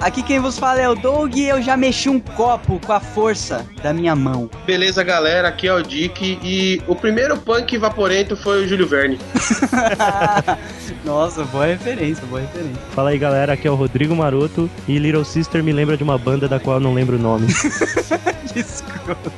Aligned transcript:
Aqui 0.00 0.22
quem 0.22 0.40
vos 0.40 0.58
fala 0.58 0.80
é 0.80 0.88
o 0.88 0.94
Doug 0.94 1.36
e 1.36 1.46
eu 1.46 1.60
já 1.60 1.76
mexi 1.76 2.08
um 2.08 2.18
copo 2.18 2.80
com 2.86 2.92
a 2.92 2.98
força 2.98 3.66
da 3.82 3.92
minha 3.92 4.16
mão. 4.16 4.48
Beleza, 4.64 5.04
galera, 5.04 5.48
aqui 5.48 5.68
é 5.68 5.74
o 5.74 5.82
Dick 5.82 6.38
e 6.42 6.80
o 6.88 6.96
primeiro 6.96 7.36
punk 7.36 7.76
vaporento 7.76 8.34
foi 8.34 8.64
o 8.64 8.68
Júlio 8.68 8.86
Verne. 8.86 9.18
Nossa, 11.04 11.44
boa 11.44 11.66
referência, 11.66 12.24
boa 12.26 12.40
referência. 12.40 12.80
Fala 12.94 13.10
aí, 13.10 13.18
galera, 13.18 13.52
aqui 13.52 13.68
é 13.68 13.70
o 13.70 13.74
Rodrigo 13.74 14.16
Maroto 14.16 14.70
e 14.88 14.98
Little 14.98 15.22
Sister 15.22 15.62
me 15.62 15.70
lembra 15.70 15.98
de 15.98 16.02
uma 16.02 16.16
banda 16.16 16.48
da 16.48 16.58
qual 16.58 16.78
eu 16.78 16.80
não 16.80 16.94
lembro 16.94 17.16
o 17.16 17.20
nome. 17.20 17.48
que 18.50 18.60
escroto. 18.60 19.30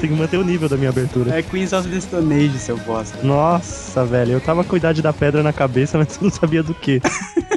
Tem 0.00 0.08
que 0.08 0.16
manter 0.16 0.36
o 0.36 0.44
nível 0.44 0.68
da 0.68 0.76
minha 0.76 0.90
abertura. 0.90 1.36
É 1.36 1.42
Queens 1.42 1.72
of 1.72 1.88
the 1.88 2.00
Stone 2.00 2.32
Age, 2.32 2.58
seu 2.60 2.76
bosta. 2.76 3.18
Nossa, 3.24 4.04
velho, 4.04 4.34
eu 4.34 4.40
tava 4.40 4.62
com 4.62 4.76
a 4.76 4.78
idade 4.78 5.02
da 5.02 5.12
pedra 5.12 5.42
na 5.42 5.52
cabeça, 5.52 5.98
mas 5.98 6.16
eu 6.16 6.22
não 6.22 6.30
sabia 6.30 6.62
do 6.62 6.74
que. 6.74 7.02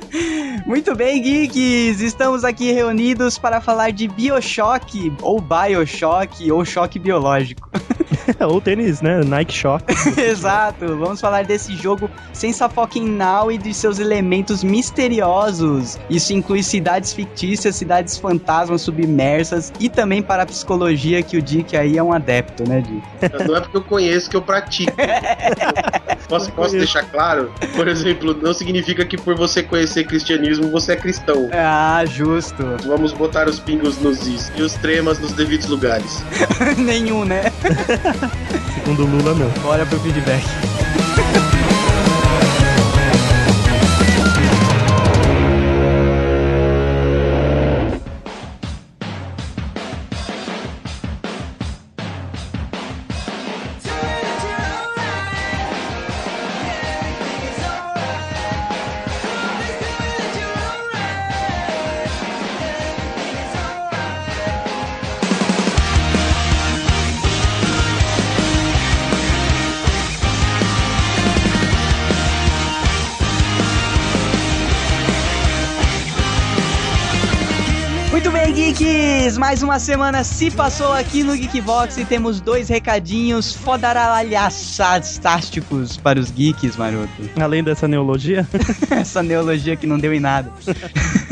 Muito 0.65 0.95
bem, 0.95 1.21
geeks! 1.21 1.99
Estamos 1.99 2.45
aqui 2.45 2.71
reunidos 2.71 3.37
para 3.37 3.59
falar 3.59 3.91
de 3.91 4.07
Bioshock, 4.07 5.11
ou 5.21 5.41
Bioshock, 5.41 6.49
ou 6.49 6.63
choque 6.63 6.97
biológico. 6.97 7.69
ou 8.47 8.61
tênis, 8.61 9.01
né? 9.01 9.21
Nike 9.23 9.53
Shock. 9.53 9.83
Exato! 10.19 10.97
Vamos 10.97 11.19
falar 11.19 11.45
desse 11.45 11.75
jogo 11.75 12.09
Sensa 12.31 12.69
Fucking 12.69 13.07
Now 13.09 13.51
e 13.51 13.57
de 13.57 13.73
seus 13.73 13.99
elementos 13.99 14.63
misteriosos. 14.63 15.99
Isso 16.09 16.33
inclui 16.33 16.63
cidades 16.63 17.13
fictícias, 17.13 17.75
cidades 17.75 18.17
fantasmas 18.17 18.81
submersas 18.81 19.71
e 19.79 19.89
também 19.89 20.21
para 20.21 20.43
a 20.43 20.45
psicologia 20.45 21.21
que 21.21 21.37
o 21.37 21.41
Dick 21.41 21.75
aí 21.75 21.97
é 21.97 22.03
um 22.03 22.13
adepto, 22.13 22.67
né, 22.67 22.81
Dick? 22.81 23.47
Não 23.47 23.55
é 23.55 23.61
porque 23.61 23.77
eu 23.77 23.83
conheço 23.83 24.29
que 24.29 24.35
eu 24.35 24.41
pratico. 24.41 24.93
posso, 26.27 26.51
posso 26.51 26.77
deixar 26.77 27.03
claro? 27.03 27.51
Por 27.75 27.87
exemplo, 27.87 28.33
não 28.41 28.53
significa 28.53 29.05
que 29.05 29.17
por 29.17 29.35
você 29.35 29.61
conhecer 29.63 30.05
cristianismo 30.05 30.69
você 30.69 30.93
é 30.93 30.95
cristão. 30.95 31.49
Ah, 31.51 32.03
justo. 32.05 32.63
Vamos 32.85 33.13
botar 33.13 33.47
os 33.47 33.59
pingos 33.59 33.97
nos 33.99 34.27
is 34.27 34.51
e 34.55 34.61
os 34.61 34.73
tremas 34.73 35.19
nos 35.19 35.33
devidos 35.33 35.67
lugares. 35.67 36.23
Nenhum, 36.77 37.25
né? 37.25 37.43
Segundo 38.75 39.05
Lula, 39.05 39.33
não. 39.33 39.49
Bora 39.61 39.85
pro 39.85 39.99
feedback. 39.99 40.43
Mais 79.53 79.61
uma 79.61 79.77
semana 79.77 80.23
se 80.23 80.49
passou 80.49 80.91
aqui 80.93 81.23
no 81.23 81.35
Geekbox 81.35 81.99
e 81.99 82.05
temos 82.05 82.41
dois 82.41 82.69
recadinhos 82.69 83.53
fodaralhaçásticos 83.53 85.95
para 85.95 86.19
os 86.19 86.31
geeks, 86.31 86.75
maroto. 86.75 87.11
Além 87.39 87.63
dessa 87.63 87.87
neologia? 87.87 88.47
Essa 88.89 89.21
neologia 89.21 89.75
que 89.75 89.85
não 89.85 89.99
deu 89.99 90.11
em 90.11 90.19
nada. 90.19 90.51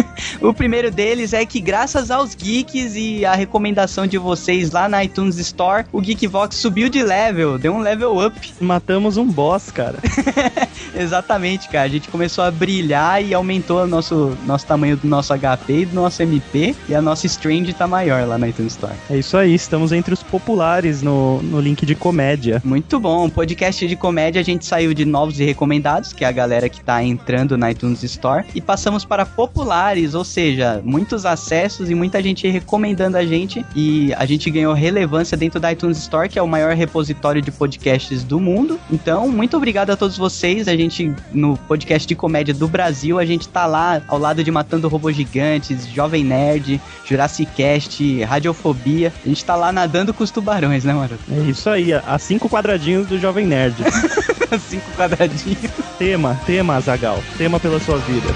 O 0.41 0.52
primeiro 0.52 0.90
deles 0.90 1.34
é 1.34 1.46
que, 1.46 1.62
graças 1.62 2.09
aos 2.09 2.34
geeks 2.34 2.96
e 2.96 3.24
a 3.24 3.35
recomendação 3.35 4.07
de 4.07 4.18
vocês 4.18 4.72
lá 4.72 4.90
na 4.90 5.03
iTunes 5.03 5.38
Store, 5.38 5.85
o 5.94 6.02
Geekvox 6.02 6.56
subiu 6.56 6.90
de 6.90 7.03
level, 7.03 7.59
deu 7.59 7.72
um 7.74 7.79
level 7.79 8.25
up. 8.25 8.53
Matamos 8.59 9.18
um 9.18 9.25
boss, 9.25 9.69
cara. 9.69 10.00
Exatamente, 10.97 11.69
cara. 11.69 11.85
A 11.85 11.88
gente 11.88 12.09
começou 12.09 12.44
a 12.44 12.50
brilhar 12.50 13.24
e 13.24 13.35
aumentou 13.35 13.84
o 13.84 13.88
nosso, 13.88 14.35
nosso 14.47 14.66
tamanho 14.66 14.97
do 14.97 15.07
nosso 15.07 15.31
HP 15.38 15.74
e 15.74 15.85
do 15.85 15.94
nosso 15.94 16.24
MP, 16.24 16.75
e 16.90 16.96
a 16.96 17.01
nossa 17.01 17.28
Strange 17.28 17.72
tá 17.74 17.85
maior 17.85 18.28
lá 18.28 18.35
na 18.40 18.50
iTunes 18.50 18.74
Store. 18.74 18.96
É 19.12 19.18
isso 19.18 19.38
aí, 19.38 19.53
estamos 19.53 19.91
entre 19.91 20.12
os 20.12 20.24
populares 20.24 21.03
no, 21.03 21.40
no 21.44 21.62
link 21.62 21.85
de 21.85 21.94
comédia. 21.94 22.59
Muito 22.66 23.00
bom. 23.00 23.30
Podcast 23.30 23.88
de 23.88 23.96
comédia, 23.96 24.41
a 24.41 24.44
gente 24.44 24.66
saiu 24.66 24.91
de 24.91 25.06
novos 25.06 25.40
e 25.40 25.44
recomendados, 25.44 26.13
que 26.13 26.25
é 26.25 26.28
a 26.28 26.31
galera 26.31 26.68
que 26.68 26.81
tá 26.81 27.03
entrando 27.03 27.56
na 27.56 27.69
iTunes 27.69 28.01
Store, 28.01 28.44
e 28.56 28.59
passamos 28.59 29.06
para 29.06 29.24
populares, 29.24 30.16
ou 30.16 30.31
seja, 30.31 30.81
muitos 30.84 31.25
acessos 31.25 31.90
e 31.90 31.96
muita 31.96 32.22
gente 32.22 32.47
recomendando 32.47 33.18
a 33.18 33.25
gente. 33.25 33.66
E 33.75 34.14
a 34.14 34.25
gente 34.25 34.50
ganhou 34.50 34.74
relevância 34.74 35.38
dentro 35.38 35.59
da 35.59 35.72
iTunes 35.72 35.97
Store, 35.97 36.30
que 36.30 36.40
é 36.40 36.42
o 36.42 36.47
maior 36.47 36.74
repositório 36.74 37.42
de 37.42 37.52
podcasts 37.52 38.24
do 38.24 38.40
mundo. 38.40 38.80
Então, 38.90 39.28
muito 39.30 39.58
obrigado 39.58 39.92
a 39.92 39.97
todos 39.97 40.18
vocês. 40.18 40.68
A 40.68 40.75
gente, 40.75 41.14
no 41.34 41.58
podcast 41.58 42.08
de 42.08 42.16
comédia 42.16 42.53
do 42.53 42.68
Brasil, 42.68 43.19
a 43.19 43.25
gente 43.25 43.47
tá 43.47 43.66
lá 43.66 44.02
ao 44.08 44.18
lado 44.18 44.44
de 44.44 44.50
Matando 44.50 44.88
Robôs 44.88 45.16
Gigantes, 45.16 45.86
Jovem 45.88 46.24
Nerd, 46.24 46.80
Jurassic 47.06 47.52
Cast, 47.56 48.24
Radiofobia. 48.24 49.12
A 49.25 49.28
gente 49.28 49.44
tá 49.44 49.56
lá 49.56 49.72
nadando 49.72 50.13
com 50.13 50.24
os 50.24 50.31
tubarões, 50.31 50.86
né, 50.86 50.94
mano? 50.94 51.18
É 51.30 51.50
isso 51.50 51.69
aí, 51.69 51.94
a 51.94 52.18
cinco 52.18 52.50
quadradinhos 52.50 53.08
do 53.08 53.19
Jovem 53.19 53.46
Nerd. 53.46 53.75
cinco 54.69 54.90
quadradinhos. 54.96 55.72
Tema, 55.98 56.40
tema, 56.46 56.80
Zagal. 56.80 57.22
Tema 57.38 57.59
pela 57.59 57.80
sua 57.80 57.98
vida. 57.98 58.28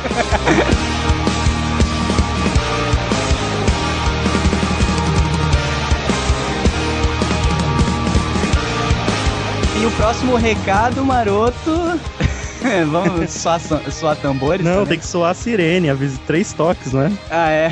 E 9.86 9.88
o 9.88 9.92
próximo 9.92 10.36
recado, 10.36 11.06
maroto. 11.06 12.00
Vamos 12.90 13.30
soar, 13.30 13.60
soar 13.92 14.16
tambores? 14.16 14.66
Não, 14.66 14.78
também? 14.78 14.88
tem 14.88 14.98
que 14.98 15.06
soar 15.06 15.30
a 15.30 15.34
sirene, 15.36 15.92
avisa 15.92 16.20
três 16.26 16.52
toques, 16.54 16.92
né? 16.92 17.16
Ah, 17.30 17.52
é. 17.52 17.72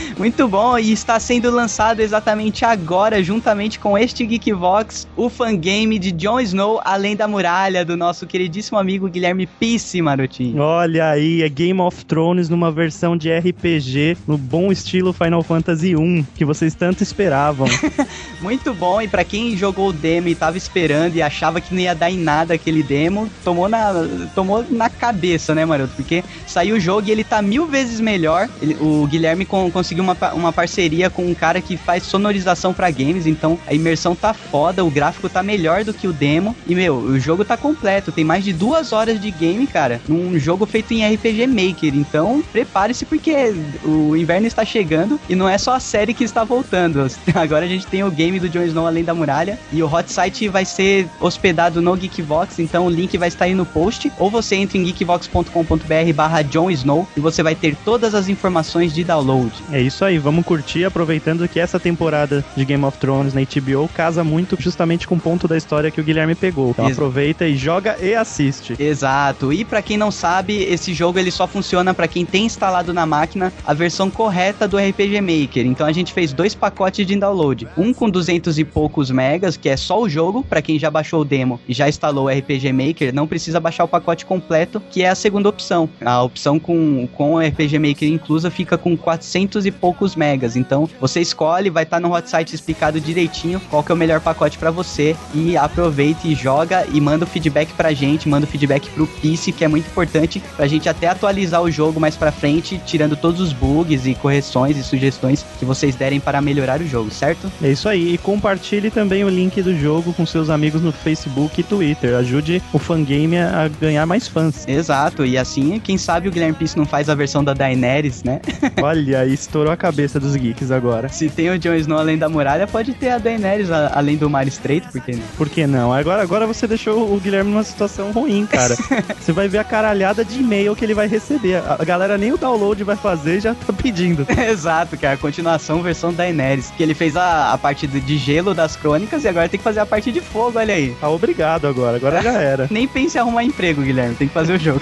Muito 0.18 0.46
bom, 0.48 0.78
e 0.78 0.92
está 0.92 1.18
sendo 1.18 1.50
lançado 1.50 2.00
exatamente 2.00 2.64
agora, 2.64 3.22
juntamente 3.22 3.78
com 3.78 3.96
este 3.96 4.24
Geekvox, 4.26 5.06
o 5.16 5.28
fangame 5.28 5.98
de 5.98 6.12
Jon 6.12 6.40
Snow, 6.40 6.80
Além 6.84 7.16
da 7.16 7.26
Muralha, 7.26 7.84
do 7.84 7.96
nosso 7.96 8.26
queridíssimo 8.26 8.78
amigo 8.78 9.08
Guilherme 9.08 9.46
Pisse, 9.46 10.00
Marotinho. 10.00 10.60
Olha 10.60 11.10
aí, 11.10 11.42
é 11.42 11.48
Game 11.48 11.80
of 11.80 12.04
Thrones 12.04 12.48
numa 12.48 12.70
versão 12.70 13.16
de 13.16 13.32
RPG, 13.32 14.16
no 14.26 14.38
bom 14.38 14.70
estilo 14.70 15.12
Final 15.12 15.42
Fantasy 15.42 15.96
1, 15.96 16.24
que 16.34 16.44
vocês 16.44 16.74
tanto 16.74 17.02
esperavam. 17.02 17.66
Muito 18.40 18.72
bom, 18.74 19.00
e 19.00 19.08
para 19.08 19.24
quem 19.24 19.56
jogou 19.56 19.88
o 19.88 19.92
demo 19.92 20.28
e 20.28 20.34
tava 20.34 20.56
esperando 20.56 21.16
e 21.16 21.22
achava 21.22 21.60
que 21.60 21.74
não 21.74 21.80
ia 21.80 21.94
dar 21.94 22.10
em 22.10 22.18
nada 22.18 22.54
aquele 22.54 22.82
demo, 22.82 23.28
tomou 23.42 23.68
na, 23.68 23.92
tomou 24.34 24.64
na 24.68 24.88
cabeça, 24.88 25.54
né, 25.54 25.64
Maroto? 25.64 25.92
Porque 25.96 26.22
saiu 26.46 26.76
o 26.76 26.80
jogo 26.80 27.08
e 27.08 27.10
ele 27.10 27.24
tá 27.24 27.40
mil 27.40 27.66
vezes 27.66 28.00
melhor. 28.00 28.48
Ele, 28.60 28.76
o 28.80 29.06
Guilherme 29.06 29.44
com, 29.44 29.70
conseguiu 29.84 30.02
uma, 30.02 30.16
uma 30.32 30.52
parceria 30.52 31.10
com 31.10 31.26
um 31.26 31.34
cara 31.34 31.60
que 31.60 31.76
faz 31.76 32.04
sonorização 32.04 32.72
para 32.72 32.90
games, 32.90 33.26
então 33.26 33.58
a 33.66 33.74
imersão 33.74 34.16
tá 34.16 34.32
foda, 34.32 34.82
o 34.82 34.90
gráfico 34.90 35.28
tá 35.28 35.42
melhor 35.42 35.84
do 35.84 35.92
que 35.92 36.08
o 36.08 36.12
demo. 36.12 36.56
E, 36.66 36.74
meu, 36.74 36.96
o 36.96 37.20
jogo 37.20 37.44
tá 37.44 37.54
completo, 37.54 38.10
tem 38.10 38.24
mais 38.24 38.42
de 38.42 38.52
duas 38.52 38.94
horas 38.94 39.20
de 39.20 39.30
game, 39.30 39.66
cara, 39.66 40.00
num 40.08 40.38
jogo 40.38 40.64
feito 40.64 40.94
em 40.94 41.06
RPG 41.06 41.46
Maker. 41.46 41.94
Então, 41.94 42.42
prepare-se 42.50 43.04
porque 43.04 43.54
o 43.84 44.16
inverno 44.16 44.46
está 44.46 44.64
chegando 44.64 45.20
e 45.28 45.34
não 45.34 45.46
é 45.46 45.58
só 45.58 45.74
a 45.74 45.80
série 45.80 46.14
que 46.14 46.24
está 46.24 46.44
voltando. 46.44 47.06
Agora 47.34 47.66
a 47.66 47.68
gente 47.68 47.86
tem 47.86 48.02
o 48.02 48.10
game 48.10 48.40
do 48.40 48.48
Jon 48.48 48.62
Snow 48.62 48.86
Além 48.86 49.04
da 49.04 49.12
Muralha 49.12 49.58
e 49.70 49.82
o 49.82 49.92
hot 49.92 50.10
site 50.10 50.48
vai 50.48 50.64
ser 50.64 51.06
hospedado 51.20 51.82
no 51.82 51.94
Geekvox, 51.94 52.58
então 52.58 52.86
o 52.86 52.90
link 52.90 53.18
vai 53.18 53.28
estar 53.28 53.44
aí 53.44 53.54
no 53.54 53.66
post, 53.66 54.10
ou 54.18 54.30
você 54.30 54.56
entra 54.56 54.78
em 54.78 54.84
geekvox.com.br 54.84 56.12
barra 56.14 56.42
Jon 56.42 56.70
Snow 56.70 57.06
e 57.14 57.20
você 57.20 57.42
vai 57.42 57.54
ter 57.54 57.76
todas 57.84 58.14
as 58.14 58.28
informações 58.28 58.94
de 58.94 59.04
download. 59.04 59.52
É 59.70 59.80
isso 59.80 60.04
aí, 60.04 60.18
vamos 60.18 60.44
curtir, 60.44 60.84
aproveitando 60.84 61.48
que 61.48 61.58
essa 61.58 61.80
temporada 61.80 62.44
de 62.56 62.64
Game 62.64 62.84
of 62.84 62.98
Thrones 62.98 63.34
na 63.34 63.40
HBO 63.40 63.88
casa 63.88 64.22
muito 64.22 64.56
justamente 64.60 65.06
com 65.06 65.16
o 65.16 65.20
ponto 65.20 65.48
da 65.48 65.56
história 65.56 65.90
que 65.90 66.00
o 66.00 66.04
Guilherme 66.04 66.34
pegou. 66.34 66.70
Então 66.70 66.86
aproveita 66.86 67.46
e 67.46 67.56
joga 67.56 67.96
e 68.00 68.14
assiste. 68.14 68.74
Exato. 68.78 69.52
E 69.52 69.64
para 69.64 69.82
quem 69.82 69.96
não 69.96 70.10
sabe, 70.10 70.62
esse 70.62 70.92
jogo 70.92 71.18
ele 71.18 71.30
só 71.30 71.46
funciona 71.46 71.94
para 71.94 72.08
quem 72.08 72.24
tem 72.24 72.46
instalado 72.46 72.92
na 72.92 73.06
máquina 73.06 73.52
a 73.66 73.74
versão 73.74 74.10
correta 74.10 74.68
do 74.68 74.76
RPG 74.76 75.20
Maker. 75.20 75.66
Então 75.66 75.86
a 75.86 75.92
gente 75.92 76.12
fez 76.12 76.32
dois 76.32 76.54
pacotes 76.54 77.06
de 77.06 77.16
download, 77.16 77.68
um 77.76 77.92
com 77.92 78.10
200 78.10 78.58
e 78.58 78.64
poucos 78.64 79.10
megas, 79.10 79.56
que 79.56 79.68
é 79.68 79.76
só 79.76 80.00
o 80.00 80.08
jogo, 80.08 80.44
para 80.44 80.62
quem 80.62 80.78
já 80.78 80.90
baixou 80.90 81.22
o 81.22 81.24
demo 81.24 81.60
e 81.68 81.72
já 81.72 81.88
instalou 81.88 82.26
o 82.26 82.28
RPG 82.28 82.72
Maker, 82.72 83.14
não 83.14 83.26
precisa 83.26 83.60
baixar 83.60 83.84
o 83.84 83.88
pacote 83.88 84.26
completo, 84.26 84.82
que 84.90 85.02
é 85.02 85.08
a 85.08 85.14
segunda 85.14 85.48
opção. 85.48 85.88
A 86.04 86.22
opção 86.22 86.58
com 86.58 87.08
com 87.14 87.34
o 87.34 87.40
RPG 87.40 87.78
Maker 87.78 88.08
inclusa 88.08 88.50
fica 88.50 88.76
com 88.76 88.96
400 88.96 89.53
200 89.54 89.66
e 89.66 89.70
poucos 89.70 90.16
megas. 90.16 90.56
Então, 90.56 90.88
você 91.00 91.20
escolhe, 91.20 91.70
vai 91.70 91.84
estar 91.84 91.96
tá 91.96 92.00
no 92.00 92.14
hot 92.14 92.28
site 92.28 92.54
explicado 92.54 93.00
direitinho 93.00 93.60
qual 93.70 93.82
que 93.82 93.92
é 93.92 93.94
o 93.94 93.98
melhor 93.98 94.20
pacote 94.20 94.58
para 94.58 94.70
você 94.70 95.16
e 95.34 95.56
aproveita 95.56 96.26
e 96.26 96.34
joga 96.34 96.86
e 96.92 97.00
manda 97.00 97.24
o 97.24 97.28
feedback 97.28 97.72
pra 97.74 97.92
gente, 97.92 98.28
manda 98.28 98.46
o 98.46 98.48
feedback 98.48 98.88
pro 98.90 99.06
PC, 99.06 99.52
que 99.52 99.64
é 99.64 99.68
muito 99.68 99.86
importante 99.86 100.42
pra 100.56 100.66
gente 100.66 100.88
até 100.88 101.08
atualizar 101.08 101.62
o 101.62 101.70
jogo 101.70 102.00
mais 102.00 102.16
pra 102.16 102.32
frente, 102.32 102.80
tirando 102.84 103.16
todos 103.16 103.40
os 103.40 103.52
bugs 103.52 104.06
e 104.06 104.14
correções 104.14 104.76
e 104.76 104.82
sugestões 104.82 105.44
que 105.58 105.64
vocês 105.64 105.94
derem 105.94 106.20
para 106.20 106.40
melhorar 106.40 106.80
o 106.80 106.86
jogo, 106.86 107.10
certo? 107.10 107.50
É 107.62 107.70
isso 107.70 107.88
aí. 107.88 108.14
E 108.14 108.18
compartilhe 108.18 108.90
também 108.90 109.24
o 109.24 109.28
link 109.28 109.60
do 109.62 109.76
jogo 109.78 110.12
com 110.12 110.26
seus 110.26 110.50
amigos 110.50 110.82
no 110.82 110.92
Facebook 110.92 111.60
e 111.60 111.64
Twitter. 111.64 112.16
Ajude 112.16 112.62
o 112.72 112.78
fangame 112.78 113.38
a 113.38 113.68
ganhar 113.80 114.06
mais 114.06 114.26
fãs. 114.26 114.66
Exato. 114.66 115.24
E 115.24 115.38
assim, 115.38 115.78
quem 115.80 115.98
sabe 115.98 116.28
o 116.28 116.30
Guilherme 116.30 116.54
Peace 116.54 116.76
não 116.76 116.86
faz 116.86 117.08
a 117.08 117.14
versão 117.14 117.44
da 117.44 117.54
Daenerys, 117.54 118.22
né? 118.22 118.40
Olha, 118.82 119.26
estourou 119.44 119.72
a 119.72 119.76
cabeça 119.76 120.18
dos 120.18 120.34
geeks 120.34 120.70
agora. 120.70 121.08
Se 121.08 121.28
tem 121.28 121.50
o 121.50 121.58
Jon 121.58 121.74
Snow 121.74 121.98
além 121.98 122.18
da 122.18 122.28
muralha, 122.28 122.66
pode 122.66 122.94
ter 122.94 123.10
a 123.10 123.18
Daenerys 123.18 123.70
a, 123.70 123.92
além 123.94 124.16
do 124.16 124.28
mar 124.28 124.46
estreito, 124.46 124.88
por 124.90 125.00
que 125.00 125.12
não? 125.12 125.22
Por 125.36 125.48
que 125.48 125.66
não? 125.66 125.92
Agora, 125.92 126.22
agora 126.22 126.46
você 126.46 126.66
deixou 126.66 127.14
o 127.14 127.20
Guilherme 127.20 127.50
numa 127.50 127.62
situação 127.62 128.10
ruim, 128.12 128.46
cara. 128.46 128.76
você 129.18 129.32
vai 129.32 129.48
ver 129.48 129.58
a 129.58 129.64
caralhada 129.64 130.24
de 130.24 130.40
e-mail 130.40 130.74
que 130.74 130.84
ele 130.84 130.94
vai 130.94 131.06
receber. 131.06 131.56
A 131.56 131.84
galera 131.84 132.18
nem 132.18 132.32
o 132.32 132.38
download 132.38 132.82
vai 132.82 132.96
fazer 132.96 133.40
já 133.40 133.54
tá 133.54 133.72
pedindo. 133.72 134.26
Exato, 134.50 134.96
cara. 134.96 135.16
Continuação 135.16 135.82
versão 135.82 136.12
Daenerys. 136.12 136.70
Que 136.76 136.82
ele 136.82 136.94
fez 136.94 137.16
a, 137.16 137.52
a 137.52 137.58
parte 137.58 137.86
de 137.86 138.18
gelo 138.18 138.54
das 138.54 138.76
crônicas 138.76 139.24
e 139.24 139.28
agora 139.28 139.48
tem 139.48 139.58
que 139.58 139.64
fazer 139.64 139.80
a 139.80 139.86
parte 139.86 140.10
de 140.10 140.20
fogo, 140.20 140.58
olha 140.58 140.74
aí. 140.74 140.94
Tá 141.00 141.08
obrigado 141.08 141.66
agora, 141.66 141.96
agora 141.96 142.22
já 142.22 142.32
era. 142.32 142.66
Nem 142.70 142.88
pense 142.88 143.16
em 143.16 143.20
arrumar 143.20 143.44
emprego, 143.44 143.82
Guilherme. 143.82 144.14
Tem 144.14 144.28
que 144.28 144.34
fazer 144.34 144.54
o 144.54 144.58
jogo. 144.58 144.80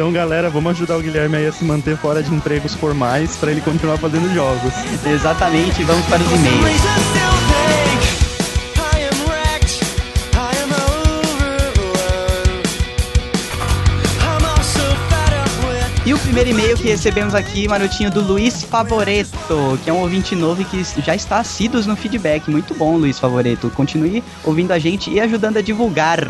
Então, 0.00 0.10
galera, 0.10 0.48
vamos 0.48 0.70
ajudar 0.70 0.96
o 0.96 1.02
Guilherme 1.02 1.36
aí 1.36 1.46
a 1.46 1.52
se 1.52 1.62
manter 1.62 1.94
fora 1.94 2.22
de 2.22 2.34
empregos 2.34 2.74
formais 2.74 3.36
para 3.36 3.50
ele 3.50 3.60
continuar 3.60 3.98
fazendo 3.98 4.32
jogos. 4.32 4.72
Exatamente, 5.04 5.84
vamos 5.84 6.06
para 6.06 6.22
os 6.22 6.32
e-mails. 6.32 6.80
E 16.06 16.14
o 16.14 16.18
primeiro 16.20 16.48
e-mail 16.48 16.78
que 16.78 16.88
recebemos 16.88 17.34
aqui, 17.34 17.68
Marotinho, 17.68 18.10
do 18.10 18.22
Luiz 18.22 18.62
Favoreto, 18.62 19.78
que 19.84 19.90
é 19.90 19.92
um 19.92 20.00
ouvinte 20.00 20.34
novo 20.34 20.62
e 20.62 20.64
que 20.64 20.82
já 21.02 21.14
está 21.14 21.40
assíduo 21.40 21.82
no 21.82 21.94
feedback. 21.94 22.50
Muito 22.50 22.72
bom, 22.74 22.96
Luiz 22.96 23.18
Favoreto. 23.18 23.68
Continue 23.68 24.24
ouvindo 24.44 24.72
a 24.72 24.78
gente 24.78 25.10
e 25.10 25.20
ajudando 25.20 25.58
a 25.58 25.60
divulgar. 25.60 26.26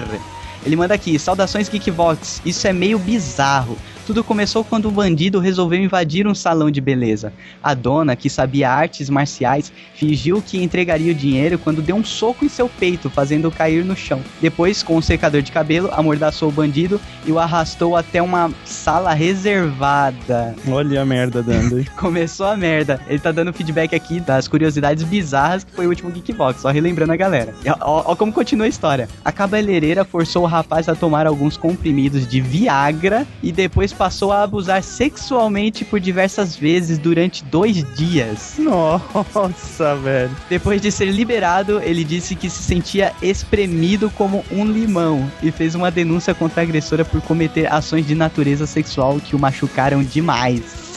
Ele 0.64 0.76
manda 0.76 0.94
aqui, 0.94 1.18
saudações 1.18 1.68
Geekvox, 1.68 2.42
isso 2.44 2.66
é 2.66 2.72
meio 2.72 2.98
bizarro. 2.98 3.76
Tudo 4.10 4.24
começou 4.24 4.64
quando 4.64 4.88
um 4.88 4.92
bandido 4.92 5.38
resolveu 5.38 5.78
invadir 5.78 6.26
um 6.26 6.34
salão 6.34 6.68
de 6.68 6.80
beleza. 6.80 7.32
A 7.62 7.74
dona, 7.74 8.16
que 8.16 8.28
sabia 8.28 8.68
artes 8.68 9.08
marciais, 9.08 9.72
fingiu 9.94 10.42
que 10.42 10.60
entregaria 10.60 11.12
o 11.12 11.14
dinheiro 11.14 11.56
quando 11.56 11.80
deu 11.80 11.94
um 11.94 12.04
soco 12.04 12.44
em 12.44 12.48
seu 12.48 12.68
peito, 12.68 13.08
fazendo-o 13.08 13.52
cair 13.52 13.84
no 13.84 13.94
chão. 13.94 14.20
Depois, 14.42 14.82
com 14.82 14.96
um 14.96 15.00
secador 15.00 15.42
de 15.42 15.52
cabelo, 15.52 15.90
amordaçou 15.92 16.48
o 16.48 16.52
bandido 16.52 17.00
e 17.24 17.30
o 17.30 17.38
arrastou 17.38 17.94
até 17.94 18.20
uma 18.20 18.50
sala 18.64 19.14
reservada. 19.14 20.56
Olha 20.66 21.02
a 21.02 21.06
merda 21.06 21.40
dando. 21.40 21.84
Começou 21.94 22.46
a 22.46 22.56
merda. 22.56 23.00
Ele 23.06 23.20
tá 23.20 23.30
dando 23.30 23.52
feedback 23.52 23.94
aqui 23.94 24.18
das 24.18 24.48
curiosidades 24.48 25.04
bizarras 25.04 25.62
que 25.62 25.70
foi 25.70 25.86
o 25.86 25.88
último 25.88 26.10
Geekbox, 26.10 26.62
só 26.62 26.70
relembrando 26.70 27.12
a 27.12 27.16
galera. 27.16 27.54
Ó, 27.80 28.10
ó 28.10 28.16
como 28.16 28.32
continua 28.32 28.66
a 28.66 28.68
história. 28.68 29.08
A 29.24 29.30
cabeleireira 29.30 30.04
forçou 30.04 30.42
o 30.42 30.46
rapaz 30.46 30.88
a 30.88 30.96
tomar 30.96 31.28
alguns 31.28 31.56
comprimidos 31.56 32.26
de 32.26 32.40
Viagra 32.40 33.24
e 33.40 33.52
depois 33.52 33.92
passou 34.00 34.32
a 34.32 34.43
abusar 34.43 34.82
sexualmente 34.82 35.85
por 35.85 36.00
diversas 36.00 36.56
vezes 36.56 36.97
durante 36.97 37.44
dois 37.44 37.85
dias. 37.94 38.55
Nossa, 38.56 39.94
velho. 39.94 40.35
Depois 40.49 40.81
de 40.81 40.91
ser 40.91 41.11
liberado, 41.11 41.82
ele 41.82 42.02
disse 42.02 42.35
que 42.35 42.49
se 42.49 42.62
sentia 42.62 43.12
espremido 43.20 44.08
como 44.08 44.43
um 44.50 44.64
limão 44.64 45.31
e 45.43 45.50
fez 45.50 45.75
uma 45.75 45.91
denúncia 45.91 46.35
contra 46.35 46.62
a 46.62 46.64
agressora 46.64 47.05
por 47.05 47.20
cometer 47.20 47.70
ações 47.70 48.06
de 48.06 48.14
natureza 48.14 48.67
sexual 48.67 49.20
que 49.20 49.37
o 49.37 49.38
machucaram 49.38 50.02
demais. 50.02 50.89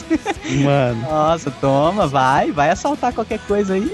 Mano. 0.62 1.00
Nossa, 1.02 1.50
toma, 1.50 2.06
vai, 2.06 2.52
vai 2.52 2.70
assaltar 2.70 3.12
qualquer 3.12 3.38
coisa 3.40 3.74
aí. 3.74 3.90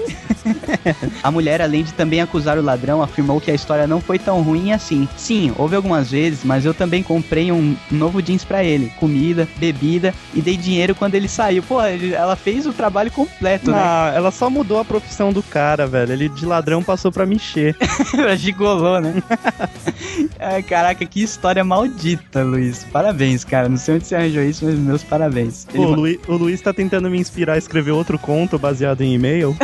a 1.23 1.31
mulher, 1.31 1.61
além 1.61 1.83
de 1.83 1.93
também 1.93 2.21
acusar 2.21 2.57
o 2.57 2.61
ladrão, 2.61 3.01
afirmou 3.01 3.39
que 3.39 3.51
a 3.51 3.53
história 3.53 3.87
não 3.87 4.01
foi 4.01 4.19
tão 4.19 4.41
ruim 4.41 4.71
assim. 4.71 5.07
Sim, 5.15 5.53
houve 5.57 5.75
algumas 5.75 6.11
vezes, 6.11 6.43
mas 6.43 6.65
eu 6.65 6.73
também 6.73 7.03
comprei 7.03 7.51
um 7.51 7.75
novo 7.89 8.21
jeans 8.21 8.43
para 8.43 8.63
ele, 8.63 8.91
comida, 8.99 9.47
bebida 9.57 10.13
e 10.33 10.41
dei 10.41 10.57
dinheiro 10.57 10.95
quando 10.95 11.15
ele 11.15 11.27
saiu. 11.27 11.63
Pô, 11.63 11.81
ela 11.81 12.35
fez 12.35 12.65
o 12.65 12.73
trabalho 12.73 13.11
completo, 13.11 13.71
né? 13.71 13.77
Ah, 13.79 14.11
ela 14.15 14.31
só 14.31 14.49
mudou 14.49 14.79
a 14.79 14.85
profissão 14.85 15.31
do 15.31 15.43
cara, 15.43 15.87
velho. 15.87 16.11
Ele 16.13 16.29
de 16.29 16.45
ladrão 16.45 16.83
passou 16.83 17.11
pra 17.11 17.25
mexer. 17.25 17.75
Gigolou, 18.37 18.99
né? 18.99 19.21
Ai, 20.39 20.63
caraca, 20.63 21.05
que 21.05 21.21
história 21.21 21.63
maldita, 21.63 22.43
Luiz. 22.43 22.85
Parabéns, 22.91 23.43
cara. 23.43 23.69
Não 23.69 23.77
sei 23.77 23.95
onde 23.95 24.07
você 24.07 24.15
arranjou 24.15 24.43
isso, 24.43 24.65
mas 24.65 24.75
meus 24.75 25.03
parabéns. 25.03 25.65
Pô, 25.73 25.93
ele... 25.93 26.00
Luiz, 26.01 26.19
o 26.27 26.35
Luiz 26.35 26.59
tá 26.59 26.73
tentando 26.73 27.09
me 27.09 27.19
inspirar 27.19 27.53
a 27.53 27.57
escrever 27.57 27.91
outro 27.91 28.17
conto 28.17 28.57
baseado 28.57 29.01
em 29.01 29.13
e-mail. 29.13 29.55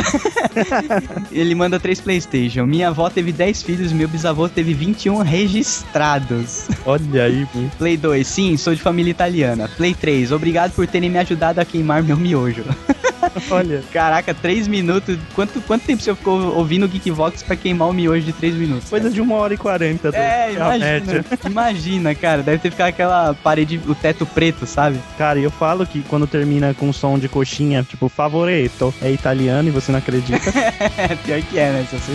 Ele 1.32 1.54
manda 1.54 1.80
três 1.80 2.00
Playstation. 2.00 2.64
Minha 2.64 2.88
avó 2.88 3.10
teve 3.10 3.32
10 3.32 3.62
filhos, 3.62 3.92
meu 3.92 4.08
bisavô 4.08 4.48
teve 4.48 4.72
21 4.72 5.18
registrados. 5.18 6.68
Olha 6.86 7.24
aí, 7.24 7.44
pô. 7.52 7.58
Play 7.76 7.96
2, 7.96 8.26
sim, 8.26 8.56
sou 8.56 8.74
de 8.74 8.80
família 8.80 9.10
italiana. 9.10 9.68
Play 9.76 9.94
3, 9.94 10.30
obrigado 10.30 10.72
por 10.72 10.86
terem 10.86 11.10
me 11.10 11.18
ajudado 11.18 11.60
a 11.60 11.64
queimar 11.64 12.02
meu 12.04 12.16
miojo. 12.16 12.64
Olha. 13.50 13.82
Caraca, 13.92 14.34
3 14.34 14.68
minutos. 14.68 15.18
Quanto, 15.34 15.60
quanto 15.60 15.84
tempo 15.84 16.02
você 16.02 16.14
ficou 16.14 16.56
ouvindo 16.56 16.84
o 16.84 16.88
Geekvox 16.88 17.42
pra 17.42 17.56
queimar 17.56 17.88
o 17.88 17.92
miojo 17.92 18.24
de 18.24 18.32
3 18.32 18.54
minutos? 18.54 18.88
Coisa 18.88 19.10
de 19.10 19.20
1 19.20 19.32
hora 19.32 19.54
e 19.54 19.56
40. 19.56 20.08
É, 20.16 20.52
imagina. 20.52 21.24
Imagina, 21.48 22.14
cara. 22.14 22.42
Deve 22.42 22.58
ter 22.58 22.70
ficado 22.70 22.88
aquela 22.88 23.34
parede, 23.34 23.80
o 23.86 23.94
teto 23.94 24.26
preto, 24.26 24.66
sabe? 24.66 24.98
Cara, 25.16 25.38
eu 25.38 25.50
falo 25.50 25.86
que 25.86 26.02
quando 26.02 26.26
termina 26.26 26.74
com 26.74 26.92
som 26.92 27.18
de 27.18 27.28
coxinha, 27.28 27.82
tipo, 27.82 28.08
favorito, 28.08 28.94
é 29.02 29.10
italiano 29.10 29.68
e 29.68 29.72
você 29.72 29.92
não 29.92 29.98
acredita. 29.98 30.38
Pior 31.24 31.42
que 31.42 31.58
é, 31.58 31.70
né? 31.70 31.86
Você 31.90 32.12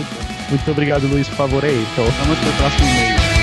Muito 0.48 0.70
obrigado, 0.70 1.06
Luiz, 1.06 1.28
favorito. 1.28 1.96
Vamos 1.96 2.38
pro 2.38 2.52
próximo 2.52 2.88
e-mail. 2.88 3.33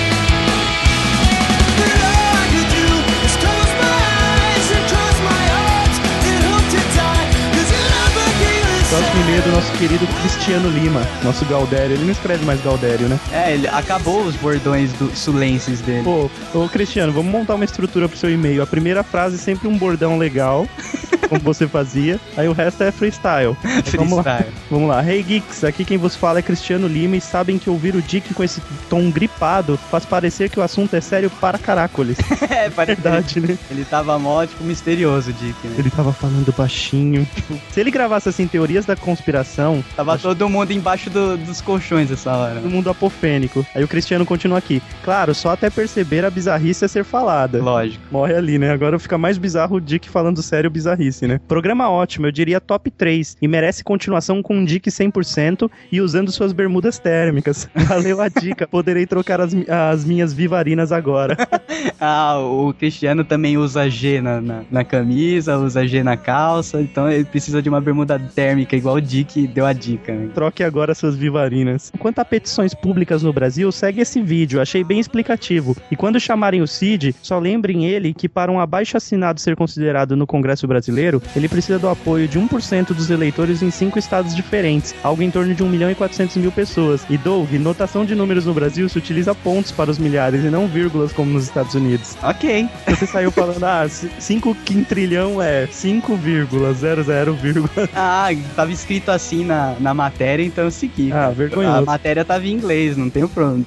Próximo 8.91 9.21
e-mail 9.21 9.41
do 9.43 9.51
nosso 9.51 9.71
querido 9.77 10.05
Cristiano 10.19 10.69
Lima, 10.69 11.01
nosso 11.23 11.45
Galdério. 11.45 11.95
Ele 11.95 12.03
não 12.03 12.11
escreve 12.11 12.43
mais 12.43 12.61
Galdério, 12.61 13.07
né? 13.07 13.17
É, 13.31 13.53
ele 13.53 13.65
acabou 13.65 14.21
os 14.21 14.35
bordões 14.35 14.91
do 14.91 15.15
sulenses 15.15 15.79
dele. 15.79 16.03
Pô, 16.03 16.29
ô 16.53 16.67
Cristiano, 16.67 17.13
vamos 17.13 17.31
montar 17.31 17.55
uma 17.55 17.63
estrutura 17.63 18.09
pro 18.09 18.17
seu 18.17 18.29
e-mail. 18.29 18.61
A 18.61 18.67
primeira 18.67 19.01
frase 19.01 19.35
é 19.35 19.39
sempre 19.39 19.69
um 19.69 19.77
bordão 19.77 20.17
legal. 20.17 20.67
como 21.31 21.41
você 21.41 21.65
fazia. 21.65 22.19
Aí 22.35 22.47
o 22.49 22.51
resto 22.51 22.83
é 22.83 22.91
freestyle. 22.91 23.55
freestyle. 23.55 23.97
Vamos 24.05 24.25
lá. 24.25 24.43
Vamos 24.69 24.89
lá. 24.89 25.05
Hey 25.05 25.23
Geeks, 25.23 25.63
aqui 25.63 25.85
quem 25.85 25.97
vos 25.97 26.13
fala 26.13 26.39
é 26.39 26.41
Cristiano 26.41 26.87
Lima 26.87 27.15
e 27.15 27.21
sabem 27.21 27.57
que 27.57 27.69
ouvir 27.69 27.95
o 27.95 28.01
Dick 28.01 28.33
com 28.33 28.43
esse 28.43 28.61
tom 28.89 29.09
gripado 29.09 29.77
faz 29.89 30.05
parecer 30.05 30.49
que 30.49 30.59
o 30.59 30.63
assunto 30.63 30.93
é 30.93 30.99
sério 30.99 31.29
para 31.29 31.57
caracoles. 31.57 32.17
é, 32.49 32.67
verdade, 32.85 33.39
né? 33.39 33.57
Ele 33.69 33.85
tava 33.85 34.19
mó, 34.19 34.45
tipo, 34.45 34.63
misterioso, 34.65 35.31
Dick. 35.31 35.67
Né? 35.67 35.75
Ele 35.77 35.89
tava 35.89 36.11
falando 36.11 36.53
baixinho. 36.57 37.25
Se 37.71 37.79
ele 37.79 37.91
gravasse 37.91 38.27
assim, 38.27 38.45
teorias 38.45 38.85
da 38.85 38.97
conspiração... 38.97 39.81
Tava 39.95 40.13
acho... 40.13 40.23
todo 40.23 40.49
mundo 40.49 40.71
embaixo 40.71 41.09
do, 41.09 41.37
dos 41.37 41.61
colchões 41.61 42.11
essa 42.11 42.35
hora. 42.35 42.55
Todo 42.55 42.69
mundo 42.69 42.89
apofênico. 42.89 43.65
Aí 43.73 43.83
o 43.83 43.87
Cristiano 43.87 44.25
continua 44.25 44.57
aqui. 44.57 44.81
Claro, 45.03 45.33
só 45.33 45.51
até 45.51 45.69
perceber 45.69 46.25
a 46.25 46.29
bizarrice 46.29 46.83
a 46.83 46.89
ser 46.89 47.05
falada. 47.05 47.61
Lógico. 47.61 48.03
Morre 48.11 48.33
ali, 48.33 48.59
né? 48.59 48.71
Agora 48.71 48.99
fica 48.99 49.17
mais 49.17 49.37
bizarro 49.37 49.77
o 49.77 49.81
Dick 49.81 50.09
falando 50.09 50.43
sério 50.43 50.69
bizarrice 50.69 51.20
né? 51.27 51.39
Programa 51.47 51.89
ótimo, 51.89 52.27
eu 52.27 52.31
diria 52.31 52.59
top 52.59 52.89
3 52.89 53.37
e 53.41 53.47
merece 53.47 53.83
continuação 53.83 54.41
com 54.41 54.57
um 54.57 54.65
Dick 54.65 54.89
100% 54.89 55.69
e 55.91 56.01
usando 56.01 56.31
suas 56.31 56.53
bermudas 56.53 56.99
térmicas. 56.99 57.69
Valeu 57.87 58.21
a 58.21 58.29
dica, 58.29 58.67
poderei 58.67 59.05
trocar 59.05 59.41
as, 59.41 59.53
as 59.67 60.05
minhas 60.05 60.33
vivarinas 60.33 60.91
agora. 60.91 61.37
ah, 61.99 62.39
o 62.39 62.73
Cristiano 62.73 63.23
também 63.23 63.57
usa 63.57 63.89
G 63.89 64.21
na, 64.21 64.41
na, 64.41 64.63
na, 64.69 64.83
camisa, 64.83 65.57
usa 65.57 65.87
G 65.87 66.03
na 66.03 66.17
calça, 66.17 66.81
então 66.81 67.09
ele 67.09 67.25
precisa 67.25 67.61
de 67.61 67.69
uma 67.69 67.81
bermuda 67.81 68.19
térmica, 68.19 68.75
igual 68.75 68.95
o 68.95 69.01
Dick 69.01 69.47
deu 69.47 69.65
a 69.65 69.73
dica. 69.73 70.13
Né? 70.13 70.29
Troque 70.33 70.63
agora 70.63 70.93
suas 70.93 71.15
vivarinas. 71.15 71.91
Quanto 71.99 72.19
a 72.19 72.25
petições 72.25 72.73
públicas 72.73 73.23
no 73.23 73.33
Brasil, 73.33 73.71
segue 73.71 74.01
esse 74.01 74.21
vídeo, 74.21 74.61
achei 74.61 74.83
bem 74.83 74.99
explicativo. 74.99 75.75
E 75.89 75.95
quando 75.95 76.19
chamarem 76.19 76.61
o 76.61 76.67
Cid, 76.67 77.15
só 77.21 77.39
lembrem 77.39 77.85
ele 77.85 78.13
que 78.13 78.29
para 78.29 78.51
um 78.51 78.59
abaixo 78.59 78.97
assinado 78.97 79.39
ser 79.39 79.55
considerado 79.55 80.15
no 80.15 80.27
Congresso 80.27 80.67
Brasileiro, 80.67 81.10
brasileiro, 81.11 81.21
ele 81.35 81.49
precisa 81.49 81.77
do 81.77 81.89
apoio 81.89 82.27
de 82.27 82.39
1% 82.39 82.87
dos 82.87 83.09
eleitores 83.09 83.61
em 83.61 83.69
cinco 83.69 83.99
estados 83.99 84.35
diferentes, 84.35 84.95
algo 85.03 85.21
em 85.21 85.29
torno 85.29 85.53
de 85.53 85.63
1 85.63 85.69
milhão 85.69 85.91
e 85.91 85.95
400 85.95 86.37
mil 86.37 86.51
pessoas. 86.51 87.05
E 87.09 87.17
Doug, 87.17 87.51
notação 87.53 88.05
de 88.05 88.15
números 88.15 88.45
no 88.45 88.53
Brasil 88.53 88.87
se 88.87 88.97
utiliza 88.97 89.35
pontos 89.35 89.71
para 89.71 89.91
os 89.91 89.97
milhares 89.97 90.43
e 90.43 90.49
não 90.49 90.67
vírgulas 90.67 91.11
como 91.11 91.31
nos 91.31 91.43
Estados 91.43 91.75
Unidos. 91.75 92.15
Ok. 92.23 92.67
Você 92.87 93.05
saiu 93.05 93.31
falando, 93.31 93.63
ah, 93.63 93.87
5 93.87 94.55
quintrilhão 94.65 95.41
é 95.41 95.67
5,00, 95.67 97.89
Ah, 97.93 98.29
tava 98.55 98.71
escrito 98.71 99.09
assim 99.09 99.43
na, 99.43 99.75
na 99.79 99.93
matéria, 99.93 100.43
então 100.43 100.63
eu 100.63 100.71
segui. 100.71 101.11
Ah, 101.11 101.29
vergonhoso. 101.29 101.77
A 101.77 101.81
matéria 101.81 102.23
tava 102.23 102.45
em 102.45 102.51
inglês, 102.51 102.95
não 102.95 103.09
tem 103.09 103.27
pronto. 103.27 103.65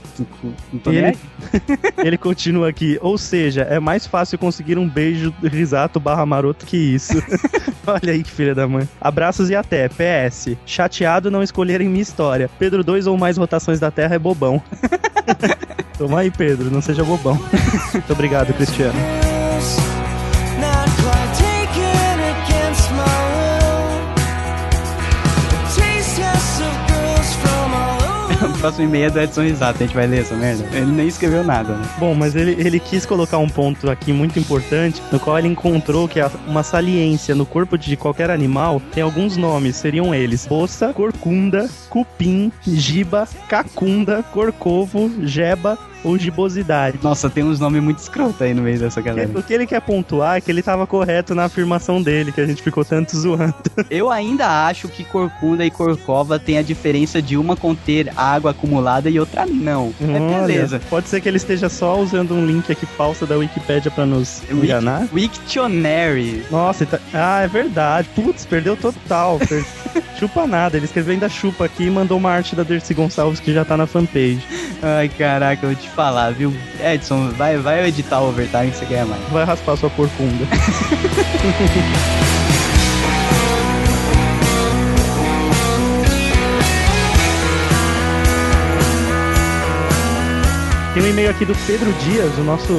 Não 0.73 0.81
tô 0.81 0.91
ele, 0.91 1.17
ele 1.99 2.19
continua 2.19 2.69
aqui, 2.69 2.99
ou 3.01 3.19
seja, 3.19 3.63
é 3.63 3.81
mais 3.81 4.07
fácil 4.07 4.39
conseguir 4.39 4.79
um 4.79 4.89
beijo 4.89 5.35
risato 5.43 5.99
barra 5.99 6.25
maroto 6.25 6.67
que 6.67 6.77
isso. 6.77 7.15
Olha 7.87 8.13
aí 8.13 8.23
que 8.23 8.31
filha 8.31 8.55
da 8.55 8.67
mãe. 8.67 8.89
Abraços 9.01 9.51
e 9.51 9.55
até. 9.55 9.89
PS. 9.89 10.57
Chateado 10.67 11.31
não 11.31 11.43
escolherem 11.43 11.89
minha 11.89 12.03
história. 12.03 12.51
Pedro 12.59 12.83
2 12.83 13.07
ou 13.07 13.17
mais 13.17 13.37
rotações 13.37 13.81
da 13.81 13.91
Terra 13.91 14.15
é 14.15 14.19
bobão. 14.19 14.63
Toma 15.99 16.21
aí, 16.21 16.31
Pedro, 16.31 16.71
não 16.71 16.83
seja 16.83 17.05
bobão. 17.05 17.39
Muito 17.93 18.13
obrigado, 18.13 18.53
Cristiano. 18.55 18.99
Próximo 28.65 28.87
e-mail 28.87 29.05
é 29.05 29.11
do 29.11 29.21
Edson 29.21 29.43
Risato, 29.43 29.83
a 29.83 29.87
gente 29.87 29.95
vai 29.95 30.07
ler 30.07 30.23
essa 30.23 30.35
merda. 30.35 30.65
Ele 30.75 30.87
nem 30.87 31.07
escreveu 31.07 31.45
nada, 31.45 31.75
né? 31.77 31.87
Bom, 31.99 32.15
mas 32.15 32.35
ele, 32.35 32.53
ele 32.53 32.81
quis 32.81 33.05
colocar 33.05 33.37
um 33.37 33.47
ponto 33.47 33.91
aqui 33.91 34.11
muito 34.11 34.39
importante, 34.39 35.03
no 35.13 35.21
qual 35.21 35.39
ele 35.39 35.49
encontrou 35.49 36.09
que 36.09 36.19
uma 36.47 36.63
saliência 36.63 37.35
no 37.35 37.45
corpo 37.45 37.77
de 37.77 37.95
qualquer 37.95 38.31
animal 38.31 38.81
tem 38.95 39.03
alguns 39.03 39.37
nomes, 39.37 39.77
seriam 39.77 40.15
eles: 40.15 40.47
poça, 40.47 40.95
corcunda, 40.95 41.69
cupim, 41.91 42.51
giba, 42.67 43.29
cacunda, 43.51 44.23
corcovo, 44.33 45.11
jeba, 45.21 45.79
ou 46.05 46.19
gibosidade. 46.19 46.99
Nossa, 47.03 47.31
tem 47.31 47.43
uns 47.43 47.59
nomes 47.59 47.83
muito 47.83 47.99
escrotos 47.99 48.41
aí 48.41 48.55
no 48.55 48.63
meio 48.63 48.79
dessa 48.79 49.01
galera. 49.01 49.31
O 49.35 49.43
que 49.43 49.53
ele 49.53 49.67
quer 49.67 49.81
pontuar 49.81 50.37
é 50.37 50.41
que 50.41 50.51
ele 50.51 50.63
tava 50.63 50.87
correto 50.87 51.35
na 51.35 51.45
afirmação 51.45 52.03
dele, 52.03 52.31
que 52.31 52.41
a 52.41 52.47
gente 52.47 52.63
ficou 52.63 52.85
tanto 52.85 53.17
zoando. 53.17 53.55
Eu 53.91 54.11
ainda 54.11 54.67
acho 54.67 54.89
que 54.89 55.05
corcunda 55.05 55.65
e 55.65 55.71
corcova 55.71 56.39
tem 56.39 56.59
a 56.59 56.63
diferença 56.63 57.21
de 57.23 57.37
uma 57.37 57.57
conter 57.57 58.13
água 58.17 58.51
acumulada 58.51 59.09
e 59.09 59.19
outra 59.19 59.47
não. 59.47 59.93
É 60.01 60.47
beleza. 60.47 60.81
Pode 60.91 61.09
ser 61.09 61.21
que 61.21 61.29
ele 61.29 61.39
esteja 61.39 61.69
só 61.69 61.99
usando 61.99 62.35
um 62.35 62.45
link 62.45 62.71
aqui 62.71 62.87
falso 62.87 63.27
da 63.27 63.37
Wikipedia 63.37 63.91
pra 63.91 64.05
nos 64.05 64.43
Wiki, 64.43 64.65
enganar. 64.67 65.09
Wiktionary. 65.13 66.45
Nossa, 66.51 66.85
tá... 66.85 66.99
ah, 67.13 67.43
é 67.43 67.49
verdade. 67.49 68.09
Putz, 68.15 68.45
perdeu 68.45 68.77
total. 68.77 69.39
Per... 69.39 69.65
chupa 70.19 70.47
nada. 70.47 70.77
Ele 70.77 70.87
escreveu 70.87 71.15
ainda 71.15 71.29
chupa 71.29 71.65
aqui 71.65 71.85
e 71.85 71.91
mandou 71.91 72.19
uma 72.19 72.31
arte 72.31 72.55
da 72.55 72.63
Dercy 72.63 72.95
Gonçalves 72.95 73.41
que 73.41 73.53
já 73.53 73.65
tá 73.65 73.77
na 73.77 73.87
fanpage. 73.87 74.43
Ai, 74.83 75.09
caraca, 75.09 75.67
eu 75.67 75.75
te 75.75 75.89
falar, 75.95 76.33
viu? 76.33 76.55
Edson, 76.81 77.31
vai, 77.31 77.57
vai 77.57 77.87
editar 77.87 78.21
o 78.21 78.29
overtime 78.29 78.71
que 78.71 78.77
você 78.77 78.85
ganha 78.85 79.07
mais. 79.07 79.23
Vai 79.31 79.45
raspar 79.45 79.77
sua 79.77 79.91
corcunda. 79.91 80.45
Tem 90.95 91.03
um 91.03 91.09
e-mail 91.09 91.31
aqui 91.31 91.45
do 91.45 91.57
Pedro 91.67 91.93
Dias, 92.05 92.39
o 92.39 92.45
nosso 92.45 92.73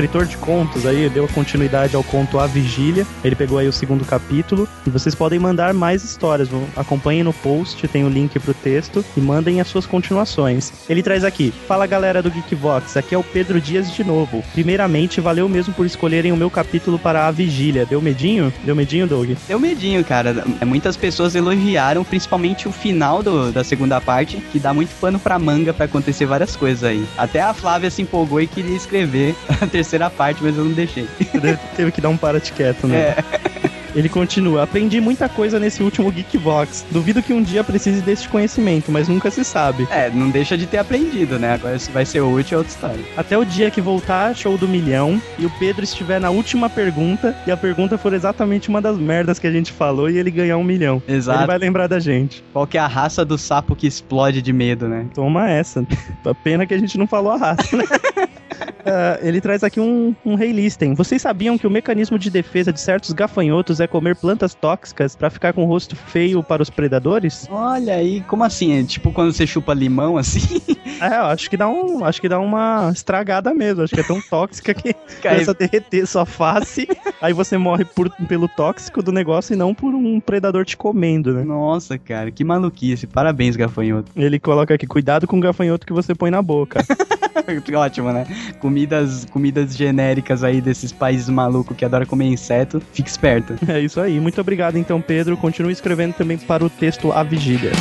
escritor 0.00 0.24
de 0.24 0.38
contos 0.38 0.86
aí, 0.86 1.10
deu 1.10 1.28
continuidade 1.28 1.94
ao 1.94 2.02
conto 2.02 2.38
A 2.38 2.46
Vigília. 2.46 3.06
Ele 3.22 3.36
pegou 3.36 3.58
aí 3.58 3.68
o 3.68 3.72
segundo 3.72 4.02
capítulo. 4.02 4.66
E 4.86 4.88
vocês 4.88 5.14
podem 5.14 5.38
mandar 5.38 5.74
mais 5.74 6.02
histórias. 6.02 6.48
Acompanhem 6.74 7.22
no 7.22 7.34
post, 7.34 7.86
tem 7.86 8.02
o 8.02 8.08
link 8.08 8.38
pro 8.38 8.54
texto 8.54 9.04
e 9.14 9.20
mandem 9.20 9.60
as 9.60 9.68
suas 9.68 9.84
continuações. 9.84 10.72
Ele 10.88 11.02
traz 11.02 11.22
aqui: 11.22 11.52
Fala 11.68 11.86
galera 11.86 12.22
do 12.22 12.30
Geekvox, 12.30 12.96
aqui 12.96 13.14
é 13.14 13.18
o 13.18 13.22
Pedro 13.22 13.60
Dias 13.60 13.92
de 13.92 14.02
novo. 14.02 14.42
Primeiramente, 14.54 15.20
valeu 15.20 15.46
mesmo 15.50 15.74
por 15.74 15.84
escolherem 15.84 16.32
o 16.32 16.36
meu 16.36 16.48
capítulo 16.50 16.98
para 16.98 17.26
A 17.26 17.30
Vigília. 17.30 17.84
Deu 17.84 18.00
medinho? 18.00 18.50
Deu 18.64 18.74
medinho, 18.74 19.06
Doug? 19.06 19.32
Deu 19.46 19.60
medinho, 19.60 20.02
cara. 20.02 20.46
Muitas 20.64 20.96
pessoas 20.96 21.34
elogiaram, 21.34 22.04
principalmente 22.04 22.66
o 22.66 22.72
final 22.72 23.22
do, 23.22 23.52
da 23.52 23.62
segunda 23.62 24.00
parte, 24.00 24.38
que 24.50 24.58
dá 24.58 24.72
muito 24.72 24.98
pano 24.98 25.18
pra 25.18 25.38
manga 25.38 25.74
para 25.74 25.84
acontecer 25.84 26.24
várias 26.24 26.56
coisas 26.56 26.84
aí. 26.84 27.04
Até 27.18 27.42
a 27.42 27.52
Flávia 27.52 27.90
se 27.90 28.00
empolgou 28.00 28.40
e 28.40 28.46
queria 28.46 28.74
escrever 28.74 29.34
a 29.60 29.66
terceira 29.66 29.89
terceira 29.90 30.08
parte, 30.08 30.42
mas 30.42 30.56
eu 30.56 30.64
não 30.64 30.72
deixei. 30.72 31.08
Teve 31.74 31.90
que 31.90 32.00
dar 32.00 32.10
um 32.10 32.16
para 32.16 32.40
quieto, 32.40 32.86
né? 32.86 32.96
É. 32.96 33.70
Ele 33.94 34.08
continua: 34.08 34.62
Aprendi 34.62 35.00
muita 35.00 35.28
coisa 35.28 35.58
nesse 35.58 35.82
último 35.82 36.10
Geekbox. 36.10 36.86
Duvido 36.90 37.22
que 37.22 37.32
um 37.32 37.42
dia 37.42 37.64
precise 37.64 38.00
deste 38.00 38.28
conhecimento, 38.28 38.90
mas 38.92 39.08
nunca 39.08 39.30
se 39.30 39.44
sabe. 39.44 39.88
É, 39.90 40.08
não 40.10 40.30
deixa 40.30 40.56
de 40.56 40.66
ter 40.66 40.78
aprendido, 40.78 41.38
né? 41.38 41.54
Agora 41.54 41.78
se 41.78 41.90
vai 41.90 42.06
ser 42.06 42.20
útil 42.20 42.56
é 42.56 42.58
outra 42.58 42.72
história. 42.72 43.04
Até 43.16 43.36
o 43.36 43.44
dia 43.44 43.70
que 43.70 43.80
voltar, 43.80 44.34
show 44.34 44.56
do 44.56 44.68
milhão, 44.68 45.20
e 45.38 45.44
o 45.44 45.50
Pedro 45.58 45.82
estiver 45.82 46.20
na 46.20 46.30
última 46.30 46.70
pergunta, 46.70 47.36
e 47.46 47.50
a 47.50 47.56
pergunta 47.56 47.98
for 47.98 48.12
exatamente 48.12 48.68
uma 48.68 48.80
das 48.80 48.96
merdas 48.96 49.38
que 49.38 49.46
a 49.46 49.52
gente 49.52 49.72
falou, 49.72 50.08
e 50.08 50.18
ele 50.18 50.30
ganhar 50.30 50.56
um 50.56 50.64
milhão. 50.64 51.02
Exato. 51.08 51.40
Ele 51.40 51.46
vai 51.46 51.58
lembrar 51.58 51.86
da 51.88 51.98
gente. 51.98 52.44
Qual 52.52 52.66
que 52.66 52.78
é 52.78 52.80
a 52.80 52.86
raça 52.86 53.24
do 53.24 53.36
sapo 53.36 53.74
que 53.74 53.86
explode 53.86 54.40
de 54.40 54.52
medo, 54.52 54.88
né? 54.88 55.06
Toma 55.14 55.50
essa. 55.50 55.84
Pena 56.44 56.64
que 56.64 56.74
a 56.74 56.78
gente 56.78 56.96
não 56.96 57.06
falou 57.06 57.32
a 57.32 57.36
raça, 57.36 57.76
né? 57.76 57.84
Uh, 58.80 59.26
ele 59.26 59.40
traz 59.40 59.62
aqui 59.62 59.80
um, 59.80 60.14
um 60.24 60.34
rei 60.34 60.52
listem. 60.52 60.94
Vocês 60.94 61.22
sabiam 61.22 61.58
que 61.58 61.66
o 61.66 61.70
mecanismo 61.70 62.18
de 62.18 62.30
defesa 62.30 62.72
de 62.72 62.80
certos 62.80 63.12
gafanhotos 63.12 63.80
é 63.80 63.86
comer 63.86 64.16
plantas 64.16 64.54
tóxicas 64.54 65.14
para 65.14 65.30
ficar 65.30 65.52
com 65.52 65.64
o 65.64 65.66
rosto 65.66 65.94
feio 65.94 66.42
para 66.42 66.62
os 66.62 66.70
predadores? 66.70 67.46
Olha 67.50 67.94
aí, 67.94 68.20
como 68.22 68.44
assim? 68.44 68.78
É 68.78 68.82
tipo 68.82 69.12
quando 69.12 69.32
você 69.32 69.46
chupa 69.46 69.74
limão 69.74 70.16
assim? 70.16 70.60
É, 71.00 71.16
eu 71.16 71.24
acho 71.24 71.48
que 71.48 71.56
dá 71.56 71.66
um, 71.66 72.04
acho 72.04 72.20
que 72.20 72.28
dá 72.28 72.38
uma 72.38 72.90
estragada 72.92 73.54
mesmo. 73.54 73.82
Acho 73.82 73.94
que 73.94 74.00
é 74.00 74.04
tão 74.04 74.20
tóxica 74.20 74.74
que 74.74 74.92
começa 75.22 75.50
a 75.50 75.54
derreter 75.54 76.06
sua 76.06 76.26
face. 76.26 76.86
aí 77.22 77.32
você 77.32 77.56
morre 77.56 77.86
por, 77.86 78.10
pelo 78.28 78.46
tóxico 78.46 79.02
do 79.02 79.10
negócio 79.10 79.54
e 79.54 79.56
não 79.56 79.74
por 79.74 79.94
um 79.94 80.20
predador 80.20 80.64
te 80.66 80.76
comendo, 80.76 81.32
né? 81.32 81.42
Nossa, 81.42 81.96
cara, 81.96 82.30
que 82.30 82.44
maluquice. 82.44 83.06
Parabéns, 83.06 83.56
gafanhoto. 83.56 84.12
Ele 84.14 84.38
coloca 84.38 84.74
aqui, 84.74 84.86
cuidado 84.86 85.26
com 85.26 85.38
o 85.38 85.40
gafanhoto 85.40 85.86
que 85.86 85.92
você 85.92 86.14
põe 86.14 86.30
na 86.30 86.42
boca. 86.42 86.84
Ótimo, 87.74 88.12
né? 88.12 88.26
Comidas, 88.70 89.24
comidas 89.24 89.76
genéricas 89.76 90.44
aí 90.44 90.60
desses 90.60 90.92
países 90.92 91.28
malucos 91.28 91.76
que 91.76 91.84
adoram 91.84 92.06
comer 92.06 92.26
inseto. 92.26 92.80
Fique 92.92 93.10
esperto. 93.10 93.58
É 93.68 93.80
isso 93.80 94.00
aí. 94.00 94.20
Muito 94.20 94.40
obrigado, 94.40 94.76
então, 94.76 95.00
Pedro. 95.00 95.36
Continue 95.36 95.72
escrevendo 95.72 96.14
também 96.14 96.38
para 96.38 96.64
o 96.64 96.70
texto 96.70 97.10
A 97.10 97.24
Vigília. 97.24 97.72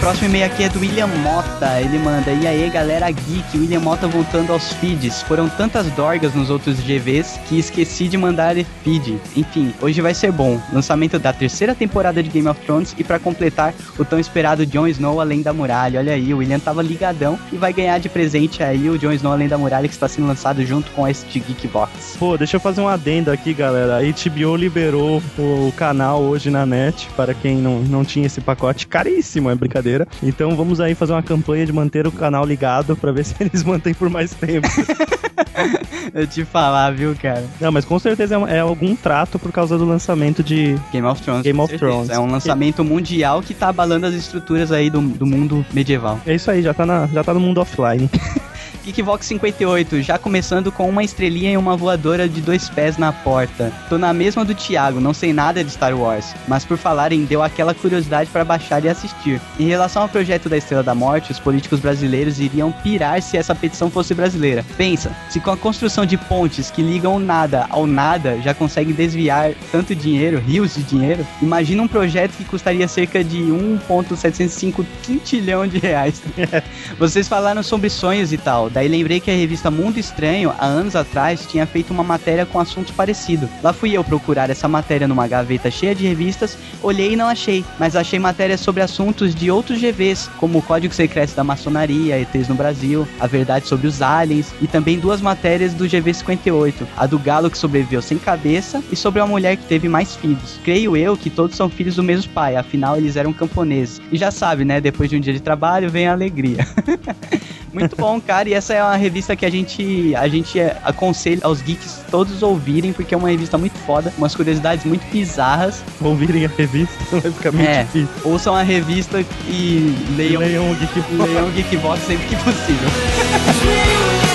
Próximo 0.00 0.28
e-mail 0.28 0.46
aqui 0.46 0.64
é 0.64 0.68
do 0.68 0.80
William 0.80 1.06
Mota. 1.06 1.78
Ele 1.80 1.98
manda: 1.98 2.32
E 2.32 2.46
aí, 2.46 2.68
galera 2.70 3.10
geek, 3.10 3.58
William 3.58 3.80
Mota 3.80 4.08
voltando 4.08 4.52
aos 4.52 4.72
feeds. 4.74 5.22
Foram 5.22 5.48
tantas 5.48 5.86
dorgas 5.88 6.34
nos 6.34 6.48
outros 6.48 6.80
GVs 6.80 7.38
que 7.46 7.58
esqueci 7.58 8.08
de 8.08 8.16
mandar 8.16 8.56
feed. 8.82 9.20
Enfim, 9.36 9.74
hoje 9.80 10.00
vai 10.00 10.14
ser 10.14 10.32
bom. 10.32 10.58
Lançamento 10.72 11.18
da 11.18 11.32
terceira 11.32 11.74
temporada 11.74 12.22
de 12.22 12.30
Game 12.30 12.48
of 12.48 12.58
Thrones 12.62 12.94
e 12.98 13.04
para 13.04 13.18
completar 13.18 13.74
o 13.98 14.04
tão 14.04 14.18
esperado 14.18 14.64
Jon 14.64 14.86
Snow 14.88 15.20
Além 15.20 15.42
da 15.42 15.52
Muralha. 15.52 16.00
Olha 16.00 16.14
aí, 16.14 16.32
o 16.32 16.38
William 16.38 16.58
tava 16.58 16.82
ligadão 16.82 17.38
e 17.52 17.56
vai 17.56 17.72
ganhar 17.72 17.98
de 17.98 18.08
presente 18.08 18.62
aí 18.62 18.88
o 18.88 18.98
Jon 18.98 19.12
Snow 19.12 19.32
Além 19.32 19.48
da 19.48 19.58
Muralha 19.58 19.86
que 19.86 19.94
está 19.94 20.08
sendo 20.08 20.26
lançado 20.26 20.64
junto 20.64 20.90
com 20.92 21.06
este 21.06 21.38
Geek 21.38 21.68
Box. 21.68 22.16
Pô, 22.18 22.38
deixa 22.38 22.56
eu 22.56 22.60
fazer 22.60 22.80
um 22.80 22.88
adendo 22.88 23.30
aqui, 23.30 23.52
galera. 23.52 23.98
A 23.98 24.00
HBO 24.00 24.56
liberou 24.56 25.22
o 25.38 25.72
canal 25.76 26.22
hoje 26.22 26.48
na 26.48 26.64
net 26.64 27.06
para 27.14 27.34
quem 27.34 27.56
não, 27.56 27.80
não 27.80 28.02
tinha 28.02 28.26
esse 28.26 28.40
pacote 28.40 28.86
caríssimo, 28.86 29.50
é 29.50 29.54
brincadeira 29.54 29.90
Então 30.22 30.56
vamos 30.56 30.80
aí 30.80 30.94
fazer 30.94 31.12
uma 31.12 31.22
campanha 31.22 31.66
de 31.66 31.72
manter 31.72 32.06
o 32.06 32.12
canal 32.12 32.44
ligado 32.44 32.96
para 32.96 33.12
ver 33.12 33.24
se 33.26 33.34
eles 33.40 33.62
mantêm 33.62 33.94
por 33.94 34.08
mais 34.10 34.32
tempo. 34.34 34.68
Eu 36.14 36.26
te 36.26 36.44
falar, 36.44 36.92
viu, 36.92 37.14
cara? 37.14 37.44
Não, 37.60 37.70
mas 37.70 37.84
com 37.84 37.98
certeza 37.98 38.36
é, 38.48 38.56
é, 38.56 38.60
algum 38.60 38.94
trato 38.96 39.38
por 39.38 39.52
causa 39.52 39.76
do 39.76 39.84
lançamento 39.84 40.42
de 40.42 40.76
Game 40.92 41.06
of 41.06 41.22
Thrones. 41.22 41.42
Game 41.42 41.60
of 41.60 41.76
Thrones. 41.76 42.10
É 42.10 42.18
um 42.18 42.30
lançamento 42.30 42.84
mundial 42.84 43.42
que 43.42 43.54
tá 43.54 43.68
abalando 43.68 44.06
as 44.06 44.14
estruturas 44.14 44.72
aí 44.72 44.90
do, 44.90 45.00
do 45.00 45.26
mundo 45.26 45.64
medieval. 45.72 46.20
É 46.26 46.34
isso 46.34 46.50
aí, 46.50 46.62
já 46.62 46.74
tá, 46.74 46.86
na, 46.86 47.06
já 47.06 47.22
tá 47.22 47.34
no 47.34 47.40
mundo 47.40 47.60
offline. 47.60 48.08
Geekvox 48.90 49.24
58, 49.26 50.02
já 50.02 50.18
começando 50.18 50.72
com 50.72 50.88
uma 50.88 51.04
estrelinha 51.04 51.52
e 51.52 51.56
uma 51.56 51.76
voadora 51.76 52.28
de 52.28 52.40
dois 52.40 52.68
pés 52.68 52.98
na 52.98 53.12
porta. 53.12 53.72
Tô 53.88 53.96
na 53.96 54.12
mesma 54.12 54.44
do 54.44 54.52
Thiago, 54.52 55.00
não 55.00 55.14
sei 55.14 55.32
nada 55.32 55.62
de 55.62 55.70
Star 55.70 55.96
Wars, 55.96 56.34
mas 56.48 56.64
por 56.64 56.76
falarem 56.76 57.24
deu 57.24 57.40
aquela 57.40 57.72
curiosidade 57.72 58.28
para 58.30 58.44
baixar 58.44 58.84
e 58.84 58.88
assistir. 58.88 59.40
Em 59.60 59.68
relação 59.68 60.02
ao 60.02 60.08
projeto 60.08 60.48
da 60.48 60.56
Estrela 60.56 60.82
da 60.82 60.94
Morte, 60.94 61.30
os 61.30 61.38
políticos 61.38 61.78
brasileiros 61.78 62.40
iriam 62.40 62.72
pirar 62.72 63.22
se 63.22 63.36
essa 63.36 63.54
petição 63.54 63.88
fosse 63.88 64.12
brasileira. 64.12 64.64
Pensa, 64.76 65.12
se 65.28 65.38
com 65.38 65.52
a 65.52 65.56
construção 65.56 66.04
de 66.04 66.16
pontes 66.16 66.70
que 66.70 66.82
ligam 66.82 67.20
nada 67.20 67.66
ao 67.70 67.86
nada 67.86 68.40
já 68.40 68.52
conseguem 68.52 68.92
desviar 68.92 69.52
tanto 69.70 69.94
dinheiro, 69.94 70.40
rios 70.40 70.74
de 70.74 70.82
dinheiro, 70.82 71.24
imagina 71.40 71.82
um 71.82 71.88
projeto 71.88 72.32
que 72.32 72.44
custaria 72.44 72.88
cerca 72.88 73.22
de 73.22 73.38
1.705 73.38 74.84
quintilhão 75.02 75.66
de 75.66 75.78
reais. 75.78 76.20
Vocês 76.98 77.28
falaram 77.28 77.62
sobre 77.62 77.88
sonhos 77.88 78.32
e 78.32 78.38
tal, 78.38 78.68
daí 78.80 78.88
lembrei 78.88 79.20
que 79.20 79.30
a 79.30 79.34
revista 79.34 79.70
Mundo 79.70 79.98
Estranho, 79.98 80.54
há 80.58 80.64
anos 80.64 80.96
atrás, 80.96 81.46
tinha 81.46 81.66
feito 81.66 81.90
uma 81.90 82.02
matéria 82.02 82.46
com 82.46 82.58
assuntos 82.58 82.94
parecidos. 82.94 83.50
Lá 83.62 83.74
fui 83.74 83.92
eu 83.92 84.02
procurar 84.02 84.48
essa 84.48 84.66
matéria 84.66 85.06
numa 85.06 85.28
gaveta 85.28 85.70
cheia 85.70 85.94
de 85.94 86.06
revistas, 86.06 86.56
olhei 86.82 87.12
e 87.12 87.16
não 87.16 87.26
achei, 87.26 87.62
mas 87.78 87.94
achei 87.94 88.18
matérias 88.18 88.60
sobre 88.60 88.82
assuntos 88.82 89.34
de 89.34 89.50
outros 89.50 89.82
GVs, 89.82 90.30
como 90.38 90.58
o 90.58 90.62
Código 90.62 90.94
Secreto 90.94 91.34
da 91.34 91.44
Maçonaria, 91.44 92.18
ETs 92.18 92.48
no 92.48 92.54
Brasil, 92.54 93.06
a 93.20 93.26
verdade 93.26 93.68
sobre 93.68 93.86
os 93.86 94.00
aliens, 94.00 94.54
e 94.62 94.66
também 94.66 94.98
duas 94.98 95.20
matérias 95.20 95.74
do 95.74 95.86
GV 95.86 96.14
58, 96.14 96.88
a 96.96 97.06
do 97.06 97.18
galo 97.18 97.50
que 97.50 97.58
sobreviveu 97.58 98.00
sem 98.00 98.16
cabeça 98.16 98.82
e 98.90 98.96
sobre 98.96 99.20
uma 99.20 99.28
mulher 99.28 99.58
que 99.58 99.64
teve 99.64 99.90
mais 99.90 100.16
filhos. 100.16 100.58
Creio 100.64 100.96
eu 100.96 101.18
que 101.18 101.28
todos 101.28 101.54
são 101.54 101.68
filhos 101.68 101.96
do 101.96 102.02
mesmo 102.02 102.32
pai, 102.32 102.56
afinal 102.56 102.96
eles 102.96 103.16
eram 103.16 103.30
camponeses. 103.30 104.00
E 104.10 104.16
já 104.16 104.30
sabe, 104.30 104.64
né, 104.64 104.80
depois 104.80 105.10
de 105.10 105.16
um 105.16 105.20
dia 105.20 105.34
de 105.34 105.40
trabalho 105.40 105.90
vem 105.90 106.06
a 106.06 106.12
alegria. 106.12 106.66
Muito 107.72 107.96
bom, 107.96 108.20
cara. 108.20 108.48
E 108.48 108.54
essa 108.54 108.74
é 108.74 108.82
uma 108.82 108.96
revista 108.96 109.36
que 109.36 109.46
a 109.46 109.50
gente, 109.50 110.14
a 110.14 110.28
gente 110.28 110.58
aconselha 110.82 111.40
aos 111.42 111.62
geeks 111.62 112.00
todos 112.10 112.42
ouvirem, 112.42 112.92
porque 112.92 113.14
é 113.14 113.18
uma 113.18 113.28
revista 113.28 113.56
muito 113.56 113.78
foda, 113.80 114.12
umas 114.18 114.34
curiosidades 114.34 114.84
muito 114.84 115.04
bizarras. 115.10 115.82
Ouvirem 116.00 116.44
a 116.44 116.48
revista 116.48 116.96
vai 117.10 117.30
ficar 117.30 117.52
muito 117.52 117.68
é, 117.68 117.84
difícil. 117.84 118.08
Ouçam 118.24 118.54
a 118.54 118.62
revista 118.62 119.24
e 119.46 119.94
leiam, 120.16 120.40
leiam 120.40 120.70
o 120.70 120.74
Geekbox. 120.74 121.30
Leiam 121.30 121.48
o 121.48 121.52
Geekbox 121.52 122.00
sempre 122.06 122.26
que 122.26 122.36
possível. 122.36 122.88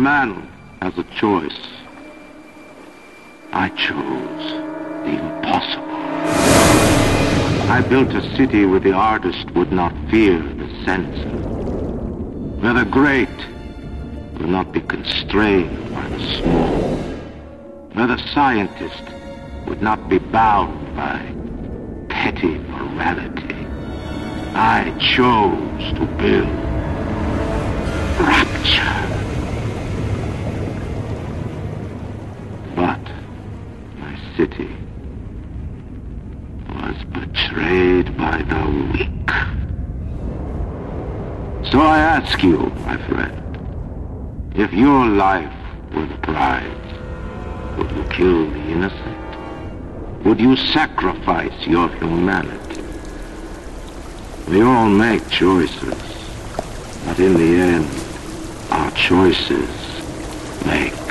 man 0.02 0.50
has 0.82 0.98
a 0.98 1.04
choice. 1.16 1.60
I 3.54 3.70
chose 3.70 4.46
the 5.06 5.14
impossible. 5.20 6.02
I 7.70 7.82
built 7.88 8.10
a 8.10 8.36
city 8.36 8.66
where 8.66 8.80
the 8.80 8.94
artist 8.94 9.52
would 9.52 9.72
not 9.72 9.94
fear 10.10 10.40
the 10.40 10.68
censor. 10.86 11.30
Where 12.62 12.74
the 12.74 12.86
great 12.86 13.30
will 14.40 14.48
not 14.48 14.72
be 14.72 14.82
constrained 14.82 15.94
by 15.94 16.10
the 16.10 16.20
small. 16.38 16.78
Where 17.94 18.08
the 18.08 18.18
scientist 18.34 19.04
would 19.68 19.84
not 19.84 20.10
be 20.10 20.18
bound 20.18 20.96
by 20.96 21.20
petty 22.10 22.58
morality. 22.58 23.68
I 24.56 24.92
chose 25.00 25.94
to 25.94 26.06
build 26.18 26.50
rapture. 28.28 29.31
City 34.42 34.70
was 36.74 36.96
betrayed 37.14 38.18
by 38.18 38.38
the 38.42 38.62
weak. 38.92 39.30
So 41.72 41.80
I 41.80 42.00
ask 42.00 42.42
you, 42.42 42.58
my 42.86 42.98
friend, 43.08 43.38
if 44.56 44.74
your 44.74 45.06
life 45.06 45.54
were 45.94 46.08
the 46.08 46.18
prize, 46.18 46.90
would 47.78 47.92
you 47.92 48.04
kill 48.06 48.50
the 48.50 48.64
innocent? 48.76 50.26
Would 50.26 50.40
you 50.40 50.56
sacrifice 50.56 51.68
your 51.68 51.90
humanity? 51.90 52.82
We 54.48 54.64
all 54.64 54.90
make 54.90 55.30
choices, 55.30 56.02
but 57.06 57.20
in 57.20 57.34
the 57.36 57.52
end, 57.74 57.88
our 58.72 58.92
choices 58.92 59.70
make 60.66 61.02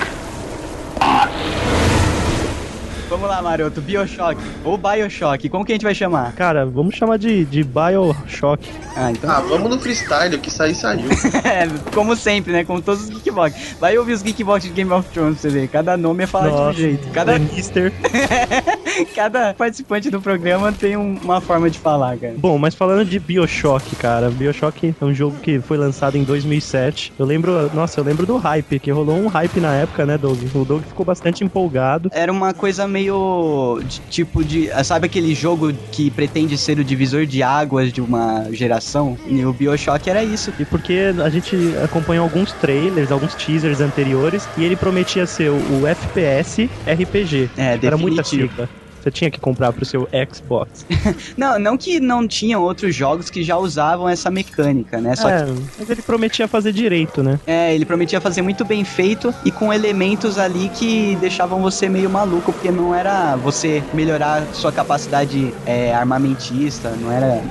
Vamos 3.10 3.28
lá, 3.28 3.42
Maroto. 3.42 3.80
Bioshock. 3.80 4.40
Ou 4.62 4.78
Bioshock. 4.78 5.48
Como 5.48 5.64
que 5.64 5.72
a 5.72 5.74
gente 5.74 5.82
vai 5.82 5.96
chamar? 5.96 6.32
Cara, 6.34 6.64
vamos 6.64 6.94
chamar 6.94 7.18
de, 7.18 7.44
de 7.44 7.64
Bioshock. 7.64 8.70
Ah, 8.96 9.10
então. 9.10 9.28
Ah, 9.28 9.40
vamos 9.40 9.68
no 9.68 9.80
freestyle, 9.80 10.38
que 10.38 10.48
sair 10.48 10.76
saiu. 10.76 11.08
é, 11.44 11.66
como 11.92 12.14
sempre, 12.14 12.52
né? 12.52 12.64
Como 12.64 12.80
todos 12.80 13.02
os 13.02 13.10
Geekbox. 13.10 13.74
Vai 13.80 13.98
ouvir 13.98 14.12
os 14.12 14.22
Geekbox 14.22 14.62
de 14.62 14.70
Game 14.70 14.92
of 14.92 15.08
Thrones 15.08 15.40
pra 15.40 15.50
você 15.50 15.58
ver. 15.58 15.66
Cada 15.66 15.96
nome 15.96 16.22
é 16.22 16.26
falado 16.28 16.52
Nossa, 16.52 16.74
de 16.74 16.82
um 16.82 16.84
jeito. 16.84 17.08
Cada. 17.10 17.36
Mister. 17.36 17.92
Cada 19.14 19.54
participante 19.54 20.10
do 20.10 20.20
programa 20.20 20.72
tem 20.72 20.96
um, 20.96 21.18
uma 21.22 21.40
forma 21.40 21.70
de 21.70 21.78
falar, 21.78 22.16
cara. 22.16 22.34
Bom, 22.36 22.58
mas 22.58 22.74
falando 22.74 23.04
de 23.04 23.18
Bioshock, 23.18 23.96
cara. 23.96 24.30
Bioshock 24.30 24.94
é 25.00 25.04
um 25.04 25.14
jogo 25.14 25.36
que 25.42 25.60
foi 25.60 25.76
lançado 25.76 26.16
em 26.16 26.24
2007. 26.24 27.12
Eu 27.18 27.26
lembro, 27.26 27.70
nossa, 27.74 28.00
eu 28.00 28.04
lembro 28.04 28.26
do 28.26 28.36
hype, 28.36 28.78
que 28.78 28.90
rolou 28.90 29.16
um 29.16 29.26
hype 29.26 29.60
na 29.60 29.74
época, 29.74 30.06
né, 30.06 30.16
Doug? 30.16 30.38
O 30.54 30.64
Doug 30.64 30.82
ficou 30.82 31.04
bastante 31.04 31.44
empolgado. 31.44 32.10
Era 32.12 32.32
uma 32.32 32.54
coisa 32.54 32.86
meio 32.86 33.80
de, 33.84 34.00
tipo 34.08 34.44
de. 34.44 34.70
Sabe 34.84 35.06
aquele 35.06 35.34
jogo 35.34 35.72
que 35.92 36.10
pretende 36.10 36.56
ser 36.56 36.78
o 36.78 36.84
divisor 36.84 37.26
de 37.26 37.42
águas 37.42 37.92
de 37.92 38.00
uma 38.00 38.46
geração? 38.52 39.16
E 39.26 39.44
o 39.44 39.52
Bioshock 39.52 40.08
era 40.08 40.22
isso. 40.22 40.52
E 40.58 40.64
porque 40.64 41.12
a 41.22 41.28
gente 41.28 41.56
acompanhou 41.82 42.24
alguns 42.24 42.52
trailers, 42.52 43.10
alguns 43.10 43.34
teasers 43.34 43.80
anteriores, 43.80 44.48
e 44.56 44.64
ele 44.64 44.76
prometia 44.76 45.26
ser 45.26 45.50
o, 45.50 45.86
FPS 45.86 46.68
RPG. 46.86 47.50
É, 47.56 47.78
Era 47.82 47.96
muita 47.96 48.22
sigla. 48.22 48.68
Você 49.00 49.10
tinha 49.10 49.30
que 49.30 49.40
comprar 49.40 49.72
pro 49.72 49.84
seu 49.84 50.08
Xbox. 50.32 50.86
não, 51.36 51.58
não 51.58 51.76
que 51.76 52.00
não 52.00 52.26
tinham 52.26 52.62
outros 52.62 52.94
jogos 52.94 53.30
que 53.30 53.42
já 53.42 53.56
usavam 53.56 54.08
essa 54.08 54.30
mecânica, 54.30 55.00
né? 55.00 55.16
Só 55.16 55.28
é, 55.28 55.44
que... 55.44 55.52
mas 55.78 55.90
ele 55.90 56.02
prometia 56.02 56.46
fazer 56.46 56.72
direito, 56.72 57.22
né? 57.22 57.40
É, 57.46 57.74
ele 57.74 57.84
prometia 57.84 58.20
fazer 58.20 58.42
muito 58.42 58.64
bem 58.64 58.84
feito 58.84 59.34
e 59.44 59.50
com 59.50 59.72
elementos 59.72 60.38
ali 60.38 60.68
que 60.68 61.16
deixavam 61.16 61.60
você 61.60 61.88
meio 61.88 62.10
maluco, 62.10 62.52
porque 62.52 62.70
não 62.70 62.94
era 62.94 63.36
você 63.36 63.82
melhorar 63.94 64.44
sua 64.52 64.72
capacidade 64.72 65.52
é, 65.64 65.94
armamentista, 65.94 66.90
não 67.00 67.10
era 67.10 67.42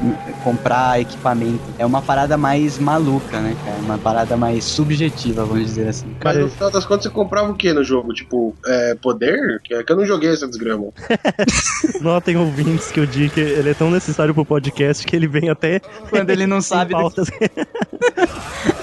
comprar 0.44 1.00
equipamento. 1.02 1.62
É 1.78 1.86
uma 1.86 2.02
parada 2.02 2.38
mais 2.38 2.78
maluca, 2.78 3.40
né, 3.40 3.56
cara? 3.66 3.78
Uma 3.80 3.98
parada 3.98 4.38
mais 4.38 4.64
subjetiva, 4.64 5.46
vamos 5.46 5.66
dizer 5.66 5.88
assim. 5.88 6.16
Mas 6.24 6.38
no 6.38 6.50
final 6.50 6.72
das 6.72 6.86
contas 6.86 7.04
você 7.04 7.10
comprava 7.10 7.52
o 7.52 7.56
que 7.56 7.74
no 7.74 7.84
jogo? 7.84 8.14
Tipo, 8.14 8.56
é, 8.66 8.96
poder? 8.96 9.60
Que, 9.64 9.84
que 9.84 9.92
eu 9.92 9.96
não 9.96 10.06
joguei 10.06 10.32
essa 10.32 10.48
desgrama. 10.48 10.88
Notem 12.02 12.38
ouvintes 12.38 12.92
que 12.92 13.00
o 13.00 13.08
Dick 13.08 13.40
ele 13.40 13.70
é 13.70 13.74
tão 13.74 13.92
necessário 13.92 14.34
pro 14.34 14.46
podcast 14.46 15.06
que 15.06 15.16
ele 15.16 15.28
vem 15.28 15.50
até 15.50 15.80
quando 16.10 16.30
ele 16.30 16.46
não 16.46 16.62
sabe. 16.62 16.92
Pautas. 16.92 17.30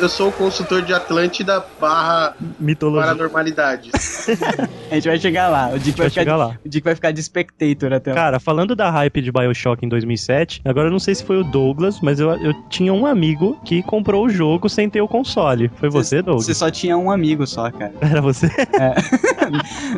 Eu 0.00 0.08
sou 0.08 0.28
o 0.28 0.32
consultor 0.32 0.82
de 0.82 0.92
Atlântida 0.92 1.64
barra 1.80 2.34
Mitologia. 2.58 3.08
paranormalidade. 3.08 3.90
a 4.90 4.94
gente 4.94 5.08
vai 5.08 5.18
chegar 5.18 5.48
lá. 5.48 5.68
O 5.68 5.78
Dick 5.78 5.96
vai, 5.96 6.04
vai 6.04 6.10
ficar, 6.10 6.20
chegar 6.20 6.36
lá. 6.36 6.58
O 6.64 6.68
Dick 6.68 6.84
vai 6.84 6.94
ficar 6.94 7.10
de 7.12 7.22
spectator 7.22 7.92
até 7.92 8.10
lá. 8.10 8.16
Cara, 8.16 8.40
falando 8.40 8.74
da 8.74 8.90
hype 8.90 9.22
de 9.22 9.32
Bioshock 9.32 9.84
em 9.84 9.88
2007, 9.88 10.62
agora 10.64 10.88
eu 10.88 10.92
não 10.92 10.98
sei 10.98 11.14
se 11.14 11.24
foi 11.24 11.38
o 11.38 11.44
Douglas, 11.44 12.00
mas 12.00 12.20
eu, 12.20 12.30
eu 12.42 12.52
tinha 12.68 12.92
um 12.92 13.06
amigo 13.06 13.58
que 13.64 13.82
comprou 13.82 14.26
o 14.26 14.28
jogo 14.28 14.68
sem 14.68 14.88
ter 14.88 15.00
o 15.00 15.08
console. 15.08 15.70
Foi 15.76 15.88
você, 15.88 16.22
Douglas? 16.22 16.46
Você 16.46 16.54
só 16.54 16.70
tinha 16.70 16.96
um 16.96 17.10
amigo 17.10 17.46
só, 17.46 17.70
cara. 17.70 17.92
Era 18.00 18.20
você? 18.20 18.46
É. 18.46 18.94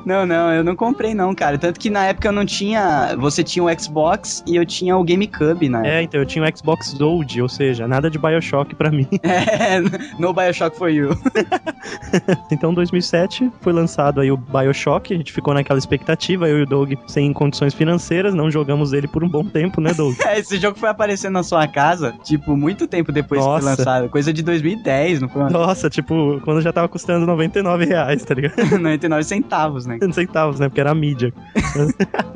não, 0.05 0.27
não, 0.27 0.53
eu 0.53 0.65
não 0.65 0.77
comprei 0.77 1.15
não, 1.15 1.35
cara. 1.35 1.59
Tanto 1.59 1.79
que 1.79 1.91
na 1.91 2.07
época 2.07 2.29
eu 2.29 2.33
não 2.33 2.45
tinha. 2.49 3.15
Você 3.19 3.45
tinha 3.45 3.65
o 3.65 3.81
Xbox 3.81 4.43
e 4.47 4.57
eu 4.57 4.67
tinha 4.67 4.97
o 4.97 5.05
GameCube, 5.05 5.69
né? 5.69 5.83
É, 5.85 6.03
então 6.03 6.21
eu 6.21 6.27
tinha 6.27 6.45
o 6.45 6.57
Xbox 6.57 6.95
Gold, 6.95 7.41
ou 7.41 7.49
seja, 7.49 7.87
nada 7.87 8.11
de 8.11 8.19
Bioshock 8.19 8.75
pra 8.75 8.91
mim. 8.91 9.07
É, 9.29 9.81
no 10.19 10.33
Bioshock 10.33 10.77
for 10.77 10.89
you. 10.89 11.11
então, 12.51 12.73
2007 12.73 13.51
foi 13.61 13.73
lançado 13.73 14.21
aí 14.21 14.31
o 14.31 14.37
Bioshock, 14.37 15.13
a 15.13 15.17
gente 15.17 15.33
ficou 15.33 15.53
naquela 15.53 15.79
expectativa, 15.79 16.49
eu 16.49 16.61
e 16.61 16.63
o 16.63 16.67
Doug 16.67 16.93
sem 17.07 17.33
condições 17.33 17.75
financeiras, 17.75 18.35
não 18.35 18.51
jogamos 18.51 18.93
ele 18.93 19.07
por 19.07 19.23
um 19.23 19.29
bom 19.29 19.45
tempo, 19.45 19.81
né, 19.81 19.93
Doug? 19.93 20.17
É, 20.29 20.39
esse 20.39 20.59
jogo 20.59 20.79
foi 20.79 20.89
aparecer 20.89 21.31
na 21.31 21.43
sua 21.43 21.67
casa, 21.67 22.15
tipo, 22.23 22.57
muito 22.57 22.87
tempo 22.87 23.11
depois 23.11 23.41
Nossa. 23.41 23.59
que 23.59 23.65
foi 23.65 23.71
lançado, 23.71 24.09
coisa 24.09 24.33
de 24.33 24.43
2010, 24.43 25.23
não 25.23 25.29
foi? 25.29 25.51
Nossa, 25.51 25.89
tipo, 25.89 26.41
quando 26.45 26.61
já 26.61 26.73
tava 26.73 26.89
custando 26.89 27.27
99 27.27 27.85
reais, 27.85 28.25
tá 28.25 28.35
ligado? 28.35 28.57
99 28.79 29.23
centavos, 29.25 29.87
né? 29.87 29.99
Centavos, 30.13 30.61
né, 30.61 30.69
porque 30.69 30.81
era 30.81 30.95
mídia. 30.95 31.33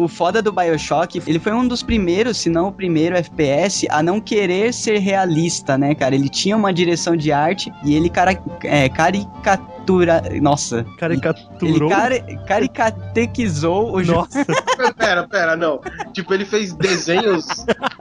O 0.04 0.08
foda 0.08 0.42
do 0.42 0.52
Bioshock, 0.52 1.22
ele 1.26 1.38
foi 1.38 1.52
um 1.52 1.66
dos 1.66 1.82
primeiros, 1.82 2.38
se 2.38 2.48
não 2.48 2.68
o 2.68 2.72
primeiro 2.72 3.16
FPS 3.16 3.86
a 3.90 4.02
não 4.02 4.20
querer 4.20 4.72
ser 4.72 4.98
realista, 4.98 5.76
né, 5.78 5.94
cara? 5.94 6.14
Ele 6.14 6.28
tinha 6.28 6.56
uma 6.56 6.72
direção 6.72 7.16
de 7.16 7.32
arte 7.32 7.72
e 7.84 7.94
ele 7.94 8.08
cara, 8.08 8.40
é, 8.64 8.88
caricatura 8.88 9.81
caricatura. 9.82 10.22
Nossa. 10.40 10.84
Caricaturou? 10.98 11.90
Ele 11.92 12.38
caricatequizou 12.46 13.94
o 13.94 14.02
jogo. 14.02 14.28
Nossa. 14.32 14.94
pera, 14.94 15.26
pera, 15.26 15.56
não. 15.56 15.80
Tipo, 16.12 16.34
ele 16.34 16.44
fez 16.44 16.72
desenhos 16.74 17.46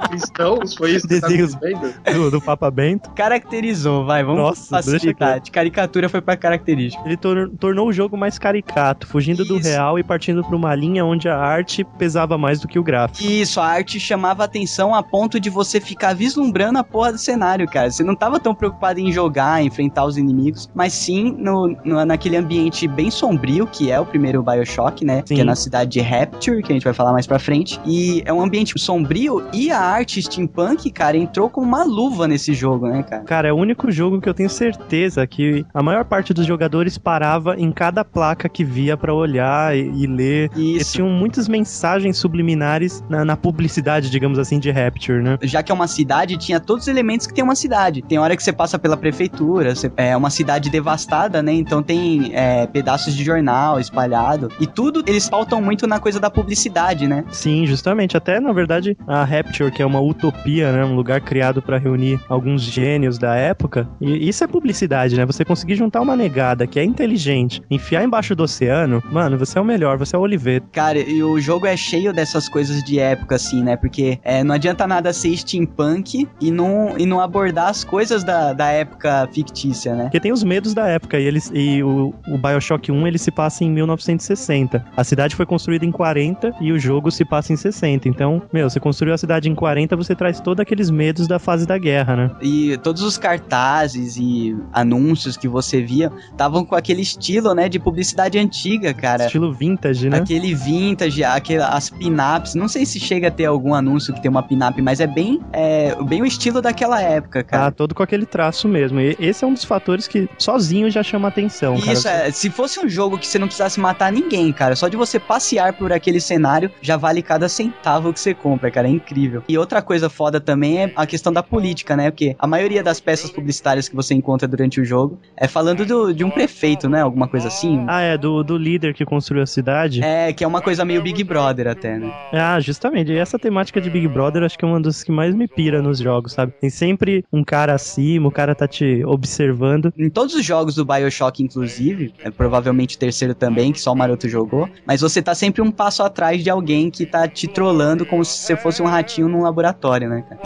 cristãos? 0.08 0.76
Foi 0.76 0.91
isso 0.91 1.08
desenhos 1.08 1.56
que 1.56 1.70
você 1.70 1.94
tá 2.04 2.12
do, 2.12 2.32
do 2.32 2.41
Papa 2.41 2.70
Bento? 2.70 3.10
Caracterizou, 3.12 4.06
vai, 4.06 4.24
vamos 4.24 4.41
Nossa, 4.41 4.70
facilitar. 4.70 5.39
De 5.39 5.52
caricatura 5.52 6.10
foi 6.10 6.22
pra 6.22 6.38
característica. 6.38 7.04
Ele 7.06 7.17
tor 7.17 7.50
tornou 7.60 7.88
o 7.88 7.94
jogo 7.94 8.17
mais 8.17 8.38
caricato, 8.38 9.08
fugindo 9.08 9.44
isso. 9.44 9.54
do 9.54 9.60
real 9.60 9.98
e 9.98 10.04
partindo 10.04 10.44
pra 10.44 10.56
uma 10.56 10.74
linha 10.76 11.06
onde 11.06 11.28
a 11.28 11.38
arte 11.38 11.84
pesava 11.98 12.38
mais 12.38 12.60
do 12.60 12.67
que 12.67 12.80
o 12.80 12.84
gráfico. 12.84 13.24
Isso, 13.24 13.60
a 13.60 13.65
arte 13.65 14.00
chamava 14.00 14.44
atenção 14.44 14.94
a 14.94 15.04
ponto 15.04 15.39
de 15.39 15.50
você 15.50 15.80
ficar 15.80 16.13
vislumbrando 16.13 16.80
a 16.80 16.84
porra 16.84 17.13
do 17.13 17.17
cenário, 17.17 17.67
cara. 17.67 17.89
Você 17.89 18.04
não 18.04 18.15
tava 18.15 18.39
tão 18.39 18.54
preocupado 18.54 19.00
em 19.00 19.12
jogar, 19.12 19.63
enfrentar 19.63 20.06
os 20.06 20.17
inimigos, 20.17 20.70
mas 20.74 20.94
sim 20.94 21.36
no, 21.38 21.70
no, 21.84 22.03
naquele 22.05 22.38
ambiente 22.38 22.88
bem 22.88 23.12
sombrio, 23.12 23.67
que 23.67 23.91
é 23.91 23.99
o 23.99 24.05
primeiro 24.05 24.43
Bioshock, 24.43 25.05
né? 25.05 25.23
Sim. 25.25 25.36
Que 25.36 25.41
é 25.41 25.43
na 25.43 25.55
cidade 25.55 25.91
de 25.91 26.01
Rapture, 26.01 26.62
que 26.62 26.71
a 26.71 26.75
gente 26.75 26.84
vai 26.84 26.93
falar 26.93 27.12
mais 27.12 27.27
pra 27.27 27.39
frente. 27.39 27.79
E 27.86 28.21
é 28.25 28.34
um 28.34 28.41
ambiente 28.41 28.77
sombrio 28.79 29.43
e 29.53 29.71
a 29.71 29.79
arte 29.79 30.21
steampunk, 30.21 30.89
cara, 30.91 31.17
entrou 31.17 31.49
com 31.49 31.62
uma 31.62 31.84
luva 31.84 32.27
nesse 32.27 32.53
jogo, 32.53 32.88
né, 32.88 33.03
cara? 33.03 33.23
Cara, 33.23 33.47
é 33.47 33.53
o 33.53 33.55
único 33.55 33.91
jogo 33.91 34.19
que 34.19 34.27
eu 34.27 34.34
tenho 34.34 34.49
certeza 34.49 35.25
que 35.27 35.65
a 35.73 35.84
maior 35.84 36.05
parte 36.05 36.34
dos 36.34 36.45
jogadores 36.45 36.97
parava 36.97 37.55
em 37.57 37.71
cada 37.71 38.03
placa 38.03 38.49
que 38.49 38.63
via 38.63 38.97
para 38.97 39.13
olhar 39.13 39.75
e, 39.75 40.03
e 40.03 40.07
ler. 40.07 40.49
Isso. 40.55 40.75
Eles 40.75 40.91
tinham 40.91 41.10
muitas 41.10 41.47
mensagens 41.47 42.17
subliminares 42.17 43.03
na, 43.10 43.25
na, 43.25 43.38
publicidade, 43.38 44.10
digamos 44.10 44.38
assim, 44.38 44.60
de 44.60 44.71
Rapture, 44.71 45.21
né? 45.21 45.38
Já 45.41 45.63
que 45.63 45.71
é 45.71 45.75
uma 45.75 45.88
cidade, 45.88 46.38
tinha 46.38 46.60
todos 46.60 46.84
os 46.84 46.88
elementos 46.88 47.25
que 47.27 47.34
tem 47.34 47.43
uma 47.43 47.55
cidade. 47.55 48.01
Tem 48.01 48.17
hora 48.17 48.36
que 48.36 48.43
você 48.43 48.53
passa 48.53 48.77
pela 48.77 48.95
prefeitura, 48.95 49.75
você, 49.75 49.91
é 49.97 50.15
uma 50.15 50.29
cidade 50.29 50.69
devastada, 50.69 51.41
né? 51.41 51.53
Então 51.62 51.82
tem 51.82 52.32
é, 52.34 52.65
pedaços 52.67 53.15
de 53.15 53.24
jornal 53.24 53.80
espalhado. 53.80 54.50
E 54.60 54.67
tudo 54.67 55.04
eles 55.08 55.28
faltam 55.28 55.62
muito 55.62 55.88
na 55.88 56.00
coisa 56.00 56.19
da 56.19 56.30
publicidade, 56.30 57.08
né? 57.08 57.24
Sim, 57.32 57.65
justamente. 57.65 58.17
Até, 58.17 58.39
na 58.39 58.52
verdade, 58.52 58.97
a 59.08 59.24
Rapture, 59.24 59.71
que 59.71 59.82
é 59.82 59.86
uma 59.86 60.02
utopia, 60.02 60.71
né? 60.71 60.84
Um 60.84 60.95
lugar 60.95 61.21
criado 61.21 61.62
para 61.62 61.78
reunir 61.78 62.19
alguns 62.28 62.62
gênios 62.62 63.17
da 63.17 63.36
época. 63.36 63.88
E 64.00 64.28
isso 64.28 64.43
é 64.43 64.47
publicidade, 64.47 65.15
né? 65.15 65.26
Você 65.26 65.45
conseguir 65.45 65.76
juntar 65.76 66.02
uma 66.02 66.15
negada 66.15 66.65
que 66.67 66.80
é 66.80 66.84
inteligente, 66.84 67.62
enfiar 67.69 68.04
embaixo 68.04 68.36
do 68.36 68.43
oceano, 68.43 69.04
mano, 69.12 69.38
você 69.38 69.58
é 69.58 69.62
o 69.62 69.65
melhor, 69.65 69.97
você 69.97 70.15
é 70.15 70.19
o 70.19 70.21
Oliveto. 70.21 70.67
Cara, 70.71 71.00
e 71.00 71.21
o 71.24 71.39
jogo 71.39 71.65
é 71.65 71.78
cheio 71.78 72.13
dessas 72.13 72.50
coisas 72.50 72.84
de 72.84 73.00
época, 73.00 73.36
assim, 73.36 73.63
né? 73.63 73.76
Porque 73.76 74.19
é, 74.24 74.43
não 74.43 74.56
adianta 74.56 74.88
nada 74.88 75.13
ser 75.13 75.36
steampunk 75.38 76.28
e 76.39 76.52
não, 76.52 76.97
e 76.97 77.06
não 77.06 77.19
abordar 77.19 77.69
as 77.69 77.84
coisas 77.84 78.24
da, 78.24 78.54
da 78.54 78.67
época 78.67 79.28
fictícia, 79.34 79.95
né? 79.95 80.04
Porque 80.04 80.19
tem 80.19 80.32
os 80.32 80.43
medos 80.43 80.74
da 80.74 80.88
época 80.88 81.19
e 81.19 81.26
eles 81.26 81.51
e 81.54 81.84
o, 81.84 82.14
o 82.28 82.38
Bioshock 82.38 82.92
1 82.92 83.08
ele 83.08 83.18
se 83.18 83.32
passa 83.32 83.64
em 83.64 83.72
1960. 83.72 84.86
A 84.96 85.04
cidade 85.04 85.36
foi 85.36 85.46
construída 85.46 85.86
em 85.86 85.92
40 85.92 86.56
e 86.60 86.72
o 86.72 86.80
jogo 86.80 87.12
se 87.12 87.26
passa 87.26 87.54
em 87.54 87.56
60. 87.56 88.08
Então, 88.08 88.42
meu, 88.52 88.70
você 88.70 88.80
construiu 88.80 89.14
a 89.14 89.18
cidade 89.18 89.50
em 89.50 89.56
40, 89.56 89.96
você 89.96 90.16
traz 90.16 90.40
todos 90.40 90.62
aqueles 90.62 90.90
medos 90.90 91.28
da 91.28 91.40
fase 91.40 91.66
da 91.66 91.78
guerra, 91.78 92.16
né? 92.16 92.32
E 92.42 92.78
todos 92.78 93.02
os 93.02 93.18
cartazes 93.18 94.18
e 94.18 94.56
anúncios 94.74 95.38
que 95.38 95.48
você 95.48 95.82
via 95.82 96.12
estavam 96.32 96.66
com 96.66 96.76
aquele 96.76 97.02
estilo, 97.02 97.54
né, 97.54 97.68
de 97.68 97.80
publicidade 97.80 98.38
antiga, 98.38 98.94
cara. 98.94 99.26
Estilo 99.26 99.54
vintage, 99.54 100.10
né? 100.10 100.18
Aquele 100.18 100.54
vintage, 100.54 101.24
aquele, 101.24 101.62
as 101.62 101.90
pin-ups. 101.90 102.56
Não 102.56 102.68
sei 102.68 102.86
se 102.86 103.00
chega 103.00 103.28
a 103.28 103.32
ter 103.32 103.46
algum 103.46 103.74
anúncio 103.74 104.14
que 104.14 104.22
tem 104.22 104.30
uma 104.30 104.44
pin-up, 104.44 104.82
mas 104.82 105.00
é 105.00 105.08
bem, 105.08 105.40
é, 105.52 105.96
bem 106.04 106.22
o 106.22 106.26
estilo 106.26 106.62
daquela 106.62 107.02
época, 107.02 107.44
cara. 107.44 107.68
Ah, 107.68 107.72
todo 107.72 107.94
com 107.94 108.04
aquele 108.04 108.26
traço 108.26 108.68
mesmo. 108.68 109.00
E 109.00 109.16
esse 109.20 109.44
é 109.44 109.48
um 109.48 109.54
dos 109.54 109.64
fatores 109.64 110.08
que 110.08 110.30
sozinho 110.38 110.90
já 110.90 111.04
chama 111.04 111.28
atenção, 111.28 111.40
Isso, 111.47 112.04
cara. 112.04 112.27
é. 112.27 112.32
Se 112.32 112.49
fosse 112.49 112.80
um 112.80 112.89
jogo 112.89 113.17
que 113.17 113.27
você 113.27 113.39
não 113.39 113.47
precisasse 113.47 113.80
matar 113.80 114.12
ninguém, 114.12 114.51
cara, 114.51 114.75
só 114.75 114.88
de 114.88 114.97
você 114.97 115.19
passear 115.19 115.73
por 115.73 115.91
aquele 115.91 116.19
cenário 116.19 116.71
já 116.82 116.97
vale 116.97 117.21
cada 117.21 117.47
centavo 117.47 118.13
que 118.13 118.19
você 118.19 118.34
compra, 118.34 118.71
cara. 118.71 118.88
É 118.88 118.91
incrível. 118.91 119.43
E 119.47 119.58
outra 119.58 119.82
coisa 119.82 120.10
foda 120.10 120.39
também 120.39 120.84
é 120.84 120.91
a 120.95 121.06
questão 121.06 121.32
da 121.32 121.43
política, 121.43 121.95
né? 121.95 122.10
Porque 122.12 122.36
a 122.38 122.47
maioria 122.47 122.84
das 122.84 122.99
peças 122.99 123.30
publicitárias 123.32 123.88
que 123.88 123.95
você 123.95 124.13
encontra 124.13 124.47
durante 124.47 124.82
o 124.82 124.86
jogo 124.86 125.19
é 125.38 125.47
falando 125.47 125.86
do, 125.86 126.13
de 126.13 126.23
um 126.23 126.30
prefeito, 126.30 126.89
né? 126.89 127.01
Alguma 127.01 127.27
coisa 127.27 127.47
assim. 127.47 127.86
Ah, 127.88 128.01
é, 128.01 128.17
do, 128.17 128.43
do 128.43 128.58
líder 128.58 128.93
que 128.93 129.06
construiu 129.06 129.43
a 129.43 129.47
cidade. 129.47 130.04
É, 130.04 130.34
que 130.34 130.43
é 130.43 130.47
uma 130.47 130.62
coisa 130.62 130.84
meio 130.84 131.01
Big 131.01 131.23
Brother 131.23 131.67
até, 131.67 131.97
né? 131.97 132.12
Ah, 132.34 132.60
justamente. 132.60 133.12
E 133.12 133.17
essa 133.17 133.38
temática 133.38 133.80
de 133.80 133.89
Big 133.89 134.08
Brother 134.08 134.43
acho 134.43 134.58
que 134.58 134.65
é 134.65 134.67
uma 134.67 134.80
das 134.80 135.04
que 135.04 135.12
mais 135.12 135.34
me 135.36 135.47
pira 135.47 135.82
nos 135.82 135.99
jogos, 135.99 136.34
sabe? 136.34 136.54
Tem 136.60 136.69
sempre 136.69 137.23
um 137.32 137.43
cara 137.43 137.73
acima, 137.73 138.27
o 138.27 138.32
cara 138.32 138.56
tá 138.56 138.67
te 138.67 139.04
observando. 139.06 139.93
Em 139.97 140.10
todos 140.10 140.36
os 140.36 140.43
jogos 140.43 140.75
do 140.75 140.84
Bioshock, 140.86 141.31
inclusive, 141.39 142.13
é 142.24 142.30
provavelmente 142.32 142.96
o 142.96 143.00
terceiro 143.00 143.34
também, 143.34 143.72
que 143.72 143.80
só 143.80 143.94
o 143.94 143.96
Maroto 143.96 144.28
jogou, 144.28 144.70
mas 144.86 145.02
você 145.02 145.22
tá 145.22 145.36
sempre 145.36 145.62
um 145.62 145.72
passo 145.72 146.04
atrás 146.04 146.44
de 146.44 146.50
alguém 146.50 146.89
que 146.89 147.06
tá 147.06 147.28
te 147.28 147.48
trollando 147.48 148.06
como 148.06 148.26
se 148.26 148.38
você 148.38 148.56
fosse 148.56 148.82
um 148.82 148.86
ratinho 148.86 149.28
num 149.28 149.41
laboratório, 149.41 150.10
né, 150.10 150.24
cara? 150.28 150.41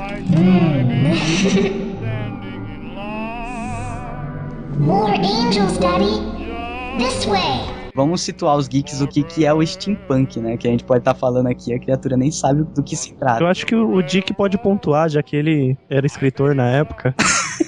More 4.79 5.17
angels, 5.17 5.77
Daddy. 5.77 6.21
This 6.97 7.25
way. 7.25 7.75
Vamos 7.95 8.21
situar 8.21 8.57
os 8.57 8.67
geeks 8.67 8.99
o 8.99 9.07
que, 9.07 9.23
que 9.23 9.45
é 9.45 9.53
o 9.53 9.65
steampunk, 9.65 10.37
né? 10.41 10.57
Que 10.57 10.67
a 10.67 10.71
gente 10.71 10.83
pode 10.83 10.99
estar 10.99 11.13
tá 11.13 11.19
falando 11.19 11.47
aqui, 11.47 11.73
a 11.73 11.79
criatura 11.79 12.17
nem 12.17 12.29
sabe 12.29 12.63
do 12.75 12.83
que 12.83 12.93
se 12.93 13.13
trata. 13.13 13.41
Eu 13.41 13.47
acho 13.47 13.65
que 13.65 13.73
o 13.73 14.01
Dick 14.01 14.33
pode 14.33 14.57
pontuar, 14.57 15.07
já 15.09 15.23
que 15.23 15.33
ele 15.33 15.77
era 15.89 16.05
escritor 16.05 16.53
na 16.53 16.69
época. 16.69 17.15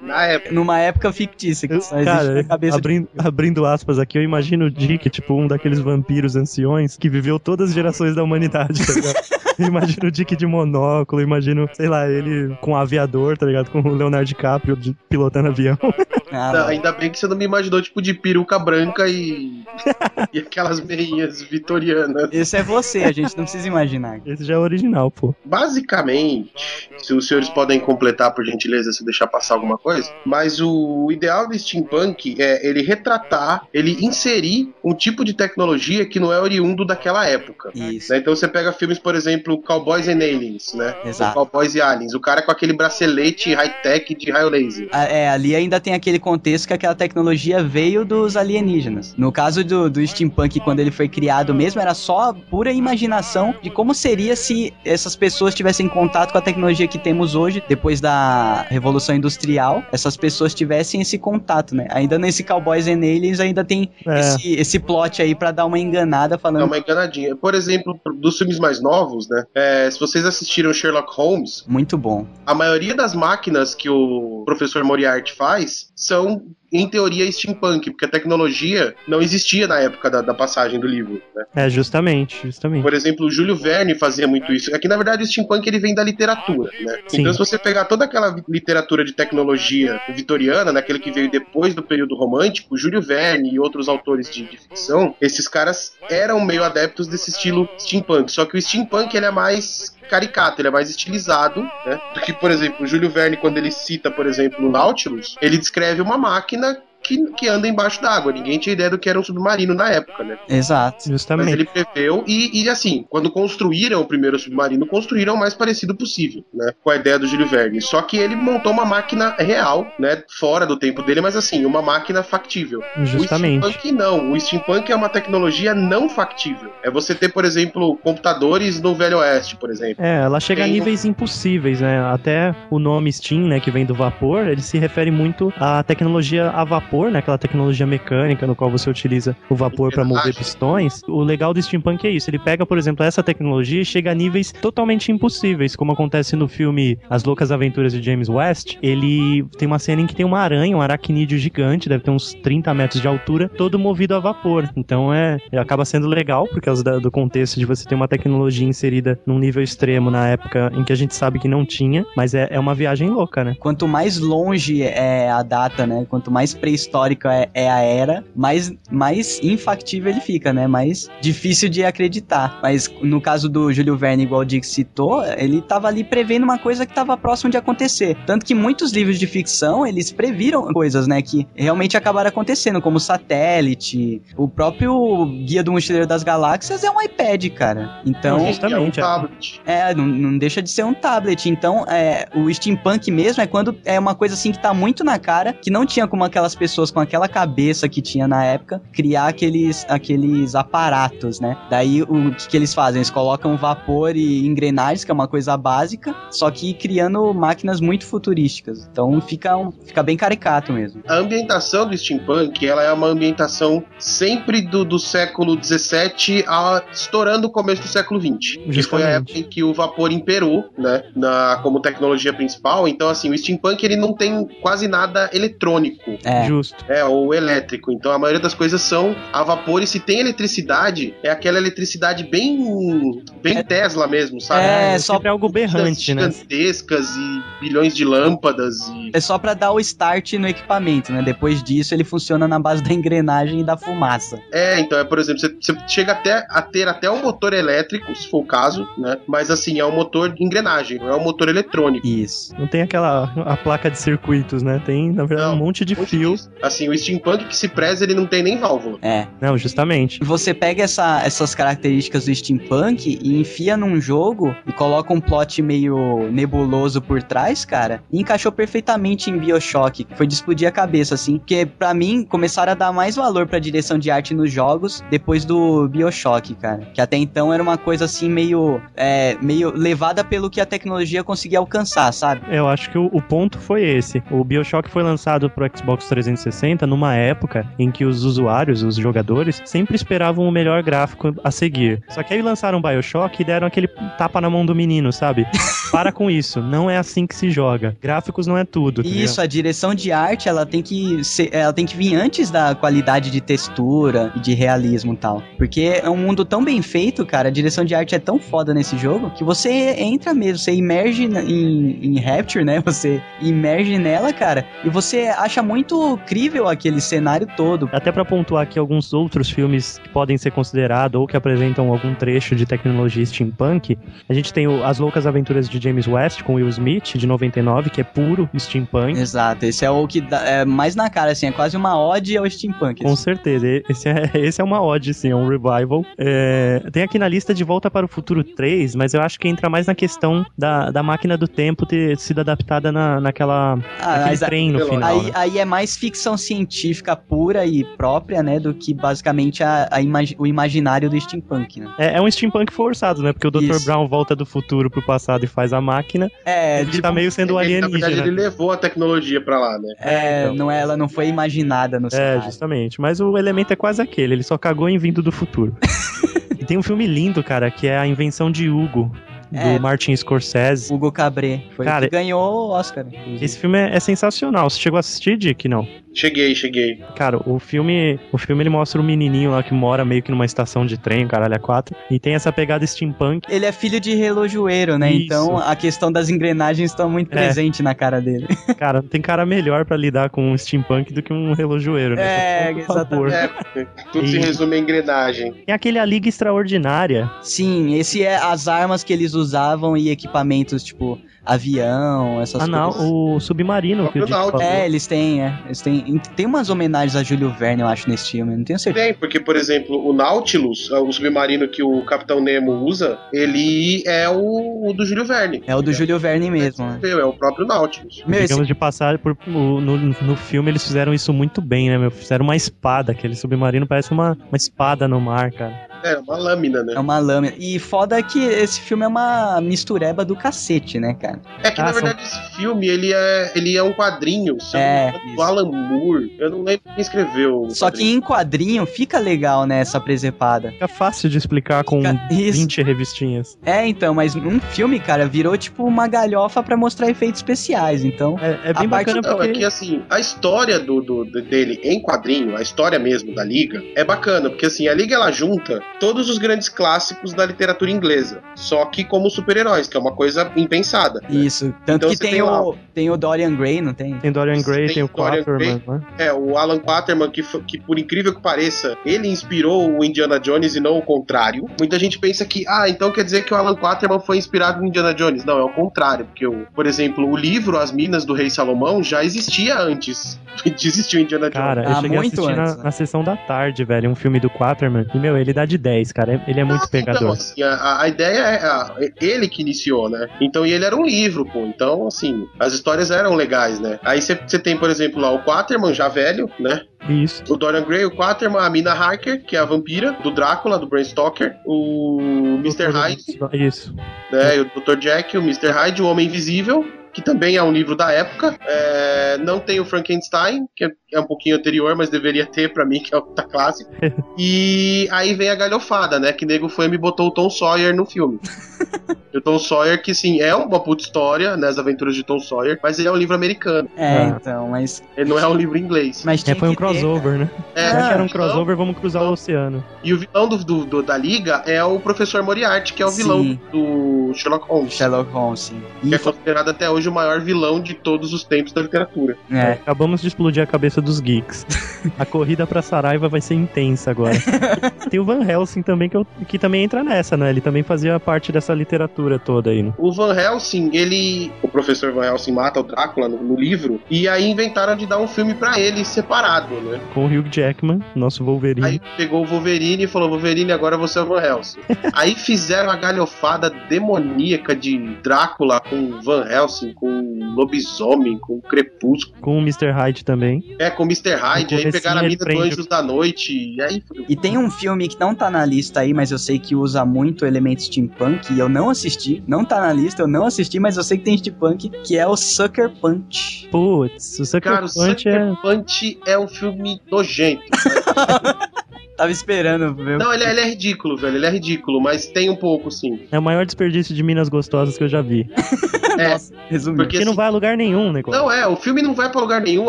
Na 0.00 0.24
época. 0.24 0.54
Numa 0.54 0.78
época 0.78 1.12
fictícia, 1.12 1.68
que 1.68 1.80
só 1.80 1.96
existe 1.96 2.12
Cara, 2.12 2.34
na 2.34 2.44
cabeça 2.44 2.76
abrindo, 2.76 3.08
de... 3.14 3.26
abrindo 3.26 3.66
aspas 3.66 3.98
aqui, 3.98 4.18
eu 4.18 4.22
imagino 4.22 4.66
o 4.66 4.70
Dick, 4.70 5.08
tipo, 5.10 5.34
um 5.34 5.46
daqueles 5.46 5.78
vampiros 5.78 6.36
anciões 6.36 6.96
que 6.96 7.08
viveu 7.08 7.38
todas 7.38 7.70
as 7.70 7.74
gerações 7.74 8.14
da 8.14 8.22
humanidade, 8.22 8.84
tá 8.86 8.92
ligado? 8.92 9.14
imagino 9.58 10.08
o 10.08 10.10
Dick 10.10 10.34
de 10.34 10.46
monóculo, 10.46 11.22
imagino, 11.22 11.68
sei 11.72 11.88
lá, 11.88 12.08
ele 12.08 12.56
com 12.60 12.72
um 12.72 12.76
aviador, 12.76 13.36
tá 13.36 13.46
ligado? 13.46 13.70
Com 13.70 13.80
o 13.80 13.94
Leonardo 13.94 14.26
DiCaprio 14.26 14.76
de, 14.76 14.96
pilotando 15.08 15.48
avião. 15.48 15.78
Ah, 16.34 16.68
ainda 16.68 16.90
bem 16.92 17.10
que 17.10 17.18
você 17.18 17.26
não 17.26 17.36
me 17.36 17.44
imaginou, 17.44 17.82
tipo, 17.82 18.00
de 18.00 18.14
peruca 18.14 18.58
branca 18.58 19.06
e. 19.06 19.62
e 20.32 20.38
aquelas 20.38 20.80
meinhas 20.80 21.42
vitorianas. 21.42 22.30
Esse 22.32 22.56
é 22.56 22.62
você, 22.62 23.04
a 23.04 23.12
gente 23.12 23.36
não 23.36 23.44
precisa 23.44 23.68
imaginar. 23.68 24.18
Esse 24.24 24.42
já 24.42 24.54
é 24.54 24.58
original, 24.58 25.10
pô. 25.10 25.34
Basicamente, 25.44 26.88
se 26.96 27.12
os 27.12 27.28
senhores 27.28 27.50
podem 27.50 27.78
completar, 27.78 28.34
por 28.34 28.46
gentileza, 28.46 28.92
deixar 29.04 29.26
passar 29.26 29.54
alguma 29.54 29.78
coisa, 29.78 30.12
mas 30.24 30.60
o 30.60 31.10
ideal 31.10 31.48
do 31.48 31.58
steampunk 31.58 32.36
é 32.38 32.66
ele 32.66 32.82
retratar, 32.82 33.66
ele 33.72 34.04
inserir 34.04 34.72
um 34.82 34.94
tipo 34.94 35.24
de 35.24 35.34
tecnologia 35.34 36.06
que 36.06 36.20
não 36.20 36.32
é 36.32 36.40
oriundo 36.40 36.84
daquela 36.84 37.26
época. 37.26 37.70
Isso. 37.74 38.12
Né? 38.12 38.18
Então 38.18 38.34
você 38.34 38.48
pega 38.48 38.72
filmes, 38.72 38.98
por 38.98 39.14
exemplo, 39.14 39.60
Cowboys 39.62 40.08
and 40.08 40.16
Aliens, 40.16 40.74
né? 40.74 40.94
Exato. 41.04 41.34
Cowboys 41.34 41.74
e 41.74 41.80
Aliens. 41.80 42.14
O 42.14 42.20
cara 42.20 42.42
com 42.42 42.50
aquele 42.50 42.72
bracelete 42.72 43.54
high-tech 43.54 44.14
de 44.14 44.30
raio 44.30 44.48
laser. 44.48 44.88
É, 44.92 45.28
ali 45.28 45.54
ainda 45.54 45.80
tem 45.80 45.94
aquele 45.94 46.18
contexto 46.18 46.66
que 46.66 46.74
aquela 46.74 46.94
tecnologia 46.94 47.62
veio 47.62 48.04
dos 48.04 48.36
alienígenas. 48.36 49.14
No 49.16 49.32
caso 49.32 49.64
do, 49.64 49.90
do 49.90 50.06
steampunk, 50.06 50.60
quando 50.60 50.80
ele 50.80 50.90
foi 50.90 51.08
criado 51.08 51.54
mesmo, 51.54 51.80
era 51.80 51.94
só 51.94 52.30
a 52.30 52.34
pura 52.34 52.72
imaginação 52.72 53.54
de 53.62 53.70
como 53.70 53.94
seria 53.94 54.36
se 54.36 54.72
essas 54.84 55.16
pessoas 55.16 55.54
tivessem 55.54 55.88
contato 55.88 56.32
com 56.32 56.38
a 56.38 56.42
tecnologia 56.42 56.86
que 56.86 56.98
temos 56.98 57.34
hoje, 57.34 57.62
depois 57.68 58.00
da 58.00 58.66
Revolução 58.92 59.14
Industrial, 59.14 59.82
essas 59.90 60.16
pessoas 60.16 60.54
tivessem 60.54 61.00
esse 61.00 61.18
contato, 61.18 61.74
né? 61.74 61.86
Ainda 61.90 62.18
nesse 62.18 62.44
Cowboys 62.44 62.86
and 62.86 62.98
Aliens 62.98 63.40
ainda 63.40 63.64
tem 63.64 63.90
é. 64.06 64.20
esse, 64.20 64.54
esse 64.54 64.78
plot 64.78 65.22
aí 65.22 65.34
para 65.34 65.50
dar 65.50 65.64
uma 65.64 65.78
enganada 65.78 66.36
falando. 66.36 66.60
Dá 66.60 66.66
uma 66.66 66.78
enganadinha. 66.78 67.34
Por 67.34 67.54
exemplo, 67.54 67.98
dos 68.20 68.36
filmes 68.36 68.58
mais 68.58 68.82
novos, 68.82 69.28
né? 69.28 69.44
É, 69.54 69.90
se 69.90 69.98
vocês 69.98 70.24
assistiram 70.24 70.72
Sherlock 70.72 71.08
Holmes. 71.14 71.64
Muito 71.66 71.96
bom. 71.96 72.26
A 72.46 72.54
maioria 72.54 72.94
das 72.94 73.14
máquinas 73.14 73.74
que 73.74 73.88
o 73.88 74.42
professor 74.44 74.84
Moriarty 74.84 75.32
faz 75.32 75.90
são 75.96 76.42
em 76.72 76.88
teoria, 76.88 77.30
steampunk, 77.30 77.90
porque 77.90 78.06
a 78.06 78.08
tecnologia 78.08 78.94
não 79.06 79.20
existia 79.20 79.66
na 79.66 79.78
época 79.78 80.10
da, 80.10 80.22
da 80.22 80.32
passagem 80.32 80.80
do 80.80 80.86
livro. 80.86 81.20
Né? 81.34 81.44
É, 81.54 81.70
justamente, 81.70 82.40
justamente. 82.42 82.82
Por 82.82 82.94
exemplo, 82.94 83.26
o 83.26 83.30
Júlio 83.30 83.54
Verne 83.54 83.94
fazia 83.94 84.26
muito 84.26 84.52
isso. 84.52 84.74
É 84.74 84.78
que, 84.78 84.88
na 84.88 84.96
verdade, 84.96 85.22
o 85.22 85.26
steampunk 85.26 85.66
ele 85.66 85.78
vem 85.78 85.94
da 85.94 86.02
literatura, 86.02 86.70
né? 86.80 86.98
Sim. 87.06 87.20
Então, 87.20 87.32
se 87.32 87.38
você 87.38 87.58
pegar 87.58 87.84
toda 87.84 88.04
aquela 88.04 88.34
literatura 88.48 89.04
de 89.04 89.12
tecnologia 89.12 90.00
vitoriana, 90.14 90.72
naquele 90.72 90.98
né, 90.98 91.04
que 91.04 91.10
veio 91.10 91.30
depois 91.30 91.74
do 91.74 91.82
período 91.82 92.14
romântico, 92.14 92.76
Júlio 92.76 93.02
Verne 93.02 93.52
e 93.52 93.58
outros 93.58 93.88
autores 93.88 94.30
de, 94.30 94.44
de 94.44 94.56
ficção, 94.56 95.14
esses 95.20 95.46
caras 95.46 95.92
eram 96.08 96.40
meio 96.44 96.64
adeptos 96.64 97.06
desse 97.06 97.30
estilo 97.30 97.68
steampunk. 97.78 98.32
Só 98.32 98.44
que 98.46 98.56
o 98.56 98.62
steampunk 98.62 99.14
ele 99.14 99.26
é 99.26 99.30
mais 99.30 99.94
caricato, 100.08 100.60
ele 100.60 100.68
é 100.68 100.70
mais 100.70 100.90
estilizado, 100.90 101.62
né? 101.86 102.00
Do 102.14 102.20
que, 102.20 102.32
por 102.32 102.50
exemplo, 102.50 102.84
o 102.84 102.86
Júlio 102.86 103.10
Verne, 103.10 103.36
quando 103.36 103.58
ele 103.58 103.70
cita, 103.70 104.10
por 104.10 104.26
exemplo, 104.26 104.66
o 104.66 104.70
Nautilus, 104.70 105.36
ele 105.40 105.58
descreve 105.58 106.00
uma 106.00 106.18
máquina 106.18 106.82
que, 107.02 107.24
que 107.32 107.48
anda 107.48 107.68
embaixo 107.68 108.00
d'água. 108.00 108.32
Ninguém 108.32 108.58
tinha 108.58 108.72
ideia 108.72 108.90
do 108.90 108.98
que 108.98 109.08
era 109.08 109.18
um 109.18 109.24
submarino 109.24 109.74
na 109.74 109.90
época, 109.90 110.22
né? 110.22 110.38
Exato. 110.48 111.08
Justamente. 111.08 111.46
Mas 111.46 111.54
ele 111.54 111.64
preveu 111.64 112.24
e, 112.26 112.62
e, 112.62 112.68
assim, 112.68 113.04
quando 113.08 113.30
construíram 113.30 114.00
o 114.00 114.06
primeiro 114.06 114.38
submarino, 114.38 114.86
construíram 114.86 115.34
o 115.34 115.38
mais 115.38 115.54
parecido 115.54 115.94
possível, 115.94 116.44
né? 116.52 116.72
Com 116.82 116.90
a 116.90 116.96
ideia 116.96 117.18
do 117.18 117.26
Júlio 117.26 117.46
Verne. 117.46 117.80
Só 117.80 118.02
que 118.02 118.16
ele 118.16 118.36
montou 118.36 118.72
uma 118.72 118.84
máquina 118.84 119.34
real, 119.38 119.86
né? 119.98 120.22
Fora 120.38 120.66
do 120.66 120.78
tempo 120.78 121.02
dele, 121.02 121.20
mas 121.20 121.36
assim, 121.36 121.64
uma 121.64 121.82
máquina 121.82 122.22
factível. 122.22 122.82
Justamente. 123.02 123.66
O 123.66 123.70
steampunk 123.72 123.92
não. 123.92 124.32
O 124.32 124.40
steampunk 124.40 124.92
é 124.92 124.96
uma 124.96 125.08
tecnologia 125.08 125.74
não 125.74 126.08
factível. 126.08 126.72
É 126.82 126.90
você 126.90 127.14
ter, 127.14 127.30
por 127.30 127.44
exemplo, 127.44 127.96
computadores 127.98 128.80
no 128.80 128.94
Velho 128.94 129.18
Oeste, 129.18 129.56
por 129.56 129.70
exemplo. 129.70 130.04
É, 130.04 130.22
ela 130.22 130.40
chega 130.40 130.62
Tem... 130.62 130.70
a 130.70 130.74
níveis 130.74 131.04
impossíveis, 131.04 131.80
né? 131.80 132.00
Até 132.12 132.54
o 132.70 132.78
nome 132.78 133.12
Steam, 133.12 133.46
né, 133.46 133.60
que 133.60 133.70
vem 133.70 133.84
do 133.84 133.94
vapor, 133.94 134.46
ele 134.46 134.62
se 134.62 134.78
refere 134.78 135.10
muito 135.10 135.52
à 135.58 135.82
tecnologia 135.82 136.50
a 136.50 136.64
vapor 136.64 136.91
vapor, 136.92 137.10
né, 137.10 137.20
aquela 137.20 137.38
tecnologia 137.38 137.86
mecânica 137.86 138.46
no 138.46 138.54
qual 138.54 138.70
você 138.70 138.90
utiliza 138.90 139.34
o 139.48 139.54
vapor 139.54 139.92
para 139.92 140.04
mover 140.04 140.34
pistões. 140.34 141.02
O 141.08 141.22
legal 141.22 141.54
do 141.54 141.62
steampunk 141.62 142.06
é 142.06 142.10
isso, 142.10 142.28
ele 142.28 142.38
pega, 142.38 142.66
por 142.66 142.76
exemplo, 142.76 143.04
essa 143.04 143.22
tecnologia 143.22 143.80
e 143.80 143.84
chega 143.84 144.10
a 144.10 144.14
níveis 144.14 144.52
totalmente 144.52 145.10
impossíveis, 145.10 145.74
como 145.74 145.92
acontece 145.92 146.36
no 146.36 146.46
filme 146.46 146.98
As 147.08 147.24
Loucas 147.24 147.50
Aventuras 147.50 147.92
de 147.92 148.02
James 148.02 148.28
West. 148.28 148.76
Ele 148.82 149.44
tem 149.56 149.66
uma 149.66 149.78
cena 149.78 150.02
em 150.02 150.06
que 150.06 150.14
tem 150.14 150.26
uma 150.26 150.40
aranha, 150.40 150.76
um 150.76 150.82
aracnídeo 150.82 151.38
gigante, 151.38 151.88
deve 151.88 152.04
ter 152.04 152.10
uns 152.10 152.34
30 152.34 152.74
metros 152.74 153.00
de 153.00 153.08
altura, 153.08 153.48
todo 153.48 153.78
movido 153.78 154.14
a 154.14 154.20
vapor. 154.20 154.68
Então 154.76 155.12
é, 155.12 155.38
acaba 155.56 155.84
sendo 155.84 156.06
legal 156.06 156.46
por 156.46 156.60
causa 156.60 156.84
da, 156.84 156.98
do 156.98 157.10
contexto 157.10 157.58
de 157.58 157.64
você 157.64 157.88
ter 157.88 157.94
uma 157.94 158.08
tecnologia 158.08 158.66
inserida 158.66 159.18
num 159.26 159.38
nível 159.38 159.62
extremo 159.62 160.10
na 160.10 160.28
época 160.28 160.70
em 160.74 160.84
que 160.84 160.92
a 160.92 160.96
gente 160.96 161.14
sabe 161.14 161.38
que 161.38 161.48
não 161.48 161.64
tinha, 161.64 162.04
mas 162.16 162.34
é, 162.34 162.48
é 162.50 162.58
uma 162.58 162.74
viagem 162.74 163.08
louca, 163.08 163.44
né? 163.44 163.56
Quanto 163.58 163.88
mais 163.88 164.18
longe 164.18 164.82
é 164.82 165.30
a 165.30 165.42
data, 165.42 165.86
né? 165.86 166.06
Quanto 166.08 166.30
mais 166.30 166.52
pré 166.52 166.72
histórica 166.82 167.32
é, 167.32 167.50
é, 167.54 167.70
a 167.70 167.80
era, 167.80 168.24
mais, 168.34 168.72
mais 168.90 169.40
infactível 169.42 170.10
ele 170.10 170.20
fica, 170.20 170.52
né? 170.52 170.66
Mais 170.66 171.08
difícil 171.20 171.68
de 171.68 171.84
acreditar. 171.84 172.58
Mas 172.62 172.90
no 173.02 173.20
caso 173.20 173.48
do 173.48 173.72
Júlio 173.72 173.96
Verne, 173.96 174.24
igual 174.24 174.42
o 174.42 174.44
Dick 174.44 174.66
citou, 174.66 175.24
ele 175.24 175.62
tava 175.62 175.88
ali 175.88 176.04
prevendo 176.04 176.44
uma 176.44 176.58
coisa 176.58 176.84
que 176.84 176.94
tava 176.94 177.16
próximo 177.16 177.50
de 177.50 177.56
acontecer. 177.56 178.16
Tanto 178.26 178.44
que 178.44 178.54
muitos 178.54 178.92
livros 178.92 179.18
de 179.18 179.26
ficção, 179.26 179.86
eles 179.86 180.10
previram 180.12 180.72
coisas, 180.72 181.06
né? 181.06 181.22
Que 181.22 181.46
realmente 181.54 181.96
acabaram 181.96 182.28
acontecendo, 182.28 182.80
como 182.80 182.98
satélite, 182.98 184.22
o 184.36 184.48
próprio 184.48 185.26
Guia 185.44 185.62
do 185.62 185.72
Mochileiro 185.72 186.06
das 186.06 186.22
Galáxias 186.22 186.84
é 186.84 186.90
um 186.90 187.00
iPad, 187.00 187.48
cara. 187.50 188.00
Então... 188.04 188.38
Não, 188.38 188.46
justamente. 188.46 189.00
É, 189.00 189.02
um 189.02 189.06
tablet. 189.06 189.62
é 189.66 189.94
não, 189.94 190.06
não, 190.06 190.38
deixa 190.38 190.62
de 190.62 190.70
ser 190.70 190.84
um 190.84 190.94
tablet. 190.94 191.48
Então, 191.48 191.84
é, 191.88 192.26
o 192.34 192.52
steampunk 192.52 193.10
mesmo 193.10 193.42
é 193.42 193.46
quando 193.46 193.76
é 193.84 193.98
uma 193.98 194.14
coisa 194.14 194.34
assim 194.34 194.52
que 194.52 194.58
tá 194.58 194.74
muito 194.74 195.04
na 195.04 195.18
cara, 195.18 195.52
que 195.52 195.70
não 195.70 195.86
tinha 195.86 196.06
como 196.06 196.24
aquelas 196.24 196.54
pessoas 196.54 196.71
pessoas 196.72 196.90
com 196.90 197.00
aquela 197.00 197.28
cabeça 197.28 197.88
que 197.88 198.00
tinha 198.00 198.26
na 198.26 198.44
época 198.44 198.80
criar 198.92 199.28
aqueles, 199.28 199.84
aqueles 199.88 200.54
aparatos, 200.54 201.38
né? 201.38 201.56
Daí 201.70 202.02
o 202.02 202.34
que, 202.34 202.48
que 202.48 202.56
eles 202.56 202.72
fazem? 202.72 203.00
Eles 203.00 203.10
colocam 203.10 203.56
vapor 203.56 204.16
e 204.16 204.46
engrenagens, 204.46 205.04
que 205.04 205.10
é 205.10 205.14
uma 205.14 205.28
coisa 205.28 205.56
básica, 205.56 206.14
só 206.30 206.50
que 206.50 206.72
criando 206.72 207.32
máquinas 207.34 207.80
muito 207.80 208.06
futurísticas. 208.06 208.88
Então 208.90 209.20
fica, 209.20 209.56
um, 209.56 209.70
fica 209.70 210.02
bem 210.02 210.16
caricato 210.16 210.72
mesmo. 210.72 211.02
A 211.06 211.16
ambientação 211.16 211.86
do 211.86 211.96
steampunk, 211.96 212.66
ela 212.66 212.82
é 212.82 212.92
uma 212.92 213.06
ambientação 213.06 213.84
sempre 213.98 214.62
do, 214.62 214.84
do 214.84 214.98
século 214.98 215.56
17 215.56 216.44
a 216.48 216.82
estourando 216.90 217.48
o 217.48 217.50
começo 217.50 217.82
do 217.82 217.88
século 217.88 218.18
20. 218.18 218.58
Que 218.72 218.82
foi 218.82 219.02
a 219.02 219.08
época 219.08 219.38
em 219.38 219.42
que 219.42 219.62
o 219.62 219.74
vapor 219.74 220.10
imperou, 220.10 220.64
né? 220.78 221.02
Na, 221.14 221.60
como 221.62 221.80
tecnologia 221.80 222.32
principal. 222.32 222.88
Então, 222.88 223.08
assim, 223.08 223.30
o 223.30 223.36
steampunk 223.36 223.84
ele 223.84 223.96
não 223.96 224.14
tem 224.14 224.46
quase 224.62 224.88
nada 224.88 225.28
eletrônico. 225.32 226.18
É. 226.24 226.46
Justo. 226.62 226.84
É, 226.88 227.04
ou 227.04 227.34
elétrico. 227.34 227.90
Então 227.90 228.12
a 228.12 228.18
maioria 228.18 228.40
das 228.40 228.54
coisas 228.54 228.80
são 228.80 229.16
a 229.32 229.42
vapor 229.42 229.82
e 229.82 229.86
se 229.86 229.98
tem 229.98 230.20
eletricidade, 230.20 231.12
é 231.22 231.28
aquela 231.28 231.58
eletricidade 231.58 232.22
bem 232.24 233.22
bem 233.42 233.58
é, 233.58 233.62
Tesla 233.64 234.06
mesmo, 234.06 234.40
sabe? 234.40 234.64
É, 234.64 234.94
é 234.94 234.98
só 234.98 235.18
para 235.18 235.32
algo 235.32 235.48
berrante, 235.48 236.14
né? 236.14 236.30
Gigantescas 236.30 237.08
e 237.16 237.60
bilhões 237.60 237.94
de 237.94 238.04
lâmpadas 238.04 238.76
e... 238.94 239.10
É 239.12 239.20
só 239.20 239.38
para 239.38 239.54
dar 239.54 239.72
o 239.72 239.80
start 239.80 240.34
no 240.34 240.46
equipamento, 240.46 241.12
né? 241.12 241.20
Depois 241.22 241.62
disso 241.62 241.94
ele 241.94 242.04
funciona 242.04 242.46
na 242.46 242.60
base 242.60 242.82
da 242.82 242.92
engrenagem 242.92 243.60
e 243.60 243.64
da 243.64 243.76
fumaça. 243.76 244.40
É, 244.52 244.78
então 244.78 244.98
é, 244.98 245.04
por 245.04 245.18
exemplo, 245.18 245.40
você, 245.40 245.48
você 245.48 245.76
chega 245.88 246.12
até 246.12 246.46
a 246.48 246.62
ter 246.62 246.86
até 246.86 247.10
um 247.10 247.22
motor 247.22 247.52
elétrico, 247.52 248.14
se 248.14 248.28
for 248.28 248.42
o 248.42 248.46
caso, 248.46 248.88
né? 248.96 249.18
Mas 249.26 249.50
assim, 249.50 249.80
é 249.80 249.84
um 249.84 249.92
motor 249.92 250.32
de 250.32 250.44
engrenagem, 250.44 250.98
não 250.98 251.08
é 251.08 251.16
um 251.16 251.22
motor 251.24 251.48
eletrônico. 251.48 252.06
Isso. 252.06 252.54
Não 252.56 252.68
tem 252.68 252.82
aquela 252.82 253.32
a 253.44 253.56
placa 253.56 253.90
de 253.90 253.98
circuitos, 253.98 254.62
né? 254.62 254.80
Tem, 254.84 255.12
na 255.12 255.24
verdade, 255.24 255.50
não, 255.50 255.56
um 255.56 255.64
monte 255.66 255.84
de 255.84 255.98
um 255.98 256.06
fio. 256.06 256.36
Assim, 256.62 256.88
o 256.88 256.96
steampunk 256.96 257.44
que 257.46 257.56
se 257.56 257.68
preza, 257.68 258.04
ele 258.04 258.14
não 258.14 258.26
tem 258.26 258.42
nem 258.42 258.58
válvula. 258.58 258.98
É. 259.02 259.26
Não, 259.40 259.58
justamente. 259.58 260.20
Você 260.22 260.54
pega 260.54 260.84
essa, 260.84 261.22
essas 261.24 261.54
características 261.54 262.26
do 262.26 262.34
steampunk 262.34 263.18
e 263.20 263.40
enfia 263.40 263.76
num 263.76 264.00
jogo 264.00 264.54
e 264.66 264.72
coloca 264.72 265.12
um 265.12 265.20
plot 265.20 265.60
meio 265.60 266.30
nebuloso 266.30 267.00
por 267.02 267.22
trás, 267.22 267.64
cara, 267.64 268.02
e 268.12 268.20
encaixou 268.20 268.52
perfeitamente 268.52 269.30
em 269.30 269.38
Bioshock. 269.38 270.06
Foi 270.14 270.26
de 270.26 270.34
explodir 270.34 270.68
a 270.68 270.70
cabeça, 270.70 271.14
assim. 271.14 271.38
Porque, 271.38 271.66
para 271.66 271.92
mim, 271.92 272.24
começaram 272.24 272.72
a 272.72 272.74
dar 272.74 272.92
mais 272.92 273.16
valor 273.16 273.46
pra 273.46 273.58
direção 273.58 273.98
de 273.98 274.10
arte 274.10 274.34
nos 274.34 274.52
jogos 274.52 275.02
depois 275.10 275.44
do 275.44 275.88
Bioshock, 275.88 276.54
cara. 276.54 276.88
Que 276.94 277.00
até 277.00 277.16
então 277.16 277.52
era 277.52 277.62
uma 277.62 277.76
coisa, 277.76 278.04
assim, 278.04 278.28
meio... 278.28 278.80
É, 278.96 279.36
meio 279.42 279.72
levada 279.76 280.22
pelo 280.22 280.48
que 280.48 280.60
a 280.60 280.66
tecnologia 280.66 281.24
conseguia 281.24 281.58
alcançar, 281.58 282.12
sabe? 282.12 282.42
Eu 282.50 282.68
acho 282.68 282.90
que 282.90 282.98
o, 282.98 283.06
o 283.12 283.20
ponto 283.20 283.58
foi 283.58 283.82
esse. 283.82 284.22
O 284.30 284.44
Bioshock 284.44 284.88
foi 284.88 285.02
lançado 285.02 285.50
pro 285.50 285.68
Xbox 285.76 286.06
360 286.06 286.41
360 286.42 286.86
numa 286.86 287.14
época 287.14 287.66
em 287.78 287.90
que 287.90 288.04
os 288.04 288.24
usuários, 288.24 288.82
os 288.82 288.96
jogadores, 288.96 289.62
sempre 289.64 289.96
esperavam 289.96 290.46
o 290.46 290.50
melhor 290.52 290.82
gráfico 290.82 291.34
a 291.42 291.50
seguir. 291.50 292.02
Só 292.08 292.22
que 292.22 292.34
aí 292.34 292.42
lançaram 292.42 292.80
Bioshock 292.80 293.40
e 293.40 293.44
deram 293.44 293.66
aquele 293.66 293.88
tapa 294.18 294.40
na 294.40 294.50
mão 294.50 294.66
do 294.66 294.74
menino, 294.74 295.12
sabe? 295.12 295.46
Para 295.92 296.10
com 296.10 296.30
isso, 296.30 296.60
não 296.62 296.90
é 296.90 296.96
assim 296.96 297.26
que 297.26 297.34
se 297.34 297.50
joga. 297.50 297.94
Gráficos 298.00 298.46
não 298.46 298.56
é 298.56 298.64
tudo. 298.64 299.02
Isso, 299.04 299.42
a 299.42 299.46
direção 299.46 299.94
de 299.94 300.10
arte, 300.10 300.48
ela 300.48 300.64
tem 300.64 300.82
que 300.82 301.22
ser, 301.22 301.50
ela 301.52 301.72
tem 301.72 301.84
que 301.84 301.94
vir 301.94 302.14
antes 302.14 302.50
da 302.50 302.74
qualidade 302.74 303.30
de 303.30 303.42
textura 303.42 304.32
e 304.34 304.40
de 304.40 304.54
realismo 304.54 305.12
e 305.12 305.16
tal. 305.16 305.42
Porque 305.58 306.00
é 306.02 306.08
um 306.08 306.16
mundo 306.16 306.46
tão 306.46 306.64
bem 306.64 306.80
feito, 306.80 307.26
cara, 307.26 307.48
a 307.48 307.52
direção 307.52 307.84
de 307.84 307.94
arte 307.94 308.14
é 308.14 308.18
tão 308.18 308.38
foda 308.38 308.72
nesse 308.72 308.96
jogo 308.96 309.30
que 309.30 309.44
você 309.44 309.70
entra 309.98 310.32
mesmo, 310.32 310.58
você 310.58 310.72
imerge 310.72 311.24
em, 311.24 311.98
em 312.02 312.18
Rapture, 312.18 312.64
né? 312.64 312.80
Você 312.92 313.22
imerge 313.40 313.96
nela, 313.98 314.32
cara, 314.32 314.66
e 314.84 314.90
você 314.90 315.26
acha 315.36 315.62
muito 315.62 316.18
incrível 316.32 316.66
aquele 316.66 317.00
cenário 317.00 317.46
todo. 317.56 317.90
Até 317.92 318.10
para 318.10 318.24
pontuar 318.24 318.62
aqui 318.62 318.78
alguns 318.78 319.12
outros 319.12 319.50
filmes 319.50 319.98
que 319.98 320.08
podem 320.08 320.38
ser 320.38 320.50
considerados 320.50 321.20
ou 321.20 321.26
que 321.26 321.36
apresentam 321.36 321.90
algum 321.92 322.14
trecho 322.14 322.56
de 322.56 322.64
tecnologia 322.64 323.24
steampunk, 323.24 323.98
a 324.28 324.32
gente 324.32 324.52
tem 324.52 324.66
o 324.66 324.82
As 324.82 324.98
Loucas 324.98 325.26
Aventuras 325.26 325.68
de 325.68 325.78
James 325.82 326.08
West 326.08 326.42
com 326.42 326.54
Will 326.54 326.68
Smith, 326.70 327.16
de 327.16 327.26
99, 327.26 327.90
que 327.90 328.00
é 328.00 328.04
puro 328.04 328.48
steampunk. 328.56 329.18
Exato, 329.18 329.66
esse 329.66 329.84
é 329.84 329.90
o 329.90 330.06
que 330.08 330.22
dá, 330.22 330.40
é 330.40 330.64
mais 330.64 330.96
na 330.96 331.10
cara, 331.10 331.32
assim, 331.32 331.46
é 331.46 331.52
quase 331.52 331.76
uma 331.76 332.00
ode 332.00 332.36
ao 332.36 332.48
steampunk. 332.48 333.02
Com 333.02 333.12
assim. 333.12 333.22
certeza, 333.22 333.66
esse 333.88 334.08
é, 334.08 334.30
esse 334.34 334.60
é 334.60 334.64
uma 334.64 334.82
ode, 334.82 335.12
sim, 335.12 335.30
é 335.30 335.36
um 335.36 335.46
revival. 335.46 336.04
É, 336.16 336.82
tem 336.90 337.02
aqui 337.02 337.18
na 337.18 337.28
lista 337.28 337.52
de 337.52 337.62
Volta 337.62 337.90
para 337.90 338.06
o 338.06 338.08
Futuro 338.08 338.42
3, 338.42 338.94
mas 338.94 339.12
eu 339.12 339.20
acho 339.20 339.38
que 339.38 339.48
entra 339.48 339.68
mais 339.68 339.86
na 339.86 339.94
questão 339.94 340.46
da, 340.56 340.90
da 340.90 341.02
máquina 341.02 341.36
do 341.36 341.46
tempo 341.46 341.84
ter 341.84 342.16
sido 342.18 342.40
adaptada 342.40 342.90
na, 342.90 343.20
naquela 343.20 343.78
ah, 344.00 344.18
naquele 344.18 344.38
trem 344.38 344.72
no 344.72 344.86
final. 344.86 345.10
Aí, 345.10 345.22
né? 345.24 345.32
aí 345.34 345.58
é 345.58 345.64
mais 345.64 345.96
ficção 345.96 346.21
ficção 346.22 346.36
científica 346.36 347.16
pura 347.16 347.66
e 347.66 347.84
própria, 347.96 348.42
né, 348.42 348.60
do 348.60 348.72
que 348.72 348.94
basicamente 348.94 349.64
a, 349.64 349.88
a 349.90 350.00
imag 350.00 350.36
o 350.38 350.46
imaginário 350.46 351.10
do 351.10 351.20
steampunk, 351.20 351.80
né? 351.80 351.92
É, 351.98 352.16
é, 352.16 352.22
um 352.22 352.30
steampunk 352.30 352.72
forçado, 352.72 353.22
né? 353.22 353.32
Porque 353.32 353.46
o 353.46 353.50
Dr. 353.50 353.64
Isso. 353.64 353.84
Brown 353.84 354.06
volta 354.06 354.36
do 354.36 354.46
futuro 354.46 354.88
pro 354.88 355.02
passado 355.02 355.44
e 355.44 355.48
faz 355.48 355.72
a 355.72 355.80
máquina. 355.80 356.30
É, 356.44 356.82
ele 356.82 356.92
tipo, 356.92 357.02
tá 357.02 357.10
meio 357.10 357.32
sendo 357.32 357.58
ele, 357.60 357.74
alienígena. 357.76 357.98
Na 357.98 358.06
verdade, 358.06 358.28
ele 358.28 358.40
levou 358.40 358.70
a 358.70 358.76
tecnologia 358.76 359.40
pra 359.40 359.58
lá, 359.58 359.78
né? 359.78 359.94
É, 359.98 360.42
então. 360.44 360.54
não 360.54 360.70
é, 360.70 360.80
ela 360.80 360.96
não 360.96 361.08
foi 361.08 361.26
imaginada 361.26 361.98
no 361.98 362.08
É, 362.12 362.40
justamente. 362.42 363.00
Mas 363.00 363.20
o 363.20 363.36
elemento 363.36 363.72
é 363.72 363.76
quase 363.76 364.00
aquele, 364.00 364.34
ele 364.34 364.44
só 364.44 364.56
cagou 364.56 364.88
em 364.88 364.98
vindo 364.98 365.22
do 365.22 365.32
futuro. 365.32 365.76
e 366.56 366.64
tem 366.64 366.78
um 366.78 366.82
filme 366.82 367.06
lindo, 367.06 367.42
cara, 367.42 367.68
que 367.70 367.88
é 367.88 367.98
A 367.98 368.06
Invenção 368.06 368.50
de 368.50 368.70
Hugo, 368.70 369.10
é, 369.52 369.74
do 369.74 369.82
Martin 369.82 370.14
Scorsese. 370.16 370.92
Hugo 370.92 371.10
Cabré. 371.12 371.62
Foi 371.76 371.84
Cara, 371.84 372.06
que 372.06 372.12
ganhou 372.12 372.40
o 372.40 372.70
Oscar. 372.70 373.04
Inclusive. 373.06 373.44
Esse 373.44 373.58
filme 373.58 373.78
é, 373.78 373.96
é, 373.96 374.00
sensacional. 374.00 374.68
Você 374.68 374.78
chegou 374.78 374.96
a 374.96 375.00
assistir, 375.00 375.36
Dick? 375.36 375.68
Não. 375.68 375.86
Cheguei, 376.14 376.54
cheguei. 376.54 377.00
Cara, 377.16 377.38
o 377.48 377.58
filme, 377.58 378.20
o 378.30 378.38
filme 378.38 378.62
ele 378.62 378.68
mostra 378.68 379.00
o 379.00 379.04
um 379.04 379.06
menininho 379.06 379.50
lá 379.50 379.62
que 379.62 379.72
mora 379.72 380.04
meio 380.04 380.22
que 380.22 380.30
numa 380.30 380.44
estação 380.44 380.84
de 380.84 380.98
trem, 380.98 381.26
caralho, 381.26 381.54
a 381.54 381.58
quatro, 381.58 381.96
e 382.10 382.18
tem 382.18 382.34
essa 382.34 382.52
pegada 382.52 382.86
steampunk. 382.86 383.46
Ele 383.50 383.64
é 383.64 383.72
filho 383.72 383.98
de 383.98 384.14
relojoeiro, 384.14 384.98
né? 384.98 385.10
Isso. 385.10 385.24
Então 385.24 385.56
a 385.56 385.74
questão 385.74 386.12
das 386.12 386.28
engrenagens 386.28 386.90
está 386.90 387.08
muito 387.08 387.32
é. 387.32 387.34
presente 387.34 387.82
na 387.82 387.94
cara 387.94 388.20
dele. 388.20 388.46
Cara, 388.78 389.00
não 389.00 389.08
tem 389.08 389.20
cara 389.20 389.46
melhor 389.46 389.84
para 389.84 389.96
lidar 389.96 390.28
com 390.28 390.52
um 390.52 390.58
steampunk 390.58 391.12
do 391.12 391.22
que 391.22 391.32
um 391.32 391.52
relojoeiro, 391.52 392.16
né? 392.16 392.22
É, 392.22 392.72
exatamente. 392.76 393.34
É, 393.34 393.86
tudo 394.12 394.24
e... 394.24 394.28
se 394.28 394.38
resume 394.38 394.76
em 394.76 394.82
engrenagem. 394.82 395.52
Tem 395.64 395.74
aquele 395.74 395.98
A 395.98 396.04
Liga 396.04 396.28
Extraordinária. 396.28 397.30
Sim, 397.42 397.94
esse 397.94 398.22
é 398.22 398.36
as 398.36 398.66
armas 398.66 399.04
que 399.04 399.12
eles 399.12 399.34
usavam 399.42 399.96
e 399.96 400.10
equipamentos, 400.10 400.82
tipo, 400.82 401.18
avião, 401.44 402.40
essas 402.40 402.62
ah, 402.62 402.66
coisas. 402.66 402.74
Ah, 402.74 403.02
não, 403.02 403.34
o 403.34 403.40
submarino 403.40 404.10
que 404.10 404.20
o 404.20 404.60
É, 404.60 404.86
eles 404.86 405.06
têm, 405.06 405.42
é. 405.42 405.58
Eles 405.66 405.80
têm. 405.80 406.20
Tem 406.36 406.46
umas 406.46 406.70
homenagens 406.70 407.16
a 407.16 407.22
Júlio 407.22 407.50
Verne, 407.50 407.82
eu 407.82 407.88
acho, 407.88 408.08
nesse 408.08 408.30
filme. 408.30 408.56
Não 408.56 408.64
tenho 408.64 408.78
certeza. 408.78 409.06
Tem, 409.06 409.14
porque, 409.14 409.40
por 409.40 409.56
exemplo, 409.56 410.08
o 410.08 410.12
Nautilus, 410.12 410.90
é 410.90 410.98
o 410.98 411.10
submarino 411.12 411.68
que 411.68 411.82
o 411.82 412.04
Capitão 412.04 412.40
Nemo 412.40 412.84
usa, 412.84 413.18
ele 413.32 414.02
é 414.06 414.28
o, 414.28 414.88
o 414.88 414.92
do 414.92 415.04
Júlio 415.04 415.24
Verne. 415.24 415.62
É 415.66 415.74
o 415.74 415.82
do 415.82 415.90
é. 415.90 415.94
Júlio 415.94 416.18
Verne 416.18 416.50
mesmo, 416.50 416.86
né? 416.86 417.00
É 417.02 417.24
o 417.24 417.32
próprio 417.32 417.66
Nautilus. 417.66 418.22
Meu, 418.26 418.40
Digamos 418.40 418.62
esse... 418.62 418.68
de 418.68 418.74
passar 418.74 419.18
por. 419.18 419.36
No, 419.46 419.80
no, 419.80 419.96
no, 419.96 420.36
filme 420.36 420.70
eles 420.70 420.84
fizeram 420.84 421.12
isso 421.12 421.32
muito 421.32 421.60
bem, 421.60 421.90
né, 421.90 421.98
meu? 421.98 422.10
Fizeram 422.10 422.44
uma 422.44 422.56
espada, 422.56 423.12
aquele 423.12 423.34
submarino 423.34 423.86
parece 423.86 424.12
uma, 424.12 424.36
uma 424.48 424.56
espada 424.56 425.08
no 425.08 425.20
mar, 425.20 425.50
cara. 425.50 425.91
É, 426.02 426.18
uma 426.18 426.36
lâmina, 426.36 426.82
né? 426.82 426.94
É 426.94 427.00
uma 427.00 427.18
lâmina. 427.18 427.54
E 427.58 427.78
foda 427.78 428.22
que 428.22 428.38
esse 428.44 428.80
filme 428.80 429.04
é 429.04 429.08
uma 429.08 429.60
mistureba 429.60 430.24
do 430.24 430.34
cacete, 430.34 430.98
né, 430.98 431.14
cara? 431.14 431.40
É 431.62 431.70
que, 431.70 431.80
ah, 431.80 431.84
na 431.84 431.92
verdade, 431.92 432.28
são... 432.28 432.42
esse 432.42 432.56
filme, 432.56 432.88
ele 432.88 433.12
é, 433.12 433.52
ele 433.54 433.76
é 433.76 433.82
um 433.82 433.92
quadrinho, 433.92 434.56
é, 434.74 435.12
do 435.34 435.42
Alan 435.42 435.70
Moore. 435.70 436.34
Eu 436.38 436.50
não 436.50 436.62
lembro 436.62 436.82
quem 436.94 437.00
escreveu. 437.00 437.68
Só 437.70 437.86
quadrinho. 437.86 438.10
que 438.10 438.16
em 438.16 438.20
quadrinho 438.20 438.86
fica 438.86 439.18
legal, 439.18 439.66
né, 439.66 439.80
essa 439.80 440.00
presepada. 440.00 440.72
Fica 440.72 440.88
fácil 440.88 441.28
de 441.28 441.38
explicar 441.38 441.84
com 441.84 442.02
fica... 442.02 442.28
20 442.28 442.82
revistinhas. 442.82 443.58
É, 443.64 443.86
então, 443.86 444.14
mas 444.14 444.34
um 444.34 444.60
filme, 444.60 444.98
cara, 444.98 445.26
virou 445.26 445.56
tipo 445.56 445.84
uma 445.84 446.08
galhofa 446.08 446.62
para 446.62 446.76
mostrar 446.76 447.08
efeitos 447.08 447.38
especiais, 447.38 448.04
então... 448.04 448.36
É, 448.40 448.70
é 448.70 448.72
bem 448.72 448.88
bacana 448.88 449.20
parte... 449.22 449.36
porque... 449.36 449.46
Não, 449.46 449.56
é 449.56 449.58
que, 449.58 449.64
assim, 449.64 450.02
a 450.10 450.18
história 450.18 450.78
do, 450.78 451.00
do, 451.00 451.24
dele 451.24 451.80
em 451.82 452.00
quadrinho, 452.00 452.56
a 452.56 452.62
história 452.62 452.98
mesmo 452.98 453.34
da 453.34 453.44
Liga, 453.44 453.82
é 453.94 454.04
bacana, 454.04 454.50
porque, 454.50 454.66
assim, 454.66 454.88
a 454.88 454.94
Liga, 454.94 455.14
ela 455.14 455.30
junta 455.30 455.80
todos 456.02 456.28
os 456.28 456.36
grandes 456.36 456.68
clássicos 456.68 457.32
da 457.32 457.46
literatura 457.46 457.88
inglesa, 457.88 458.42
só 458.56 458.84
que 458.86 459.04
como 459.04 459.30
super-heróis, 459.30 459.86
que 459.86 459.96
é 459.96 460.00
uma 460.00 460.10
coisa 460.10 460.50
impensada. 460.56 461.20
Né? 461.20 461.28
Isso, 461.30 461.72
tanto 461.86 462.06
então, 462.06 462.10
que 462.10 462.16
tem, 462.16 462.30
tem, 462.32 462.42
o, 462.42 462.74
tem 462.92 463.08
o 463.08 463.16
Dorian 463.16 463.54
Gray, 463.54 463.80
não 463.80 463.94
tem? 463.94 464.18
Tem 464.18 464.32
Dorian 464.32 464.60
Gray, 464.62 464.86
tem, 464.86 464.94
tem 464.94 465.02
o 465.04 465.08
Quaterman, 465.08 465.80
né? 465.86 466.00
É, 466.18 466.32
o 466.32 466.58
Alan 466.58 466.80
Quaterman, 466.80 467.30
que, 467.30 467.40
que 467.68 467.78
por 467.78 468.00
incrível 468.00 468.34
que 468.34 468.40
pareça, 468.40 468.98
ele 469.06 469.28
inspirou 469.28 469.96
o 469.96 470.04
Indiana 470.04 470.40
Jones 470.40 470.74
e 470.74 470.80
não 470.80 470.98
o 470.98 471.02
contrário. 471.02 471.66
Muita 471.78 471.96
gente 472.00 472.18
pensa 472.18 472.44
que, 472.44 472.64
ah, 472.66 472.88
então 472.88 473.12
quer 473.12 473.22
dizer 473.22 473.44
que 473.44 473.54
o 473.54 473.56
Alan 473.56 473.76
Quaterman 473.76 474.18
foi 474.18 474.38
inspirado 474.38 474.80
no 474.80 474.88
Indiana 474.88 475.14
Jones. 475.14 475.44
Não, 475.44 475.56
é 475.56 475.62
o 475.62 475.70
contrário, 475.70 476.24
porque, 476.24 476.44
o, 476.44 476.66
por 476.74 476.84
exemplo, 476.84 477.30
o 477.30 477.36
livro 477.36 477.78
As 477.78 477.92
Minas 477.92 478.24
do 478.24 478.34
Rei 478.34 478.50
Salomão 478.50 479.04
já 479.04 479.22
existia 479.22 479.78
antes 479.78 480.36
de 480.66 480.88
existir 480.88 481.18
o 481.18 481.20
Indiana 481.20 481.48
Jones. 481.48 481.64
Cara, 481.64 481.84
eu 481.84 481.90
ah, 481.90 482.00
cheguei 482.00 482.18
a 482.18 482.20
assistir 482.22 482.40
antes, 482.40 482.56
na, 482.56 482.76
né? 482.76 482.82
na, 482.82 482.90
sessão 482.90 483.22
da 483.22 483.36
tarde, 483.36 483.84
velho, 483.84 484.10
um 484.10 484.16
filme 484.16 484.40
do 484.40 484.50
Quaterman, 484.50 485.06
e, 485.14 485.18
meu, 485.18 485.36
ele 485.36 485.52
dá 485.52 485.64
de 485.64 485.78
10, 485.78 485.91
cara. 486.12 486.42
Ele 486.46 486.60
é 486.60 486.64
muito 486.64 486.88
pegador. 486.88 487.22
Então, 487.22 487.32
assim, 487.32 487.62
a, 487.62 488.02
a, 488.02 488.08
ideia 488.08 488.38
é 488.38 488.64
a, 488.64 488.96
ele 489.20 489.48
que 489.48 489.62
iniciou, 489.62 490.08
né? 490.08 490.28
Então, 490.40 490.64
e 490.64 490.72
ele 490.72 490.84
era 490.84 490.96
um 490.96 491.04
livro, 491.04 491.44
pô. 491.44 491.60
Então, 491.66 492.06
assim, 492.06 492.46
as 492.58 492.72
histórias 492.72 493.10
eram 493.10 493.34
legais, 493.34 493.78
né? 493.80 493.98
Aí 494.02 494.20
você 494.20 494.36
tem, 494.58 494.76
por 494.76 494.90
exemplo, 494.90 495.20
lá 495.20 495.30
o 495.32 495.42
Quaterman, 495.42 495.94
já 495.94 496.08
velho, 496.08 496.50
né? 496.58 496.82
Isso. 497.08 497.42
O 497.48 497.56
Dorian 497.56 497.82
Gray, 497.82 498.04
o 498.04 498.10
Quaterman, 498.10 498.62
a 498.62 498.70
Mina 498.70 498.92
Harker, 498.92 499.42
que 499.44 499.56
é 499.56 499.58
a 499.58 499.64
vampira, 499.64 500.12
do 500.22 500.30
Drácula, 500.30 500.78
do 500.78 500.86
Bram 500.86 501.02
Stoker, 501.04 501.56
o 501.66 502.58
Mr. 502.60 502.90
Hyde. 502.90 503.38
Isso. 503.52 503.94
Né, 504.30 504.60
o 504.60 504.80
Dr. 504.80 504.98
Jack, 504.98 505.36
o 505.36 505.42
Mr. 505.42 505.70
Hyde, 505.70 506.02
o 506.02 506.06
Homem 506.06 506.26
Invisível, 506.26 506.86
que 507.12 507.22
também 507.22 507.56
é 507.56 507.62
um 507.62 507.72
livro 507.72 507.94
da 507.94 508.10
época. 508.10 508.58
É, 508.66 509.38
não 509.38 509.60
tem 509.60 509.80
o 509.80 509.84
Frankenstein, 509.84 510.66
que 510.74 510.84
é 511.12 511.20
um 511.20 511.26
pouquinho 511.26 511.56
anterior, 511.56 511.94
mas 511.94 512.08
deveria 512.08 512.46
ter 512.46 512.72
para 512.72 512.84
mim, 512.84 513.00
que 513.04 513.14
é 513.14 513.18
o 513.18 513.22
tá 513.22 513.42
clássico. 513.42 513.90
e 514.38 515.08
aí 515.10 515.34
vem 515.34 515.50
a 515.50 515.54
galhofada, 515.54 516.18
né? 516.18 516.32
Que 516.32 516.46
nego 516.46 516.68
foi 516.68 516.86
e 516.86 516.88
me 516.88 516.98
botou 516.98 517.28
o 517.28 517.30
Tom 517.30 517.50
Sawyer 517.50 517.94
no 517.94 518.06
filme. 518.06 518.40
o 519.34 519.40
Tom 519.40 519.58
Sawyer, 519.58 520.00
que 520.02 520.14
sim, 520.14 520.40
é 520.40 520.54
uma 520.54 520.80
puta 520.80 521.02
história, 521.02 521.56
né? 521.56 521.68
As 521.68 521.78
aventuras 521.78 522.14
de 522.14 522.22
Tom 522.22 522.38
Sawyer, 522.38 522.78
mas 522.82 522.98
ele 522.98 523.08
é 523.08 523.12
um 523.12 523.16
livro 523.16 523.34
americano. 523.34 523.88
É, 523.96 524.16
ah. 524.16 524.36
então, 524.40 524.68
mas. 524.68 525.02
Ele 525.16 525.30
não 525.30 525.38
é 525.38 525.46
um 525.46 525.54
livro 525.54 525.76
inglês. 525.76 526.22
Mas 526.24 526.46
é, 526.48 526.54
foi 526.54 526.68
um 526.68 526.74
crossover, 526.74 527.32
ter, 527.32 527.38
né? 527.38 527.50
É, 527.74 527.90
Já 527.90 528.08
que 528.08 528.14
era 528.14 528.22
um 528.22 528.28
crossover, 528.28 528.76
vamos 528.76 528.98
cruzar 528.98 529.22
o 529.22 529.32
oceano. 529.32 529.84
E 530.02 530.12
o 530.12 530.18
vilão 530.18 530.48
do, 530.48 530.58
do, 530.58 530.84
do, 530.84 531.02
da 531.02 531.16
liga 531.16 531.62
é 531.66 531.82
o 531.84 531.98
professor 531.98 532.42
Moriarty, 532.42 532.92
que 532.92 533.02
é 533.02 533.06
o 533.06 533.10
sim. 533.10 533.22
vilão 533.22 533.58
do 533.70 534.32
Sherlock 534.34 534.66
Holmes. 534.68 534.92
Sherlock 534.94 535.30
Holmes, 535.30 535.60
sim. 535.60 535.82
Que 536.02 536.14
é 536.14 536.18
considerado 536.18 536.68
até 536.70 536.90
hoje 536.90 537.01
o 537.08 537.12
maior 537.12 537.40
vilão 537.40 537.80
de 537.80 537.94
todos 537.94 538.32
os 538.32 538.44
tempos 538.44 538.72
da 538.72 538.82
literatura. 538.82 539.36
É. 539.50 539.72
Acabamos 539.72 540.20
de 540.20 540.28
explodir 540.28 540.62
a 540.62 540.66
cabeça 540.66 541.00
dos 541.00 541.20
geeks. 541.20 541.66
a 542.18 542.24
corrida 542.24 542.66
pra 542.66 542.82
Saraiva 542.82 543.28
vai 543.28 543.40
ser 543.40 543.54
intensa 543.54 544.10
agora. 544.10 544.34
Tem 545.10 545.20
o 545.20 545.24
Van 545.24 545.44
Helsing 545.44 545.82
também, 545.82 546.08
que, 546.08 546.16
eu, 546.16 546.26
que 546.48 546.58
também 546.58 546.84
entra 546.84 547.02
nessa, 547.02 547.36
né? 547.36 547.50
Ele 547.50 547.60
também 547.60 547.82
fazia 547.82 548.18
parte 548.18 548.52
dessa 548.52 548.74
literatura 548.74 549.38
toda 549.38 549.70
aí. 549.70 549.82
Né? 549.82 549.92
O 549.98 550.12
Van 550.12 550.34
Helsing, 550.34 550.90
ele. 550.92 551.52
O 551.62 551.68
professor 551.68 552.12
Van 552.12 552.24
Helsing 552.24 552.52
mata 552.52 552.80
o 552.80 552.82
Drácula 552.82 553.28
no, 553.28 553.42
no 553.42 553.56
livro, 553.56 554.00
e 554.10 554.28
aí 554.28 554.50
inventaram 554.50 554.96
de 554.96 555.06
dar 555.06 555.18
um 555.18 555.28
filme 555.28 555.54
para 555.54 555.78
ele 555.78 556.04
separado, 556.04 556.74
né? 556.80 557.00
Com 557.14 557.26
o 557.26 557.26
Hugh 557.26 557.48
Jackman, 557.50 558.00
nosso 558.14 558.44
Wolverine. 558.44 558.86
Aí 558.86 559.00
pegou 559.16 559.42
o 559.42 559.46
Wolverine 559.46 560.04
e 560.04 560.06
falou: 560.06 560.28
Wolverine, 560.28 560.72
agora 560.72 560.96
você 560.96 561.18
é 561.18 561.22
o 561.22 561.26
Van 561.26 561.42
Helsing. 561.42 561.80
aí 562.12 562.34
fizeram 562.34 562.90
a 562.90 562.96
galhofada 562.96 563.70
demoníaca 563.88 564.74
de 564.74 564.98
Drácula 565.22 565.80
com 565.80 566.20
Van 566.22 566.46
Helsing, 566.48 566.91
com 566.92 567.54
lobisomem, 567.54 568.38
com 568.38 568.60
crepúsculo. 568.60 569.40
Com 569.40 569.58
o 569.58 569.60
Mr. 569.60 569.90
Hyde 569.90 570.24
também. 570.24 570.76
É, 570.78 570.90
com 570.90 571.02
o 571.02 571.06
Mr. 571.06 571.34
Hyde, 571.34 571.74
aí 571.74 571.92
pegaram 571.92 572.20
a 572.20 572.22
mina 572.22 572.44
do 572.44 572.60
Anjos 572.60 572.86
da 572.86 573.02
Noite, 573.02 573.52
e 573.52 573.80
aí... 573.80 574.02
E 574.28 574.36
tem 574.36 574.58
um 574.58 574.70
filme 574.70 575.08
que 575.08 575.18
não 575.18 575.34
tá 575.34 575.50
na 575.50 575.64
lista 575.64 576.00
aí, 576.00 576.12
mas 576.12 576.30
eu 576.30 576.38
sei 576.38 576.58
que 576.58 576.74
usa 576.74 577.04
muito 577.04 577.44
elementos 577.44 577.86
steampunk, 577.86 578.52
e 578.52 578.58
eu 578.58 578.68
não 578.68 578.90
assisti, 578.90 579.42
não 579.46 579.64
tá 579.64 579.80
na 579.80 579.92
lista, 579.92 580.22
eu 580.22 580.28
não 580.28 580.46
assisti, 580.46 580.78
mas 580.78 580.96
eu 580.96 581.02
sei 581.02 581.18
que 581.18 581.24
tem 581.24 581.38
steampunk, 581.38 581.88
que 582.04 582.16
é 582.16 582.26
o 582.26 582.36
Sucker 582.36 582.90
Punch. 582.90 583.68
Putz, 583.70 584.38
o 584.38 584.44
Sucker 584.44 584.72
Cara, 584.72 584.86
Punch 584.86 584.98
o 584.98 585.08
Sucker 585.08 585.34
é... 585.34 585.54
Punch 585.62 586.20
é 586.26 586.38
um 586.38 586.48
filme 586.48 587.00
nojento. 587.10 587.62
Tava 589.22 589.30
esperando, 589.30 589.94
viu? 589.94 590.18
Não, 590.18 590.34
ele, 590.34 590.42
é, 590.42 590.50
ele, 590.50 590.60
é 590.62 590.64
ridículo, 590.64 591.16
velho. 591.16 591.36
Ele 591.36 591.46
é 591.46 591.50
ridículo, 591.50 592.00
mas 592.00 592.26
tem 592.26 592.50
um 592.50 592.56
pouco, 592.56 592.90
sim. 592.90 593.20
É 593.30 593.38
o 593.38 593.42
maior 593.42 593.64
desperdício 593.64 594.12
de 594.12 594.20
minas 594.20 594.48
gostosas 594.48 594.98
que 594.98 595.04
eu 595.04 595.08
já 595.08 595.22
vi. 595.22 595.48
é, 596.18 596.30
Nossa, 596.30 596.52
resumindo. 596.68 597.04
Porque 597.04 597.18
assim, 597.18 597.24
não 597.24 597.32
vai 597.32 597.46
a 597.46 597.50
lugar 597.50 597.76
nenhum, 597.76 598.10
né? 598.10 598.20
Não, 598.26 598.50
é, 598.50 598.66
o 598.66 598.74
filme 598.74 599.00
não 599.00 599.14
vai 599.14 599.30
pra 599.30 599.40
lugar 599.40 599.60
nenhum, 599.60 599.88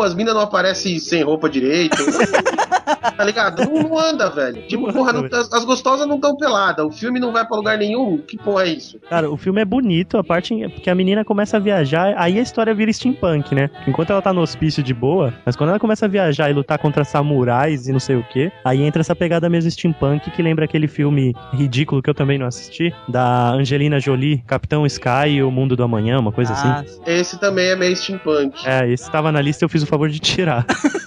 as 0.00 0.14
minas 0.14 0.34
não 0.34 0.42
aparecem 0.42 1.00
sem 1.00 1.24
roupa 1.24 1.50
direito. 1.50 1.96
tá 2.84 3.24
ligado? 3.24 3.64
Não, 3.64 3.88
não, 3.88 3.98
anda, 3.98 4.30
velho. 4.30 4.62
Tipo, 4.66 4.92
porra, 4.92 5.12
não, 5.12 5.24
as, 5.24 5.52
as, 5.52 5.64
gostosas 5.64 6.06
não 6.06 6.16
estão 6.16 6.36
peladas. 6.36 6.84
O 6.84 6.90
filme 6.90 7.18
não 7.18 7.32
vai 7.32 7.46
pra 7.46 7.56
lugar 7.56 7.78
nenhum. 7.78 8.18
Que 8.18 8.36
porra 8.36 8.64
é 8.64 8.68
isso? 8.68 8.98
Cara, 9.08 9.30
o 9.30 9.36
filme 9.36 9.60
é 9.60 9.64
bonito, 9.64 10.18
a 10.18 10.24
parte 10.24 10.68
que 10.82 10.90
a 10.90 10.94
menina 10.94 11.24
começa 11.24 11.56
a 11.56 11.60
viajar, 11.60 12.14
aí 12.16 12.38
a 12.38 12.42
história 12.42 12.74
vira 12.74 12.92
steampunk, 12.92 13.54
né? 13.54 13.70
Enquanto 13.86 14.10
ela 14.10 14.22
tá 14.22 14.32
no 14.32 14.40
hospício 14.40 14.82
de 14.82 14.94
boa, 14.94 15.32
mas 15.44 15.56
quando 15.56 15.70
ela 15.70 15.78
começa 15.78 16.06
a 16.06 16.08
viajar 16.08 16.50
e 16.50 16.52
lutar 16.52 16.78
contra 16.78 17.04
samurais 17.04 17.88
e 17.88 17.92
não 17.92 18.00
sei 18.00 18.16
o 18.16 18.22
que, 18.24 18.50
aí 18.64 18.82
entra 18.82 19.00
essa 19.00 19.14
pegada 19.14 19.48
mesmo 19.48 19.70
steampunk 19.70 20.30
que 20.30 20.42
lembra 20.42 20.64
aquele 20.64 20.88
filme 20.88 21.34
ridículo 21.52 22.02
que 22.02 22.10
eu 22.10 22.14
também 22.14 22.38
não 22.38 22.46
assisti, 22.46 22.94
da 23.08 23.50
Angelina 23.50 23.98
Jolie, 24.00 24.38
Capitão 24.46 24.86
Sky 24.86 25.28
e 25.28 25.42
o 25.42 25.50
Mundo 25.50 25.76
do 25.76 25.82
Amanhã, 25.82 26.18
uma 26.18 26.32
coisa 26.32 26.52
ah, 26.52 26.80
assim. 26.80 27.00
Esse 27.06 27.38
também 27.38 27.66
é 27.66 27.76
meio 27.76 27.96
steampunk. 27.96 28.66
É, 28.66 28.88
esse 28.90 29.10
tava 29.10 29.30
na 29.32 29.40
lista 29.40 29.64
e 29.64 29.66
eu 29.66 29.68
fiz 29.68 29.82
o 29.82 29.86
favor 29.86 30.08
de 30.08 30.18
tirar. 30.18 30.66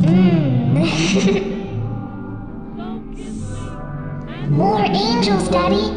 Hmm. 0.00 0.76
More 4.50 4.80
angels, 4.80 5.48
Daddy. 5.48 5.90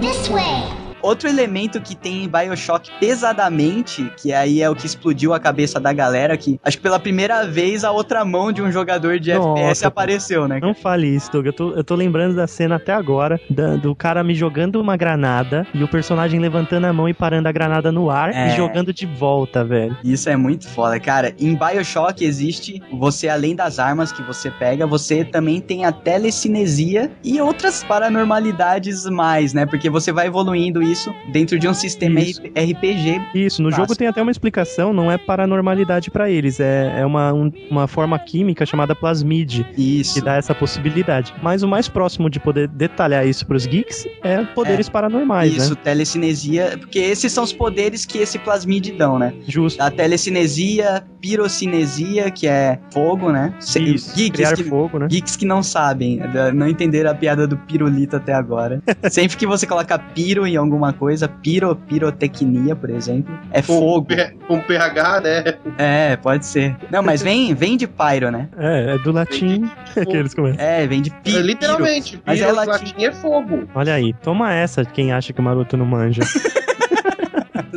This 0.00 0.28
way. 0.28 0.81
Outro 1.02 1.28
elemento 1.28 1.80
que 1.80 1.96
tem 1.96 2.24
em 2.24 2.28
Bioshock 2.28 2.88
pesadamente, 3.00 4.10
que 4.16 4.32
aí 4.32 4.62
é 4.62 4.70
o 4.70 4.74
que 4.74 4.86
explodiu 4.86 5.34
a 5.34 5.40
cabeça 5.40 5.80
da 5.80 5.92
galera, 5.92 6.36
que 6.36 6.60
acho 6.62 6.76
que 6.76 6.82
pela 6.82 6.98
primeira 6.98 7.44
vez 7.44 7.82
a 7.82 7.90
outra 7.90 8.24
mão 8.24 8.52
de 8.52 8.62
um 8.62 8.70
jogador 8.70 9.18
de 9.18 9.34
Nossa, 9.34 9.60
FPS 9.60 9.84
apareceu, 9.84 10.46
né? 10.46 10.60
Não 10.62 10.74
fale 10.74 11.08
isso, 11.08 11.30
Doug. 11.32 11.46
Eu 11.46 11.52
tô, 11.52 11.70
eu 11.72 11.82
tô 11.82 11.96
lembrando 11.96 12.36
da 12.36 12.46
cena 12.46 12.76
até 12.76 12.92
agora, 12.92 13.40
da, 13.50 13.74
do 13.74 13.94
cara 13.96 14.22
me 14.22 14.34
jogando 14.34 14.80
uma 14.80 14.96
granada 14.96 15.66
e 15.74 15.82
o 15.82 15.88
personagem 15.88 16.38
levantando 16.38 16.86
a 16.86 16.92
mão 16.92 17.08
e 17.08 17.14
parando 17.14 17.48
a 17.48 17.52
granada 17.52 17.90
no 17.90 18.08
ar 18.08 18.32
é. 18.32 18.48
e 18.48 18.56
jogando 18.56 18.92
de 18.92 19.04
volta, 19.04 19.64
velho. 19.64 19.96
Isso 20.04 20.28
é 20.28 20.36
muito 20.36 20.68
foda, 20.68 21.00
cara. 21.00 21.34
Em 21.38 21.56
Bioshock 21.56 22.24
existe, 22.24 22.80
você 22.92 23.28
além 23.28 23.56
das 23.56 23.80
armas 23.80 24.12
que 24.12 24.22
você 24.22 24.52
pega, 24.52 24.86
você 24.86 25.24
também 25.24 25.60
tem 25.60 25.84
a 25.84 25.90
telecinesia 25.90 27.10
e 27.24 27.40
outras 27.40 27.82
paranormalidades 27.82 29.04
mais, 29.06 29.52
né? 29.52 29.66
Porque 29.66 29.90
você 29.90 30.12
vai 30.12 30.28
evoluindo 30.28 30.80
isso 30.80 30.91
dentro 31.30 31.58
de 31.58 31.68
um 31.68 31.74
sistema 31.74 32.20
isso. 32.20 32.42
RPG. 32.42 33.20
Isso, 33.34 33.62
no 33.62 33.70
jogo 33.70 33.94
tem 33.94 34.08
até 34.08 34.20
uma 34.20 34.30
explicação, 34.30 34.92
não 34.92 35.10
é 35.10 35.18
paranormalidade 35.18 36.10
para 36.10 36.30
eles, 36.30 36.60
é, 36.60 37.00
é 37.00 37.06
uma, 37.06 37.32
um, 37.32 37.50
uma 37.70 37.86
forma 37.86 38.18
química 38.18 38.64
chamada 38.66 38.94
plasmide. 38.94 39.66
Isso. 39.76 40.14
Que 40.14 40.20
dá 40.20 40.36
essa 40.36 40.54
possibilidade. 40.54 41.34
Mas 41.42 41.62
o 41.62 41.68
mais 41.68 41.88
próximo 41.88 42.28
de 42.28 42.38
poder 42.40 42.68
detalhar 42.68 43.26
isso 43.26 43.46
pros 43.46 43.66
geeks 43.66 44.06
é 44.22 44.42
poderes 44.44 44.88
é, 44.88 44.90
paranormais, 44.90 45.54
isso, 45.54 45.70
né? 45.70 45.80
telecinesia, 45.82 46.76
porque 46.78 46.98
esses 46.98 47.32
são 47.32 47.44
os 47.44 47.52
poderes 47.52 48.04
que 48.04 48.18
esse 48.18 48.38
plasmide 48.38 48.92
dão, 48.92 49.18
né? 49.18 49.32
Justo. 49.46 49.80
A 49.80 49.90
telecinesia, 49.90 51.04
pirocinesia, 51.20 52.30
que 52.30 52.46
é 52.46 52.78
fogo, 52.90 53.30
né? 53.30 53.54
Isso, 53.60 53.78
geeks 54.14 54.36
criar 54.36 54.54
que, 54.54 54.64
fogo, 54.64 54.98
né? 54.98 55.08
Geeks 55.08 55.36
que 55.36 55.44
não 55.44 55.62
sabem, 55.62 56.20
não 56.54 56.68
entenderam 56.68 57.10
a 57.10 57.14
piada 57.14 57.46
do 57.46 57.56
pirulito 57.56 58.16
até 58.16 58.32
agora. 58.32 58.82
Sempre 59.10 59.36
que 59.36 59.46
você 59.46 59.66
coloca 59.66 59.98
piro 59.98 60.46
em 60.46 60.56
alguma 60.56 60.81
coisa, 60.90 61.28
piro, 61.28 61.76
pirotecnia, 61.76 62.74
por 62.74 62.88
exemplo, 62.88 63.38
é 63.50 63.60
com 63.60 63.78
fogo. 63.78 64.06
Com 64.46 64.58
PH, 64.60 65.20
né? 65.20 65.44
É, 65.76 66.16
pode 66.16 66.46
ser. 66.46 66.74
Não, 66.90 67.02
mas 67.02 67.20
vem, 67.20 67.54
vem 67.54 67.76
de 67.76 67.86
pyro, 67.86 68.30
né? 68.30 68.48
É, 68.56 68.94
é 68.94 68.98
do 68.98 69.12
latim 69.12 69.70
que 69.92 70.16
eles 70.16 70.32
começam. 70.32 70.64
É, 70.64 70.86
vem 70.86 71.02
de 71.02 71.10
pi, 71.10 71.36
é, 71.36 71.40
Literalmente, 71.42 72.12
piro, 72.12 72.22
mas 72.24 72.40
é 72.40 72.50
latim. 72.50 72.70
latim 72.70 73.04
é 73.04 73.12
fogo. 73.12 73.68
Olha 73.74 73.92
aí, 73.92 74.14
toma 74.14 74.54
essa 74.54 74.82
quem 74.86 75.12
acha 75.12 75.34
que 75.34 75.40
o 75.40 75.42
Maroto 75.42 75.76
não 75.76 75.84
manja. 75.84 76.22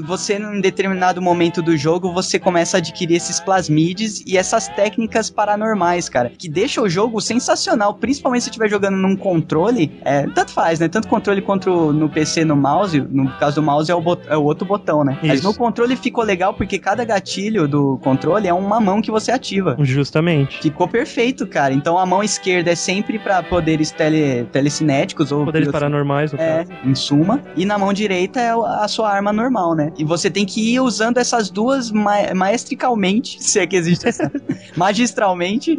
você, 0.04 0.38
em 0.38 0.62
determinado 0.62 1.22
momento 1.22 1.62
do 1.62 1.76
jogo, 1.78 2.12
você 2.12 2.40
começa 2.40 2.78
a 2.78 2.80
adquirir 2.80 3.16
esses 3.16 3.40
plasmides 3.40 4.24
e 4.26 4.38
essas 4.38 4.68
técnicas 4.68 5.30
paranormais, 5.30 6.10
cara, 6.10 6.30
que 6.30 6.50
deixa 6.50 6.82
o 6.82 6.90
jogo 6.90 7.22
sensacional, 7.22 7.94
principalmente 7.94 8.44
se 8.44 8.50
estiver 8.50 8.70
jogando 8.70 8.98
num 8.98 9.16
controle, 9.16 10.00
é, 10.04 10.28
tanto 10.28 10.52
faz, 10.52 10.80
né? 10.80 10.88
Tanto 10.88 11.08
controle 11.08 11.42
quanto 11.42 11.94
no 11.94 12.10
PC, 12.10 12.46
no 12.46 12.56
mouse, 12.56 13.00
no 13.00 13.30
caso 13.38 13.56
do 13.56 13.64
mouse 13.64 13.92
é 13.92 13.96
o, 13.96 14.02
bot, 14.02 14.22
é 14.28 14.38
o 14.38 14.44
outro 14.44 14.66
botão, 14.66 15.04
né? 15.04 15.14
Isso. 15.18 15.28
Mas 15.28 15.42
no 15.44 15.54
controle 15.54 15.96
ficou 15.96 16.24
legal 16.24 16.54
porque 16.54 16.78
cada 16.78 17.04
gatilho 17.04 17.68
do 17.68 17.98
controle 18.04 18.48
é 18.48 18.54
uma 18.54 18.80
mão 18.80 19.02
que 19.02 19.12
você 19.12 19.32
ativa. 19.32 19.76
Justamente. 19.80 20.62
Ficou 20.62 20.88
perfeito, 20.88 21.48
cara. 21.48 21.74
Então 21.74 21.98
a 21.98 22.06
mão 22.06 22.24
esquerda 22.24 22.72
é 22.72 22.76
sempre 22.76 23.20
para 23.20 23.42
poderes 23.44 23.92
tele, 23.92 24.46
telecinéticos 24.52 25.32
ou 25.32 25.46
poderes 25.46 25.72
paranormais, 25.72 26.32
no 26.32 26.40
é, 26.40 26.66
caso. 26.66 26.72
em 26.84 26.96
suma, 26.96 27.42
e 27.56 27.66
na 27.66 27.78
mão 27.78 27.94
direita 27.94 28.40
é 28.40 28.52
a 28.52 28.88
sua 28.88 29.12
arma 29.12 29.32
normal, 29.32 29.76
né? 29.76 29.85
E 29.98 30.04
você 30.04 30.30
tem 30.30 30.46
que 30.46 30.74
ir 30.74 30.80
usando 30.80 31.18
essas 31.18 31.50
duas 31.50 31.92
ma 31.92 32.34
maestricalmente, 32.34 33.38
se 33.44 33.60
é 33.60 33.68
que 33.68 33.76
existe 33.76 34.08
essa, 34.08 34.32
magistralmente, 34.76 35.78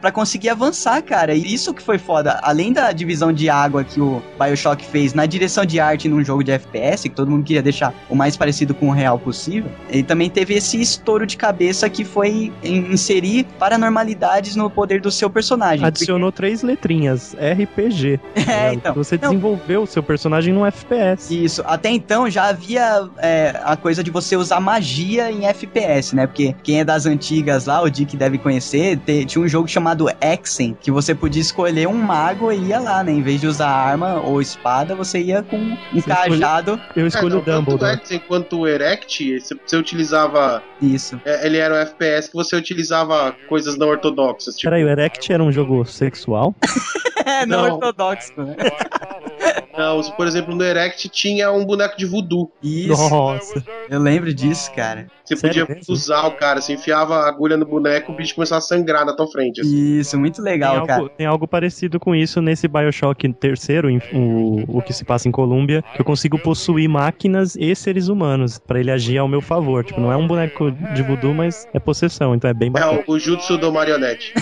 para 0.00 0.12
conseguir 0.12 0.50
avançar, 0.50 1.02
cara. 1.02 1.34
E 1.34 1.54
isso 1.54 1.72
que 1.72 1.82
foi 1.82 1.98
foda. 1.98 2.40
Além 2.42 2.72
da 2.72 2.92
divisão 2.92 3.32
de 3.32 3.48
água 3.48 3.84
que 3.84 4.00
o 4.00 4.22
Bioshock 4.38 4.84
fez 4.84 5.14
na 5.14 5.26
direção 5.26 5.64
de 5.64 5.80
arte 5.80 6.08
num 6.08 6.24
jogo 6.24 6.42
de 6.42 6.52
FPS, 6.52 7.08
que 7.08 7.14
todo 7.14 7.30
mundo 7.30 7.44
queria 7.44 7.62
deixar 7.62 7.94
o 8.08 8.14
mais 8.14 8.36
parecido 8.36 8.74
com 8.74 8.88
o 8.88 8.92
real 8.92 9.18
possível, 9.18 9.70
ele 9.88 10.02
também 10.02 10.30
teve 10.30 10.54
esse 10.54 10.80
estouro 10.80 11.26
de 11.26 11.36
cabeça 11.36 11.88
que 11.88 12.04
foi 12.04 12.52
inserir 12.62 13.44
paranormalidades 13.58 14.56
no 14.56 14.68
poder 14.70 15.00
do 15.00 15.10
seu 15.10 15.30
personagem. 15.30 15.84
Adicionou 15.84 16.30
porque... 16.30 16.36
três 16.36 16.62
letrinhas, 16.62 17.34
RPG. 17.34 18.20
É, 18.44 18.46
né? 18.46 18.74
então. 18.74 18.94
Você 18.94 19.16
desenvolveu 19.16 19.82
o 19.82 19.86
seu 19.86 20.02
personagem 20.02 20.52
num 20.52 20.66
FPS. 20.66 21.34
Isso. 21.34 21.62
Até 21.64 21.88
então 21.90 22.28
já 22.28 22.48
havia 22.48 23.08
é, 23.24 23.60
a 23.64 23.76
coisa 23.76 24.04
de 24.04 24.10
você 24.10 24.36
usar 24.36 24.60
magia 24.60 25.30
em 25.30 25.46
FPS, 25.46 26.14
né? 26.14 26.26
Porque 26.26 26.54
quem 26.62 26.80
é 26.80 26.84
das 26.84 27.06
antigas 27.06 27.66
lá, 27.66 27.82
o 27.82 27.88
Dick 27.88 28.16
deve 28.16 28.38
conhecer, 28.38 28.98
tinha 29.26 29.42
um 29.42 29.48
jogo 29.48 29.66
chamado 29.66 30.06
Exen, 30.20 30.76
que 30.80 30.90
você 30.90 31.14
podia 31.14 31.40
escolher 31.40 31.88
um 31.88 31.94
mago 31.94 32.52
e 32.52 32.58
ia 32.68 32.78
lá, 32.78 33.02
né? 33.02 33.12
Em 33.12 33.22
vez 33.22 33.40
de 33.40 33.46
usar 33.46 33.68
arma 33.68 34.20
ou 34.20 34.40
espada, 34.40 34.94
você 34.94 35.20
ia 35.20 35.42
com 35.42 35.56
um 35.56 35.76
você 35.92 36.08
cajado. 36.08 36.72
Escolhe... 36.72 36.90
Eu 36.96 37.06
escolho 37.06 37.36
é, 37.36 37.38
o 37.38 37.40
Dumbledore. 37.40 37.98
Tanto 37.98 38.14
enquanto 38.14 38.60
o 38.60 38.68
Erect, 38.68 39.40
você 39.40 39.76
utilizava. 39.76 40.62
Isso. 40.80 41.20
É, 41.24 41.46
ele 41.46 41.58
era 41.58 41.74
um 41.74 41.78
FPS 41.78 42.28
que 42.28 42.34
você 42.34 42.56
utilizava 42.56 43.34
coisas 43.48 43.76
não 43.78 43.88
ortodoxas. 43.88 44.54
Tipo... 44.56 44.70
Peraí, 44.70 44.84
o 44.84 44.88
Erect 44.88 45.32
era 45.32 45.42
um 45.42 45.50
jogo 45.50 45.84
sexual? 45.84 46.54
é, 47.24 47.46
não, 47.46 47.62
não 47.62 47.74
ortodoxo, 47.74 48.32
né? 48.36 48.56
Não, 49.76 50.00
por 50.12 50.26
exemplo, 50.26 50.54
no 50.54 50.62
Erect 50.62 51.08
tinha 51.08 51.50
um 51.50 51.64
boneco 51.64 51.96
de 51.96 52.06
voodoo. 52.06 52.50
Isso. 52.62 53.10
Nossa. 53.10 53.64
Eu 53.90 54.00
lembro 54.00 54.32
disso, 54.32 54.72
cara. 54.72 55.06
Você 55.24 55.36
Sério 55.36 55.66
podia 55.66 55.76
mesmo? 55.76 55.94
usar 55.94 56.26
o 56.26 56.32
cara, 56.32 56.60
você 56.60 56.74
enfiava 56.74 57.16
a 57.16 57.28
agulha 57.28 57.56
no 57.56 57.64
boneco 57.64 58.12
e 58.12 58.14
o 58.14 58.16
bicho 58.16 58.34
começava 58.34 58.58
a 58.58 58.62
sangrar 58.62 59.06
na 59.06 59.14
tua 59.14 59.26
frente. 59.26 59.60
Assim. 59.62 59.98
Isso, 59.98 60.18
muito 60.18 60.42
legal, 60.42 60.78
tem 60.78 60.86
cara. 60.86 61.00
Algo, 61.00 61.14
tem 61.16 61.26
algo 61.26 61.48
parecido 61.48 61.98
com 61.98 62.14
isso 62.14 62.42
nesse 62.42 62.68
Bioshock 62.68 63.32
terceiro, 63.32 63.88
o, 64.12 64.78
o 64.78 64.82
que 64.82 64.92
se 64.92 65.04
passa 65.04 65.26
em 65.28 65.32
Colômbia, 65.32 65.82
que 65.94 66.00
eu 66.00 66.04
consigo 66.04 66.38
possuir 66.38 66.88
máquinas 66.88 67.56
e 67.56 67.74
seres 67.74 68.08
humanos 68.08 68.58
para 68.58 68.78
ele 68.78 68.90
agir 68.90 69.18
ao 69.18 69.26
meu 69.26 69.40
favor. 69.40 69.82
Tipo, 69.82 70.00
não 70.00 70.12
é 70.12 70.16
um 70.16 70.26
boneco 70.26 70.70
de 70.70 71.02
voodoo, 71.02 71.32
mas 71.34 71.66
é 71.72 71.78
possessão, 71.78 72.34
então 72.34 72.50
é 72.50 72.54
bem 72.54 72.70
bacana. 72.70 72.98
É 72.98 73.04
o, 73.06 73.14
o 73.14 73.18
jutsu 73.18 73.56
do 73.56 73.72
marionete. 73.72 74.34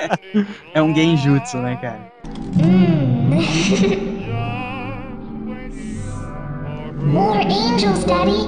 é 0.74 0.82
um 0.82 0.94
genjutsu, 0.94 1.56
né, 1.58 1.76
cara? 1.80 2.12
More 7.02 7.38
angels, 7.40 8.04
Daddy. 8.04 8.46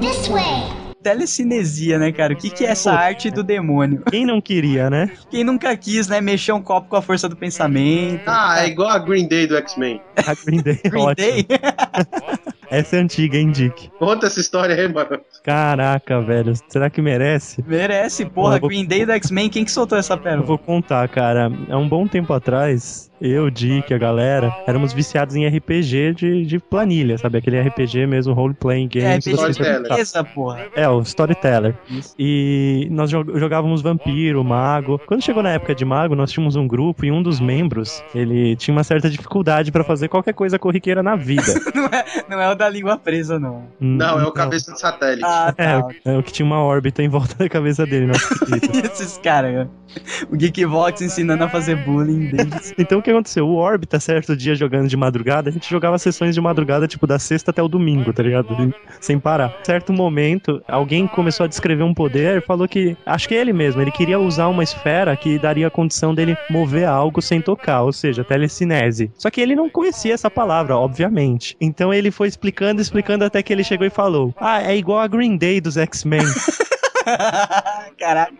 This 0.00 0.28
way 0.28 0.76
telecinesia, 1.06 2.00
né, 2.00 2.10
cara? 2.10 2.32
O 2.32 2.36
que, 2.36 2.50
que 2.50 2.64
é 2.64 2.70
essa 2.70 2.90
Pô, 2.90 2.96
arte 2.96 3.30
do 3.30 3.44
demônio? 3.44 4.02
Quem 4.10 4.26
não 4.26 4.40
queria, 4.40 4.90
né? 4.90 5.08
Quem 5.30 5.44
nunca 5.44 5.76
quis, 5.76 6.08
né? 6.08 6.20
Mexer 6.20 6.50
um 6.50 6.60
copo 6.60 6.88
com 6.88 6.96
a 6.96 7.02
força 7.02 7.28
do 7.28 7.36
pensamento. 7.36 8.24
Ah, 8.26 8.64
é 8.64 8.66
igual 8.66 8.88
a 8.88 8.98
Green 8.98 9.28
Day 9.28 9.46
do 9.46 9.56
X-Men. 9.56 10.02
A 10.16 10.34
Green 10.34 10.62
Day, 10.62 10.80
Green 10.84 11.04
ótimo. 11.04 11.14
Day? 11.14 11.46
Essa 12.70 12.96
é 12.96 13.00
antiga, 13.00 13.36
hein, 13.36 13.50
Dick? 13.50 13.90
Conta 13.98 14.26
essa 14.26 14.40
história 14.40 14.74
aí, 14.74 14.92
mano. 14.92 15.20
Caraca, 15.42 16.20
velho. 16.20 16.52
Será 16.68 16.90
que 16.90 17.00
merece? 17.00 17.64
Merece, 17.66 18.24
porra. 18.26 18.58
Vou... 18.58 18.68
Green 18.68 18.84
Day 18.84 19.06
do 19.06 19.12
X-Men, 19.12 19.48
quem 19.48 19.64
que 19.64 19.70
soltou 19.70 19.96
essa 19.98 20.16
pérola? 20.16 20.42
Eu 20.42 20.46
vou 20.46 20.58
contar, 20.58 21.08
cara. 21.08 21.50
Há 21.70 21.78
um 21.78 21.88
bom 21.88 22.06
tempo 22.06 22.32
atrás, 22.32 23.10
eu, 23.20 23.48
Dick, 23.50 23.92
a 23.94 23.98
galera, 23.98 24.54
éramos 24.66 24.92
viciados 24.92 25.34
em 25.34 25.46
RPG 25.46 26.14
de, 26.14 26.46
de 26.46 26.58
planilha, 26.58 27.16
sabe? 27.16 27.38
Aquele 27.38 27.60
RPG 27.60 28.06
mesmo, 28.06 28.34
role-playing 28.34 28.88
game. 28.88 29.06
É, 29.06 29.16
RPG 29.16 30.00
essa 30.00 30.22
porra. 30.22 30.66
É, 30.74 30.88
o 30.88 31.00
Storyteller. 31.00 31.74
Isso. 31.88 32.14
E 32.18 32.88
nós 32.90 33.10
jogávamos 33.10 33.80
Vampiro, 33.80 34.44
Mago. 34.44 35.00
Quando 35.06 35.22
chegou 35.22 35.42
na 35.42 35.50
época 35.50 35.74
de 35.74 35.84
Mago, 35.84 36.14
nós 36.14 36.30
tínhamos 36.30 36.56
um 36.56 36.66
grupo 36.66 37.04
e 37.04 37.12
um 37.12 37.22
dos 37.22 37.40
membros, 37.40 38.02
ele 38.14 38.54
tinha 38.56 38.76
uma 38.76 38.84
certa 38.84 39.08
dificuldade 39.08 39.72
para 39.72 39.84
fazer 39.84 40.08
qualquer 40.08 40.34
coisa 40.34 40.58
corriqueira 40.58 41.02
na 41.02 41.16
vida. 41.16 41.54
não, 41.74 41.86
é, 41.86 42.04
não 42.28 42.40
é 42.40 42.52
o 42.52 42.55
da 42.56 42.68
língua 42.68 42.98
presa, 42.98 43.38
não. 43.38 43.64
Hum, 43.80 43.96
não, 43.96 44.20
é 44.20 44.24
o 44.24 44.32
cabeça 44.32 44.72
de 44.72 44.80
satélite. 44.80 45.24
Ah, 45.24 45.52
tá. 45.52 45.88
é, 46.04 46.12
é, 46.12 46.18
o 46.18 46.22
que 46.22 46.32
tinha 46.32 46.46
uma 46.46 46.62
órbita 46.62 47.02
em 47.02 47.08
volta 47.08 47.34
da 47.36 47.48
cabeça 47.48 47.86
dele. 47.86 48.12
Esses 48.92 49.18
caras, 49.18 49.68
o 50.30 50.36
Geekvox 50.36 51.00
ensinando 51.00 51.44
a 51.44 51.48
fazer 51.48 51.76
bullying 51.84 52.30
deles. 52.30 52.74
então 52.78 52.98
o 52.98 53.02
que 53.02 53.10
aconteceu? 53.10 53.46
O 53.46 53.54
órbita, 53.54 54.00
certo 54.00 54.36
dia 54.36 54.54
jogando 54.54 54.88
de 54.88 54.96
madrugada, 54.96 55.50
a 55.50 55.52
gente 55.52 55.68
jogava 55.68 55.98
sessões 55.98 56.34
de 56.34 56.40
madrugada, 56.40 56.86
tipo, 56.86 57.06
da 57.06 57.18
sexta 57.18 57.50
até 57.50 57.62
o 57.62 57.68
domingo, 57.68 58.12
tá 58.12 58.22
ligado? 58.22 58.74
Sem 59.00 59.18
parar. 59.18 59.54
Certo 59.62 59.92
momento, 59.92 60.62
alguém 60.68 61.06
começou 61.06 61.44
a 61.44 61.48
descrever 61.48 61.82
um 61.82 61.94
poder 61.94 62.38
e 62.38 62.40
falou 62.40 62.66
que, 62.66 62.96
acho 63.04 63.28
que 63.28 63.34
é 63.34 63.40
ele 63.40 63.52
mesmo, 63.52 63.80
ele 63.80 63.90
queria 63.90 64.18
usar 64.18 64.48
uma 64.48 64.62
esfera 64.62 65.16
que 65.16 65.38
daria 65.38 65.66
a 65.66 65.70
condição 65.70 66.14
dele 66.14 66.36
mover 66.50 66.88
algo 66.88 67.20
sem 67.22 67.40
tocar, 67.40 67.82
ou 67.82 67.92
seja, 67.92 68.24
telecinese. 68.24 69.10
Só 69.16 69.30
que 69.30 69.40
ele 69.40 69.54
não 69.54 69.68
conhecia 69.68 70.14
essa 70.14 70.30
palavra, 70.30 70.76
obviamente. 70.76 71.56
Então 71.60 71.92
ele 71.92 72.10
foi 72.10 72.28
explicar 72.28 72.45
explicando, 72.46 72.80
explicando 72.80 73.24
até 73.24 73.42
que 73.42 73.52
ele 73.52 73.64
chegou 73.64 73.86
e 73.86 73.90
falou: 73.90 74.34
Ah, 74.38 74.62
é 74.62 74.76
igual 74.76 75.00
a 75.00 75.06
Green 75.06 75.36
Day 75.36 75.60
dos 75.60 75.76
X-Men. 75.76 76.24
Caraca. 77.98 78.32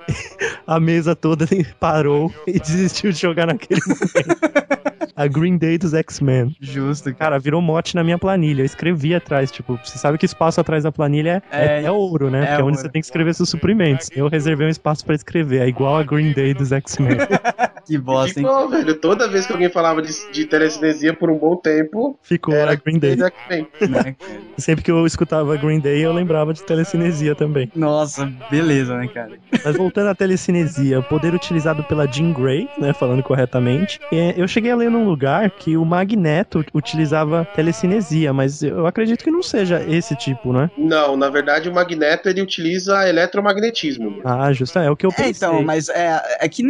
A 0.66 0.80
mesa 0.80 1.14
toda 1.14 1.46
parou 1.78 2.32
e 2.46 2.58
desistiu 2.58 3.12
de 3.12 3.18
jogar 3.18 3.46
naquele 3.46 3.80
momento. 3.86 4.86
A 5.16 5.26
Green 5.26 5.56
Day 5.56 5.78
dos 5.78 5.94
X-Men. 5.94 6.54
Justo. 6.60 7.14
Cara, 7.14 7.38
virou 7.38 7.62
mote 7.62 7.94
na 7.94 8.04
minha 8.04 8.18
planilha. 8.18 8.60
Eu 8.60 8.66
escrevi 8.66 9.14
atrás, 9.14 9.50
tipo, 9.50 9.78
você 9.82 9.96
sabe 9.96 10.18
que 10.18 10.26
espaço 10.26 10.60
atrás 10.60 10.84
da 10.84 10.92
planilha 10.92 11.42
é, 11.50 11.80
é, 11.80 11.82
é 11.84 11.90
ouro, 11.90 12.30
né? 12.30 12.42
É 12.42 12.46
Porque 12.46 12.60
é 12.60 12.64
onde 12.64 12.80
você 12.80 12.88
tem 12.88 13.00
que 13.00 13.06
escrever 13.06 13.34
seus 13.34 13.48
suprimentos. 13.48 14.10
Eu 14.14 14.28
reservei 14.28 14.66
um 14.66 14.70
espaço 14.70 15.04
para 15.06 15.14
escrever. 15.14 15.62
É 15.62 15.68
igual 15.68 15.96
a 15.96 16.02
Green 16.02 16.32
Day 16.32 16.52
dos 16.52 16.70
X-Men. 16.70 17.16
que 17.86 17.96
bosta, 17.96 18.38
hein? 18.38 18.46
Ficou, 18.46 18.68
velho. 18.68 18.94
Toda 18.96 19.26
vez 19.26 19.46
que 19.46 19.52
alguém 19.52 19.70
falava 19.70 20.02
de, 20.02 20.12
de 20.32 20.44
telecinesia 20.44 21.14
por 21.14 21.30
um 21.30 21.38
bom 21.38 21.56
tempo, 21.56 22.18
ficou 22.22 22.52
era 22.52 22.72
a 22.72 22.74
Green 22.74 22.98
Day. 22.98 23.16
Né? 23.16 24.16
Sempre 24.58 24.84
que 24.84 24.90
eu 24.90 25.06
escutava 25.06 25.56
Green 25.56 25.80
Day, 25.80 26.04
eu 26.04 26.12
lembrava 26.12 26.52
de 26.52 26.62
telecinesia 26.62 27.34
também. 27.34 27.70
Nossa, 27.74 28.30
beleza, 28.50 28.96
né, 28.98 29.08
cara? 29.08 29.38
Mas 29.64 29.76
voltando 29.76 30.08
à 30.08 30.14
telecinesia, 30.14 30.98
o 30.98 31.02
poder 31.02 31.32
utilizado 31.34 31.82
pela 31.84 32.06
Jean 32.06 32.32
Grey, 32.32 32.68
né, 32.78 32.92
falando 32.92 33.22
corretamente, 33.22 33.98
é, 34.12 34.34
eu 34.36 34.46
cheguei 34.46 34.70
a 34.70 34.76
ler 34.76 34.90
num 34.90 35.05
um 35.06 35.10
lugar 35.10 35.50
que 35.50 35.76
o 35.76 35.84
Magneto 35.84 36.64
utilizava 36.74 37.46
telecinesia, 37.54 38.32
mas 38.32 38.62
eu 38.62 38.86
acredito 38.86 39.22
que 39.22 39.30
não 39.30 39.42
seja 39.42 39.84
esse 39.88 40.16
tipo, 40.16 40.52
né? 40.52 40.70
Não, 40.76 41.16
na 41.16 41.30
verdade 41.30 41.68
o 41.68 41.74
Magneto 41.74 42.28
ele 42.28 42.42
utiliza 42.42 43.08
eletromagnetismo. 43.08 44.20
Ah, 44.24 44.52
justo, 44.52 44.78
é 44.78 44.90
o 44.90 44.96
que 44.96 45.06
eu 45.06 45.10
pensei. 45.10 45.26
É, 45.26 45.30
então, 45.30 45.62
mas 45.62 45.88
é, 45.88 46.20
é 46.40 46.48
que 46.48 46.62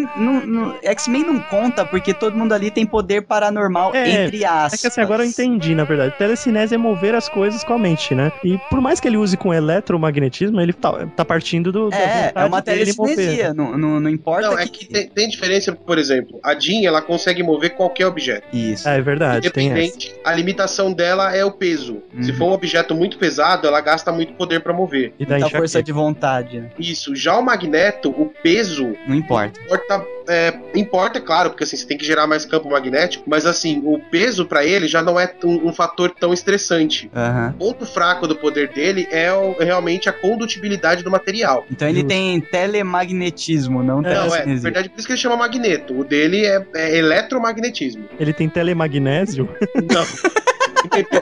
X-Men 0.83 1.25
não 1.25 1.41
conta 1.41 1.85
porque 1.85 2.13
todo 2.13 2.37
mundo 2.37 2.53
ali 2.53 2.71
tem 2.71 2.85
poder 2.85 3.23
paranormal, 3.23 3.95
é, 3.95 4.25
entre 4.25 4.45
aspas. 4.45 4.75
É 4.75 4.83
que 4.83 4.87
assim, 4.87 5.01
agora 5.01 5.25
eu 5.25 5.29
entendi, 5.29 5.75
na 5.75 5.85
verdade. 5.85 6.15
Telecinese 6.17 6.75
é 6.75 6.79
mover 6.79 7.15
as 7.15 7.29
coisas 7.29 7.65
com 7.65 7.75
a 7.75 7.79
mente, 7.79 8.15
né? 8.15 8.33
E 8.45 8.59
por 8.71 8.81
mais 8.81 9.01
que 9.01 9.09
ele 9.09 9.17
use 9.17 9.37
com 9.37 9.53
eletromagnetismo, 9.53 10.61
ele 10.61 10.73
tá, 10.73 11.07
tá 11.17 11.25
partindo 11.25 11.73
do. 11.73 11.93
É, 11.93 12.33
é 12.35 12.45
uma 12.45 12.63
telecinesia, 12.63 13.55
não, 13.55 13.77
não, 13.77 14.01
não 14.01 14.11
importa. 14.11 14.49
Não, 14.49 14.59
é 14.59 14.67
que, 14.67 14.87
que 14.87 14.93
tem, 14.93 15.09
tem, 15.09 15.29
diferença, 15.29 15.73
por 15.73 15.99
exemplo, 15.99 16.39
a 16.43 16.59
Jean 16.59 16.87
ela 16.87 17.01
consegue 17.01 17.43
mover 17.43 17.71
qualquer 17.71 18.07
objeto. 18.07 18.26
Isso. 18.53 18.89
É, 18.89 18.99
é 18.99 19.01
verdade. 19.01 19.47
Independente, 19.47 20.15
a 20.25 20.33
limitação 20.33 20.93
dela 20.93 21.35
é 21.35 21.45
o 21.45 21.53
peso. 21.53 22.03
Uhum. 22.15 22.23
Se 22.23 22.33
for 22.33 22.47
um 22.47 22.53
objeto 22.53 22.95
muito 22.95 23.19
pesado, 23.19 23.67
ela 23.67 23.81
gasta 23.81 24.13
muito 24.13 24.33
poder 24.35 24.61
para 24.61 24.73
mover. 24.73 25.15
E 25.19 25.27
dá 25.27 25.49
força 25.49 25.83
de 25.83 25.93
vontade. 25.93 26.61
Né? 26.61 26.71
Isso. 26.79 27.15
Já 27.15 27.39
o 27.39 27.43
magneto, 27.43 28.11
o 28.11 28.33
peso. 28.43 28.95
Não 29.07 29.15
importa. 29.15 29.61
Importa, 29.61 30.05
é, 30.29 30.59
importa, 30.75 31.19
é 31.19 31.21
claro, 31.21 31.51
porque 31.51 31.65
assim, 31.65 31.77
você 31.77 31.87
tem 31.87 31.97
que 31.97 32.05
gerar 32.05 32.27
mais 32.27 32.45
campo 32.45 32.69
magnético, 32.71 33.25
mas 33.27 33.47
assim, 33.47 33.83
o 33.85 33.99
peso 33.99 34.47
para 34.47 34.65
ele 34.65 34.89
já 34.89 35.03
não 35.03 35.19
é 35.19 35.33
um, 35.45 35.69
um 35.69 35.73
fator 35.73 36.11
tão 36.11 36.33
estressante. 36.33 37.11
Uhum. 37.15 37.49
O 37.49 37.53
ponto 37.53 37.87
fraco 37.87 38.27
do 38.27 38.37
poder 38.37 38.69
dele 38.69 39.07
é 39.11 39.33
o, 39.33 39.57
realmente 39.59 40.09
a 40.09 40.13
condutibilidade 40.13 41.03
do 41.03 41.11
material. 41.11 41.65
Então 41.71 41.89
ele 41.89 42.05
tem 42.05 42.41
telemagnetismo, 42.41 43.83
não 43.83 44.01
é, 44.01 44.15
Não, 44.15 44.35
é, 44.35 44.47
na 44.47 44.55
verdade, 44.61 44.89
por 44.89 44.99
isso 44.99 45.07
que 45.07 45.13
ele 45.13 45.21
chama 45.21 45.37
magneto. 45.37 45.99
O 45.99 46.05
dele 46.05 46.45
é, 46.45 46.65
é 46.75 46.97
eletromagnetismo. 46.97 48.05
Ele 48.19 48.33
tem 48.33 48.49
telemagnésio? 48.49 49.49
Não. 49.75 50.07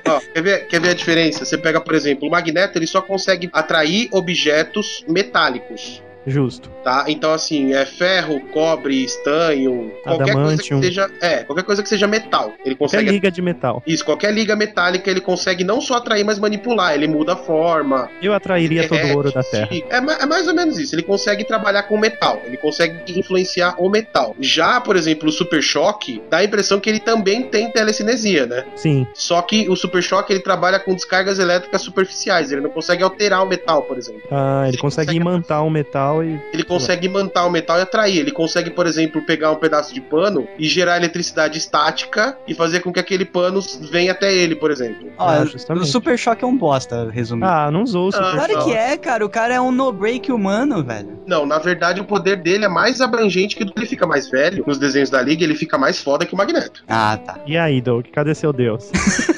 Ó, 0.06 0.20
quer, 0.32 0.42
ver, 0.42 0.66
quer 0.66 0.80
ver 0.80 0.90
a 0.90 0.94
diferença? 0.94 1.44
Você 1.44 1.56
pega, 1.56 1.80
por 1.80 1.94
exemplo, 1.94 2.28
o 2.28 2.30
magneto 2.30 2.78
ele 2.78 2.86
só 2.86 3.00
consegue 3.00 3.48
atrair 3.52 4.08
objetos 4.12 5.04
metálicos. 5.08 6.02
Justo. 6.26 6.70
Tá? 6.82 7.04
Então, 7.08 7.32
assim, 7.32 7.74
é 7.74 7.84
ferro, 7.84 8.40
cobre, 8.52 9.04
estanho, 9.04 9.92
qualquer 10.02 10.34
coisa 10.34 10.62
que 10.62 10.80
seja. 10.80 11.10
É, 11.20 11.44
qualquer 11.44 11.64
coisa 11.64 11.82
que 11.82 11.88
seja 11.88 12.06
metal. 12.06 12.52
Ele 12.64 12.74
consegue. 12.74 13.04
Qualquer 13.04 13.12
liga 13.12 13.30
de 13.30 13.42
metal. 13.42 13.82
Isso, 13.86 14.04
qualquer 14.04 14.32
liga 14.32 14.56
metálica 14.56 15.10
ele 15.10 15.20
consegue 15.20 15.64
não 15.64 15.80
só 15.80 15.96
atrair, 15.96 16.24
mas 16.24 16.38
manipular. 16.38 16.94
Ele 16.94 17.06
muda 17.06 17.34
a 17.34 17.36
forma. 17.36 18.08
Eu 18.22 18.32
atrairia 18.32 18.88
todo 18.88 19.00
o 19.06 19.16
ouro 19.16 19.32
da 19.32 19.42
Terra. 19.42 19.68
É, 19.72 19.96
é, 19.96 20.26
mais 20.26 20.46
ou 20.48 20.54
menos 20.54 20.78
isso. 20.78 20.94
Ele 20.94 21.02
consegue 21.02 21.44
trabalhar 21.44 21.84
com 21.84 21.98
metal. 21.98 22.40
Ele 22.44 22.56
consegue 22.56 23.18
influenciar 23.18 23.76
o 23.78 23.88
metal. 23.88 24.34
Já, 24.40 24.80
por 24.80 24.96
exemplo, 24.96 25.28
o 25.28 25.32
Super 25.32 25.62
Choque 25.62 26.22
dá 26.30 26.38
a 26.38 26.44
impressão 26.44 26.80
que 26.80 26.88
ele 26.88 27.00
também 27.00 27.42
tem 27.42 27.70
telecinesia, 27.70 28.46
né? 28.46 28.64
Sim. 28.76 29.06
Só 29.14 29.42
que 29.42 29.68
o 29.68 29.76
Super 29.76 30.02
Choque 30.02 30.32
ele 30.32 30.40
trabalha 30.40 30.78
com 30.78 30.94
descargas 30.94 31.38
elétricas 31.38 31.82
superficiais. 31.82 32.52
Ele 32.52 32.60
não 32.60 32.70
consegue 32.70 33.02
alterar 33.02 33.42
o 33.42 33.46
metal, 33.46 33.82
por 33.82 33.98
exemplo. 33.98 34.22
Ah, 34.30 34.62
ele, 34.62 34.70
ele 34.70 34.78
consegue, 34.78 35.06
consegue 35.08 35.16
imantar 35.16 35.64
o 35.64 35.70
metal 35.70 36.13
metal 36.14 36.24
e. 36.24 36.40
Ele 36.52 36.62
consegue 36.62 37.06
imantar 37.06 37.46
o 37.46 37.50
metal 37.50 37.78
e 37.78 37.82
atrair. 37.82 38.18
Ele 38.18 38.30
consegue, 38.30 38.70
por 38.70 38.86
exemplo, 38.86 39.22
pegar 39.22 39.50
um 39.50 39.56
pedaço 39.56 39.92
de 39.92 40.00
pano 40.00 40.46
e 40.58 40.66
gerar 40.66 40.96
eletricidade 40.96 41.58
estática 41.58 42.36
e 42.46 42.54
fazer 42.54 42.80
com 42.80 42.92
que 42.92 43.00
aquele 43.00 43.24
pano 43.24 43.60
venha 43.90 44.12
até 44.12 44.32
ele, 44.32 44.54
por 44.54 44.70
exemplo. 44.70 45.10
Ah, 45.18 45.44
o 45.70 45.84
Super 45.84 46.18
Choque 46.18 46.44
é 46.44 46.46
um 46.46 46.56
bosta, 46.56 47.10
resumindo. 47.10 47.46
Ah, 47.46 47.70
não 47.70 47.82
usou 47.82 48.08
o 48.08 48.12
Super 48.12 48.26
ah, 48.26 48.32
Claro 48.32 48.64
que 48.64 48.72
é, 48.72 48.96
cara. 48.96 49.24
O 49.24 49.28
cara 49.28 49.54
é 49.54 49.60
um 49.60 49.72
no-break 49.72 50.30
humano, 50.30 50.82
velho. 50.82 51.18
Não, 51.26 51.46
na 51.46 51.58
verdade, 51.58 52.00
o 52.00 52.04
poder 52.04 52.36
dele 52.36 52.64
é 52.64 52.68
mais 52.68 53.00
abrangente 53.00 53.56
que 53.56 53.64
do 53.64 53.72
que 53.72 53.80
ele 53.80 53.86
fica 53.86 54.06
mais 54.06 54.28
velho. 54.28 54.64
Nos 54.66 54.78
desenhos 54.78 55.10
da 55.10 55.22
Liga, 55.22 55.42
ele 55.42 55.54
fica 55.54 55.78
mais 55.78 56.00
foda 56.00 56.26
que 56.26 56.34
o 56.34 56.36
Magneto. 56.36 56.84
Ah, 56.88 57.16
tá. 57.16 57.38
E 57.46 57.56
aí, 57.56 57.80
Doug, 57.80 58.06
cadê 58.12 58.34
seu 58.34 58.52
Deus? 58.52 58.90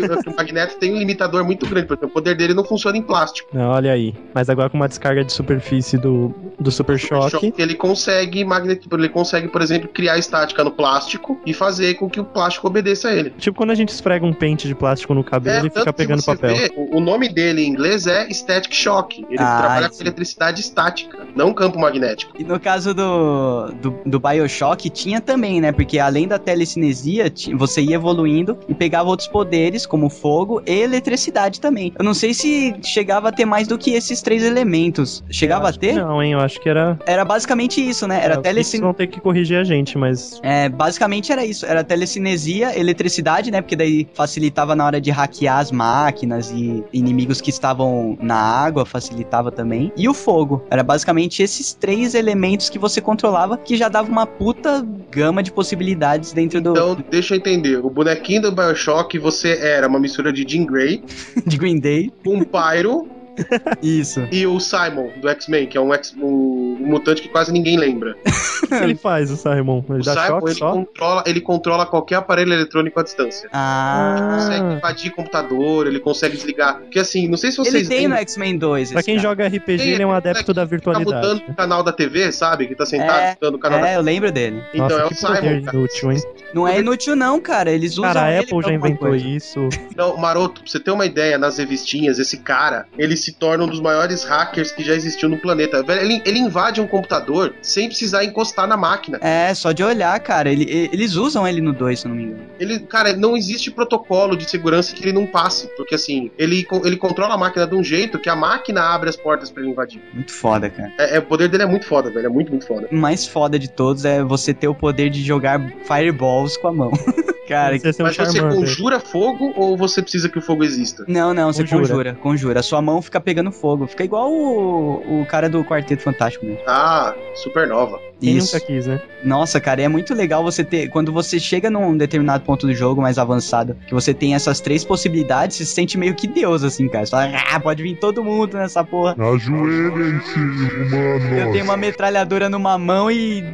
Que, 0.00 0.28
o 0.30 0.36
Magneto 0.36 0.76
tem 0.76 0.94
um 0.94 0.98
limitador 0.98 1.44
muito 1.44 1.66
grande, 1.66 1.86
porque 1.86 2.04
o 2.04 2.08
poder 2.08 2.36
dele 2.36 2.54
não 2.54 2.64
funciona 2.64 2.96
em 2.96 3.02
plástico. 3.02 3.48
Não, 3.52 3.70
olha 3.70 3.92
aí. 3.92 4.14
Mas 4.34 4.48
agora 4.48 4.68
com 4.68 4.76
uma 4.76 4.88
descarga 4.88 5.24
de 5.24 5.32
superfície 5.32 5.98
do, 5.98 6.34
do 6.58 6.70
Super, 6.70 6.98
Super 6.98 7.30
Choque. 7.30 7.54
Ele 7.56 7.74
consegue, 7.74 8.44
magnet... 8.44 8.86
ele 8.90 9.08
consegue, 9.08 9.48
por 9.48 9.62
exemplo, 9.62 9.88
criar 9.88 10.18
estática 10.18 10.62
no 10.64 10.70
plástico 10.70 11.40
e 11.46 11.52
fazer 11.52 11.94
com 11.94 12.08
que 12.08 12.20
o 12.20 12.24
plástico 12.24 12.66
obedeça 12.66 13.08
a 13.08 13.14
ele. 13.14 13.30
Tipo 13.30 13.56
quando 13.56 13.70
a 13.70 13.74
gente 13.74 13.88
esfrega 13.88 14.24
um 14.24 14.32
pente 14.32 14.68
de 14.68 14.74
plástico 14.74 15.14
no 15.14 15.24
cabelo 15.24 15.64
é, 15.64 15.68
e 15.68 15.70
fica 15.70 15.92
pegando 15.92 16.22
papel. 16.22 16.54
Vê, 16.54 16.72
o 16.76 17.00
nome 17.00 17.28
dele 17.28 17.62
em 17.62 17.68
inglês 17.68 18.06
é 18.06 18.28
Static 18.30 18.74
Shock. 18.74 19.24
Ele 19.28 19.38
ah, 19.38 19.58
trabalha 19.58 19.90
com 19.90 20.00
eletricidade 20.00 20.60
estática, 20.60 21.26
não 21.34 21.52
campo 21.52 21.78
magnético. 21.78 22.32
E 22.38 22.44
no 22.44 22.60
caso 22.60 22.94
do, 22.94 23.72
do, 23.80 23.98
do 24.04 24.20
Bioshock, 24.20 24.90
tinha 24.90 25.20
também, 25.20 25.60
né? 25.60 25.72
Porque 25.72 25.98
além 25.98 26.28
da 26.28 26.38
telecinesia, 26.38 27.32
você 27.54 27.80
ia 27.80 27.96
evoluindo 27.96 28.58
e 28.68 28.74
pegava 28.74 29.08
outros 29.08 29.28
poderes 29.28 29.85
como 29.86 30.08
fogo 30.08 30.62
e 30.66 30.72
eletricidade 30.72 31.60
também. 31.60 31.92
Eu 31.98 32.04
não 32.04 32.14
sei 32.14 32.34
se 32.34 32.74
chegava 32.82 33.28
a 33.28 33.32
ter 33.32 33.44
mais 33.44 33.66
do 33.66 33.78
que 33.78 33.92
esses 33.92 34.20
três 34.22 34.42
elementos. 34.42 35.22
Chegava 35.30 35.68
a 35.68 35.72
ter? 35.72 35.94
Não, 35.94 36.22
hein? 36.22 36.32
Eu 36.32 36.40
acho 36.40 36.60
que 36.60 36.68
era. 36.68 36.98
Era 37.06 37.24
basicamente 37.24 37.86
isso, 37.86 38.06
né? 38.06 38.20
Era 38.22 38.34
é, 38.34 38.38
telecin... 38.38 38.80
vão 38.80 38.94
ter 38.94 39.06
que 39.06 39.20
corrigir 39.20 39.58
a 39.58 39.64
gente, 39.64 39.96
mas. 39.96 40.40
É, 40.42 40.68
basicamente 40.68 41.32
era 41.32 41.44
isso. 41.44 41.64
Era 41.66 41.82
telecinesia, 41.84 42.78
eletricidade, 42.78 43.50
né? 43.50 43.60
Porque 43.60 43.76
daí 43.76 44.06
facilitava 44.14 44.74
na 44.74 44.84
hora 44.84 45.00
de 45.00 45.10
hackear 45.10 45.58
as 45.58 45.70
máquinas 45.70 46.50
e 46.50 46.84
inimigos 46.92 47.40
que 47.40 47.50
estavam 47.50 48.16
na 48.20 48.36
água, 48.36 48.84
facilitava 48.84 49.50
também. 49.50 49.92
E 49.96 50.08
o 50.08 50.14
fogo. 50.14 50.64
Era 50.70 50.82
basicamente 50.82 51.42
esses 51.42 51.72
três 51.72 52.14
elementos 52.14 52.68
que 52.68 52.78
você 52.78 53.00
controlava, 53.00 53.56
que 53.56 53.76
já 53.76 53.88
dava 53.88 54.10
uma 54.10 54.26
puta 54.26 54.86
gama 55.10 55.42
de 55.42 55.52
possibilidades 55.52 56.32
dentro 56.32 56.58
então, 56.58 56.72
do. 56.72 56.92
Então, 56.92 57.04
deixa 57.10 57.34
eu 57.34 57.38
entender. 57.38 57.78
O 57.78 57.90
bonequinho 57.90 58.42
do 58.42 58.52
Bioshock, 58.52 59.18
você 59.18 59.52
era 59.76 59.86
uma 59.86 60.00
mistura 60.00 60.32
de 60.32 60.44
Jean 60.44 60.64
Grey. 60.64 61.02
de 61.46 61.56
Green 61.56 61.78
Day. 61.78 62.10
Com 62.24 62.42
Pyro 62.44 63.15
Isso. 63.82 64.26
E 64.30 64.46
o 64.46 64.58
Simon, 64.60 65.10
do 65.20 65.28
X-Men, 65.28 65.66
que 65.66 65.76
é 65.76 65.80
um, 65.80 65.92
X, 65.94 66.14
um, 66.16 66.26
um, 66.26 66.86
mutante 66.86 67.22
que 67.22 67.28
quase 67.28 67.52
ninguém 67.52 67.76
lembra. 67.76 68.16
o 68.62 68.66
que 68.66 68.74
ele 68.74 68.94
faz, 68.94 69.30
o 69.30 69.36
Simon? 69.36 69.84
Ele 69.88 70.00
o 70.00 70.04
Simon, 70.04 70.40
ele 70.46 70.54
só? 70.54 70.72
Controla, 70.72 71.24
ele 71.26 71.40
controla 71.40 71.86
qualquer 71.86 72.16
aparelho 72.16 72.52
eletrônico 72.52 72.98
à 72.98 73.02
distância. 73.02 73.48
Ah. 73.52 74.16
Ele 74.16 74.26
consegue 74.36 74.74
invadir 74.74 75.10
computador, 75.12 75.86
ele 75.86 76.00
consegue 76.00 76.36
desligar. 76.36 76.78
Porque 76.80 76.98
assim, 76.98 77.28
não 77.28 77.36
sei 77.36 77.50
se 77.50 77.58
vocês. 77.58 77.74
Ele 77.74 77.88
tem 77.88 78.08
no 78.08 78.14
X-Men 78.16 78.58
2. 78.58 78.92
Pra 78.92 79.02
quem 79.02 79.16
cara. 79.16 79.28
joga 79.28 79.46
RPG, 79.46 79.76
tem, 79.78 79.88
ele 79.90 80.02
é 80.02 80.06
um 80.06 80.12
adepto 80.12 80.52
da 80.52 80.64
virtualidade. 80.64 81.10
Tá 81.10 81.28
mudando 81.34 81.50
o 81.50 81.54
canal 81.54 81.82
da 81.82 81.92
TV, 81.92 82.32
sabe? 82.32 82.66
Que 82.66 82.74
tá 82.74 82.86
sentado 82.86 83.18
é, 83.18 83.30
mudando 83.34 83.54
o 83.54 83.58
canal 83.58 83.78
é, 83.78 83.82
da 83.82 83.92
eu 83.94 84.02
lembro 84.02 84.32
dele. 84.32 84.62
Então 84.72 84.88
Nossa, 84.88 85.02
é 85.02 85.06
o 85.06 85.14
Simon. 85.14 85.56
Inútil, 85.56 86.12
hein? 86.12 86.22
Não 86.54 86.68
é 86.68 86.78
inútil, 86.78 87.16
não, 87.16 87.40
cara. 87.40 87.70
Eles 87.70 87.92
usam. 87.92 88.04
Cara, 88.04 88.20
a 88.22 88.40
Apple 88.40 88.62
já 88.62 88.72
inventou 88.72 89.08
coisa. 89.08 89.26
isso. 89.26 89.68
Não, 89.96 90.16
Maroto, 90.16 90.62
pra 90.62 90.70
você 90.70 90.80
ter 90.80 90.90
uma 90.90 91.06
ideia, 91.06 91.38
nas 91.38 91.58
revistinhas, 91.58 92.18
esse 92.18 92.38
cara, 92.38 92.86
ele 92.96 93.16
se 93.16 93.25
torna 93.32 93.64
um 93.64 93.68
dos 93.68 93.80
maiores 93.80 93.96
maiores 93.96 94.24
hackers 94.24 94.72
que 94.72 94.84
já 94.84 94.94
existiu 94.94 95.28
no 95.28 95.38
planeta. 95.38 95.84
Ele, 95.88 96.22
ele 96.24 96.38
invade 96.38 96.80
um 96.80 96.86
computador 96.86 97.54
sem 97.60 97.88
precisar 97.88 98.24
encostar 98.24 98.66
na 98.66 98.76
máquina. 98.76 99.18
É, 99.20 99.52
só 99.54 99.72
de 99.72 99.82
olhar, 99.82 100.18
cara. 100.20 100.50
Ele, 100.50 100.64
eles 100.92 101.14
usam 101.14 101.46
ele 101.46 101.60
no 101.60 101.72
2, 101.72 102.00
se 102.00 102.08
não 102.08 102.14
me 102.14 102.24
engano. 102.24 102.42
Ele, 102.60 102.78
cara, 102.80 103.14
não 103.14 103.36
existe 103.36 103.70
protocolo 103.70 104.36
de 104.36 104.48
segurança 104.48 104.94
que 104.94 105.02
ele 105.02 105.12
não 105.12 105.26
passe. 105.26 105.68
Porque 105.76 105.94
assim, 105.94 106.30
ele, 106.38 106.66
ele 106.84 106.96
controla 106.96 107.34
a 107.34 107.38
máquina 107.38 107.66
de 107.66 107.74
um 107.74 107.82
jeito 107.82 108.18
que 108.18 108.28
a 108.28 108.36
máquina 108.36 108.82
abre 108.82 109.08
as 109.08 109.16
portas 109.16 109.50
para 109.50 109.62
ele 109.62 109.72
invadir. 109.72 110.00
Muito 110.12 110.32
foda, 110.32 110.70
cara. 110.70 110.92
É, 110.98 111.16
é, 111.16 111.18
o 111.18 111.22
poder 111.22 111.48
dele 111.48 111.64
é 111.64 111.66
muito 111.66 111.86
foda, 111.86 112.10
velho. 112.10 112.26
É 112.26 112.30
muito, 112.30 112.50
muito 112.50 112.66
foda. 112.66 112.88
O 112.90 112.96
mais 112.96 113.26
foda 113.26 113.58
de 113.58 113.68
todos 113.68 114.04
é 114.04 114.22
você 114.22 114.54
ter 114.54 114.68
o 114.68 114.74
poder 114.74 115.10
de 115.10 115.22
jogar 115.22 115.60
fireballs 115.84 116.56
com 116.56 116.68
a 116.68 116.72
mão. 116.72 116.92
Cara, 117.46 117.78
você 117.78 118.02
mas 118.02 118.16
você 118.16 118.40
conjura 118.40 118.98
fogo 118.98 119.52
ou 119.56 119.76
você 119.76 120.02
precisa 120.02 120.28
que 120.28 120.38
o 120.38 120.42
fogo 120.42 120.64
exista? 120.64 121.04
Não, 121.06 121.32
não, 121.32 121.52
você 121.52 121.62
conjura. 121.62 121.80
conjura, 121.82 122.14
conjura. 122.14 122.62
Sua 122.62 122.82
mão 122.82 123.00
fica 123.00 123.20
pegando 123.20 123.52
fogo. 123.52 123.86
Fica 123.86 124.04
igual 124.04 124.32
o, 124.32 125.22
o 125.22 125.26
cara 125.26 125.48
do 125.48 125.64
Quarteto 125.64 126.02
Fantástico 126.02 126.44
mesmo. 126.44 126.60
Ah, 126.66 127.14
supernova. 127.34 128.00
Quem 128.20 128.36
Isso. 128.36 128.54
nunca 128.54 128.66
quis, 128.66 128.86
né? 128.86 129.00
Nossa, 129.22 129.60
cara, 129.60 129.82
é 129.82 129.88
muito 129.88 130.14
legal 130.14 130.42
você 130.42 130.64
ter. 130.64 130.88
Quando 130.88 131.12
você 131.12 131.38
chega 131.38 131.68
num 131.68 131.96
determinado 131.96 132.44
ponto 132.44 132.66
do 132.66 132.74
jogo 132.74 133.02
mais 133.02 133.18
avançado, 133.18 133.76
que 133.86 133.92
você 133.92 134.14
tem 134.14 134.34
essas 134.34 134.60
três 134.60 134.84
possibilidades, 134.84 135.56
você 135.56 135.64
se 135.64 135.72
sente 135.72 135.98
meio 135.98 136.14
que 136.14 136.26
Deus, 136.26 136.62
assim, 136.62 136.88
cara. 136.88 137.04
Você 137.04 137.10
fala, 137.10 137.32
ah, 137.52 137.60
pode 137.60 137.82
vir 137.82 137.96
todo 137.96 138.24
mundo 138.24 138.56
nessa 138.56 138.82
porra. 138.82 139.16
Ajoelhem-se, 139.18 140.38
humano. 140.38 141.38
Eu 141.38 141.52
tenho 141.52 141.64
uma 141.64 141.76
metralhadora 141.76 142.48
numa 142.48 142.78
mão 142.78 143.10
e 143.10 143.44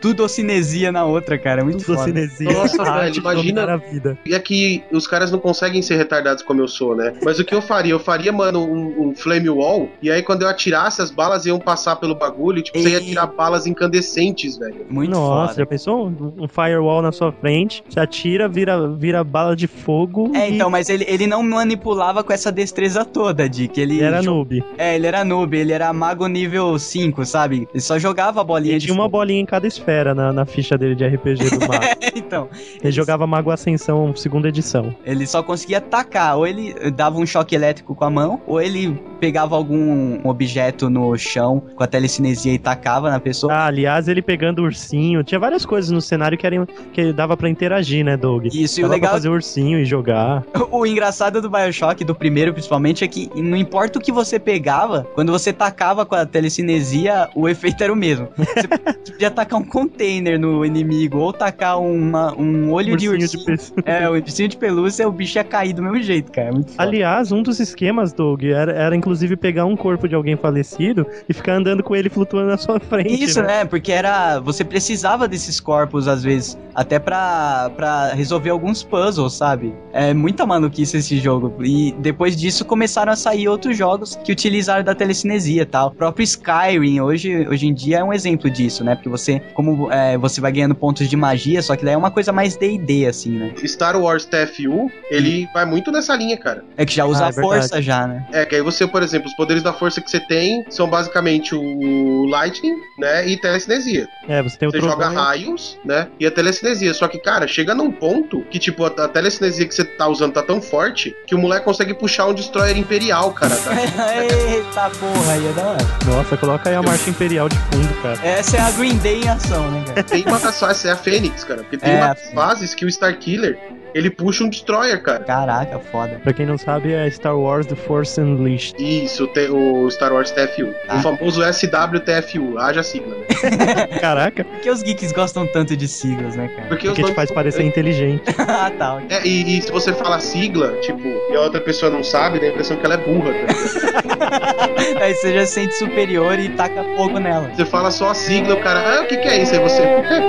tudo 0.00 0.28
cinesia 0.28 0.90
na 0.90 1.04
outra, 1.04 1.38
cara. 1.38 1.60
É 1.60 1.64
muito 1.64 1.84
tudo 1.84 2.02
cinesia. 2.02 2.52
Nossa, 2.52 2.82
velho, 2.82 3.16
imagina. 3.16 3.60
A 3.70 3.76
vida. 3.76 4.18
E 4.24 4.34
aqui 4.34 4.82
os 4.90 5.06
caras 5.06 5.30
não 5.30 5.38
conseguem 5.38 5.82
ser 5.82 5.96
retardados 5.96 6.42
como 6.42 6.60
eu 6.60 6.68
sou, 6.68 6.96
né? 6.96 7.12
Mas 7.22 7.38
o 7.38 7.44
que 7.44 7.54
eu 7.54 7.62
faria? 7.62 7.92
Eu 7.92 8.00
faria, 8.00 8.32
mano, 8.32 8.64
um, 8.64 9.08
um 9.08 9.14
flame 9.14 9.48
wall, 9.48 9.90
e 10.02 10.10
aí 10.10 10.22
quando 10.22 10.42
eu 10.42 10.48
atirasse, 10.48 11.02
as 11.02 11.10
balas 11.10 11.46
iam 11.46 11.58
passar 11.58 11.96
pelo 11.96 12.14
bagulho, 12.14 12.58
e, 12.58 12.62
tipo, 12.62 12.78
e... 12.78 12.82
você 12.82 12.90
ia 12.90 13.00
tirar 13.00 13.26
balas 13.26 13.66
incandescentes, 13.66 14.09
velho. 14.14 14.86
Muito 14.88 15.10
Nossa, 15.10 15.48
foda. 15.48 15.58
já 15.58 15.66
pensou? 15.66 16.06
Um, 16.08 16.44
um 16.44 16.48
firewall 16.48 17.02
na 17.02 17.12
sua 17.12 17.30
frente, 17.32 17.84
você 17.88 18.00
atira, 18.00 18.48
vira, 18.48 18.88
vira 18.88 19.22
bala 19.22 19.54
de 19.54 19.66
fogo. 19.66 20.32
É, 20.34 20.48
e... 20.50 20.54
então, 20.54 20.70
mas 20.70 20.88
ele, 20.88 21.04
ele 21.08 21.26
não 21.26 21.42
manipulava 21.42 22.24
com 22.24 22.32
essa 22.32 22.50
destreza 22.50 23.04
toda, 23.04 23.48
de 23.48 23.68
que 23.68 23.80
ele. 23.80 23.96
Ele 23.96 24.04
era 24.04 24.22
noob. 24.22 24.64
É, 24.78 24.94
ele 24.96 25.06
era 25.06 25.24
noob, 25.24 25.56
ele 25.56 25.72
era 25.72 25.92
mago 25.92 26.26
nível 26.26 26.78
5, 26.78 27.24
sabe? 27.26 27.68
Ele 27.72 27.80
só 27.80 27.98
jogava 27.98 28.40
a 28.40 28.44
bolinha 28.44 28.72
ele 28.72 28.80
de 28.80 28.86
tinha 28.86 28.94
fogo. 28.94 29.04
uma 29.04 29.08
bolinha 29.08 29.40
em 29.40 29.46
cada 29.46 29.66
esfera 29.66 29.90
fera 29.90 30.14
na, 30.14 30.32
na 30.32 30.46
ficha 30.46 30.78
dele 30.78 30.94
de 30.94 31.06
RPG 31.06 31.50
do 31.50 31.60
Mago. 31.66 31.84
então. 32.14 32.48
Ele 32.80 32.92
jogava 32.92 33.26
Mago 33.26 33.50
Ascensão, 33.50 34.14
segunda 34.14 34.48
edição. 34.48 34.94
Ele 35.04 35.26
só 35.26 35.42
conseguia 35.42 35.78
atacar, 35.78 36.36
ou 36.36 36.46
ele 36.46 36.74
dava 36.90 37.18
um 37.18 37.26
choque 37.26 37.54
elétrico 37.54 37.94
com 37.94 38.04
a 38.04 38.10
mão, 38.10 38.40
ou 38.46 38.60
ele 38.60 38.98
pegava 39.18 39.56
algum 39.56 40.20
objeto 40.26 40.88
no 40.88 41.16
chão 41.18 41.62
com 41.74 41.82
a 41.82 41.86
telecinesia 41.86 42.52
e 42.52 42.58
tacava 42.58 43.10
na 43.10 43.20
pessoa. 43.20 43.52
Ah, 43.52 43.66
aliás, 43.66 43.99
ele 44.08 44.22
pegando 44.22 44.60
o 44.60 44.64
ursinho. 44.64 45.22
Tinha 45.22 45.38
várias 45.38 45.64
coisas 45.64 45.90
no 45.90 46.00
cenário 46.00 46.36
que, 46.36 46.46
eram, 46.46 46.66
que 46.92 47.12
dava 47.12 47.36
para 47.36 47.48
interagir, 47.48 48.04
né, 48.04 48.16
Doug? 48.16 48.46
Isso, 48.46 48.80
e 48.80 48.84
o 48.84 48.88
legal. 48.88 49.12
fazer 49.12 49.28
ursinho 49.28 49.78
e 49.78 49.84
jogar. 49.84 50.44
O 50.70 50.86
engraçado 50.86 51.42
do 51.42 51.50
Bioshock, 51.50 52.04
do 52.04 52.14
primeiro 52.14 52.52
principalmente, 52.52 53.04
é 53.04 53.08
que 53.08 53.28
não 53.34 53.56
importa 53.56 53.98
o 53.98 54.02
que 54.02 54.12
você 54.12 54.38
pegava, 54.38 55.06
quando 55.14 55.32
você 55.32 55.52
tacava 55.52 56.06
com 56.06 56.14
a 56.14 56.24
telecinesia, 56.24 57.28
o 57.34 57.48
efeito 57.48 57.82
era 57.82 57.92
o 57.92 57.96
mesmo. 57.96 58.28
Você 58.36 58.68
podia 59.12 59.30
tacar 59.30 59.58
um 59.58 59.64
container 59.64 60.38
no 60.38 60.64
inimigo, 60.64 61.18
ou 61.18 61.32
tacar 61.32 61.80
uma, 61.80 62.32
um 62.38 62.70
olho 62.72 62.92
ursinho 62.92 63.18
de 63.18 63.24
ursinho. 63.24 63.56
De 63.56 63.72
é, 63.84 64.08
o 64.08 64.12
ursinho 64.12 64.48
de 64.48 64.56
pelúcia, 64.56 65.08
o 65.08 65.12
bicho 65.12 65.38
ia 65.38 65.44
cair 65.44 65.72
do 65.72 65.82
mesmo 65.82 66.00
jeito, 66.02 66.30
cara. 66.30 66.50
É. 66.50 66.62
Aliás, 66.78 67.32
um 67.32 67.42
dos 67.42 67.58
esquemas, 67.58 68.12
Doug, 68.12 68.44
era, 68.44 68.72
era 68.72 68.96
inclusive 68.96 69.36
pegar 69.36 69.64
um 69.64 69.76
corpo 69.76 70.08
de 70.08 70.14
alguém 70.14 70.36
falecido 70.36 71.06
e 71.28 71.34
ficar 71.34 71.54
andando 71.54 71.82
com 71.82 71.96
ele 71.96 72.08
flutuando 72.08 72.48
na 72.48 72.56
sua 72.56 72.78
frente. 72.78 73.22
Isso, 73.22 73.42
né? 73.42 73.50
né? 73.50 73.64
Porque 73.64 73.89
era. 73.92 74.38
Você 74.40 74.64
precisava 74.64 75.26
desses 75.28 75.60
corpos, 75.60 76.06
às 76.08 76.22
vezes, 76.22 76.58
até 76.74 76.98
pra, 76.98 77.70
pra 77.76 78.12
resolver 78.14 78.50
alguns 78.50 78.82
puzzles, 78.82 79.34
sabe? 79.34 79.74
É 79.92 80.12
muita 80.14 80.46
maluquice 80.46 80.96
esse 80.98 81.18
jogo. 81.18 81.54
E 81.64 81.92
depois 81.98 82.36
disso 82.36 82.64
começaram 82.64 83.12
a 83.12 83.16
sair 83.16 83.48
outros 83.48 83.76
jogos 83.76 84.16
que 84.24 84.32
utilizaram 84.32 84.84
da 84.84 84.94
telecinesia 84.94 85.62
e 85.62 85.66
tal. 85.66 85.88
O 85.88 85.94
próprio 85.94 86.24
Skyrim, 86.24 87.00
hoje, 87.00 87.46
hoje 87.48 87.66
em 87.66 87.74
dia, 87.74 87.98
é 87.98 88.04
um 88.04 88.12
exemplo 88.12 88.48
disso, 88.50 88.82
né? 88.84 88.94
Porque 88.94 89.08
você, 89.08 89.40
como 89.54 89.90
é, 89.92 90.16
você 90.18 90.40
vai 90.40 90.52
ganhando 90.52 90.74
pontos 90.74 91.08
de 91.08 91.16
magia, 91.16 91.62
só 91.62 91.76
que 91.76 91.84
daí 91.84 91.94
é 91.94 91.96
uma 91.96 92.10
coisa 92.10 92.32
mais 92.32 92.56
DD, 92.56 93.06
assim, 93.06 93.30
né? 93.38 93.52
Star 93.66 93.96
Wars 94.00 94.24
TFU, 94.24 94.90
ele 95.10 95.48
vai 95.52 95.64
muito 95.64 95.90
nessa 95.90 96.14
linha, 96.16 96.36
cara. 96.36 96.64
É 96.76 96.84
que 96.86 96.94
já 96.94 97.04
usa 97.04 97.24
Ah, 97.24 97.26
a 97.26 97.30
é 97.30 97.32
força 97.32 97.60
verdade. 97.76 97.82
já, 97.86 98.06
né? 98.06 98.26
É, 98.32 98.44
que 98.46 98.54
aí 98.54 98.62
você, 98.62 98.86
por 98.86 99.02
exemplo, 99.02 99.28
os 99.28 99.34
poderes 99.36 99.62
da 99.62 99.72
força 99.72 100.00
que 100.00 100.10
você 100.10 100.20
tem 100.20 100.64
são 100.70 100.88
basicamente 100.88 101.54
o 101.54 102.26
Lightning, 102.26 102.76
né, 102.98 103.26
e 103.28 103.36
telecinesia. 103.36 103.79
É, 104.28 104.42
você 104.42 104.56
tem 104.56 104.68
o 104.68 104.72
Você 104.72 104.78
trovão 104.78 104.92
joga 104.96 105.08
raios, 105.20 105.78
né, 105.84 106.08
e 106.18 106.26
a 106.26 106.30
telecinesia. 106.30 106.92
Só 106.94 107.08
que, 107.08 107.18
cara, 107.18 107.46
chega 107.48 107.74
num 107.74 107.90
ponto 107.90 108.42
que, 108.50 108.58
tipo, 108.58 108.84
a, 108.84 108.88
a 108.88 109.08
telecinesia 109.08 109.66
que 109.66 109.74
você 109.74 109.84
tá 109.84 110.06
usando 110.08 110.32
tá 110.32 110.42
tão 110.42 110.60
forte 110.60 111.14
que 111.26 111.34
o 111.34 111.38
moleque 111.38 111.64
consegue 111.64 111.94
puxar 111.94 112.26
um 112.26 112.34
destroyer 112.34 112.76
imperial, 112.76 113.32
cara. 113.32 113.56
Tá? 113.56 113.70
Eita 114.22 114.90
porra, 114.98 115.32
aí 115.32 115.46
é 115.48 115.52
da 115.52 115.62
hora. 115.62 115.86
Nossa, 116.06 116.36
coloca 116.36 116.68
aí 116.68 116.74
a 116.76 116.82
marcha 116.82 117.10
imperial 117.10 117.48
de 117.48 117.56
fundo, 117.56 118.02
cara. 118.02 118.18
Essa 118.26 118.56
é 118.56 118.60
a 118.60 118.70
Green 118.72 118.96
Day 118.98 119.22
em 119.22 119.28
ação, 119.28 119.70
né, 119.70 119.84
cara? 119.86 120.02
Tem 120.04 120.24
uma 120.26 120.38
das 120.38 120.58
fases, 120.58 120.84
é 120.84 120.90
a 120.92 120.96
Fênix, 120.96 121.44
cara. 121.44 121.62
Porque 121.62 121.78
tem 121.78 121.92
É, 121.92 121.96
uma 121.96 122.04
a 122.06 122.08
das 122.08 122.18
Fênix. 122.20 122.34
fases 122.34 122.74
que 122.74 122.84
o 122.84 122.88
Starkiller, 122.88 123.58
ele 123.94 124.10
puxa 124.10 124.44
um 124.44 124.48
destroyer, 124.48 125.02
cara. 125.02 125.24
Caraca, 125.24 125.78
foda. 125.78 126.20
Pra 126.22 126.32
quem 126.32 126.46
não 126.46 126.58
sabe, 126.58 126.92
é 126.92 127.08
Star 127.10 127.36
Wars 127.36 127.66
The 127.66 127.74
Force 127.74 128.20
Unleashed. 128.20 128.74
Isso, 128.78 129.28
o 129.50 129.90
Star 129.90 130.12
Wars 130.12 130.30
TFU. 130.30 130.74
Ah. 130.88 130.96
O 130.96 131.00
famoso 131.00 131.42
SWTFU, 131.42 132.58
haja 132.58 132.82
sigla. 132.82 133.16
Né? 133.16 133.86
Caraca, 134.00 134.44
Por 134.44 134.60
que 134.60 134.70
os 134.70 134.82
geeks 134.82 135.12
gostam 135.12 135.46
tanto 135.46 135.76
de 135.76 135.88
siglas, 135.88 136.36
né, 136.36 136.48
cara? 136.48 136.68
Porque, 136.68 136.86
porque 136.86 137.02
te 137.04 137.14
faz 137.14 137.28
são- 137.28 137.34
parecer 137.34 137.62
inteligente. 137.62 138.22
ah, 138.38 138.70
tá. 138.76 138.94
ok. 138.94 139.06
É, 139.10 139.26
e, 139.26 139.58
e 139.58 139.62
se 139.62 139.70
você 139.70 139.92
fala 139.92 140.20
sigla, 140.20 140.72
tipo, 140.80 141.00
e 141.30 141.36
a 141.36 141.40
outra 141.40 141.60
pessoa 141.60 141.90
não 141.90 142.02
sabe, 142.04 142.38
dá 142.38 142.46
a 142.46 142.50
impressão 142.50 142.76
que 142.76 142.84
ela 142.84 142.94
é 142.94 142.98
burra. 142.98 143.32
Tá? 143.32 145.00
Aí 145.00 145.14
você 145.14 145.34
já 145.34 145.46
se 145.46 145.52
sente 145.54 145.74
superior 145.74 146.38
e 146.38 146.48
taca 146.50 146.82
fogo 146.96 147.18
nela. 147.18 147.50
Você 147.54 147.64
fala 147.64 147.90
só 147.90 148.10
a 148.10 148.14
sigla, 148.14 148.54
o 148.54 148.60
cara, 148.60 148.98
ah, 148.98 149.02
o 149.02 149.06
que, 149.06 149.16
que 149.16 149.28
é 149.28 149.42
isso? 149.42 149.52
Aí 149.52 149.58
você. 149.60 149.82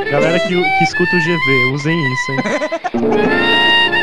Galera 0.09 0.39
que, 0.39 0.47
que 0.47 0.84
escuta 0.84 1.16
o 1.16 1.20
GV, 1.20 1.74
usem 1.74 1.97
isso, 2.14 2.32
hein? 2.32 3.51
Baby! 3.52 4.01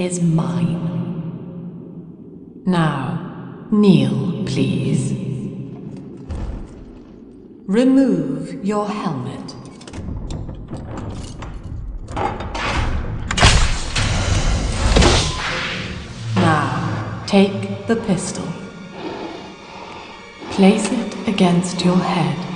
Is 0.00 0.22
mine. 0.22 0.80
Now, 2.64 3.66
kneel, 3.70 4.44
please. 4.46 5.12
Remove 7.66 8.64
your 8.64 8.88
helmet. 8.88 9.54
Now, 16.36 17.22
take 17.26 17.86
the 17.86 17.96
pistol. 17.96 18.48
Place 20.52 20.90
it 20.90 21.28
against 21.28 21.84
your 21.84 21.98
head. 21.98 22.49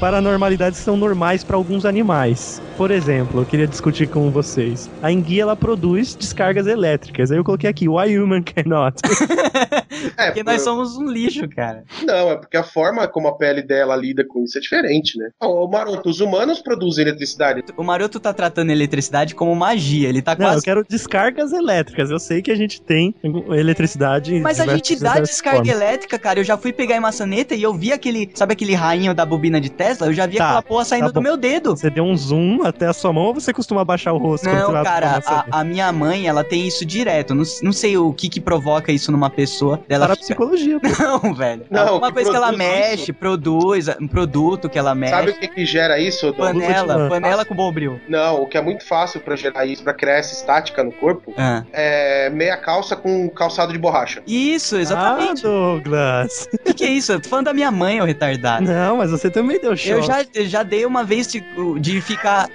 Paranormalidades 0.00 0.80
são 0.80 0.96
normais 0.96 1.44
para 1.44 1.56
alguns 1.56 1.84
animais. 1.84 2.60
Por 2.76 2.90
exemplo, 2.90 3.42
eu 3.42 3.46
queria 3.46 3.68
discutir 3.68 4.08
com 4.08 4.30
vocês. 4.30 4.88
A 5.02 5.12
enguia 5.12 5.42
ela 5.42 5.54
produz 5.54 6.16
descargas 6.16 6.66
elétricas. 6.66 7.30
Aí 7.30 7.36
eu 7.36 7.44
coloquei 7.44 7.68
aqui, 7.68 7.86
why 7.86 8.18
human 8.18 8.42
cannot? 8.42 8.96
é, 10.16 10.26
porque 10.26 10.42
nós 10.42 10.62
somos 10.62 10.96
um 10.96 11.06
lixo, 11.06 11.48
cara. 11.48 11.84
Não, 12.02 12.30
é 12.30 12.36
porque 12.36 12.56
a 12.56 12.62
forma 12.62 13.06
como 13.08 13.28
a 13.28 13.36
pele 13.36 13.62
dela 13.62 13.96
lida 13.96 14.24
com 14.24 14.44
isso 14.44 14.58
é 14.58 14.60
diferente, 14.60 15.18
né? 15.18 15.30
O 15.40 15.66
Maroto, 15.68 16.08
os 16.08 16.20
humanos 16.20 16.60
produzem 16.60 17.02
eletricidade. 17.04 17.62
O 17.76 17.84
Maroto 17.84 18.20
tá 18.20 18.32
tratando 18.32 18.70
eletricidade 18.70 19.34
como 19.34 19.54
magia. 19.54 20.08
Ele 20.08 20.22
tá 20.22 20.36
quase. 20.36 20.50
Não, 20.50 20.58
eu 20.58 20.62
quero 20.62 20.84
descargas 20.88 21.52
elétricas. 21.52 22.10
Eu 22.10 22.18
sei 22.18 22.42
que 22.42 22.50
a 22.50 22.56
gente 22.56 22.80
tem 22.80 23.14
eletricidade. 23.50 24.40
Mas 24.40 24.60
a 24.60 24.66
gente 24.66 24.96
dá 24.96 25.20
descarga 25.20 25.64
formas. 25.64 25.74
elétrica, 25.74 26.18
cara. 26.18 26.40
Eu 26.40 26.44
já 26.44 26.56
fui 26.56 26.72
pegar 26.72 26.96
em 26.96 27.00
maçaneta 27.00 27.54
e 27.54 27.62
eu 27.62 27.74
vi 27.74 27.92
aquele. 27.92 28.30
Sabe 28.34 28.52
aquele 28.52 28.74
rainho 28.74 29.14
da 29.14 29.24
bobina 29.24 29.60
de 29.60 29.70
Tesla? 29.70 30.06
Eu 30.06 30.12
já 30.12 30.26
vi 30.26 30.36
tá, 30.36 30.46
aquela 30.46 30.62
porra 30.62 30.84
saindo 30.84 31.06
tá 31.06 31.12
do 31.12 31.22
meu 31.22 31.36
dedo. 31.36 31.76
Você 31.76 31.90
deu 31.90 32.04
um 32.04 32.16
zoom 32.16 32.62
até 32.64 32.86
a 32.86 32.92
sua 32.92 33.12
mão 33.12 33.24
ou 33.24 33.34
você 33.34 33.52
costuma 33.52 33.84
baixar 33.84 34.12
o 34.12 34.18
rosto? 34.18 34.46
Não, 34.46 34.72
cara, 34.82 35.20
a, 35.24 35.60
a, 35.60 35.64
minha 35.64 35.92
mãe, 35.92 36.26
ela 36.26 36.44
tem 36.44 36.66
isso 36.66 36.84
direto. 36.84 37.34
Não, 37.34 37.44
não 37.62 37.72
sei 37.72 37.96
o 37.96 38.12
que 38.12 38.28
que 38.28 38.40
provoca 38.40 38.92
isso 38.92 39.10
numa 39.12 39.30
pessoa. 39.30 39.80
Dela 39.90 40.06
Para 40.06 40.14
fica... 40.14 40.26
psicologia. 40.26 40.78
Pô. 40.78 40.88
Não, 41.02 41.34
velho. 41.34 41.66
Não, 41.68 41.98
uma 41.98 42.12
coisa 42.12 42.30
que 42.30 42.36
ela 42.36 42.52
mexe, 42.52 43.02
isso. 43.10 43.14
produz, 43.14 43.88
um 44.00 44.06
produto 44.06 44.68
que 44.68 44.78
ela 44.78 44.94
mexe. 44.94 45.12
Sabe 45.12 45.30
o 45.32 45.34
que 45.34 45.48
que 45.48 45.66
gera 45.66 45.98
isso? 45.98 46.32
Panela, 46.34 47.08
panela 47.08 47.44
com 47.44 47.56
bombril. 47.56 48.00
Não, 48.08 48.40
o 48.40 48.46
que 48.46 48.56
é 48.56 48.62
muito 48.62 48.86
fácil 48.86 49.18
pra 49.20 49.34
gerar 49.34 49.66
isso, 49.66 49.82
pra 49.82 49.92
criar 49.92 50.18
essa 50.18 50.32
estática 50.32 50.84
no 50.84 50.92
corpo, 50.92 51.34
ah. 51.36 51.64
é 51.72 52.30
meia 52.30 52.56
calça 52.56 52.94
com 52.94 53.28
calçado 53.30 53.72
de 53.72 53.80
borracha. 53.80 54.22
Isso, 54.28 54.76
exatamente. 54.76 55.44
Ah, 55.44 55.48
Douglas. 55.48 56.48
O 56.54 56.58
que, 56.58 56.74
que, 56.74 56.84
é 56.84 56.90
isso? 56.90 57.10
Eu 57.10 57.20
tô 57.20 57.28
falando 57.28 57.46
da 57.46 57.52
minha 57.52 57.72
mãe, 57.72 58.00
ô 58.00 58.04
retardado. 58.04 58.64
Não, 58.64 58.98
mas 58.98 59.10
você 59.10 59.28
também 59.28 59.60
deu 59.60 59.76
choque. 59.76 59.90
Eu 59.90 60.02
já, 60.02 60.24
eu 60.32 60.46
já 60.46 60.62
dei 60.62 60.86
uma 60.86 61.02
vez 61.02 61.26
de, 61.26 61.42
de 61.80 62.00
ficar 62.00 62.48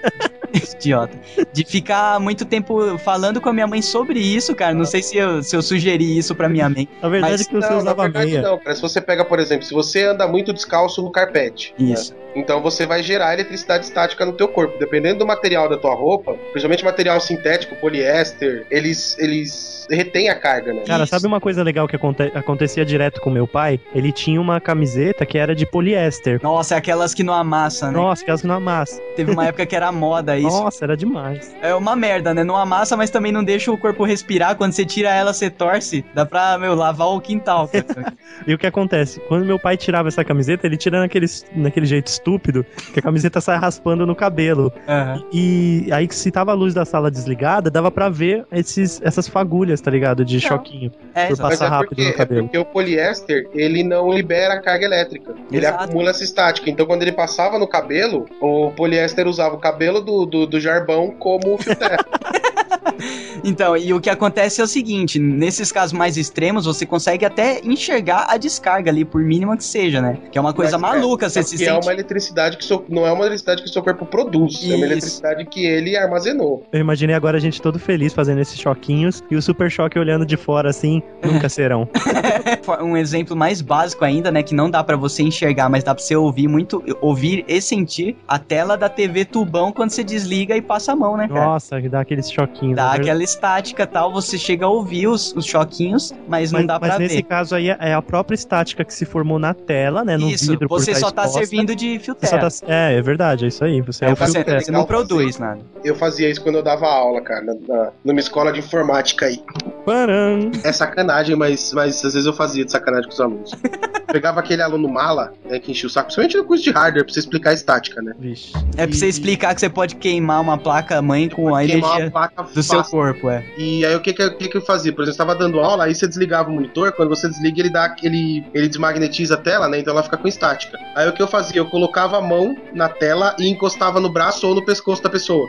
Idiota. 0.76 1.18
De 1.52 1.66
ficar 1.66 2.20
muito 2.20 2.46
tempo 2.46 2.98
falando 2.98 3.42
com 3.42 3.50
a 3.50 3.54
minha 3.54 3.68
mãe 3.68 3.82
sobre 3.82 4.20
isso, 4.20 4.56
cara. 4.56 4.74
Não 4.74 4.86
sei 4.86 5.02
se 5.02 5.18
eu, 5.18 5.44
se 5.44 5.56
eu 5.56 5.62
sugeri 5.62 6.18
isso 6.18 6.36
pra 6.36 6.50
minha 6.50 6.70
mãe. 6.70 6.88
A 7.02 7.10
verdade 7.10 7.34
mas... 7.34 7.42
é 7.42 7.46
que 7.46 7.54
você 7.54 7.70
não, 7.70 7.78
usava 7.78 8.04
verdade, 8.04 8.26
meia. 8.28 8.42
Não, 8.42 8.58
cara. 8.58 8.76
Se 8.76 8.82
você 8.82 9.02
pega, 9.02 9.26
por 9.26 9.40
exemplo, 9.40 9.66
se 9.66 9.74
você 9.74 10.04
anda 10.04 10.28
muito 10.28 10.54
descalço 10.54 11.02
no 11.02 11.12
carpete. 11.12 11.74
Isso. 11.78 12.14
Né? 12.14 12.25
Então 12.36 12.62
você 12.62 12.86
vai 12.86 13.02
gerar 13.02 13.34
eletricidade 13.34 13.86
estática 13.86 14.26
no 14.26 14.34
teu 14.34 14.48
corpo. 14.48 14.78
Dependendo 14.78 15.20
do 15.20 15.26
material 15.26 15.70
da 15.70 15.78
tua 15.78 15.96
roupa, 15.96 16.34
principalmente 16.52 16.84
material 16.84 17.20
sintético, 17.20 17.76
poliéster, 17.76 18.66
eles, 18.70 19.18
eles 19.18 19.88
retêm 19.90 20.30
a 20.30 20.36
carga, 20.36 20.74
né? 20.74 20.84
Cara, 20.86 21.04
Isso. 21.04 21.12
sabe 21.12 21.28
uma 21.28 21.40
coisa 21.40 21.64
legal 21.64 21.88
que 21.88 21.96
aconte 21.96 22.24
acontecia 22.36 22.86
direto 22.86 23.22
com 23.22 23.30
meu 23.30 23.48
pai? 23.48 23.80
Ele 23.94 24.12
tinha 24.12 24.40
uma 24.42 24.60
camiseta 24.60 25.26
que 25.26 25.38
era 25.38 25.56
de 25.56 25.66
poliéster. 25.66 26.40
Nossa, 26.42 26.76
é 26.76 26.78
aquelas 26.78 27.14
que 27.14 27.24
não 27.24 27.34
amassa, 27.34 27.88
né? 27.88 27.94
Nossa, 27.94 28.24
aquelas 28.24 28.42
que 28.42 28.48
não 28.48 28.56
amassa. 28.56 29.02
Teve 29.16 29.32
uma 29.32 29.48
época 29.48 29.66
que 29.66 29.76
era 29.76 29.92
moda 29.92 30.38
isso. 30.38 30.50
Nossa, 30.50 30.84
era 30.84 30.98
demais. 30.98 31.56
É 31.62 31.74
uma 31.74 31.96
merda, 31.96 32.34
né? 32.34 32.44
Não 32.44 32.58
amassa, 32.58 32.98
mas 32.98 33.10
também 33.10 33.32
não 33.32 33.44
deixa 33.44 33.72
o 33.72 33.78
corpo 33.78 34.04
respirar. 34.04 34.56
Quando 34.56 34.74
você 34.74 34.86
tira 34.86 35.14
ela, 35.14 35.34
você 35.34 35.50
torce. 35.50 36.04
Dá 36.14 36.26
pra, 36.26 36.58
meu, 36.58 36.76
lavar 36.76 37.08
o 37.10 37.22
quintal. 37.22 37.70
e 38.46 38.54
o 38.54 38.58
que 38.58 38.68
acontece? 38.68 39.20
Quando 39.22 39.46
meu 39.46 39.60
pai 39.60 39.78
tirava 39.78 40.08
essa 40.08 40.24
camiseta, 40.24 40.66
ele 40.68 40.78
tira 40.78 41.00
naquele, 41.00 41.28
naquele 41.56 41.86
jeito 41.86 42.10
estúpido, 42.26 42.66
que 42.92 43.00
a 43.00 43.02
camiseta 43.02 43.40
sai 43.40 43.58
raspando 43.58 44.06
no 44.06 44.16
cabelo. 44.16 44.74
Uhum. 44.88 45.28
E, 45.32 45.88
aí, 45.92 46.08
se 46.10 46.32
tava 46.32 46.52
a 46.52 46.56
luz 46.56 46.74
da 46.74 46.84
sala 46.84 47.12
desligada, 47.12 47.70
dava 47.70 47.92
pra 47.92 48.10
ver 48.10 48.46
esses, 48.52 49.00
essas 49.04 49.28
fagulhas, 49.28 49.80
tá 49.80 49.92
ligado? 49.92 50.26
De 50.26 50.36
não. 50.36 50.42
choquinho. 50.42 50.92
É, 51.14 51.28
por 51.28 51.38
passar 51.38 51.66
é 51.66 51.70
rápido 51.70 51.90
porque, 51.90 52.08
no 52.08 52.14
cabelo. 52.14 52.40
É 52.40 52.44
porque 52.44 52.58
o 52.58 52.66
poliéster, 52.66 53.48
ele 53.54 53.84
não 53.84 54.12
libera 54.12 54.60
carga 54.60 54.86
elétrica. 54.86 55.36
Ele 55.52 55.66
Exato. 55.66 55.84
acumula 55.84 56.10
essa 56.10 56.24
estática. 56.24 56.70
Então, 56.70 56.86
quando 56.86 57.04
ele 57.04 57.12
passava 57.12 57.60
no 57.60 57.68
cabelo, 57.68 58.26
o 58.42 58.72
poliéster 58.72 59.28
usava 59.28 59.56
o 59.56 59.60
cabelo 59.60 60.02
do, 60.02 60.26
do, 60.26 60.48
do 60.48 60.60
jarbão 60.60 61.12
como 61.12 61.58
fio 61.58 61.76
então, 63.44 63.76
e 63.76 63.94
o 63.94 64.00
que 64.00 64.10
acontece 64.10 64.62
é 64.62 64.64
o 64.64 64.68
seguinte: 64.68 65.20
nesses 65.20 65.72
casos 65.72 65.94
mais 65.94 66.18
extremos, 66.18 66.66
você 66.66 66.86
consegue 66.86 67.26
até 67.26 67.62
enxergar 67.64 68.28
a 68.30 68.38
descarga 68.38 68.92
ali, 68.92 69.06
por 69.06 69.22
mínima 69.22 69.58
que 69.58 69.64
seja, 69.64 70.02
né? 70.02 70.18
Que 70.32 70.38
é 70.38 70.42
uma 70.42 70.54
coisa 70.54 70.78
Mas, 70.78 70.96
maluca, 70.96 71.26
é, 71.26 71.30
você 71.30 71.44
se 71.44 71.56
é 71.56 71.58
sente. 71.58 71.70
é 71.70 71.74
uma 71.74 71.94
eletricidade 71.94 72.58
que 72.58 72.66
so... 72.66 72.84
não 72.90 73.06
é 73.06 73.12
uma 73.12 73.22
eletricidade 73.22 73.62
que 73.62 73.70
o 73.70 73.72
seu 73.72 73.84
corpo 73.84 74.06
produz, 74.06 74.56
Isso. 74.56 74.74
é 74.74 74.76
uma 74.76 74.86
eletricidade 74.86 75.46
que 75.46 75.66
ele 75.66 75.96
armazenou. 75.96 76.64
Eu 76.72 76.80
imaginei 76.80 77.16
agora 77.16 77.38
a 77.38 77.42
gente 77.42 77.62
todo 77.62 77.80
feliz 77.80 78.14
fazendo 78.14 78.42
esses 78.42 78.60
choquinhos 78.60 79.24
e 79.30 79.36
o 79.36 79.42
super 79.42 79.70
choque 79.70 79.98
olhando 79.98 80.26
de 80.26 80.38
fora 80.38 80.70
assim, 80.70 81.02
nunca 81.24 81.50
serão. 81.50 81.88
um 82.82 82.98
exemplo 82.98 83.36
mais 83.36 83.62
básico 83.62 84.04
ainda, 84.04 84.32
né, 84.32 84.44
que 84.44 84.54
não 84.54 84.70
dá 84.70 84.84
para 84.84 84.96
você 84.96 85.24
enxergar, 85.24 85.70
mas 85.70 85.84
dá 85.84 85.94
para 85.94 86.04
você 86.04 86.16
ouvir 86.16 86.48
muito, 86.48 86.84
ouvir 87.02 87.44
e 87.48 87.62
sentir 87.62 88.16
a 88.28 88.40
tela 88.40 88.78
da 88.78 88.90
TV 88.90 89.26
tubão 89.26 89.72
quando 89.72 89.92
você 89.92 90.04
desliga 90.04 90.56
e 90.56 90.62
passa 90.62 90.94
a 90.94 90.96
mão, 90.96 91.18
né, 91.18 91.28
cara? 91.28 91.46
Nossa, 91.46 91.82
que 91.82 91.90
dá 91.90 92.02
aqueles 92.02 92.32
choquinhos. 92.32 92.75
Dá 92.76 92.94
aquela 92.94 93.24
estática 93.24 93.88
tal, 93.88 94.12
você 94.12 94.38
chega 94.38 94.66
a 94.66 94.70
ouvir 94.70 95.08
os, 95.08 95.34
os 95.34 95.46
choquinhos, 95.46 96.14
mas 96.28 96.52
não 96.52 96.66
dá 96.66 96.80
pra 96.80 96.98
ver. 96.98 97.04
Mas 97.04 97.12
nesse 97.12 97.24
caso 97.24 97.56
aí 97.56 97.70
é 97.70 97.94
a 97.94 98.02
própria 98.02 98.36
estática 98.36 98.84
que 98.84 98.94
se 98.94 99.06
formou 99.06 99.40
na 99.40 99.54
tela, 99.54 100.04
né? 100.04 100.18
No 100.18 100.30
isso, 100.30 100.52
vidro 100.52 100.68
você 100.68 100.96
só 100.96 101.12
tá 101.12 101.28
servindo 101.28 101.76
de 101.76 102.00
fio 102.00 102.16
tá, 102.16 102.28
É, 102.68 102.96
é 102.96 103.02
verdade, 103.02 103.46
é 103.46 103.48
isso 103.48 103.64
aí. 103.64 103.82
Você 103.82 104.06
é, 104.06 104.10
é 104.10 104.14
o 104.14 104.16
fio 104.16 104.28
Você 104.28 104.72
não 104.72 104.86
produz 104.86 105.38
nada. 105.38 105.60
Eu 105.84 105.96
fazia 105.96 106.30
isso 106.30 106.42
quando 106.42 106.56
eu 106.56 106.64
dava 106.64 106.88
aula, 106.88 107.22
cara, 107.22 107.44
na, 107.44 107.54
na, 107.68 107.92
numa 108.04 108.20
escola 108.20 108.52
de 108.52 108.60
informática 108.60 109.26
aí. 109.26 109.42
Param. 109.86 110.52
É 110.64 110.72
sacanagem, 110.72 111.36
mas, 111.36 111.74
mas 111.74 112.04
às 112.04 112.14
vezes 112.14 112.26
eu 112.26 112.34
fazia 112.34 112.66
de 112.66 112.72
sacanagem 112.72 113.08
com 113.08 113.14
os 113.14 113.22
alunos. 113.22 113.52
Pegava 114.12 114.40
aquele 114.40 114.62
aluno 114.62 114.88
mala, 114.88 115.34
né, 115.44 115.60
que 115.60 115.72
enchia 115.72 115.88
o 115.88 115.90
saco, 115.90 116.06
principalmente 116.06 116.38
no 116.38 116.46
curso 116.46 116.64
de 116.64 116.72
hardware, 116.72 117.04
pra 117.04 117.14
você 117.14 117.20
explicar 117.20 117.50
a 117.50 117.54
estática, 117.54 118.02
né? 118.02 118.14
Vixe. 118.18 118.54
É 118.78 118.88
pra 118.88 118.96
você 118.96 119.08
explicar 119.08 119.54
que 119.54 119.60
você 119.60 119.70
pode 119.70 119.96
queimar 119.96 120.42
uma 120.42 120.58
placa-mãe 120.58 121.28
com 121.28 121.54
a 121.54 121.64
energia 121.64 122.12
do 122.54 122.64
seu 122.66 122.84
corpo, 122.84 123.30
é. 123.30 123.44
E 123.58 123.86
aí 123.86 123.96
o 123.96 124.02
que 124.02 124.14
que, 124.14 124.30
que 124.32 124.48
que 124.50 124.58
eu 124.58 124.62
fazia? 124.62 124.92
Por 124.92 125.04
exemplo, 125.04 125.10
eu 125.10 125.12
estava 125.12 125.36
dando 125.36 125.60
aula, 125.60 125.86
aí 125.86 125.96
você 125.96 126.08
desligava 126.08 126.50
o 126.50 126.54
monitor, 126.54 126.92
quando 126.92 127.10
você 127.10 127.28
desliga 127.28 127.62
ele 127.62 127.70
dá 127.70 127.86
aquele, 127.86 128.46
ele 128.54 128.68
desmagnetiza 128.68 129.36
a 129.36 129.38
tela, 129.38 129.68
né? 129.68 129.80
Então 129.80 129.94
ela 129.94 130.04
fica 130.04 130.18
com 130.18 130.28
estática. 130.28 130.78
Aí 130.96 131.08
o 131.08 131.14
que 131.14 131.22
eu 131.22 131.28
fazia? 131.28 131.58
Eu 131.58 131.66
colocava 131.66 132.18
a 132.18 132.22
mão 132.22 132.56
na 132.74 132.90
tela 132.90 133.36
e 133.40 133.48
encostava 133.48 134.00
no 134.00 134.10
braço 134.10 134.48
ou 134.48 134.56
no 134.56 134.66
pescoço 134.66 135.02
da 135.04 135.10
pessoa. 135.10 135.48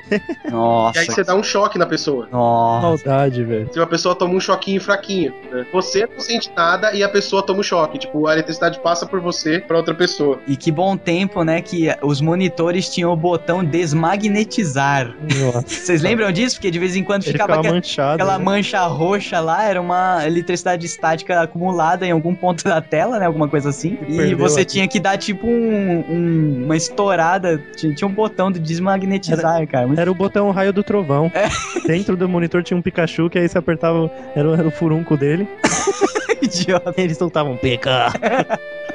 Nossa. 0.50 0.96
E 0.96 0.98
aí 1.00 1.06
você 1.06 1.22
dá 1.22 1.34
um 1.34 1.42
choque 1.42 1.78
na 1.78 1.86
pessoa. 1.86 2.28
Nossa. 2.30 3.04
Saudade, 3.04 3.44
velho. 3.44 3.68
Se 3.72 3.78
uma 3.78 3.86
pessoa 3.86 4.14
toma 4.14 4.34
um 4.34 4.40
choquinho 4.40 4.80
fraquinho, 4.80 5.34
né? 5.50 5.66
você 5.72 6.06
não 6.06 6.20
sente 6.20 6.50
nada 6.56 6.94
e 6.94 7.02
a 7.02 7.08
pessoa 7.08 7.42
toma 7.42 7.60
um 7.60 7.62
choque. 7.62 7.98
Tipo, 7.98 8.26
a 8.26 8.32
eletricidade 8.32 8.80
passa 8.80 9.04
por 9.04 9.20
você 9.20 9.58
para 9.58 9.76
outra 9.76 9.94
pessoa. 9.94 10.40
E 10.46 10.56
que 10.56 10.70
bom 10.70 10.96
tempo, 10.96 11.42
né? 11.42 11.60
Que 11.60 11.94
os 12.02 12.20
monitores 12.20 12.88
tinham 12.88 13.12
o 13.12 13.16
botão 13.16 13.64
desmagnetizar. 13.64 15.14
Nossa. 15.20 15.66
Vocês 15.66 16.02
lembram 16.02 16.32
disso? 16.32 16.56
Porque 16.56 16.70
de 16.70 16.78
vez 16.78 16.96
em 16.96 17.04
quando 17.07 17.22
ficava, 17.22 17.57
ficava 17.57 17.74
manchado, 17.74 18.14
aquela 18.14 18.38
né? 18.38 18.44
mancha 18.44 18.86
roxa 18.86 19.40
lá, 19.40 19.64
era 19.64 19.80
uma 19.80 20.26
eletricidade 20.26 20.84
estática 20.84 21.40
acumulada 21.40 22.07
em 22.07 22.11
algum 22.11 22.34
ponto 22.34 22.64
da 22.64 22.80
tela, 22.80 23.18
né? 23.18 23.26
Alguma 23.26 23.48
coisa 23.48 23.70
assim. 23.70 23.98
E 24.09 24.34
você 24.34 24.61
aqui. 24.61 24.72
tinha 24.72 24.88
que 24.88 25.00
dar 25.00 25.16
tipo 25.16 25.46
um, 25.46 26.04
um, 26.09 26.64
uma 26.64 26.76
estourada. 26.76 27.62
Tinha, 27.76 27.94
tinha, 27.94 28.09
um 28.09 28.12
botão 28.12 28.50
de 28.50 28.59
desmagnetizar, 28.59 29.57
era, 29.57 29.66
cara. 29.66 29.86
Muito... 29.86 29.98
Era 29.98 30.11
o 30.11 30.14
botão 30.14 30.50
raio 30.50 30.72
do 30.72 30.82
trovão. 30.82 31.30
É. 31.34 31.48
Dentro 31.86 32.16
do 32.16 32.28
monitor 32.28 32.62
tinha 32.62 32.76
um 32.76 32.82
Pikachu 32.82 33.30
que 33.30 33.38
aí 33.38 33.48
você 33.48 33.57
apertava. 33.57 34.11
Era, 34.34 34.52
era 34.54 34.68
o 34.68 34.70
furunco 34.70 35.16
dele. 35.16 35.48
Idiota. 36.42 36.94
Eles 36.96 37.16
soltavam 37.16 37.57
PK. 37.57 37.88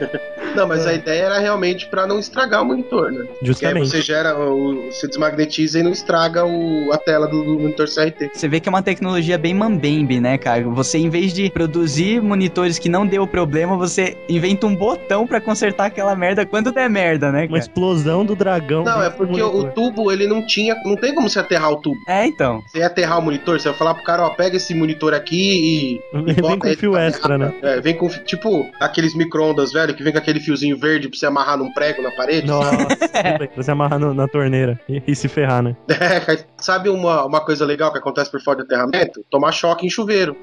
Não, 0.55 0.67
mas 0.67 0.85
a 0.85 0.93
é. 0.93 0.95
ideia 0.95 1.23
era 1.23 1.39
realmente 1.39 1.87
para 1.87 2.05
não 2.05 2.19
estragar 2.19 2.61
o 2.61 2.65
monitor, 2.65 3.11
né? 3.11 3.25
Justamente. 3.41 3.89
você 3.89 4.01
gera, 4.01 4.37
o, 4.37 4.91
você 4.91 5.07
desmagnetiza 5.07 5.79
e 5.79 5.83
não 5.83 5.91
estraga 5.91 6.45
o, 6.45 6.91
a 6.91 6.97
tela 6.97 7.27
do, 7.27 7.43
do, 7.43 7.59
monitor 7.59 7.87
CRT. 7.87 8.31
Você 8.33 8.47
vê 8.47 8.59
que 8.59 8.67
é 8.67 8.71
uma 8.71 8.83
tecnologia 8.83 9.37
bem 9.37 9.53
mambembe, 9.53 10.19
né, 10.19 10.37
cara? 10.37 10.63
Você, 10.69 10.97
em 10.97 11.09
vez 11.09 11.33
de 11.33 11.49
produzir 11.49 12.21
monitores 12.21 12.77
que 12.77 12.89
não 12.89 13.05
deu 13.05 13.25
problema, 13.25 13.77
você 13.77 14.17
inventa 14.27 14.67
um 14.67 14.75
botão 14.75 15.25
para 15.25 15.39
consertar 15.39 15.85
aquela 15.85 16.15
merda 16.15 16.45
quando 16.45 16.71
der 16.71 16.89
merda, 16.89 17.31
né, 17.31 17.41
cara? 17.41 17.51
Uma 17.51 17.59
explosão 17.59 18.25
do 18.25 18.35
dragão. 18.35 18.83
Não, 18.83 19.01
é 19.01 19.09
porque 19.09 19.41
o 19.41 19.71
tubo, 19.71 20.11
ele 20.11 20.27
não 20.27 20.45
tinha, 20.45 20.75
não 20.85 20.95
tem 20.95 21.13
como 21.13 21.29
você 21.29 21.39
aterrar 21.39 21.71
o 21.71 21.77
tubo. 21.77 21.99
É, 22.07 22.25
então. 22.25 22.61
Você 22.67 22.79
ia 22.79 22.87
aterrar 22.87 23.19
o 23.19 23.21
monitor, 23.21 23.59
você 23.59 23.69
vai 23.69 23.77
falar 23.77 23.93
pro 23.93 24.03
cara, 24.03 24.25
ó, 24.25 24.29
pega 24.29 24.57
esse 24.57 24.73
monitor 24.73 25.13
aqui 25.13 25.99
e... 26.13 26.29
e 26.31 26.33
vem 26.41 26.59
com 26.59 26.75
fio 26.75 26.97
extra, 26.97 27.37
né? 27.37 27.53
É, 27.61 27.79
vem 27.79 27.95
com, 27.95 28.07
tipo, 28.09 28.69
aqueles 28.79 29.15
micro-ondas, 29.15 29.71
velho, 29.71 29.93
que 29.93 30.03
vem 30.03 30.11
com 30.11 30.19
aquele 30.19 30.39
fiozinho 30.41 30.77
verde 30.77 31.07
pra 31.09 31.17
você 31.17 31.25
amarrar 31.25 31.57
num 31.57 31.71
prego 31.73 32.01
na 32.01 32.11
parede? 32.11 32.47
Nossa, 32.47 32.75
pra 33.07 33.49
você 33.55 33.71
amarrar 33.71 33.99
no- 33.99 34.13
na 34.13 34.27
torneira 34.27 34.79
e, 34.89 35.01
e 35.07 35.15
se 35.15 35.27
ferrar, 35.27 35.61
né? 35.63 35.75
É, 35.89 36.43
sabe 36.57 36.89
uma, 36.89 37.23
uma 37.25 37.39
coisa 37.43 37.65
legal 37.65 37.91
que 37.91 37.97
acontece 37.97 38.29
por 38.31 38.41
fora 38.41 38.57
de 38.57 38.63
aterramento? 38.63 39.23
Tomar 39.29 39.51
choque 39.51 39.85
em 39.85 39.89
chuveiro. 39.89 40.35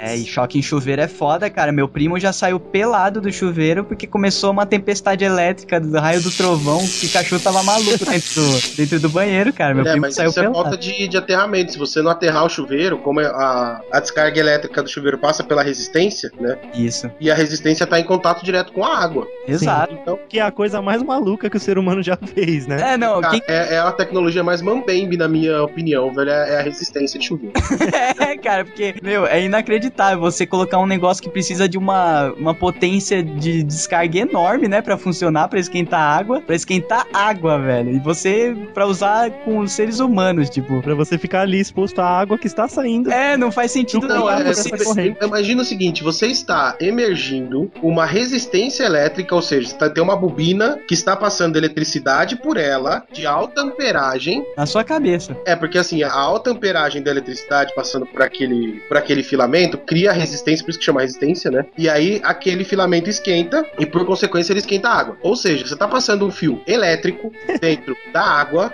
É, 0.00 0.16
e 0.16 0.24
choque 0.24 0.58
em 0.58 0.62
chuveiro 0.62 1.02
é 1.02 1.08
foda, 1.08 1.50
cara. 1.50 1.72
Meu 1.72 1.88
primo 1.88 2.18
já 2.18 2.32
saiu 2.32 2.58
pelado 2.60 3.20
do 3.20 3.32
chuveiro 3.32 3.84
porque 3.84 4.06
começou 4.06 4.50
uma 4.50 4.64
tempestade 4.66 5.24
elétrica 5.24 5.80
do 5.80 5.98
raio 5.98 6.22
do 6.22 6.30
trovão. 6.30 6.78
O 6.78 6.88
Pikachu 7.00 7.38
tava 7.40 7.62
maluco 7.62 8.04
dentro 8.04 8.34
do, 8.34 8.60
dentro 8.76 9.00
do 9.00 9.08
banheiro, 9.08 9.52
cara. 9.52 9.74
Meu 9.74 9.84
é, 9.86 9.90
primo 9.92 10.06
mas 10.06 10.14
saiu 10.14 10.30
isso 10.30 10.38
é 10.38 10.42
pelado. 10.42 10.62
falta 10.62 10.76
de, 10.76 11.08
de 11.08 11.16
aterramento. 11.16 11.72
Se 11.72 11.78
você 11.78 12.00
não 12.02 12.10
aterrar 12.10 12.44
o 12.44 12.48
chuveiro, 12.48 12.98
como 12.98 13.20
é 13.20 13.26
a, 13.26 13.80
a 13.92 14.00
descarga 14.00 14.38
elétrica 14.38 14.82
do 14.82 14.88
chuveiro 14.88 15.18
passa 15.18 15.42
pela 15.42 15.62
resistência, 15.62 16.30
né? 16.40 16.58
Isso. 16.74 17.10
E 17.20 17.30
a 17.30 17.34
resistência 17.34 17.86
tá 17.86 17.98
em 17.98 18.04
contato 18.04 18.44
direto 18.44 18.72
com 18.72 18.84
a 18.84 18.98
água. 18.98 19.26
Exato. 19.46 19.94
Então, 19.94 20.18
Que 20.28 20.38
é 20.38 20.42
a 20.42 20.50
coisa 20.50 20.80
mais 20.80 21.02
maluca 21.02 21.48
que 21.48 21.56
o 21.56 21.60
ser 21.60 21.78
humano 21.78 22.02
já 22.02 22.16
fez, 22.16 22.66
né? 22.66 22.92
É, 22.92 22.96
não, 22.96 23.20
cara, 23.20 23.32
quem... 23.32 23.42
é, 23.48 23.74
é 23.74 23.78
a 23.78 23.92
tecnologia 23.92 24.42
mais 24.42 24.62
mambembe, 24.62 25.16
na 25.16 25.28
minha 25.28 25.62
opinião, 25.62 26.12
velho. 26.12 26.30
É, 26.30 26.54
é 26.54 26.58
a 26.58 26.62
resistência 26.62 27.18
de 27.18 27.26
chuveiro. 27.26 27.52
é, 28.20 28.36
cara, 28.36 28.64
porque, 28.64 28.94
meu, 29.02 29.26
é 29.26 29.42
inacreditável 29.42 30.20
você 30.20 30.46
colocar 30.46 30.78
um 30.78 30.86
negócio 30.86 31.22
que 31.22 31.30
precisa 31.30 31.68
de 31.68 31.78
uma, 31.78 32.32
uma 32.32 32.54
potência 32.54 33.22
de 33.22 33.62
descarga 33.62 34.18
enorme, 34.20 34.68
né, 34.68 34.80
Pra 34.80 34.96
funcionar, 34.96 35.48
pra 35.48 35.58
esquentar 35.58 36.00
água, 36.00 36.40
Pra 36.40 36.54
esquentar 36.54 37.06
água, 37.12 37.58
velho. 37.58 37.90
E 37.90 37.98
você, 37.98 38.56
pra 38.74 38.86
usar 38.86 39.30
com 39.44 39.58
os 39.58 39.72
seres 39.72 40.00
humanos, 40.00 40.48
tipo. 40.50 40.80
Pra 40.82 40.94
você 40.94 41.18
ficar 41.18 41.42
ali 41.42 41.60
exposto 41.60 42.00
à 42.00 42.06
água 42.06 42.38
que 42.38 42.46
está 42.46 42.66
saindo. 42.68 43.10
É, 43.10 43.36
não 43.36 43.52
faz 43.52 43.72
sentido 43.72 44.06
Não, 44.06 44.26
nenhum. 44.26 45.16
é, 45.20 45.24
imagina 45.24 45.62
o 45.62 45.64
seguinte: 45.64 46.02
você 46.02 46.26
está 46.26 46.76
emergindo 46.80 47.70
uma 47.82 48.06
resistência 48.06 48.84
elétrica, 48.84 49.34
ou 49.40 49.42
seja, 49.42 49.68
está- 49.68 49.88
tem 49.88 50.02
uma 50.02 50.14
bobina 50.16 50.78
que 50.86 50.92
está 50.92 51.16
passando 51.16 51.56
eletricidade 51.56 52.36
por 52.36 52.58
ela 52.58 53.02
de 53.10 53.26
alta 53.26 53.62
amperagem. 53.62 54.44
Na 54.56 54.66
sua 54.66 54.84
cabeça. 54.84 55.34
É, 55.46 55.56
porque 55.56 55.78
assim, 55.78 56.02
a 56.02 56.12
alta 56.12 56.50
amperagem 56.50 57.02
da 57.02 57.10
eletricidade 57.10 57.74
passando 57.74 58.04
por 58.06 58.20
aquele, 58.22 58.80
por 58.86 58.96
aquele 58.98 59.22
filamento 59.22 59.78
cria 59.78 60.12
resistência, 60.12 60.62
por 60.64 60.70
isso 60.70 60.78
que 60.78 60.84
chama 60.84 61.00
resistência, 61.00 61.50
né? 61.50 61.64
E 61.78 61.88
aí 61.88 62.20
aquele 62.22 62.64
filamento 62.64 63.08
esquenta 63.08 63.64
e 63.78 63.86
por 63.86 64.04
consequência 64.04 64.52
ele 64.52 64.60
esquenta 64.60 64.88
a 64.88 64.94
água. 64.98 65.16
Ou 65.22 65.34
seja, 65.34 65.66
você 65.66 65.72
está 65.74 65.88
passando 65.88 66.26
um 66.26 66.30
fio 66.30 66.60
elétrico 66.66 67.32
dentro 67.60 67.96
da 68.12 68.22
água 68.22 68.72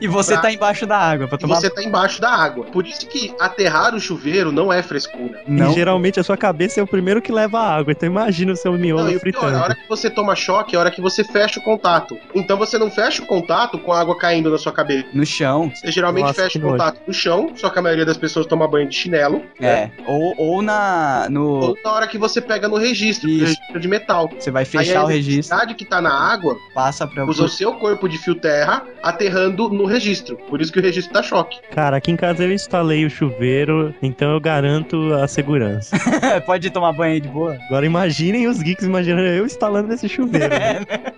E 0.00 0.08
você 0.08 0.32
Pra- 0.32 0.42
tá 0.44 0.52
embaixo 0.52 0.86
da 0.86 0.96
água 0.96 1.28
pra 1.28 1.36
e 1.36 1.40
tomar. 1.40 1.56
você 1.56 1.66
está 1.66 1.82
embaixo 1.82 2.22
da 2.22 2.30
água. 2.30 2.64
Por 2.64 2.86
isso 2.86 3.06
que 3.06 3.34
aterrar 3.38 3.94
o 3.94 4.00
chuveiro 4.00 4.50
não 4.50 4.72
é 4.72 4.82
frescura. 4.82 5.42
Não. 5.46 5.70
E 5.72 5.74
geralmente 5.74 6.18
a 6.18 6.22
sua 6.24 6.38
cabeça 6.38 6.80
é 6.80 6.82
o 6.82 6.86
primeiro 6.86 7.20
que 7.20 7.30
leva 7.30 7.58
a 7.60 7.76
água. 7.76 7.92
Então 7.92 8.06
imagina 8.08 8.52
o 8.52 8.56
seu 8.56 8.72
miolo 8.72 9.02
Não, 9.04 9.10
e 9.10 9.16
o 9.16 9.20
pior, 9.20 9.32
fritando. 9.40 9.56
a 9.58 9.62
hora 9.62 9.76
que 9.80 9.88
você 9.88 10.08
toma 10.10 10.34
choque 10.34 10.74
é 10.74 10.78
a 10.78 10.80
hora 10.80 10.90
que 10.90 11.00
você 11.00 11.24
fecha 11.24 11.58
o 11.60 11.62
contato. 11.62 12.16
Então 12.34 12.56
você 12.56 12.78
não 12.78 12.90
fecha 12.90 13.22
o 13.22 13.26
contato 13.26 13.78
com 13.78 13.92
a 13.92 14.00
água 14.00 14.16
caindo 14.16 14.50
na 14.50 14.58
sua 14.58 14.72
cabeça. 14.72 15.06
No 15.12 15.24
chão. 15.26 15.70
Você 15.74 15.90
geralmente 15.90 16.24
Nossa, 16.26 16.42
fecha 16.44 16.58
o 16.58 16.62
contato 16.62 17.00
no 17.06 17.12
chão, 17.12 17.52
só 17.56 17.68
que 17.70 17.78
a 17.78 17.82
maioria 17.82 18.04
das 18.04 18.16
pessoas 18.16 18.46
toma 18.46 18.68
banho 18.68 18.88
de 18.88 18.94
chinelo. 18.94 19.42
né? 19.58 19.68
É. 19.68 19.90
Ou, 20.06 20.34
ou 20.36 20.62
na. 20.62 21.26
No. 21.30 21.60
Ou 21.60 21.76
na 21.84 21.92
hora 21.92 22.06
que 22.06 22.18
você 22.18 22.40
pega 22.40 22.68
no 22.68 22.76
registro, 22.76 23.28
no 23.28 23.38
registro 23.40 23.80
de 23.80 23.88
metal. 23.88 24.30
Você 24.38 24.50
vai 24.50 24.62
Aí 24.62 24.66
fechar 24.66 25.00
a 25.00 25.04
o 25.04 25.06
registro, 25.06 25.32
eletricidade 25.32 25.74
que 25.74 25.84
tá 25.84 26.00
na 26.00 26.12
água 26.12 26.56
passa 26.74 27.06
pra. 27.06 27.24
usa 27.24 27.44
o 27.44 27.48
seu 27.48 27.74
corpo 27.74 28.08
de 28.08 28.18
fio 28.18 28.34
terra 28.34 28.84
aterrando 29.02 29.68
no 29.68 29.84
registro. 29.86 30.36
Por 30.48 30.60
isso 30.60 30.72
que 30.72 30.78
o 30.78 30.82
registro 30.82 31.12
dá 31.12 31.22
choque. 31.22 31.58
Cara, 31.70 31.96
aqui 31.96 32.10
em 32.10 32.16
casa 32.16 32.44
eu 32.44 32.52
instalei 32.52 33.04
o 33.04 33.10
chuveiro, 33.10 33.94
então 34.02 34.32
eu 34.32 34.40
garanto 34.40 35.12
a 35.14 35.26
segurança. 35.26 35.96
Pode 36.46 36.70
tomar 36.70 36.92
banho 36.92 37.14
aí 37.14 37.20
de 37.20 37.28
boa? 37.28 37.56
Agora 37.66 37.86
imaginem 37.86 38.46
os 38.46 38.58
geeks 38.62 38.84
imaginando 38.84 39.22
eu 39.26 39.46
instalando 39.70 39.88
nesse 39.88 40.08
chuveiro. 40.08 40.48
né? 40.48 40.80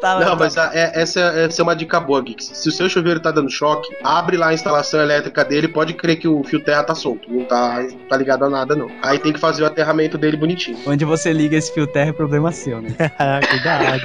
Tá, 0.00 0.20
Não, 0.20 0.26
tá- 0.30 0.36
mas 0.36 0.56
a- 0.56 0.70
é- 0.72 0.92
essa, 1.02 1.18
é- 1.18 1.44
essa 1.46 1.60
é 1.60 1.62
uma 1.64 1.74
dica 1.74 1.98
boa, 1.98 2.22
Geeks. 2.22 2.46
Se 2.54 2.68
o 2.68 2.72
seu 2.72 2.88
chuveiro 2.88 3.18
tá 3.18 3.32
dando 3.32 3.50
choque, 3.50 3.88
abre 4.04 4.36
lá 4.36 4.48
a 4.48 4.54
instalação 4.54 5.00
elétrica 5.00 5.44
dele, 5.44 5.66
pode 5.66 5.94
crer 5.94 6.16
que 6.16 6.28
o 6.28 6.44
fio 6.44 6.60
terra 6.60 6.84
tá 6.84 6.94
solto. 6.94 7.28
Não 7.28 7.44
tá, 7.44 7.84
tá 8.08 8.16
ligado 8.16 8.44
a 8.44 8.48
nada, 8.50 8.76
não. 8.76 8.88
Aí 9.02 9.18
tem 9.18 9.32
que 9.32 9.40
fazer 9.40 9.64
o 9.64 9.66
aterramento 9.66 10.16
dele 10.16 10.36
bonitinho. 10.36 10.78
Onde 10.86 11.04
você 11.04 11.32
liga 11.32 11.56
esse 11.56 11.74
fio 11.74 11.88
terra 11.88 12.10
é 12.10 12.12
problema 12.12 12.52
seu, 12.52 12.80
né? 12.80 12.90
Cuidado. 13.50 14.02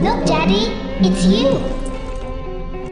Look, 0.00 0.24
Daddy, 0.26 0.72
it's 1.06 1.24
you. 1.26 1.91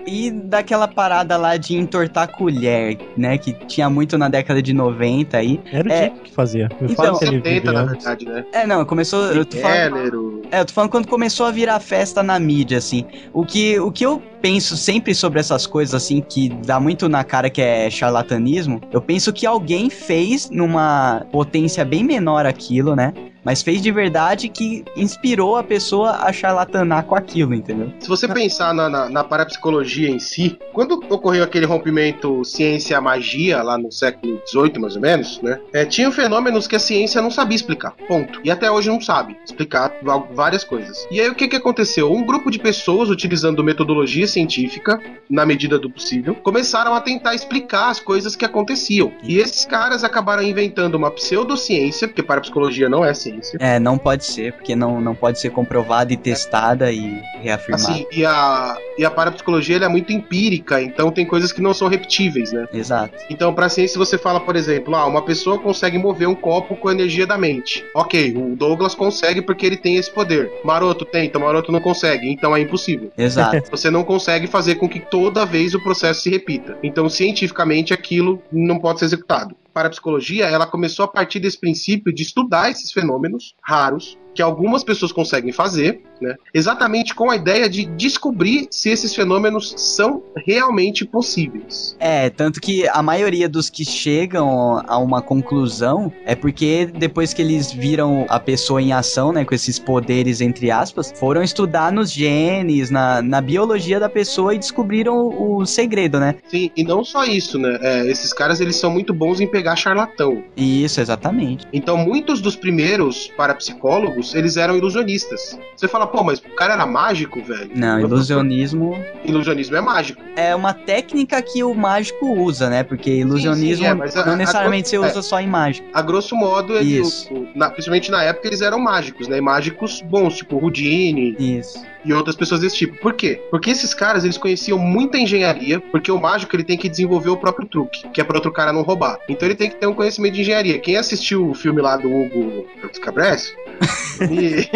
E 0.07 0.31
daquela 0.31 0.89
parada 0.89 1.37
lá 1.37 1.57
de 1.57 1.77
entortar 1.77 2.29
colher, 2.29 2.99
né? 3.17 3.39
Que 3.39 3.53
tinha 3.67 3.89
muito 3.91 4.17
na 4.19 4.29
década 4.29 4.63
de 4.63 4.73
90 4.73 5.37
aí. 5.37 5.61
Era 5.73 5.89
o 5.89 5.93
É. 5.93 6.09
Dick 6.09 6.21
que 6.23 6.33
fazia. 6.33 6.69
Eu 6.81 6.89
Então, 6.89 7.05
falo 7.07 7.19
que 7.19 7.25
ele 7.27 7.37
70, 7.37 7.51
vivia 7.61 7.73
na 7.73 7.85
verdade, 7.85 8.25
né? 8.27 8.45
É, 8.53 8.67
não, 8.67 8.85
começou. 8.85 9.27
Eu 9.33 9.45
tô 9.45 9.57
falando, 9.59 10.43
é, 10.51 10.61
eu 10.61 10.65
tô 10.65 10.73
falando 10.73 10.91
quando 10.91 11.07
começou 11.07 11.47
a 11.47 11.51
virar 11.51 11.79
festa 11.81 12.23
na 12.23 12.39
mídia, 12.39 12.79
assim. 12.79 13.05
O 13.33 13.45
que, 13.45 13.79
o 13.79 13.93
que 13.93 14.05
eu 14.05 14.23
penso 14.41 14.77
sempre 14.77 15.15
sobre 15.15 15.39
essas 15.39 15.67
coisas, 15.67 15.95
assim, 15.95 16.21
que 16.21 16.49
dá 16.67 16.81
muito 16.81 17.09
na 17.09 17.23
cara 17.23 17.51
que 17.51 17.61
é 17.61 17.91
charlatanismo, 17.91 18.81
eu 18.91 19.01
penso 19.01 19.33
que 19.33 19.47
alguém 19.47 19.91
fez 19.91 20.49
numa 20.51 21.27
potência 21.31 21.85
bem 21.85 22.03
menor 22.03 22.47
aquilo, 22.47 22.97
né? 22.97 23.13
Mas 23.45 23.63
fez 23.63 23.81
de 23.81 23.91
verdade 23.91 24.49
que 24.49 24.85
inspirou 24.97 25.57
a 25.57 25.63
pessoa 25.63 26.11
a 26.23 26.33
charlatanar 26.33 27.05
com 27.05 27.15
aquilo, 27.15 27.55
entendeu? 27.55 27.93
Se 27.99 28.09
você 28.09 28.29
pensar 28.29 28.75
na, 28.75 28.89
na, 28.89 29.09
na 29.09 29.25
parapsicologia 29.25 30.11
em 30.11 30.19
si, 30.19 30.59
quando 30.73 31.03
ocorreu 31.09 31.43
aquele 31.43 31.67
rompimento 31.67 32.45
ciência-magia 32.45 33.63
lá 33.63 33.79
no 33.79 33.91
século 33.91 34.41
XVIII, 34.47 34.79
mais 34.79 34.97
ou 34.97 35.03
menos, 35.03 35.41
né? 35.41 35.59
É, 35.73 35.85
tinha 35.85 36.11
fenômenos 36.11 36.67
que 36.67 36.77
a 36.77 36.79
ciência 36.79 37.23
não 37.23 37.31
sabia 37.31 37.57
explicar. 37.57 37.93
Ponto. 38.07 38.41
E 38.45 38.51
até 38.51 38.71
hoje 38.71 38.89
não 38.89 39.01
sabe 39.01 39.37
explicar 39.45 39.95
várias 40.33 40.65
coisas. 40.65 41.07
E 41.11 41.21
aí 41.21 41.29
o 41.29 41.35
que, 41.35 41.49
que 41.49 41.57
aconteceu? 41.57 42.13
Um 42.13 42.25
grupo 42.25 42.51
de 42.51 42.59
pessoas, 42.59 43.09
utilizando 43.09 43.65
metodologia 43.65 44.27
científica, 44.27 45.01
na 45.29 45.47
medida 45.47 45.79
do 45.79 45.91
possível, 45.91 46.35
começaram 46.35 46.95
a 46.95 47.01
tentar 47.01 47.35
explicar 47.35 47.91
as 47.91 48.01
coisas 48.01 48.37
que 48.37 48.45
aconteciam. 48.45 49.13
E 49.23 49.39
esses 49.39 49.65
caras 49.65 50.05
acabaram 50.05 50.43
inventando 50.43 50.95
uma 50.95 51.11
pseudociência, 51.11 52.07
porque 52.07 52.23
parapsicologia 52.23 52.89
não 52.89 53.05
é 53.05 53.15
ciência. 53.15 53.30
É, 53.59 53.79
não 53.79 53.99
pode 53.99 54.25
ser, 54.25 54.53
porque 54.53 54.75
não, 54.75 55.01
não 55.01 55.15
pode 55.15 55.41
ser 55.41 55.51
comprovada 55.51 56.13
e 56.13 56.17
testada 56.17 56.93
e 56.93 57.21
reafirmada. 57.41 57.93
Assim, 57.93 58.07
e 58.13 58.25
a, 58.25 58.77
e 58.99 59.05
a 59.05 59.11
parapsicologia 59.11 59.77
é 59.77 59.89
muito 59.89 60.13
empírica, 60.13 60.81
então 60.83 61.11
tem 61.11 61.25
coisas 61.27 61.53
que 61.53 61.61
não 61.61 61.73
são 61.73 61.89
repetíveis, 61.89 62.53
né? 62.53 62.67
Exato. 62.73 63.15
Então, 63.31 63.55
pra 63.55 63.69
ciência, 63.69 63.99
você 63.99 64.19
fala, 64.19 64.41
por 64.41 64.57
exemplo, 64.57 64.95
ah, 64.95 65.07
uma 65.07 65.23
pessoa 65.23 65.59
consegue 65.59 65.99
mover 65.99 66.29
um 66.29 66.35
copo 66.35 66.77
com 66.77 66.89
a 66.89 66.93
energia 66.93 67.27
da 67.27 67.39
mente. 67.39 67.85
Ok, 67.95 68.35
o 68.37 68.57
Douglas 68.57 68.95
consegue 68.95 69.43
porque 69.43 69.67
ele 69.67 69.77
tem 69.77 69.97
esse 69.97 70.11
poder. 70.11 70.51
Maroto 70.65 71.05
tenta, 71.05 71.39
Maroto 71.39 71.73
não 71.73 71.81
consegue, 71.81 72.31
então 72.31 72.57
é 72.57 72.61
impossível. 72.61 73.11
Exato. 73.17 73.63
Você 73.71 73.91
não 73.91 74.05
consegue 74.05 74.47
fazer 74.47 74.77
com 74.77 74.89
que 74.89 75.01
toda 75.01 75.47
vez 75.47 75.75
o 75.75 75.83
processo 75.83 76.23
se 76.23 76.31
repita. 76.31 76.79
Então, 76.83 77.09
cientificamente, 77.09 77.93
aquilo 77.93 78.43
não 78.53 78.79
pode 78.79 78.99
ser 78.99 79.07
executado. 79.07 79.55
Para 79.81 79.89
a 79.89 79.91
psicologia, 79.91 80.45
ela 80.45 80.67
começou 80.67 81.07
a 81.07 81.09
partir 81.09 81.41
desse 81.41 81.59
princípio 81.59 82.13
de 82.13 82.23
estudar 82.23 82.71
esses 82.71 82.93
fenômenos 82.93 83.55
raros 83.63 84.19
que 84.35 84.43
algumas 84.43 84.85
pessoas 84.85 85.13
conseguem 85.13 85.53
fazer, 85.53 86.03
né? 86.21 86.35
Exatamente 86.53 87.15
com 87.15 87.31
a 87.31 87.37
ideia 87.37 87.69
de 87.69 87.85
descobrir 87.85 88.69
se 88.71 88.91
esses 88.91 89.15
fenômenos 89.15 89.75
são 89.77 90.23
realmente 90.47 91.05
possíveis. 91.05 91.97
É, 91.99 92.31
tanto 92.31 92.61
que 92.61 92.87
a 92.89 93.03
maioria 93.03 93.49
dos 93.49 93.71
que 93.71 93.85
chegam 93.85 94.83
a 94.87 94.99
uma 94.99 95.23
conclusão 95.23 96.13
é 96.25 96.35
porque 96.35 96.87
depois 96.87 97.33
que 97.33 97.43
eles 97.43 97.73
viram 97.73 98.27
a 98.29 98.39
pessoa 98.39 98.81
em 98.81 98.93
ação, 98.93 99.33
né, 99.33 99.45
com 99.45 99.55
esses 99.55 99.79
poderes, 99.79 100.41
entre 100.41 100.71
aspas, 100.71 101.13
foram 101.17 101.43
estudar 101.43 101.93
nos 101.93 102.13
genes, 102.13 102.91
na, 102.91 103.23
na 103.23 103.41
biologia 103.41 103.99
da 103.99 104.09
pessoa 104.09 104.55
e 104.55 104.59
descobriram 104.59 105.17
o, 105.17 105.59
o 105.59 105.67
segredo, 105.67 106.21
né? 106.21 106.37
Sim, 106.49 106.71
e 106.77 106.85
não 106.85 107.05
só 107.05 107.25
isso, 107.25 107.59
né? 107.59 107.79
É, 107.83 108.11
esses 108.11 108.33
caras 108.33 108.61
eles 108.61 108.77
são 108.77 108.91
muito 108.91 109.13
bons 109.13 109.41
em 109.41 109.47
pegar 109.47 109.77
charlatão. 109.77 110.43
Isso, 110.57 111.01
exatamente. 111.01 111.67
Então, 111.73 111.97
muitos 111.97 112.41
dos 112.41 112.57
primeiros 112.57 113.29
parapsicólogos, 113.37 114.20
eles 114.35 114.57
eram 114.57 114.77
ilusionistas. 114.77 115.59
Você 115.77 115.89
fala, 115.89 116.07
pô, 116.07 116.23
mas 116.23 116.39
o 116.39 116.55
cara 116.55 116.75
era 116.75 116.87
mágico, 116.87 117.43
velho? 117.43 117.71
Não, 117.75 117.99
ilusionismo 118.01 118.97
Ilusionismo 119.25 119.77
é 119.77 119.81
mágico. 119.81 120.23
é 120.37 120.55
uma 120.55 120.73
técnica 120.73 121.41
que 121.43 121.63
o 121.65 121.75
mágico 121.75 122.27
usa, 122.41 122.69
né? 122.71 122.83
Porque 122.83 123.11
ilusionismo 123.11 123.85
sim, 123.85 123.91
é, 123.91 123.95
mas 123.95 124.17
a- 124.17 124.25
não 124.27 124.33
a- 124.35 124.37
necessariamente 124.37 124.89
você 124.89 124.97
é. 124.97 125.01
usa 125.01 125.23
só 125.23 125.41
em 125.41 125.47
mágica. 125.47 125.87
A 125.93 126.03
grosso 126.03 126.35
modo, 126.37 126.77
ele, 126.77 126.99
Isso. 127.01 127.33
o- 127.33 127.49
na- 127.55 127.71
principalmente 127.71 128.11
na 128.11 128.23
época, 128.23 128.47
eles 128.49 128.61
eram 128.61 128.79
mágicos, 128.79 129.29
né? 129.29 129.39
E 129.39 129.41
Mágicos 129.41 130.01
bons, 130.03 130.37
tipo 130.37 130.57
Houdini 130.57 131.35
Isso. 131.39 131.85
E 132.05 132.13
outras 132.13 132.37
pessoas 132.37 132.61
desse 132.61 132.77
tipo. 132.77 132.99
Por 132.99 133.15
quê? 133.15 133.41
Porque 133.51 133.71
esses 133.71 133.95
caras, 133.95 134.25
eles 134.25 134.39
conheciam 134.39 134.79
muita 134.79 135.19
engenharia, 135.19 135.81
porque 135.81 136.11
o 136.11 136.21
mágico, 136.21 136.55
ele 136.57 136.65
tem 136.65 136.79
que 136.79 136.89
desenvolver 136.89 137.31
o 137.31 137.37
próprio 137.37 137.67
truque, 137.67 138.09
que 138.09 138.21
é 138.21 138.25
para 138.25 138.37
outro 138.37 138.53
cara 138.53 138.73
não 138.73 138.83
roubar. 138.83 139.19
Então 139.29 139.47
ele 139.47 139.55
tem 139.55 139.69
que 139.69 139.77
ter 139.77 139.87
um 139.87 139.95
conhecimento 139.95 140.35
de 140.35 140.41
engenharia. 140.43 140.79
Quem 140.79 140.97
assistiu 140.97 141.51
o 141.51 141.55
filme 141.55 141.81
lá 141.81 141.97
do 141.97 142.09
Hugo 142.09 142.67
Cabres? 143.01 143.55
e... 144.31 144.69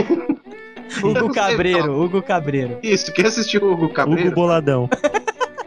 Hugo 1.02 1.32
Cabreiro, 1.34 2.02
Hugo 2.02 2.22
Cabreiro. 2.22 2.78
Isso, 2.82 3.12
quem 3.12 3.26
assistiu 3.26 3.62
o 3.62 3.72
Hugo 3.72 3.88
Cabreiro? 3.88 4.28
Hugo 4.28 4.34
Boladão. 4.34 4.88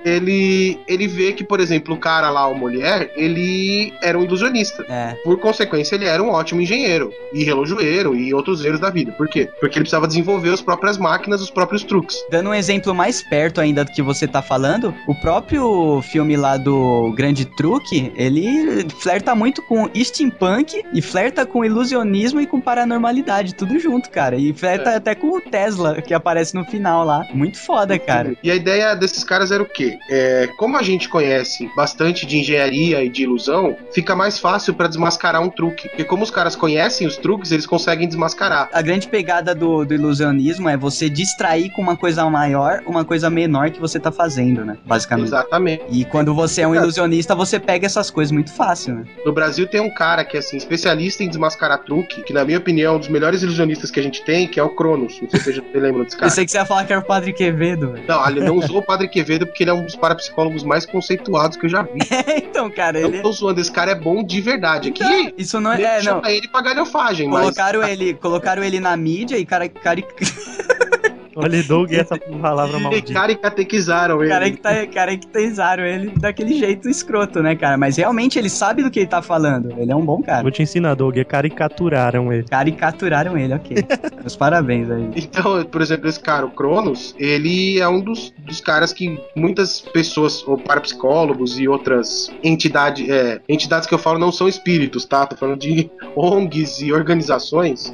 ele, 0.07 0.79
ele 0.87 1.07
vê 1.07 1.33
que, 1.33 1.43
por 1.43 1.59
exemplo, 1.59 1.93
o 1.95 1.97
cara 1.97 2.29
lá, 2.29 2.45
a 2.45 2.53
mulher, 2.53 3.11
ele 3.15 3.93
era 4.01 4.17
um 4.17 4.23
ilusionista. 4.23 4.85
É. 4.89 5.15
Por 5.23 5.37
consequência, 5.39 5.95
ele 5.95 6.05
era 6.05 6.21
um 6.21 6.29
ótimo 6.29 6.61
engenheiro 6.61 7.11
e 7.33 7.43
relojoeiro 7.43 8.15
e 8.15 8.33
outros 8.33 8.63
erros 8.63 8.79
da 8.79 8.89
vida. 8.89 9.11
Por 9.11 9.27
quê? 9.27 9.49
Porque 9.59 9.77
ele 9.77 9.83
precisava 9.83 10.07
desenvolver 10.07 10.51
as 10.53 10.61
próprias 10.61 10.97
máquinas, 10.97 11.41
os 11.41 11.49
próprios 11.51 11.83
truques. 11.83 12.17
Dando 12.29 12.49
um 12.49 12.53
exemplo 12.53 12.93
mais 12.93 13.21
perto 13.21 13.59
ainda 13.61 13.83
do 13.83 13.91
que 13.91 14.01
você 14.01 14.27
tá 14.27 14.41
falando, 14.41 14.93
o 15.07 15.15
próprio 15.15 16.01
filme 16.01 16.35
lá 16.37 16.57
do 16.57 17.13
Grande 17.15 17.45
Truque, 17.45 18.11
ele 18.15 18.87
flerta 19.01 19.35
muito 19.35 19.61
com 19.63 19.89
steampunk 19.95 20.83
e 20.93 21.01
flerta 21.01 21.45
com 21.45 21.63
ilusionismo 21.65 22.39
e 22.41 22.47
com 22.47 22.59
paranormalidade, 22.61 23.55
tudo 23.55 23.79
junto, 23.79 24.09
cara. 24.09 24.35
E 24.35 24.53
flerta 24.53 24.91
É. 24.91 24.95
até 24.95 25.15
com 25.15 25.37
o 25.37 25.41
Tesla, 25.41 26.01
que 26.01 26.13
aparece 26.13 26.55
no 26.55 26.65
final 26.65 27.05
lá. 27.05 27.25
Muito 27.33 27.57
foda, 27.57 27.97
cara. 27.99 28.35
E 28.43 28.49
a 28.51 28.55
ideia 28.55 28.95
desses 28.95 29.23
caras 29.23 29.51
era 29.51 29.61
o 29.61 29.65
quê? 29.65 29.96
É, 30.09 30.47
como 30.57 30.77
a 30.77 30.83
gente 30.83 31.09
conhece 31.09 31.69
bastante 31.75 32.25
de 32.25 32.37
engenharia 32.37 33.03
e 33.03 33.09
de 33.09 33.23
ilusão, 33.23 33.75
fica 33.91 34.15
mais 34.15 34.39
fácil 34.39 34.73
pra 34.73 34.87
desmascarar 34.87 35.41
um 35.41 35.49
truque. 35.49 35.89
Porque 35.89 36.03
como 36.03 36.23
os 36.23 36.31
caras 36.31 36.55
conhecem 36.55 37.07
os 37.07 37.17
truques, 37.17 37.51
eles 37.51 37.65
conseguem 37.65 38.07
desmascarar. 38.07 38.69
A 38.71 38.81
grande 38.81 39.07
pegada 39.07 39.53
do, 39.53 39.85
do 39.85 39.93
ilusionismo 39.93 40.69
é 40.69 40.77
você 40.77 41.09
distrair 41.09 41.69
com 41.71 41.81
uma 41.81 41.95
coisa 41.95 42.27
maior 42.29 42.81
uma 42.85 43.03
coisa 43.03 43.29
menor 43.29 43.69
que 43.69 43.79
você 43.79 43.99
tá 43.99 44.11
fazendo, 44.11 44.65
né? 44.65 44.77
Basicamente. 44.85 45.27
Exatamente. 45.27 45.83
E 45.89 46.05
quando 46.05 46.33
você 46.33 46.61
é 46.61 46.67
um 46.67 46.75
ilusionista, 46.75 47.35
você 47.35 47.59
pega 47.59 47.85
essas 47.85 48.09
coisas 48.09 48.31
muito 48.31 48.51
fácil, 48.51 48.95
né? 48.95 49.03
No 49.25 49.31
Brasil 49.31 49.67
tem 49.67 49.81
um 49.81 49.93
cara 49.93 50.23
que 50.23 50.37
é 50.37 50.39
assim, 50.39 50.57
especialista 50.57 51.23
em 51.23 51.27
desmascarar 51.27 51.79
truque, 51.79 52.23
que 52.23 52.33
na 52.33 52.43
minha 52.43 52.57
opinião 52.57 52.93
é 52.93 52.95
um 52.95 52.99
dos 52.99 53.09
melhores 53.09 53.41
ilusionistas 53.41 53.91
que 53.91 53.99
a 53.99 54.03
gente 54.03 54.23
tem, 54.23 54.47
que 54.47 54.59
é 54.59 54.63
o 54.63 54.69
Cronos. 54.69 55.19
Não 55.21 55.29
sei 55.29 55.39
se 55.39 55.61
você 55.61 55.79
lembra 55.79 56.03
desse 56.03 56.15
cara. 56.15 56.29
Pensei 56.29 56.45
que 56.45 56.51
você 56.51 56.57
ia 56.57 56.65
falar 56.65 56.85
que 56.85 56.93
era 56.93 57.01
o 57.01 57.05
Padre 57.05 57.33
Quevedo, 57.33 57.91
velho. 57.91 58.05
Não, 58.07 58.29
ele 58.29 58.41
não 58.41 58.57
usou 58.57 58.77
o 58.77 58.81
Padre 58.81 59.07
Quevedo 59.07 59.45
porque 59.45 59.63
ele 59.63 59.71
é 59.71 59.73
um 59.73 59.86
dos 59.87 59.95
parapsicólogos 59.95 60.63
mais 60.63 60.85
conceituados 60.85 61.57
que 61.57 61.65
eu 61.65 61.69
já 61.69 61.81
vi. 61.81 61.99
então, 62.43 62.69
cara, 62.69 62.99
Eu 62.99 63.07
ele. 63.07 63.17
não 63.17 63.23
tô 63.23 63.31
zoando, 63.31 63.59
esse 63.59 63.71
cara 63.71 63.91
é 63.91 63.95
bom 63.95 64.23
de 64.23 64.39
verdade. 64.41 64.89
Aqui, 64.89 65.01
Não, 65.03 65.31
isso 65.37 65.59
não 65.59 65.71
é. 65.73 65.81
É, 65.81 65.95
não. 65.97 66.03
chama 66.03 66.31
ele 66.31 66.47
pra 66.47 66.61
galhofagem, 66.61 67.27
mas... 67.27 67.39
Colocaram 67.41 67.83
ele, 67.83 68.13
colocaram 68.13 68.63
ele 68.63 68.79
na 68.79 68.95
mídia 68.95 69.37
e 69.37 69.45
cara, 69.45 69.67
cara, 69.69 70.01
Olha, 71.37 71.63
Doug, 71.63 71.91
essa 71.93 72.17
palavra 72.17 72.79
maldita. 72.79 73.13
caricatequizaram 73.13 74.21
ele. 74.21 74.29
cara 74.31 74.51
que 74.51 74.57
tá, 74.57 74.87
caracterizaram 74.87 75.83
ele 75.83 76.11
daquele 76.17 76.57
jeito 76.57 76.89
escroto, 76.89 77.41
né, 77.41 77.55
cara? 77.55 77.77
Mas 77.77 77.97
realmente 77.97 78.37
ele 78.39 78.49
sabe 78.49 78.83
do 78.83 78.89
que 78.91 78.99
ele 78.99 79.07
tá 79.07 79.21
falando. 79.21 79.73
Ele 79.77 79.91
é 79.91 79.95
um 79.95 80.05
bom 80.05 80.21
cara. 80.21 80.41
Vou 80.41 80.51
te 80.51 80.61
ensinar, 80.63 80.95
Doug. 80.95 81.17
é 81.17 81.23
Caricaturaram 81.23 82.31
ele. 82.33 82.43
Caricaturaram 82.43 83.37
ele, 83.37 83.53
ok. 83.53 83.77
Meus 84.21 84.35
parabéns 84.35 84.89
aí. 84.89 85.09
Então, 85.15 85.63
por 85.65 85.81
exemplo, 85.81 86.07
esse 86.07 86.19
cara, 86.19 86.45
o 86.45 86.49
Cronos, 86.51 87.15
ele 87.17 87.79
é 87.79 87.87
um 87.87 87.99
dos, 88.01 88.33
dos 88.39 88.59
caras 88.61 88.91
que 88.93 89.19
muitas 89.35 89.81
pessoas, 89.81 90.45
ou 90.47 90.57
parapsicólogos 90.57 91.59
e 91.59 91.67
outras 91.67 92.31
entidades, 92.43 93.07
é, 93.09 93.39
entidades 93.47 93.87
que 93.87 93.93
eu 93.93 93.99
falo 93.99 94.17
não 94.19 94.31
são 94.31 94.47
espíritos, 94.47 95.05
tá? 95.05 95.25
Tô 95.25 95.35
falando 95.35 95.59
de 95.59 95.89
ONGs 96.15 96.81
e 96.81 96.91
organizações. 96.93 97.91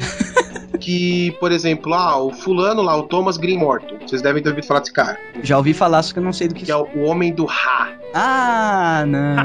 Que, 0.80 1.32
por 1.39 1.52
exemplo, 1.52 1.94
ah, 1.94 2.18
o 2.22 2.32
fulano 2.34 2.82
lá, 2.82 2.98
o 2.98 3.04
Thomas 3.04 3.33
Green 3.38 3.58
Morton. 3.58 3.98
Vocês 4.00 4.22
devem 4.22 4.42
ter 4.42 4.50
ouvido 4.50 4.66
falar 4.66 4.80
desse 4.82 4.94
cara. 4.94 5.18
Já 5.42 5.58
ouvi 5.58 5.74
falar, 5.74 6.04
só 6.04 6.14
que 6.14 6.20
eu 6.20 6.24
não 6.24 6.34
sei 6.34 6.48
do 6.48 6.56
que. 6.56 6.66
Que 6.66 6.72
é 6.72 6.76
o, 6.76 6.88
o 6.96 7.04
homem 7.04 7.34
do 7.34 7.46
Ra. 7.46 7.92
Ah, 8.14 9.04
não. 9.08 9.36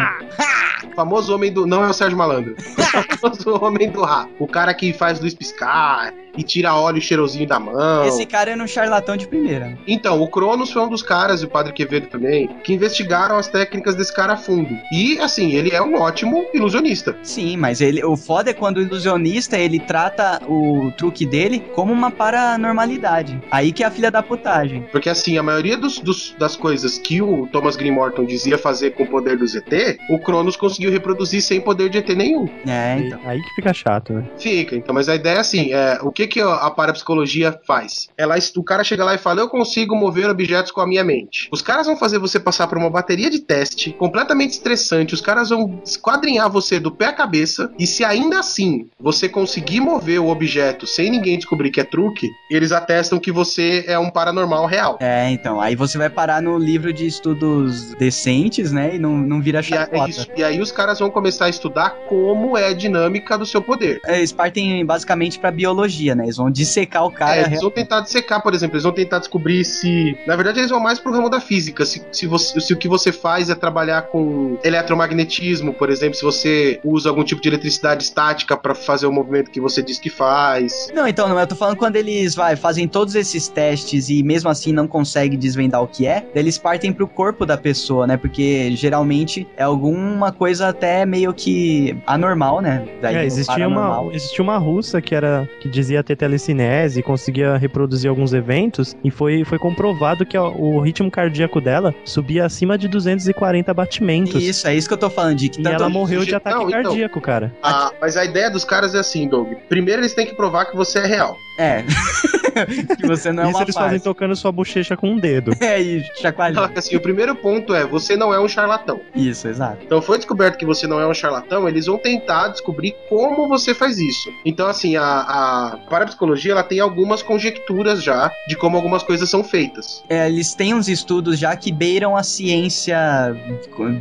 O 0.90 0.94
famoso 0.94 1.34
homem 1.34 1.52
do. 1.52 1.66
Não 1.66 1.82
é 1.84 1.88
o 1.88 1.92
Sérgio 1.92 2.16
Malandro. 2.16 2.56
O 2.88 3.18
famoso 3.18 3.64
homem 3.64 3.90
do 3.90 4.02
Ra. 4.02 4.28
O 4.38 4.46
cara 4.46 4.72
que 4.74 4.92
faz 4.92 5.20
luz 5.20 5.34
piscar 5.34 6.12
e 6.38 6.42
tira 6.44 6.72
óleo 6.72 7.02
cheirosinho 7.02 7.46
da 7.46 7.58
mão. 7.58 8.06
Esse 8.06 8.24
cara 8.24 8.52
era 8.52 8.62
um 8.62 8.66
charlatão 8.66 9.16
de 9.16 9.26
primeira. 9.26 9.76
Então, 9.88 10.22
o 10.22 10.28
Cronos 10.28 10.70
foi 10.70 10.82
um 10.82 10.88
dos 10.88 11.02
caras, 11.02 11.42
e 11.42 11.44
o 11.44 11.48
Padre 11.48 11.72
Quevedo 11.72 12.06
também, 12.06 12.46
que 12.62 12.72
investigaram 12.72 13.36
as 13.36 13.48
técnicas 13.48 13.96
desse 13.96 14.14
cara 14.14 14.34
a 14.34 14.36
fundo. 14.36 14.78
E, 14.92 15.18
assim, 15.18 15.52
ele 15.52 15.74
é 15.74 15.82
um 15.82 15.96
ótimo 16.00 16.46
ilusionista. 16.54 17.16
Sim, 17.24 17.56
mas 17.56 17.80
ele, 17.80 18.04
o 18.04 18.16
foda 18.16 18.50
é 18.50 18.54
quando 18.54 18.76
o 18.76 18.82
ilusionista 18.82 19.58
ele 19.58 19.80
trata 19.80 20.40
o 20.46 20.92
truque 20.96 21.26
dele 21.26 21.58
como 21.74 21.92
uma 21.92 22.10
paranormalidade. 22.10 23.42
Aí 23.50 23.72
que 23.78 23.84
é 23.84 23.86
a 23.86 23.90
filha 23.92 24.10
da 24.10 24.20
putagem. 24.22 24.82
Porque, 24.90 25.08
assim, 25.08 25.38
a 25.38 25.42
maioria 25.42 25.76
dos, 25.76 26.00
dos- 26.00 26.34
das 26.36 26.56
coisas 26.56 26.98
que 26.98 27.22
o 27.22 27.46
Thomas 27.52 27.76
Green 27.76 27.92
Morton 27.92 28.24
dizia 28.24 28.58
fazer 28.58 28.90
com 28.90 29.04
o 29.04 29.06
poder 29.06 29.36
do 29.38 29.46
ZT, 29.46 29.98
o 30.10 30.18
Cronos 30.18 30.56
conseguiu 30.56 30.90
reproduzir 30.90 31.40
sem 31.40 31.60
poder 31.60 31.88
de 31.88 31.98
ET 31.98 32.08
nenhum. 32.16 32.48
É, 32.66 32.94
Aí, 32.94 33.06
então. 33.06 33.20
aí 33.24 33.40
que 33.40 33.54
fica 33.54 33.72
chato, 33.72 34.12
né? 34.14 34.24
Fica, 34.36 34.74
então, 34.74 34.92
mas 34.92 35.08
a 35.08 35.14
ideia 35.14 35.36
é 35.36 35.38
assim: 35.40 35.72
é, 35.72 35.98
o 36.02 36.10
que, 36.10 36.26
que 36.26 36.40
a 36.40 36.68
parapsicologia 36.70 37.56
faz? 37.66 38.08
Ela, 38.18 38.34
o 38.56 38.64
cara 38.64 38.82
chega 38.82 39.04
lá 39.04 39.14
e 39.14 39.18
fala: 39.18 39.40
Eu 39.40 39.48
consigo 39.48 39.94
mover 39.94 40.28
objetos 40.28 40.72
com 40.72 40.80
a 40.80 40.86
minha 40.86 41.04
mente. 41.04 41.48
Os 41.52 41.62
caras 41.62 41.86
vão 41.86 41.96
fazer 41.96 42.18
você 42.18 42.40
passar 42.40 42.66
por 42.66 42.78
uma 42.78 42.90
bateria 42.90 43.30
de 43.30 43.38
teste 43.38 43.92
completamente 43.92 44.50
estressante. 44.54 45.14
Os 45.14 45.20
caras 45.20 45.50
vão 45.50 45.80
esquadrinhar 45.84 46.50
você 46.50 46.80
do 46.80 46.90
pé 46.90 47.06
à 47.06 47.12
cabeça. 47.12 47.70
E 47.78 47.86
se 47.86 48.04
ainda 48.04 48.40
assim 48.40 48.88
você 48.98 49.28
conseguir 49.28 49.80
mover 49.80 50.20
o 50.20 50.28
objeto 50.28 50.84
sem 50.84 51.10
ninguém 51.10 51.36
descobrir 51.36 51.70
que 51.70 51.80
é 51.80 51.84
truque, 51.84 52.28
eles 52.50 52.72
atestam 52.72 53.18
que 53.20 53.30
você 53.30 53.57
é 53.86 53.98
um 53.98 54.10
paranormal 54.10 54.66
real. 54.66 54.96
É, 55.00 55.30
então. 55.30 55.60
Aí 55.60 55.74
você 55.74 55.98
vai 55.98 56.08
parar 56.10 56.40
no 56.42 56.58
livro 56.58 56.92
de 56.92 57.06
estudos 57.06 57.94
decentes, 57.94 58.72
né? 58.72 58.96
E 58.96 58.98
não, 58.98 59.16
não 59.16 59.40
vira 59.40 59.58
E, 59.58 59.60
a- 59.60 59.62
chacota. 59.62 60.10
isso- 60.10 60.26
e 60.36 60.42
aí 60.44 60.60
os 60.60 60.72
caras 60.72 60.98
vão 60.98 61.10
começar 61.10 61.46
a 61.46 61.48
estudar 61.48 61.90
como 62.08 62.56
é 62.56 62.66
a 62.68 62.72
dinâmica 62.72 63.36
do 63.38 63.44
seu 63.46 63.60
poder. 63.62 64.00
Eles 64.06 64.32
partem 64.32 64.84
basicamente 64.84 65.38
pra 65.38 65.50
biologia, 65.50 66.14
né? 66.14 66.24
Eles 66.24 66.36
vão 66.36 66.50
dissecar 66.50 67.04
o 67.04 67.10
cara. 67.10 67.36
É, 67.36 67.44
eles 67.46 67.60
vão 67.60 67.70
tentar 67.70 68.00
dissecar, 68.00 68.42
por 68.42 68.54
exemplo, 68.54 68.74
eles 68.76 68.84
vão 68.84 68.92
tentar 68.92 69.18
descobrir 69.18 69.64
se. 69.64 70.16
Na 70.26 70.36
verdade, 70.36 70.60
eles 70.60 70.70
vão 70.70 70.80
mais 70.80 70.98
pro 70.98 71.12
ramo 71.12 71.28
da 71.28 71.40
física. 71.40 71.84
Se, 71.84 72.02
se, 72.12 72.26
você- 72.26 72.60
se 72.60 72.72
o 72.72 72.76
que 72.76 72.88
você 72.88 73.12
faz 73.12 73.50
é 73.50 73.54
trabalhar 73.54 74.02
com 74.02 74.58
eletromagnetismo, 74.62 75.72
por 75.74 75.90
exemplo, 75.90 76.14
se 76.16 76.24
você 76.24 76.80
usa 76.84 77.08
algum 77.08 77.24
tipo 77.24 77.40
de 77.40 77.48
eletricidade 77.48 78.02
estática 78.04 78.56
pra 78.56 78.74
fazer 78.74 79.06
o 79.06 79.12
movimento 79.12 79.50
que 79.50 79.60
você 79.60 79.82
diz 79.82 79.98
que 79.98 80.10
faz. 80.10 80.88
Não, 80.94 81.06
então, 81.06 81.28
não, 81.28 81.38
eu 81.38 81.46
tô 81.46 81.54
falando 81.56 81.76
quando 81.76 81.96
eles 81.96 82.34
vai, 82.34 82.56
fazem 82.56 82.86
todos 82.88 83.14
esses 83.14 83.47
testes 83.48 84.08
e 84.08 84.22
mesmo 84.22 84.48
assim 84.50 84.72
não 84.72 84.86
conseguem 84.86 85.38
desvendar 85.38 85.82
o 85.82 85.86
que 85.88 86.06
é, 86.06 86.26
eles 86.34 86.58
partem 86.58 86.92
pro 86.92 87.06
corpo 87.06 87.44
da 87.46 87.56
pessoa, 87.56 88.06
né? 88.06 88.16
Porque 88.16 88.70
geralmente 88.76 89.46
é 89.56 89.62
alguma 89.62 90.32
coisa 90.32 90.68
até 90.68 91.04
meio 91.06 91.32
que 91.32 91.96
anormal, 92.06 92.60
né? 92.60 92.84
Daí 93.00 93.16
É, 93.16 93.24
existia 93.24 93.66
uma, 93.68 94.04
existia 94.12 94.42
uma 94.42 94.58
russa 94.58 95.00
que 95.00 95.14
era 95.14 95.48
que 95.60 95.68
dizia 95.68 96.02
ter 96.02 96.16
telecinese, 96.16 97.02
conseguia 97.02 97.56
reproduzir 97.56 98.08
alguns 98.10 98.32
eventos 98.32 98.96
e 99.02 99.10
foi, 99.10 99.44
foi 99.44 99.58
comprovado 99.58 100.24
que 100.24 100.36
ó, 100.36 100.50
o 100.50 100.80
ritmo 100.80 101.10
cardíaco 101.10 101.60
dela 101.60 101.94
subia 102.04 102.44
acima 102.44 102.76
de 102.78 102.88
240 102.88 103.72
batimentos. 103.74 104.42
Isso, 104.42 104.66
é 104.66 104.74
isso 104.74 104.88
que 104.88 104.94
eu 104.94 104.98
tô 104.98 105.10
falando, 105.10 105.36
de 105.36 105.48
que 105.48 105.60
E 105.60 105.62
tanto- 105.62 105.74
ela 105.76 105.88
morreu 105.88 106.24
de 106.24 106.30
Não, 106.32 106.36
ataque 106.38 106.64
então. 106.64 106.70
cardíaco, 106.82 107.20
cara. 107.20 107.52
Ah, 107.62 107.92
mas 108.00 108.16
a 108.16 108.24
ideia 108.24 108.50
dos 108.50 108.64
caras 108.64 108.94
é 108.94 108.98
assim, 108.98 109.28
Doug. 109.28 109.52
Primeiro 109.68 110.00
eles 110.02 110.14
têm 110.14 110.26
que 110.26 110.34
provar 110.34 110.66
que 110.66 110.76
você 110.76 110.98
é 111.00 111.06
real. 111.06 111.36
É. 111.58 111.84
que 112.96 113.06
você 113.06 113.32
não 113.32 113.44
é 113.44 113.46
Isso 113.46 113.56
uma 113.56 113.62
eles 113.64 113.74
fazem 113.74 113.90
farsa. 113.90 114.04
tocando 114.04 114.36
sua 114.36 114.50
bochecha 114.52 114.96
com 114.96 115.10
um 115.10 115.18
dedo. 115.18 115.52
É, 115.60 115.80
e 115.80 116.04
chacoalhando. 116.20 116.78
Assim, 116.78 116.96
o 116.96 117.00
primeiro 117.00 117.34
ponto 117.34 117.74
é 117.74 117.84
você 117.84 118.16
não 118.16 118.32
é 118.32 118.40
um 118.40 118.48
charlatão. 118.48 119.00
Isso, 119.14 119.48
exato. 119.48 119.78
Então 119.84 120.00
foi 120.00 120.16
descoberto 120.18 120.56
que 120.56 120.64
você 120.64 120.86
não 120.86 121.00
é 121.00 121.06
um 121.06 121.14
charlatão, 121.14 121.68
eles 121.68 121.86
vão 121.86 121.98
tentar 121.98 122.48
descobrir 122.48 122.94
como 123.08 123.48
você 123.48 123.74
faz 123.74 123.98
isso. 123.98 124.30
Então, 124.44 124.66
assim, 124.66 124.96
a, 124.96 125.04
a 125.04 125.78
parapsicologia 125.90 126.52
ela 126.52 126.62
tem 126.62 126.80
algumas 126.80 127.22
conjecturas 127.22 128.02
já 128.02 128.32
de 128.48 128.56
como 128.56 128.76
algumas 128.76 129.02
coisas 129.02 129.28
são 129.28 129.42
feitas. 129.44 130.02
É, 130.08 130.28
eles 130.28 130.54
têm 130.54 130.74
uns 130.74 130.88
estudos 130.88 131.38
já 131.38 131.56
que 131.56 131.72
beiram 131.72 132.16
a 132.16 132.22
ciência 132.22 132.96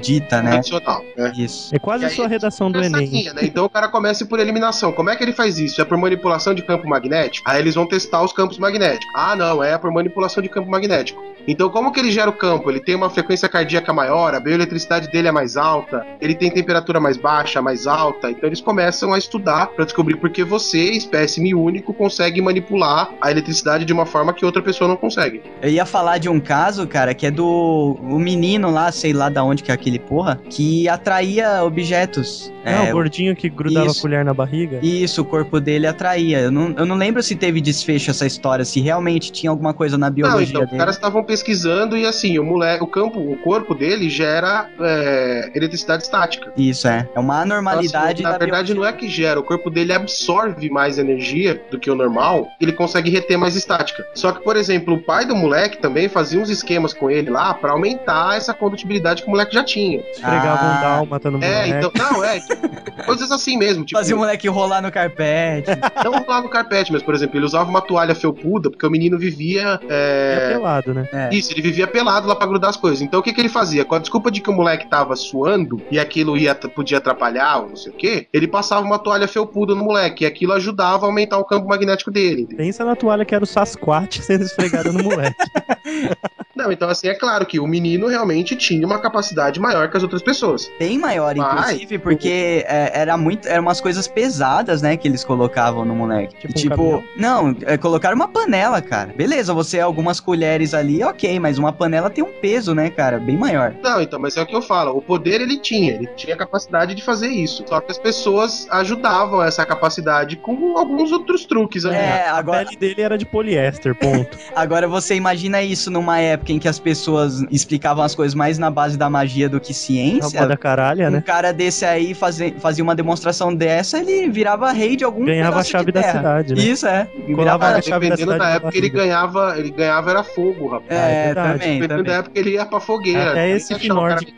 dita, 0.01 0.41
né? 0.41 0.51
Tradicional, 0.51 1.03
né? 1.15 1.31
Isso. 1.35 1.75
É 1.75 1.79
quase 1.79 2.03
E 2.03 2.07
a 2.07 2.09
sua 2.09 2.27
redação 2.27 2.71
do 2.71 2.79
Essa 2.79 2.87
Enem. 3.01 3.33
né? 3.33 3.41
Então 3.43 3.65
o 3.65 3.69
cara 3.69 3.87
começa 3.87 4.25
por 4.25 4.39
eliminação. 4.39 4.91
Como 4.91 5.09
é 5.09 5.15
que 5.15 5.23
ele 5.23 5.33
faz 5.33 5.57
isso? 5.57 5.81
É 5.81 5.85
por 5.85 5.97
manipulação 5.97 6.53
de 6.53 6.61
campo 6.61 6.87
magnético? 6.87 7.46
Aí 7.47 7.61
eles 7.61 7.75
vão 7.75 7.87
testar 7.87 8.21
os 8.21 8.33
campos 8.33 8.57
magnéticos. 8.59 9.07
Ah, 9.15 9.33
não, 9.33 9.63
é 9.63 9.77
por 9.77 9.89
manipulação 9.89 10.43
de 10.43 10.49
campo 10.49 10.69
magnético. 10.69 11.23
Então, 11.47 11.69
como 11.69 11.93
que 11.93 11.99
ele 12.01 12.11
gera 12.11 12.29
o 12.29 12.33
campo? 12.33 12.69
Ele 12.69 12.81
tem 12.81 12.93
uma 12.93 13.09
frequência 13.09 13.47
cardíaca 13.47 13.93
maior, 13.93 14.35
a 14.35 14.39
bioeletricidade 14.41 15.09
dele 15.09 15.29
é 15.29 15.31
mais 15.31 15.55
alta, 15.55 16.05
ele 16.19 16.35
tem 16.35 16.51
temperatura 16.51 16.99
mais 16.99 17.15
baixa, 17.15 17.61
mais 17.61 17.87
alta. 17.87 18.29
Então, 18.29 18.49
eles 18.49 18.59
começam 18.59 19.13
a 19.13 19.17
estudar 19.17 19.67
para 19.67 19.85
descobrir 19.85 20.17
por 20.17 20.29
que 20.29 20.43
você, 20.43 20.91
espécime 20.91 21.55
único, 21.55 21.93
consegue 21.93 22.41
manipular 22.41 23.09
a 23.21 23.31
eletricidade 23.31 23.85
de 23.85 23.93
uma 23.93 24.05
forma 24.05 24.33
que 24.33 24.45
outra 24.45 24.61
pessoa 24.61 24.89
não 24.89 24.97
consegue. 24.97 25.41
Eu 25.61 25.69
ia 25.69 25.85
falar 25.85 26.17
de 26.17 26.27
um 26.27 26.37
caso, 26.37 26.85
cara, 26.85 27.13
que 27.13 27.25
é 27.25 27.31
do 27.31 27.97
o 28.01 28.19
menino 28.19 28.69
lá, 28.69 28.91
sei 28.91 29.13
lá 29.13 29.29
da 29.29 29.41
onde 29.41 29.63
que 29.63 29.71
é 29.71 29.73
aquele 29.73 29.99
porra, 29.99 30.41
que 30.49 30.89
atraía 30.89 31.63
objetos. 31.63 32.51
Não, 32.65 32.73
É, 32.87 32.89
o 32.89 32.91
gordinho 32.91 33.33
que 33.33 33.47
grudava 33.47 33.85
isso. 33.85 33.99
a 33.99 34.01
colher 34.01 34.25
na 34.25 34.33
barriga. 34.33 34.79
Isso, 34.83 35.21
o 35.21 35.25
corpo 35.25 35.61
dele 35.61 35.87
atraía. 35.87 36.39
Eu 36.41 36.51
não, 36.51 36.75
eu 36.77 36.85
não 36.85 36.97
lembro 36.97 37.23
se 37.23 37.36
teve 37.37 37.61
desfecho 37.61 38.11
essa 38.11 38.25
história, 38.25 38.65
se 38.65 38.79
realmente 38.81 39.31
tinha 39.31 39.49
alguma 39.49 39.73
coisa 39.73 39.97
na 39.97 40.09
biologia 40.09 40.37
Não, 40.39 40.45
então, 40.47 40.61
dele. 40.65 40.71
os 40.73 40.77
caras 40.77 40.95
estavam 40.95 41.23
pesquisando 41.23 41.95
e 41.97 42.05
assim, 42.05 42.37
o 42.39 42.43
moleque, 42.43 42.83
o 42.83 42.87
campo, 42.87 43.19
o 43.19 43.37
corpo 43.37 43.73
dele 43.75 44.09
gera 44.09 44.69
é, 44.79 45.51
eletricidade 45.55 46.03
estática. 46.03 46.51
Isso 46.57 46.87
é. 46.87 47.07
É 47.15 47.19
uma 47.19 47.41
anormalidade 47.41 47.87
Então, 47.87 48.03
assim, 48.13 48.23
na 48.23 48.31
da 48.31 48.37
verdade, 48.37 48.73
não 48.73 48.85
é 48.85 48.91
que 48.91 49.07
gera, 49.07 49.39
o 49.39 49.43
corpo 49.43 49.69
dele 49.69 49.93
absorve 49.93 50.69
mais 50.69 50.97
energia 50.97 51.61
do 51.71 51.79
que 51.79 51.89
o 51.89 51.95
normal, 51.95 52.47
ele 52.59 52.71
consegue 52.73 53.09
reter 53.09 53.37
mais 53.37 53.55
estática. 53.55 54.05
Só 54.15 54.31
que, 54.31 54.43
por 54.43 54.55
exemplo, 54.55 54.95
o 54.95 55.01
pai 55.01 55.25
do 55.25 55.35
moleque 55.35 55.77
também 55.77 56.07
fazia 56.09 56.39
uns 56.39 56.49
esquemas 56.49 56.93
com 56.93 57.09
ele 57.09 57.29
lá 57.29 57.53
pra 57.53 57.71
aumentar 57.71 58.35
essa 58.37 58.53
condutibilidade 58.53 59.21
que 59.21 59.27
o 59.27 59.31
moleque 59.31 59.53
já 59.53 59.63
tinha. 59.63 59.99
Esfregava 60.11 60.65
um 60.65 60.69
Ah. 60.69 60.79
dálmata 60.81 61.29
no 61.31 61.43
É, 61.43 61.67
moleque. 61.67 61.87
então, 61.87 61.91
não, 62.11 62.23
é, 62.23 62.39
tipo, 62.41 63.03
coisas 63.05 63.31
assim 63.31 63.57
mesmo, 63.57 63.85
tipo, 63.85 63.97
Fazia 63.99 64.15
o 64.15 64.19
moleque 64.19 64.47
rolar 64.47 64.81
no 64.81 64.91
carpete. 64.91 65.69
não 66.03 66.25
lá 66.27 66.41
no 66.41 66.49
carpete, 66.49 66.91
mas, 66.91 67.01
por 67.03 67.13
exemplo, 67.13 67.26
ele 67.35 67.45
usava 67.45 67.69
uma 67.69 67.81
toalha 67.81 68.15
felpuda 68.15 68.69
porque 68.69 68.85
o 68.85 68.89
menino 68.89 69.17
vivia. 69.17 69.79
É 69.89 70.49
É... 70.51 70.53
pelado, 70.53 70.93
né? 70.93 71.09
É. 71.11 71.29
Isso, 71.33 71.51
ele 71.51 71.61
vivia 71.61 71.87
pelado 71.87 72.27
lá 72.27 72.35
pra 72.35 72.47
grudar 72.47 72.69
as 72.69 72.77
coisas. 72.77 73.01
Então 73.01 73.19
o 73.19 73.23
que, 73.23 73.33
que 73.33 73.41
ele 73.41 73.49
fazia? 73.49 73.83
Com 73.83 73.95
a 73.95 73.99
desculpa 73.99 74.29
de 74.31 74.39
que 74.41 74.49
o 74.49 74.53
moleque 74.53 74.87
tava 74.87 75.15
suando 75.15 75.81
e 75.91 75.99
aquilo 75.99 76.37
ia, 76.37 76.53
podia 76.55 76.99
atrapalhar 76.99 77.63
ou 77.63 77.69
não 77.69 77.75
sei 77.75 77.91
o 77.91 77.95
que, 77.95 78.27
ele 78.31 78.47
passava 78.47 78.85
uma 78.85 78.99
toalha 78.99 79.27
felpuda 79.27 79.73
no 79.73 79.83
moleque 79.83 80.23
e 80.23 80.27
aquilo 80.27 80.53
ajudava 80.53 81.05
a 81.05 81.09
aumentar 81.09 81.37
o 81.37 81.45
campo 81.45 81.67
magnético 81.67 82.11
dele. 82.11 82.47
Pensa 82.55 82.85
na 82.85 82.95
toalha 82.95 83.25
que 83.25 83.33
era 83.33 83.43
o 83.43 83.47
Sasquatch 83.47 84.19
sendo 84.23 84.43
esfregada 84.43 84.91
no 84.91 85.03
moleque. 85.03 85.35
Não, 86.57 86.71
então 86.71 86.89
assim, 86.89 87.07
é 87.07 87.13
claro 87.13 87.45
que 87.45 87.59
o 87.59 87.67
menino 87.67 88.07
realmente 88.07 88.55
tinha 88.55 88.85
uma 88.85 88.99
capacidade 88.99 89.59
maior 89.59 89.89
que 89.89 89.97
as 89.97 90.03
outras 90.03 90.21
pessoas. 90.21 90.69
Bem 90.79 90.97
maior, 90.97 91.35
Vai. 91.35 91.53
inclusive, 91.75 91.99
porque 91.99 92.65
é, 92.67 92.91
era 92.93 93.15
muito. 93.15 93.47
Eram 93.47 93.61
umas 93.63 93.79
coisas 93.79 94.07
pesadas, 94.07 94.81
né, 94.81 94.97
que 94.97 95.07
eles 95.07 95.23
colocavam 95.23 95.85
no 95.85 95.95
moleque. 95.95 96.35
Tipo 96.37 96.59
E, 96.59 96.65
um 96.65 96.69
caminhão? 96.69 97.03
não, 97.15 97.55
é, 97.65 97.77
colocaram 97.77 98.15
uma 98.15 98.27
panela, 98.27 98.81
cara. 98.81 99.13
Beleza, 99.15 99.53
você 99.53 99.79
algumas 99.79 100.19
colheres 100.19 100.73
ali, 100.73 101.03
ok, 101.03 101.39
mas 101.39 101.57
uma 101.57 101.71
panela 101.71 102.09
tem 102.09 102.23
um 102.23 102.31
peso, 102.41 102.73
né, 102.73 102.89
cara, 102.89 103.19
bem 103.19 103.37
maior. 103.37 103.73
Não, 103.83 104.01
então, 104.01 104.19
mas 104.19 104.35
é 104.35 104.41
o 104.41 104.45
que 104.45 104.55
eu 104.55 104.61
falo. 104.61 104.97
O 104.97 105.01
poder 105.01 105.41
ele 105.41 105.57
tinha, 105.57 105.93
ele 105.93 106.07
tinha 106.15 106.33
a 106.33 106.37
capacidade 106.37 106.95
de 106.95 107.03
fazer 107.03 107.27
isso. 107.27 107.63
Só 107.67 107.79
que 107.79 107.91
as 107.91 107.97
pessoas 107.97 108.65
ajudavam 108.71 109.43
essa 109.43 109.65
capacidade 109.65 110.35
com 110.37 110.77
alguns 110.77 111.11
outros 111.11 111.45
truques 111.45 111.85
ali. 111.85 111.95
É, 111.95 112.27
A 112.29 112.37
agora, 112.37 112.65
pele 112.65 112.77
dele 112.77 113.01
era 113.01 113.17
de 113.17 113.25
poliéster, 113.25 113.93
ponto. 113.95 114.37
agora 114.55 114.87
você 114.87 115.15
imagina 115.15 115.61
isso 115.61 115.91
numa 115.91 116.19
época 116.19 116.46
em 116.53 116.59
que 116.59 116.67
as 116.67 116.79
pessoas 116.79 117.41
explicavam 117.51 118.03
as 118.03 118.15
coisas 118.15 118.33
mais 118.33 118.57
na 118.57 118.69
base 118.71 118.97
da 118.97 119.09
magia 119.09 119.47
do 119.49 119.59
que 119.59 119.73
ciência. 119.73 120.45
Da 120.47 120.57
caralha, 120.57 121.07
Um 121.09 121.11
né? 121.11 121.21
cara 121.25 121.51
desse 121.51 121.85
aí 121.85 122.13
fazia, 122.13 122.53
fazia 122.59 122.83
uma 122.83 122.95
demonstração 122.95 123.53
dessa, 123.53 123.97
ele 123.99 124.29
virava 124.29 124.71
rei 124.71 124.95
de 124.95 125.03
algum 125.03 125.25
Ganhava 125.25 125.59
a 125.59 125.63
chave 125.63 125.91
da 125.91 126.01
cidade, 126.03 126.55
né? 126.55 126.61
Isso, 126.61 126.87
é. 126.87 127.07
Virava- 127.27 127.67
a 127.67 127.81
chave 127.81 128.09
da 128.09 128.15
Dependendo 128.15 128.17
cidade 128.33 128.39
da 128.39 128.45
na 128.45 128.51
época, 128.55 128.77
ele 128.77 128.89
barriga. 128.89 128.97
ganhava, 129.03 129.55
ele 129.57 129.71
ganhava 129.71 130.09
era 130.09 130.23
fogo, 130.23 130.67
rapaz. 130.67 130.89
É, 130.91 131.25
verdade. 131.25 131.51
também, 131.59 131.79
Dependendo 131.79 131.87
também. 131.87 132.03
da 132.13 132.13
época, 132.19 132.39
ele 132.39 132.49
ia 132.51 132.65
pra 132.65 132.79
fogueira. 132.79 133.31
Até 133.31 133.49
esse 133.51 133.75
Finord-. 133.75 134.33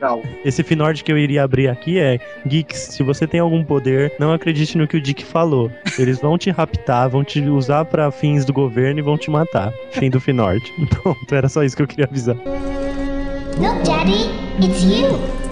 Esse 0.45 0.63
Finord 0.63 1.03
que 1.03 1.11
eu 1.11 1.17
iria 1.17 1.43
abrir 1.43 1.67
aqui 1.67 1.99
é: 1.99 2.19
Geeks, 2.45 2.77
se 2.93 3.03
você 3.03 3.27
tem 3.27 3.39
algum 3.39 3.63
poder, 3.63 4.13
não 4.19 4.33
acredite 4.33 4.77
no 4.77 4.87
que 4.87 4.97
o 4.97 5.01
Dick 5.01 5.23
falou. 5.23 5.71
Eles 5.97 6.19
vão 6.19 6.37
te 6.37 6.49
raptar, 6.49 7.09
vão 7.09 7.23
te 7.23 7.41
usar 7.41 7.85
pra 7.85 8.11
fins 8.11 8.45
do 8.45 8.53
governo 8.53 8.99
e 8.99 9.03
vão 9.03 9.17
te 9.17 9.29
matar. 9.29 9.71
Fim 9.91 10.09
do 10.09 10.19
Finord. 10.19 10.61
Pronto, 11.01 11.35
era 11.35 11.47
só 11.49 11.63
isso 11.63 11.75
que 11.75 11.81
eu 11.83 11.87
queria. 11.87 11.98
Look, 13.57 13.83
Daddy, 13.83 14.31
it's 14.65 14.83
you. 14.83 15.48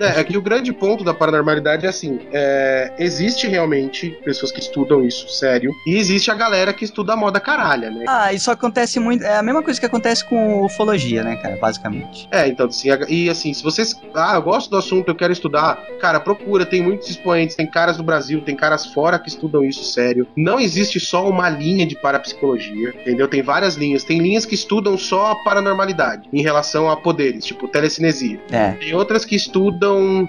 É, 0.00 0.20
é 0.20 0.24
que 0.24 0.36
o 0.36 0.42
grande 0.42 0.72
ponto 0.72 1.04
da 1.04 1.14
paranormalidade 1.14 1.86
é 1.86 1.88
assim: 1.88 2.20
é, 2.32 2.92
existe 2.98 3.46
realmente 3.46 4.10
pessoas 4.24 4.50
que 4.50 4.60
estudam 4.60 5.04
isso, 5.04 5.28
sério, 5.28 5.70
e 5.86 5.96
existe 5.96 6.30
a 6.30 6.34
galera 6.34 6.72
que 6.72 6.84
estuda 6.84 7.12
a 7.12 7.16
moda 7.16 7.40
caralha, 7.40 7.90
né? 7.90 8.04
Ah, 8.08 8.32
isso 8.32 8.50
acontece 8.50 8.98
muito. 8.98 9.24
É 9.24 9.36
a 9.36 9.42
mesma 9.42 9.62
coisa 9.62 9.78
que 9.78 9.86
acontece 9.86 10.24
com 10.24 10.64
ufologia, 10.64 11.22
né, 11.22 11.36
cara? 11.36 11.56
Basicamente. 11.56 12.28
É, 12.30 12.48
então, 12.48 12.66
assim, 12.66 12.88
e 13.08 13.30
assim, 13.30 13.52
se 13.52 13.62
vocês. 13.62 13.94
Ah, 14.14 14.34
eu 14.34 14.42
gosto 14.42 14.70
do 14.70 14.76
assunto, 14.76 15.08
eu 15.08 15.14
quero 15.14 15.32
estudar. 15.32 15.76
Cara, 16.00 16.18
procura, 16.20 16.66
tem 16.66 16.82
muitos 16.82 17.08
expoentes, 17.08 17.56
tem 17.56 17.66
caras 17.66 17.96
do 17.96 18.02
Brasil, 18.02 18.40
tem 18.40 18.56
caras 18.56 18.86
fora 18.86 19.18
que 19.18 19.28
estudam 19.28 19.64
isso 19.64 19.84
sério. 19.84 20.26
Não 20.36 20.58
existe 20.58 20.98
só 20.98 21.28
uma 21.28 21.48
linha 21.48 21.86
de 21.86 21.96
parapsicologia, 21.96 22.90
entendeu? 22.90 23.28
Tem 23.28 23.42
várias 23.42 23.74
linhas. 23.76 24.04
Tem 24.04 24.18
linhas 24.18 24.44
que 24.44 24.54
estudam 24.54 24.98
só 24.98 25.32
a 25.32 25.36
paranormalidade 25.36 26.28
em 26.32 26.42
relação 26.42 26.90
a 26.90 26.96
poderes, 26.96 27.44
tipo 27.44 27.68
telecinesia. 27.68 28.40
É, 28.50 28.72
Tem 28.72 28.94
outras 28.94 29.24
que 29.24 29.36
estudam 29.36 29.83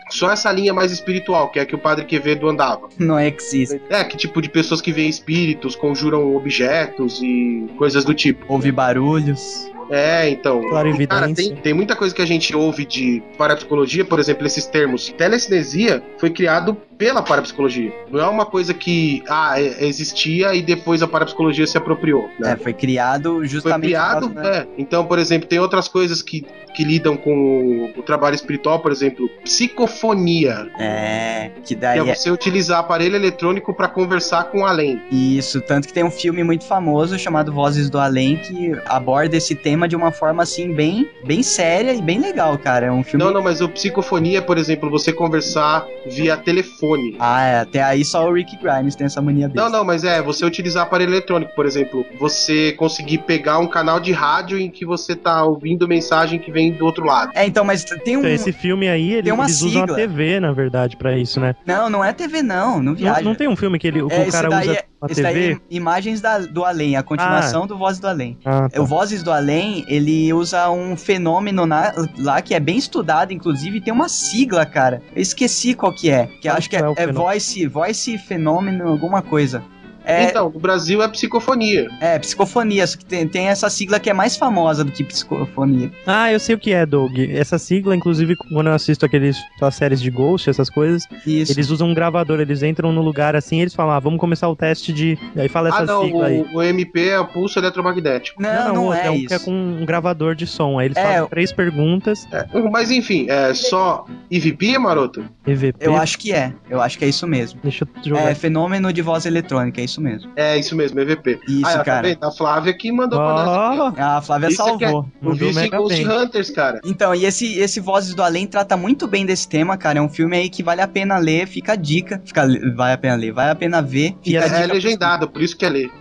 só 0.09 0.31
essa 0.31 0.51
linha 0.51 0.73
mais 0.73 0.91
espiritual, 0.91 1.49
que 1.49 1.59
é 1.59 1.61
a 1.61 1.65
que 1.65 1.75
o 1.75 1.77
padre 1.77 2.05
Quevedo 2.05 2.49
andava. 2.49 2.89
não 2.97 3.19
existe. 3.19 3.81
É, 3.89 4.03
que 4.03 4.17
tipo 4.17 4.41
de 4.41 4.49
pessoas 4.49 4.81
que 4.81 4.91
veem 4.91 5.09
espíritos, 5.09 5.75
conjuram 5.75 6.35
objetos 6.35 7.21
e 7.21 7.67
coisas 7.77 8.03
do 8.03 8.13
tipo. 8.13 8.45
Houve 8.47 8.71
barulhos. 8.71 9.69
É, 9.89 10.29
então. 10.29 10.61
Clarividência. 10.69 11.07
Cara, 11.21 11.33
tem, 11.33 11.55
tem 11.55 11.73
muita 11.73 11.95
coisa 11.95 12.13
que 12.13 12.21
a 12.21 12.25
gente 12.25 12.55
ouve 12.55 12.85
de 12.85 13.21
parapsicologia, 13.37 14.03
por 14.05 14.19
exemplo, 14.19 14.45
esses 14.45 14.65
termos. 14.65 15.09
Telecinesia 15.17 16.01
foi 16.17 16.29
criado 16.29 16.75
pela 16.97 17.21
parapsicologia. 17.21 17.91
Não 18.09 18.19
é 18.21 18.27
uma 18.27 18.45
coisa 18.45 18.73
que 18.73 19.21
ah, 19.27 19.59
é- 19.61 19.85
existia 19.85 20.55
e 20.55 20.61
depois 20.61 21.03
a 21.03 21.07
parapsicologia 21.07 21.67
se 21.67 21.77
apropriou. 21.77 22.29
Né? 22.39 22.53
É, 22.53 22.55
foi 22.55 22.73
criado 22.73 23.35
Foi 23.35 23.47
justamente. 23.47 23.81
por 23.81 23.87
criado, 23.87 24.29
causa 24.33 24.49
da- 24.51 24.55
é. 24.59 24.67
Então, 24.77 25.05
por 25.05 25.19
exemplo, 25.19 25.47
tem 25.47 25.59
outras 25.59 25.89
coisas 25.89 26.21
que, 26.21 26.45
que 26.73 26.85
lidam 26.85 27.17
com 27.17 27.91
o 27.97 28.01
trabalho 28.01 28.33
espiritual, 28.35 28.79
por 28.79 28.91
exemplo, 28.93 29.29
psicofonia. 29.43 30.67
É, 30.79 31.51
que 31.57 31.61
Que 31.63 31.75
daí 31.75 31.99
é 31.99 32.09
é 32.09 32.15
você 32.15 32.31
utilizar 32.31 32.79
aparelho 32.79 33.15
eletrônico 33.15 33.73
para 33.73 33.89
conversar 33.89 34.45
com 34.45 34.61
o 34.61 34.65
além. 34.65 35.01
isso. 35.11 35.59
Tanto 35.61 35.87
que 35.89 35.93
tem 35.93 36.03
um 36.03 36.11
filme 36.11 36.43
muito 36.45 36.63
famoso 36.65 37.19
chamado 37.19 37.51
Vozes 37.51 37.89
do 37.89 37.99
Além 37.99 38.37
que 38.37 38.71
aborda 38.85 39.35
esse 39.35 39.53
tema 39.53 39.74
de 39.87 39.95
uma 39.95 40.11
forma 40.11 40.43
assim, 40.43 40.73
bem, 40.73 41.07
bem 41.25 41.43
séria 41.43 41.93
e 41.93 42.01
bem 42.01 42.19
legal, 42.19 42.57
cara. 42.57 42.85
É 42.87 42.91
um 42.91 43.03
filme. 43.03 43.23
Não, 43.23 43.31
não, 43.33 43.41
mas 43.43 43.59
o 43.61 43.67
psicofonia 43.69 44.37
é, 44.37 44.41
por 44.41 44.57
exemplo, 44.57 44.89
você 44.89 45.11
conversar 45.11 45.85
via 46.05 46.37
telefone. 46.37 47.15
Ah, 47.19 47.41
é, 47.43 47.59
até 47.59 47.83
aí 47.83 48.03
só 48.05 48.27
o 48.27 48.33
Rick 48.33 48.57
Grimes 48.57 48.95
tem 48.95 49.05
essa 49.05 49.21
mania 49.21 49.47
besta. 49.47 49.61
Não, 49.69 49.77
não, 49.79 49.83
mas 49.85 50.03
é 50.03 50.21
você 50.21 50.45
utilizar 50.45 50.83
aparelho 50.83 51.11
eletrônico, 51.11 51.53
por 51.55 51.65
exemplo, 51.65 52.05
você 52.19 52.71
conseguir 52.73 53.19
pegar 53.19 53.59
um 53.59 53.67
canal 53.67 53.99
de 53.99 54.11
rádio 54.11 54.57
em 54.59 54.69
que 54.69 54.85
você 54.85 55.15
tá 55.15 55.43
ouvindo 55.43 55.87
mensagem 55.87 56.39
que 56.39 56.51
vem 56.51 56.71
do 56.71 56.85
outro 56.85 57.05
lado. 57.05 57.31
É, 57.35 57.45
então, 57.45 57.63
mas 57.65 57.83
tem 57.83 58.15
um. 58.17 58.19
Então, 58.19 58.31
esse 58.31 58.51
filme 58.51 58.87
aí, 58.87 59.13
ele- 59.13 59.23
Tem 59.23 59.33
uma 59.33 59.43
eles 59.45 59.61
usam 59.61 59.83
a 59.83 59.87
sigla. 59.87 59.95
TV, 59.95 60.39
na 60.39 60.51
verdade, 60.51 60.95
pra 60.97 61.17
isso, 61.17 61.39
né? 61.39 61.55
Não, 61.65 61.89
não 61.89 62.03
é 62.03 62.13
TV, 62.13 62.41
não. 62.41 62.77
Não 62.77 62.83
Não, 62.85 62.95
viaja. 62.95 63.21
não 63.21 63.35
tem 63.35 63.47
um 63.47 63.55
filme 63.55 63.77
que 63.79 63.87
ele, 63.87 64.01
o 64.01 64.11
É, 64.11 64.21
esse 64.23 64.31
cara 64.31 64.49
daí 64.49 64.69
usa 64.69 64.77
é- 64.79 64.85
a 65.01 65.07
Esse 65.11 65.21
daí 65.21 65.33
TV? 65.33 65.53
é 65.53 65.75
Imagens 65.75 66.21
da- 66.21 66.39
do 66.39 66.63
Além, 66.63 66.95
a 66.95 67.03
continuação 67.03 67.67
do 67.67 67.77
Vozes 67.77 67.99
do 67.99 68.07
Além. 68.07 68.37
Ah, 68.45 68.69
tá. 68.69 68.81
O 68.81 68.85
Vozes 68.85 69.21
do 69.23 69.31
Além, 69.31 69.64
ele 69.87 70.31
usa 70.33 70.69
um 70.69 70.95
fenômeno 70.95 71.65
na- 71.65 71.93
lá 72.17 72.41
que 72.41 72.53
é 72.53 72.59
bem 72.59 72.77
estudado, 72.77 73.31
inclusive 73.33 73.81
tem 73.81 73.93
uma 73.93 74.09
sigla, 74.09 74.65
cara. 74.65 75.01
Eu 75.15 75.21
esqueci 75.21 75.73
qual 75.73 75.93
que 75.93 76.09
é. 76.09 76.27
Que 76.41 76.47
acho 76.47 76.69
que 76.69 76.75
é, 76.75 76.79
é 76.81 77.03
é 77.03 77.07
voice, 77.11 77.65
voice 77.67 78.17
fenômeno, 78.17 78.87
alguma 78.87 79.21
coisa. 79.21 79.63
É, 80.05 80.25
Então, 80.25 80.49
no 80.49 80.59
Brasil 80.59 81.01
é 81.01 81.07
psicofonia. 81.07 81.89
é, 81.99 82.17
psicofonia, 82.19 82.85
só 82.87 82.97
que 82.97 83.05
tem, 83.05 83.27
tem 83.27 83.47
essa 83.47 83.69
sigla 83.69 83.99
que 83.99 84.09
é 84.09 84.13
mais 84.13 84.35
famosa 84.37 84.83
do 84.83 84.91
que 84.91 85.03
psicofonia. 85.03 85.91
Ah, 86.05 86.31
eu 86.31 86.39
sei 86.39 86.55
o 86.55 86.59
que 86.59 86.71
é, 86.73 86.85
Doug. 86.85 87.17
Essa 87.17 87.57
sigla, 87.57 87.95
inclusive, 87.95 88.35
quando 88.35 88.67
eu 88.67 88.73
assisto 88.73 89.05
aqueles 89.05 89.37
aquelas 89.55 89.75
séries 89.75 90.01
de 90.01 90.09
Ghost, 90.09 90.49
essas 90.49 90.69
coisas, 90.69 91.03
Isso. 91.25 91.51
eles 91.51 91.69
usam 91.69 91.89
um 91.89 91.93
gravador, 91.93 92.39
eles 92.39 92.61
entram 92.63 92.91
no 92.91 93.01
lugar 93.01 93.35
assim, 93.35 93.61
eles 93.61 93.73
falam, 93.73 93.93
ah, 93.95 93.99
vamos 93.99 94.19
começar 94.19 94.47
o 94.49 94.55
teste 94.55 94.93
de. 94.93 95.17
Aí 95.35 95.49
fala 95.49 95.69
essa 95.69 95.79
ah, 95.79 95.85
não, 95.85 96.03
sigla 96.03 96.27
aí. 96.27 96.41
o, 96.53 96.57
o 96.57 96.63
MP 96.63 97.09
é 97.09 97.19
o 97.19 97.25
pulso 97.27 97.59
eletromagnético. 97.59 98.41
Não, 98.41 98.73
não, 98.73 98.85
outro, 98.85 99.01
é, 99.01 99.11
um 99.11 99.15
isso. 99.15 99.27
que 99.27 99.33
é 99.33 99.39
com 99.39 99.51
um 99.51 99.85
gravador 99.85 100.35
de 100.35 100.45
som. 100.47 100.79
Aí 100.79 100.87
eles 100.87 100.97
É, 100.97 101.03
fazem 101.03 101.27
três 101.27 101.51
perguntas. 101.51 102.27
É, 102.31 102.45
mas 102.71 102.91
enfim, 102.91 103.27
é 103.29 103.53
só 103.53 104.05
EVP, 104.29 104.77
maroto? 104.77 105.23
EVP. 105.45 105.77
Eu 105.85 105.95
acho 105.95 106.17
que 106.17 106.31
é. 106.33 106.53
Eu 106.69 106.81
acho 106.81 106.97
que 106.97 107.05
é 107.05 107.07
isso 107.07 107.27
mesmo. 107.27 107.59
Deixa 107.63 107.85
eu 107.85 108.03
jogar. 108.03 108.29
É 108.31 108.35
fenômeno 108.35 108.91
de 108.91 109.01
voz 109.01 109.25
eletrônica, 109.25 109.81
é 109.81 109.85
isso 109.85 109.94
mesmo. 110.01 110.31
É 110.35 110.57
isso 110.57 110.75
mesmo, 110.75 110.99
EVP. 110.99 111.39
Isso, 111.47 111.65
ah, 111.65 111.77
tá 111.77 111.83
cara. 111.83 112.07
vendo? 112.07 112.23
A 112.23 112.31
Flávia 112.31 112.73
que 112.73 112.91
mandou 112.91 113.19
pra 113.19 113.33
nós. 113.45 113.79
Ó, 113.79 113.93
A 114.01 114.21
Flávia 114.21 114.47
Isso 114.47 114.61
é 114.61 114.65
é- 114.65 114.67
salvou. 114.67 115.01
O 115.21 115.25
mandou 115.29 115.47
vício 115.47 115.61
em 115.63 115.69
Ghost 115.69 116.03
bem. 116.03 116.07
Hunters, 116.07 116.49
cara. 116.49 116.79
Então, 116.85 117.13
e 117.15 117.25
esse, 117.25 117.57
esse 117.59 117.79
Vozes 117.79 118.13
do 118.13 118.21
Além 118.23 118.47
trata 118.47 118.75
muito 118.77 119.07
bem 119.07 119.25
desse 119.25 119.47
tema, 119.47 119.77
cara. 119.77 119.99
É 119.99 120.01
um 120.01 120.09
filme 120.09 120.35
aí 120.37 120.49
que 120.49 120.63
vale 120.63 120.81
a 120.81 120.87
pena 120.87 121.17
ler, 121.17 121.47
fica 121.47 121.73
a 121.73 121.75
dica. 121.75 122.21
Fica, 122.25 122.45
vale 122.75 122.93
a 122.93 122.97
pena 122.97 123.15
ler, 123.15 123.31
vale 123.31 123.51
a 123.51 123.55
pena 123.55 123.81
ver. 123.81 124.15
E 124.23 124.31
Fica 124.31 124.39
a 124.41 124.43
É, 124.45 124.49
dica 124.49 124.59
é 124.61 124.67
legendado, 124.67 125.27
por 125.29 125.41
isso 125.41 125.55
que 125.57 125.65
é 125.65 125.69
ler. 125.69 125.91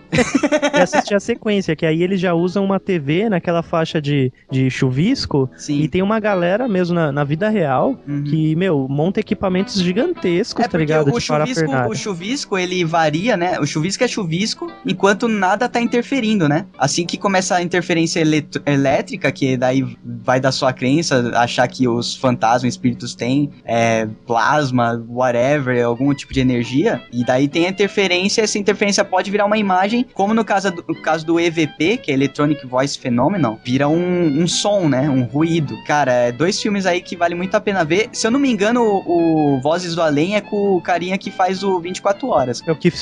e 0.73 0.79
assistir 0.81 1.13
a 1.15 1.19
sequência, 1.19 1.75
que 1.75 1.85
aí 1.85 2.01
eles 2.01 2.19
já 2.19 2.33
usam 2.33 2.63
uma 2.63 2.79
TV 2.79 3.27
naquela 3.29 3.61
faixa 3.61 4.01
de, 4.01 4.31
de 4.51 4.69
chuvisco. 4.69 5.49
Sim. 5.57 5.79
E 5.81 5.87
tem 5.89 6.01
uma 6.01 6.19
galera 6.19 6.67
mesmo 6.67 6.95
na, 6.95 7.11
na 7.11 7.23
vida 7.23 7.49
real 7.49 7.95
Uhum. 8.07 8.23
que, 8.23 8.55
meu, 8.55 8.87
monta 8.89 9.19
equipamentos 9.19 9.75
gigantescos, 9.81 10.63
É 10.63 10.67
tá 10.67 10.77
ligado? 10.77 11.09
o 11.09 11.11
de 11.19 11.21
chuvisco, 11.21 11.71
o 11.89 11.95
chuvisco, 11.95 12.57
ele 12.57 12.83
varia, 12.85 13.35
né? 13.35 13.59
O 13.59 13.65
chuvisco 13.65 13.84
é 14.03 14.07
chuvisco, 14.07 14.71
enquanto 14.85 15.27
nada 15.27 15.69
tá 15.69 15.79
interferindo, 15.79 16.47
né? 16.49 16.65
Assim 16.77 17.05
que 17.05 17.17
começa 17.17 17.55
a 17.55 17.61
interferência 17.61 18.23
elétrica, 18.65 19.31
que 19.31 19.57
daí 19.57 19.85
vai 20.03 20.39
da 20.39 20.51
sua 20.51 20.73
crença, 20.73 21.31
achar 21.35 21.67
que 21.67 21.87
os 21.87 22.15
fantasmas, 22.15 22.73
espíritos 22.73 23.15
têm 23.15 23.51
é, 23.63 24.07
plasma, 24.25 25.03
whatever, 25.07 25.83
algum 25.85 26.13
tipo 26.13 26.33
de 26.33 26.39
energia, 26.39 27.01
e 27.11 27.23
daí 27.23 27.47
tem 27.47 27.65
a 27.65 27.69
interferência, 27.69 28.41
essa 28.41 28.57
interferência 28.57 29.03
pode 29.03 29.29
virar 29.29 29.45
uma 29.45 29.57
imagem 29.57 30.05
como 30.13 30.33
no 30.33 30.43
caso 30.43 30.71
do, 30.71 30.83
no 30.87 31.01
caso 31.01 31.25
do 31.25 31.39
EVP, 31.39 31.97
que 31.97 32.11
é 32.11 32.13
Electronic 32.13 32.65
Voice 32.65 32.97
Phenomenon, 32.97 33.57
vira 33.63 33.87
um, 33.87 34.41
um 34.41 34.47
som, 34.47 34.87
né? 34.87 35.09
Um 35.09 35.23
ruído. 35.23 35.75
Cara, 35.85 36.11
é 36.11 36.31
dois 36.31 36.61
filmes 36.61 36.85
aí 36.85 37.01
que 37.01 37.15
vale 37.15 37.35
muito 37.35 37.55
a 37.55 37.61
pena 37.61 37.83
ver. 37.83 38.09
Se 38.11 38.25
eu 38.25 38.31
não 38.31 38.39
me 38.39 38.49
engano, 38.49 38.81
o, 38.81 39.55
o 39.55 39.61
Vozes 39.61 39.95
do 39.95 40.01
Além 40.01 40.35
é 40.35 40.41
com 40.41 40.77
o 40.77 40.81
carinha 40.81 41.17
que 41.17 41.31
faz 41.31 41.63
o 41.63 41.79
24 41.79 42.27
Horas. 42.27 42.61
É 42.65 42.71
o 42.71 42.75
Keith, 42.75 42.95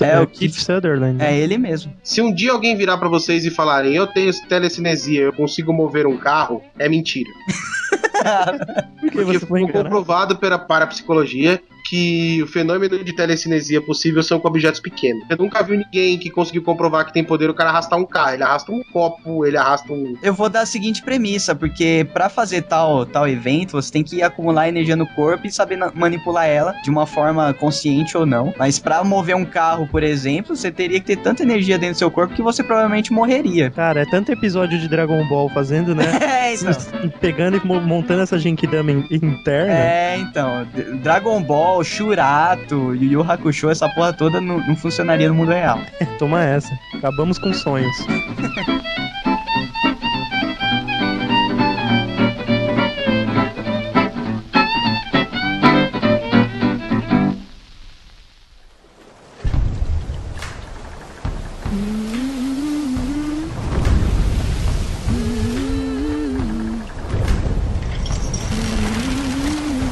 É, 0.00 0.22
é 0.22 0.23
o 0.24 0.26
Keith 0.26 0.54
Sutherland. 0.54 1.18
né? 1.18 1.32
É 1.34 1.38
ele 1.38 1.56
mesmo. 1.58 1.92
Se 2.02 2.20
um 2.20 2.32
dia 2.34 2.52
alguém 2.52 2.76
virar 2.76 2.98
pra 2.98 3.08
vocês 3.08 3.44
e 3.44 3.50
falarem, 3.50 3.94
eu 3.94 4.06
tenho 4.06 4.32
telecinesia, 4.48 5.22
eu 5.22 5.32
consigo 5.32 5.72
mover 5.72 6.06
um 6.06 6.16
carro, 6.16 6.62
é 6.78 6.88
mentira. 6.88 7.30
Por 9.00 9.10
que 9.10 9.16
Porque 9.16 9.24
você 9.24 9.38
foi 9.40 9.48
foi 9.48 9.60
enganado? 9.62 9.84
comprovado 9.84 10.36
pela 10.36 10.58
parapsicologia 10.58 11.60
que 11.84 12.42
o 12.42 12.46
fenômeno 12.46 13.02
de 13.04 13.12
telecinesia 13.14 13.80
possível 13.80 14.22
são 14.22 14.40
com 14.40 14.48
objetos 14.48 14.80
pequenos. 14.80 15.22
Você 15.26 15.36
nunca 15.36 15.62
viu 15.62 15.76
ninguém 15.78 16.18
que 16.18 16.30
conseguiu 16.30 16.62
comprovar 16.62 17.04
que 17.06 17.12
tem 17.12 17.22
poder 17.22 17.50
o 17.50 17.54
cara 17.54 17.70
arrastar 17.70 17.98
um 17.98 18.06
carro. 18.06 18.34
Ele 18.34 18.42
arrasta 18.42 18.72
um 18.72 18.82
copo, 18.92 19.44
ele 19.44 19.56
arrasta 19.56 19.92
um. 19.92 20.14
Eu 20.22 20.32
vou 20.34 20.48
dar 20.48 20.62
a 20.62 20.66
seguinte 20.66 21.02
premissa, 21.02 21.54
porque 21.54 22.06
pra 22.12 22.28
fazer 22.28 22.62
tal, 22.62 23.04
tal 23.04 23.28
evento, 23.28 23.72
você 23.72 23.92
tem 23.92 24.02
que 24.02 24.22
acumular 24.22 24.68
energia 24.68 24.96
no 24.96 25.06
corpo 25.08 25.46
e 25.46 25.52
saber 25.52 25.78
manipular 25.94 26.46
ela 26.48 26.72
de 26.82 26.90
uma 26.90 27.06
forma 27.06 27.52
consciente 27.54 28.16
ou 28.16 28.24
não. 28.24 28.52
Mas 28.58 28.78
pra 28.78 29.04
mover 29.04 29.36
um 29.36 29.44
carro, 29.44 29.86
por 29.86 30.02
exemplo, 30.02 30.56
você 30.56 30.70
teria 30.70 30.98
que 31.00 31.06
ter 31.06 31.16
tanta 31.16 31.42
energia 31.42 31.78
dentro 31.78 31.94
do 31.96 31.98
seu 31.98 32.10
corpo 32.10 32.34
que 32.34 32.42
você 32.42 32.62
provavelmente 32.62 33.12
morreria. 33.12 33.70
Cara, 33.76 34.00
é 34.02 34.06
tanto 34.06 34.32
episódio 34.32 34.78
de 34.78 34.88
Dragon 34.88 35.26
Ball 35.28 35.48
fazendo, 35.50 35.94
né? 35.94 36.04
É, 36.44 36.52
então. 36.54 36.72
Pegando 37.20 37.56
e 37.56 37.66
mo- 37.66 37.80
montando 37.80 38.22
essa 38.22 38.38
Genkidama 38.38 38.90
in- 38.92 39.06
interna. 39.10 39.72
É, 39.72 40.16
então. 40.18 40.66
Dragon 41.02 41.42
Ball, 41.42 41.73
Shurato, 41.82 42.94
Yu 42.94 43.10
Yu 43.10 43.22
Hakusho, 43.22 43.70
essa 43.70 43.88
porra 43.88 44.12
toda 44.12 44.40
não, 44.40 44.58
não 44.58 44.76
funcionaria 44.76 45.28
no 45.28 45.34
mundo 45.34 45.50
real. 45.50 45.78
Toma 46.18 46.44
essa. 46.44 46.72
Acabamos 46.94 47.38
com 47.38 47.52
sonhos. 47.52 47.96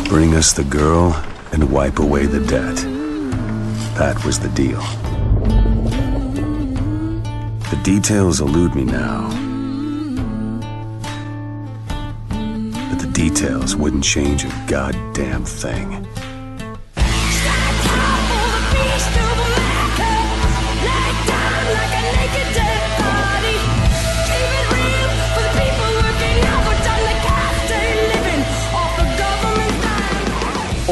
Bring 0.09 0.35
us 0.35 0.53
the 0.53 0.63
girl 0.63 1.32
and 1.53 1.71
wipe 1.71 1.99
away 1.99 2.27
the 2.27 2.41
debt. 2.47 2.77
That 3.97 4.25
was 4.25 4.41
the 4.41 4.49
deal. 4.49 4.81
The 7.71 7.81
details 7.83 8.41
elude 8.41 8.75
me 8.75 8.85
now. 8.85 9.29
But 12.89 12.99
the 12.99 13.11
details 13.13 13.77
wouldn't 13.77 14.05
change 14.05 14.45
a 14.45 14.65
goddamn 14.67 15.45
thing. 15.45 16.07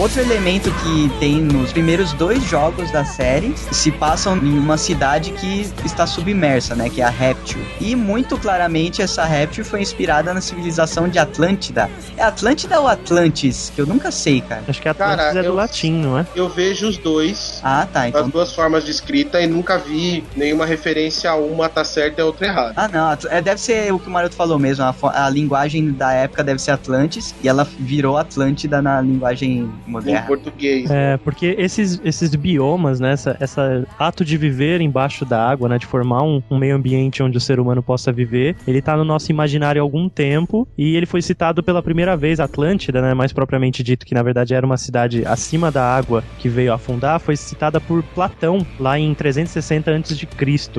Outro 0.01 0.19
elemento 0.23 0.71
que 0.83 1.11
tem 1.21 1.43
nos 1.43 1.75
primeiros 1.75 2.15
dois 2.15 2.43
jogos 2.45 2.91
da 2.91 3.05
série 3.05 3.55
se 3.71 3.93
passam 3.93 4.35
em 4.39 4.59
uma 4.59 4.79
cidade 4.79 5.31
que 5.33 5.71
está 5.85 6.07
submersa, 6.07 6.75
né? 6.75 6.89
Que 6.89 7.03
é 7.03 7.05
a 7.05 7.11
Réptil. 7.11 7.61
E 7.79 7.95
muito 7.95 8.39
claramente 8.39 9.03
essa 9.03 9.25
Réptil 9.27 9.63
foi 9.63 9.83
inspirada 9.83 10.33
na 10.33 10.41
civilização 10.41 11.07
de 11.07 11.19
Atlântida. 11.19 11.91
É 12.17 12.23
Atlântida 12.23 12.81
ou 12.81 12.89
Atlantis? 12.89 13.71
Que 13.75 13.83
eu 13.83 13.87
nunca 13.87 14.11
sei, 14.11 14.41
cara. 14.41 14.63
Acho 14.67 14.81
que 14.81 14.89
a 14.89 14.93
Atlantis 14.93 15.17
Cara, 15.19 15.39
é 15.39 15.43
do 15.43 15.49
eu- 15.49 15.55
latim, 15.55 15.93
não 15.93 16.19
é? 16.19 16.27
Eu 16.35 16.49
vejo 16.49 16.89
os 16.89 16.97
dois. 16.97 17.61
Ah, 17.63 17.87
tá. 17.93 18.05
As 18.05 18.09
Então. 18.09 18.29
duas 18.31 18.55
formas 18.55 18.87
de 18.87 18.91
escrita 18.93 19.39
e 19.43 19.47
nunca 19.47 19.77
vi 19.77 20.25
nenhuma 20.35 20.65
referência 20.65 21.29
a 21.31 21.37
uma 21.37 21.69
tá 21.69 21.85
certa 21.85 22.21
e 22.21 22.23
a 22.23 22.27
outra 22.27 22.47
errada. 22.47 22.73
Ah, 22.75 22.89
não. 22.89 23.31
É, 23.31 23.43
deve 23.43 23.61
ser 23.61 23.93
o 23.93 23.99
que 23.99 24.09
o 24.09 24.11
Maroto 24.11 24.35
falou 24.35 24.59
mesmo. 24.59 24.83
A, 24.83 24.95
a 25.27 25.29
linguagem 25.29 25.93
da 25.93 26.11
época 26.11 26.43
deve 26.43 26.59
ser 26.59 26.71
Atlantis 26.71 27.35
e 27.43 27.49
ela 27.49 27.69
virou 27.79 28.17
Atlântida 28.17 28.81
na 28.81 28.99
linguagem 29.03 29.71
Em 29.91 29.93
moderna. 29.93 30.27
português. 30.27 30.91
É, 30.91 31.17
porque 31.19 31.55
esses, 31.59 32.01
esses 32.05 32.35
biomas, 32.35 33.01
né, 33.01 33.13
essa, 33.13 33.37
essa 33.41 33.87
ato 33.99 34.25
de 34.25 34.37
viver 34.37 34.81
embaixo 34.81 35.25
da 35.25 35.49
água, 35.49 35.69
né, 35.69 35.79
de 35.79 35.87
formar 35.87 36.23
um, 36.23 36.43
um 36.51 36.59
meio 36.59 36.77
ambiente 36.77 37.23
onde 37.23 37.37
o 37.37 37.41
ser 37.41 37.59
humano 37.59 37.83
possa 37.83 38.13
viver, 38.13 38.57
ele 38.67 38.81
tá 38.81 38.97
no 38.97 39.05
nosso 39.05 39.31
imaginário 39.31 39.81
há 39.81 39.85
algum 39.85 40.09
tempo 40.09 40.67
e 40.79 40.97
ele 40.97 41.07
foi 41.07 41.23
citado 41.23 41.63
pela 41.63 41.83
primeira 41.83 42.17
vez, 42.17 42.41
Atlântida, 42.41 43.03
né, 43.03 43.15
mais 43.15 43.33
propriamente 43.33 43.83
dito, 43.83 44.07
que 44.07 44.15
na 44.15 44.23
verdade 44.23 44.55
era 44.55 44.65
uma 44.65 44.77
cidade 44.77 45.25
acima 45.27 45.71
da 45.71 45.85
água 45.85 46.23
que 46.39 46.49
veio 46.49 46.73
afundar, 46.73 47.19
foi 47.21 47.37
citada 47.37 47.81
por 47.81 48.03
Platão 48.03 48.65
lá 48.79 48.99
em 48.99 49.13
360 49.15 49.91
a.C. 49.91 50.29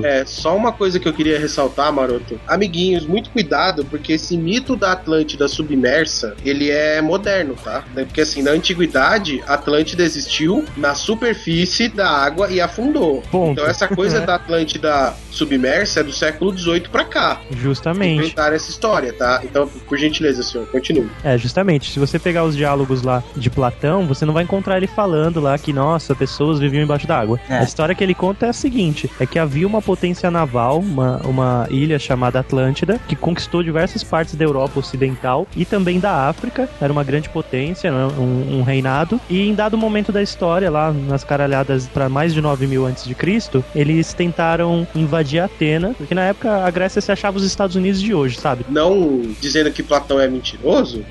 É, 0.03 0.25
só 0.25 0.55
uma 0.55 0.71
coisa 0.71 0.99
que 0.99 1.07
eu 1.07 1.13
queria 1.13 1.39
ressaltar, 1.39 1.91
Maroto. 1.91 2.39
Amiguinhos, 2.47 3.05
muito 3.05 3.29
cuidado, 3.29 3.85
porque 3.85 4.13
esse 4.13 4.37
mito 4.37 4.75
da 4.75 4.93
Atlântida 4.93 5.47
submersa, 5.47 6.35
ele 6.45 6.69
é 6.69 7.01
moderno, 7.01 7.55
tá? 7.55 7.83
Porque 7.93 8.21
assim, 8.21 8.41
na 8.41 8.51
antiguidade, 8.51 9.00
a 9.01 9.53
Atlântida 9.53 10.03
existiu 10.03 10.65
na 10.77 10.95
superfície 10.95 11.89
da 11.89 12.09
água 12.09 12.49
e 12.49 12.61
afundou. 12.61 13.23
Ponto. 13.31 13.53
Então 13.53 13.65
essa 13.65 13.87
coisa 13.87 14.21
da 14.25 14.35
Atlântida 14.35 15.13
submersa 15.29 16.01
é 16.01 16.03
do 16.03 16.11
século 16.11 16.55
XVIII 16.55 16.81
pra 16.81 17.05
cá. 17.05 17.41
Justamente. 17.51 18.19
Inventaram 18.19 18.55
essa 18.55 18.69
história, 18.69 19.13
tá? 19.13 19.41
Então, 19.43 19.67
por 19.67 19.97
gentileza, 19.97 20.43
senhor, 20.43 20.67
continue. 20.67 21.09
É, 21.23 21.37
justamente. 21.37 21.91
Se 21.91 21.99
você 21.99 22.19
pegar 22.19 22.43
os 22.43 22.55
diálogos 22.55 23.01
lá 23.01 23.23
de 23.35 23.49
Platão, 23.49 24.05
você 24.05 24.25
não 24.25 24.33
vai 24.33 24.43
encontrar 24.43 24.77
ele 24.77 24.87
falando 24.87 25.39
lá 25.39 25.57
que, 25.57 25.73
nossa, 25.73 26.13
pessoas 26.13 26.59
viviam 26.59 26.83
embaixo 26.83 27.07
d'água. 27.07 27.39
É. 27.49 27.59
A 27.59 27.63
história 27.63 27.95
que 27.95 28.03
ele 28.03 28.13
conta 28.13 28.45
é 28.45 28.49
a 28.49 28.53
seguinte: 28.53 29.09
é 29.19 29.25
que 29.25 29.39
havia 29.39 29.65
uma 29.65 29.81
potência 29.81 30.29
naval, 30.29 30.79
uma, 30.79 31.17
uma 31.25 31.67
ilha 31.69 31.97
chamada 31.97 32.39
Atlântida, 32.39 32.99
que 33.07 33.15
conquistou 33.15 33.63
diversas 33.63 34.03
partes 34.03 34.35
da 34.35 34.43
Europa 34.43 34.79
Ocidental 34.79 35.47
e 35.55 35.65
também 35.65 35.99
da 35.99 36.27
África. 36.27 36.69
Era 36.79 36.91
uma 36.91 37.03
grande 37.03 37.29
potência, 37.29 37.91
né, 37.91 38.13
um, 38.17 38.59
um 38.59 38.63
reinado. 38.63 38.90
E 39.29 39.47
em 39.49 39.53
dado 39.55 39.77
momento 39.77 40.11
da 40.11 40.21
história, 40.21 40.69
lá 40.69 40.91
nas 40.91 41.23
caralhadas 41.23 41.87
para 41.87 42.09
mais 42.09 42.33
de 42.33 42.41
9 42.41 42.67
mil 42.67 42.85
antes 42.85 43.03
de 43.05 43.15
Cristo, 43.15 43.63
eles 43.75 44.13
tentaram 44.13 44.87
invadir 44.95 45.39
Atena, 45.39 45.93
porque 45.97 46.13
na 46.15 46.23
época 46.23 46.65
a 46.65 46.69
Grécia 46.71 47.01
se 47.01 47.11
achava 47.11 47.37
os 47.37 47.43
Estados 47.43 47.75
Unidos 47.75 48.01
de 48.01 48.13
hoje, 48.13 48.37
sabe? 48.39 48.65
Não 48.69 49.21
dizendo 49.39 49.71
que 49.71 49.81
Platão 49.83 50.19
é 50.19 50.27
mentiroso. 50.27 51.03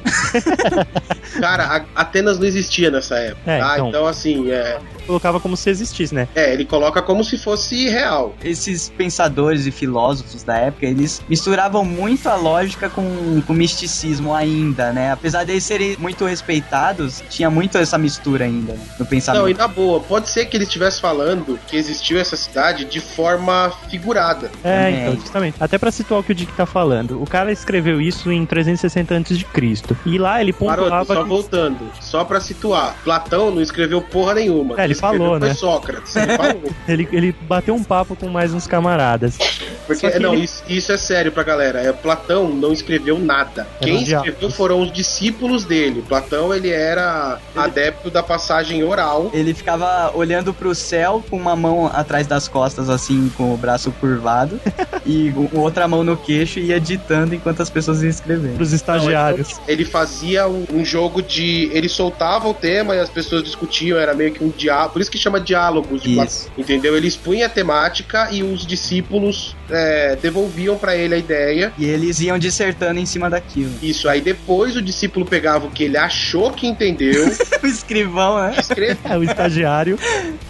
Cara, 1.40 1.64
a- 1.94 2.00
Atenas 2.02 2.38
não 2.38 2.46
existia 2.46 2.90
nessa 2.90 3.16
época, 3.16 3.50
É, 3.50 3.58
tá? 3.58 3.74
então. 3.74 3.88
Então, 3.88 4.06
assim, 4.06 4.50
é, 4.50 4.78
Colocava 5.06 5.40
como 5.40 5.56
se 5.56 5.68
existisse, 5.70 6.14
né? 6.14 6.28
é, 6.36 6.52
ele 6.52 6.64
coloca 6.64 7.02
como 7.02 7.24
se 7.24 7.36
fosse 7.36 7.88
real. 7.88 8.34
Esses 8.44 8.88
pensadores 8.96 9.66
e 9.66 9.70
filósofos 9.72 10.42
da 10.44 10.56
época, 10.56 10.86
eles 10.86 11.20
misturavam 11.28 11.84
muito 11.84 12.28
a 12.28 12.36
lógica 12.36 12.88
com, 12.88 13.42
com 13.46 13.52
misticismo 13.52 14.32
ainda, 14.34 14.92
né? 14.92 15.10
Apesar 15.12 15.42
de 15.44 15.52
eles 15.52 15.64
serem 15.64 15.96
muito 15.98 16.24
respeitados, 16.24 17.22
tinha 17.28 17.50
muito 17.50 17.69
essa 17.78 17.98
mistura 17.98 18.44
ainda 18.44 18.72
né, 18.72 18.80
no 18.98 19.06
pensamento. 19.06 19.42
Não, 19.42 19.48
e 19.48 19.54
na 19.54 19.68
boa, 19.68 20.00
pode 20.00 20.28
ser 20.28 20.46
que 20.46 20.56
ele 20.56 20.64
estivesse 20.64 21.00
falando 21.00 21.58
que 21.66 21.76
existiu 21.76 22.18
essa 22.18 22.36
cidade 22.36 22.84
de 22.84 23.00
forma 23.00 23.72
figurada. 23.88 24.50
É, 24.64 24.90
então, 24.90 25.20
justamente. 25.20 25.56
Até 25.60 25.78
pra 25.78 25.90
situar 25.90 26.20
o 26.20 26.24
que 26.24 26.32
o 26.32 26.34
Dick 26.34 26.52
tá 26.52 26.66
falando. 26.66 27.22
O 27.22 27.26
cara 27.26 27.52
escreveu 27.52 28.00
isso 28.00 28.30
em 28.30 28.44
360 28.44 29.14
a.C. 29.16 29.44
E 30.06 30.18
lá 30.18 30.40
ele 30.40 30.54
Maroto, 30.60 30.82
pontuava 30.82 31.14
só 31.14 31.22
que... 31.22 31.28
voltando, 31.28 31.90
só 32.00 32.24
pra 32.24 32.40
situar. 32.40 32.96
Platão 33.04 33.50
não 33.50 33.62
escreveu 33.62 34.00
porra 34.00 34.34
nenhuma. 34.34 34.80
É, 34.80 34.84
ele 34.84 34.94
Quem 34.94 35.00
falou, 35.00 35.38
foi 35.38 35.48
né? 35.48 35.54
Sócrates. 35.54 36.16
Ele 36.16 36.32
falou. 36.36 36.62
ele, 36.88 37.08
ele 37.12 37.36
bateu 37.42 37.74
um 37.74 37.84
papo 37.84 38.16
com 38.16 38.28
mais 38.28 38.52
uns 38.52 38.66
camaradas. 38.66 39.38
Porque, 39.86 40.18
não, 40.18 40.34
ele- 40.34 40.44
isso, 40.44 40.62
isso 40.68 40.92
é 40.92 40.96
sério 40.96 41.32
pra 41.32 41.42
galera. 41.42 41.80
É, 41.80 41.92
Platão 41.92 42.48
não 42.48 42.72
escreveu 42.72 43.18
nada. 43.18 43.66
Quem 43.80 43.96
os 43.96 44.08
escreveu 44.08 44.50
foram 44.50 44.82
os 44.82 44.92
discípulos 44.92 45.64
dele. 45.64 46.04
Platão, 46.08 46.54
ele 46.54 46.70
era 46.70 47.38
adepto 47.64 48.10
da 48.10 48.22
passagem 48.22 48.82
oral. 48.82 49.30
Ele 49.32 49.54
ficava 49.54 50.12
olhando 50.14 50.52
pro 50.52 50.74
céu 50.74 51.24
com 51.28 51.36
uma 51.36 51.56
mão 51.56 51.86
atrás 51.86 52.26
das 52.26 52.48
costas, 52.48 52.88
assim, 52.88 53.30
com 53.36 53.52
o 53.54 53.56
braço 53.56 53.92
curvado, 53.92 54.60
e 55.06 55.32
com 55.50 55.58
outra 55.58 55.86
mão 55.88 56.02
no 56.04 56.16
queixo 56.16 56.58
e 56.58 56.66
ia 56.66 56.80
ditando 56.80 57.34
enquanto 57.34 57.62
as 57.62 57.70
pessoas 57.70 58.02
iam 58.02 58.10
escrevendo. 58.10 58.56
Pros 58.56 58.72
estagiários. 58.72 59.60
Ele 59.66 59.84
fazia 59.84 60.46
um, 60.48 60.64
um 60.72 60.84
jogo 60.84 61.22
de. 61.22 61.70
Ele 61.72 61.88
soltava 61.88 62.48
o 62.48 62.54
tema 62.54 62.94
e 62.94 63.00
as 63.00 63.10
pessoas 63.10 63.42
discutiam, 63.42 63.98
era 63.98 64.14
meio 64.14 64.32
que 64.32 64.42
um 64.42 64.50
diálogo. 64.50 64.94
Por 64.94 65.02
isso 65.02 65.10
que 65.10 65.18
chama 65.18 65.40
diálogos 65.40 66.02
de 66.02 66.18
Isso. 66.18 66.50
Entendeu? 66.56 66.96
Ele 66.96 67.06
expunha 67.06 67.46
a 67.46 67.48
temática 67.48 68.28
e 68.30 68.42
os 68.42 68.66
discípulos 68.66 69.56
é, 69.68 70.16
devolviam 70.16 70.76
para 70.76 70.96
ele 70.96 71.14
a 71.14 71.18
ideia. 71.18 71.72
E 71.78 71.84
eles 71.84 72.20
iam 72.20 72.38
dissertando 72.38 72.98
em 72.98 73.06
cima 73.06 73.30
daquilo. 73.30 73.72
Isso, 73.82 74.08
aí 74.08 74.20
depois 74.20 74.76
o 74.76 74.82
discípulo 74.82 75.24
pegava 75.24 75.66
o 75.66 75.70
que 75.70 75.84
ele 75.84 75.96
achou 75.96 76.50
que 76.50 76.66
entendeu. 76.66 77.30
o 77.62 77.66
escrivão, 77.66 78.40
né? 78.40 78.56
É, 79.04 79.16
o 79.16 79.22
estagiário. 79.22 79.98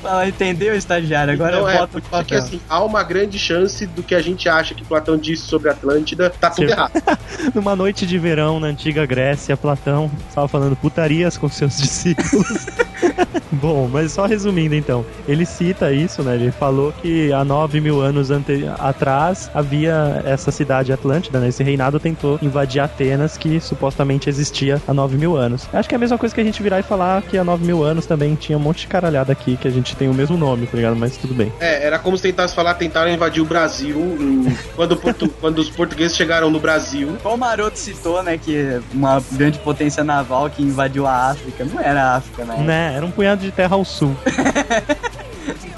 Fala, 0.02 0.28
entendeu, 0.28 0.74
estagiário? 0.74 1.32
Agora 1.32 1.56
então, 1.56 1.68
eu 1.68 1.68
é, 1.68 1.78
boto 1.78 1.98
o 1.98 2.02
porque 2.02 2.34
assim, 2.34 2.60
há 2.68 2.82
uma 2.82 3.02
grande 3.02 3.38
chance 3.38 3.86
do 3.86 4.02
que 4.02 4.14
a 4.14 4.20
gente 4.20 4.48
acha 4.48 4.74
que 4.74 4.84
Platão 4.84 5.16
disse 5.16 5.44
sobre 5.44 5.70
Atlântida, 5.70 6.30
tá 6.30 6.50
tudo 6.50 6.66
Sim. 6.66 6.72
errado. 6.72 6.92
Numa 7.54 7.74
noite 7.74 8.06
de 8.06 8.18
verão 8.18 8.60
na 8.60 8.68
antiga 8.68 9.06
Grécia, 9.06 9.56
Platão 9.56 10.10
estava 10.28 10.48
falando 10.48 10.76
putarias 10.76 11.36
com 11.36 11.48
seus 11.48 11.76
discípulos. 11.76 12.66
Bom, 13.52 13.88
mas 13.92 14.12
só 14.12 14.26
resumindo 14.26 14.74
então, 14.74 15.04
ele 15.26 15.44
cita 15.44 15.92
isso, 15.92 16.22
né? 16.22 16.34
Ele 16.36 16.50
falou 16.50 16.92
que 17.00 17.32
há 17.32 17.44
9 17.44 17.80
mil 17.80 18.00
anos 18.00 18.30
ante... 18.30 18.64
atrás 18.78 19.50
havia 19.54 20.22
essa 20.24 20.50
cidade 20.50 20.92
Atlântida, 20.92 21.38
né? 21.40 21.48
Esse 21.48 21.62
reinado 21.62 21.98
tentou 22.00 22.38
invadir 22.42 22.80
Atenas, 22.80 23.36
que 23.36 23.60
supostamente 23.60 24.28
existia 24.28 24.80
há 24.86 24.94
9 24.94 25.16
mil 25.16 25.36
anos. 25.36 25.66
Acho 25.72 25.88
que 25.88 25.94
é 25.94 25.96
a 25.96 25.98
mesma 25.98 26.18
coisa 26.18 26.34
que 26.34 26.40
a 26.40 26.44
gente 26.44 26.62
virar 26.62 26.80
e 26.80 26.82
falar 26.82 27.22
que 27.22 27.36
há 27.38 27.44
9 27.44 27.64
mil 27.64 27.82
anos 27.82 28.06
também 28.06 28.34
tinha 28.34 28.56
um 28.56 28.60
monte 28.60 28.80
de 28.82 28.86
caralhada 28.86 29.32
aqui, 29.32 29.56
que 29.56 29.66
a 29.68 29.70
gente 29.70 29.96
tem 29.96 30.08
o 30.08 30.14
mesmo 30.14 30.36
nome, 30.36 30.66
tá 30.66 30.76
ligado? 30.76 30.96
Mas 30.96 31.16
tudo 31.16 31.34
bem. 31.34 31.52
É, 31.60 31.84
era 31.86 31.98
como 31.98 32.16
se 32.16 32.22
tentasse 32.22 32.54
falar, 32.54 32.74
tentaram 32.74 33.10
invadir 33.10 33.42
o 33.42 33.46
Brasil 33.46 33.96
em- 34.20 34.56
quando, 34.76 34.96
portu- 34.96 35.28
quando 35.40 35.58
os 35.58 35.68
portugueses 35.70 36.16
chegaram 36.16 36.50
no 36.50 36.60
Brasil. 36.60 37.16
Como 37.22 37.34
o 37.34 37.38
Maroto 37.38 37.78
citou, 37.78 38.22
né, 38.22 38.38
que 38.38 38.80
uma 38.92 39.22
grande 39.32 39.58
potência 39.58 40.02
naval 40.04 40.48
que 40.50 40.62
invadiu 40.62 41.06
a 41.06 41.30
África. 41.30 41.64
Não 41.64 41.80
era 41.80 42.02
a 42.02 42.16
África, 42.16 42.44
né? 42.44 42.56
Né? 42.58 42.92
Era 42.96 43.04
um 43.06 43.09
punhado 43.10 43.42
de 43.42 43.50
terra 43.52 43.74
ao 43.76 43.84
sul. 43.84 44.16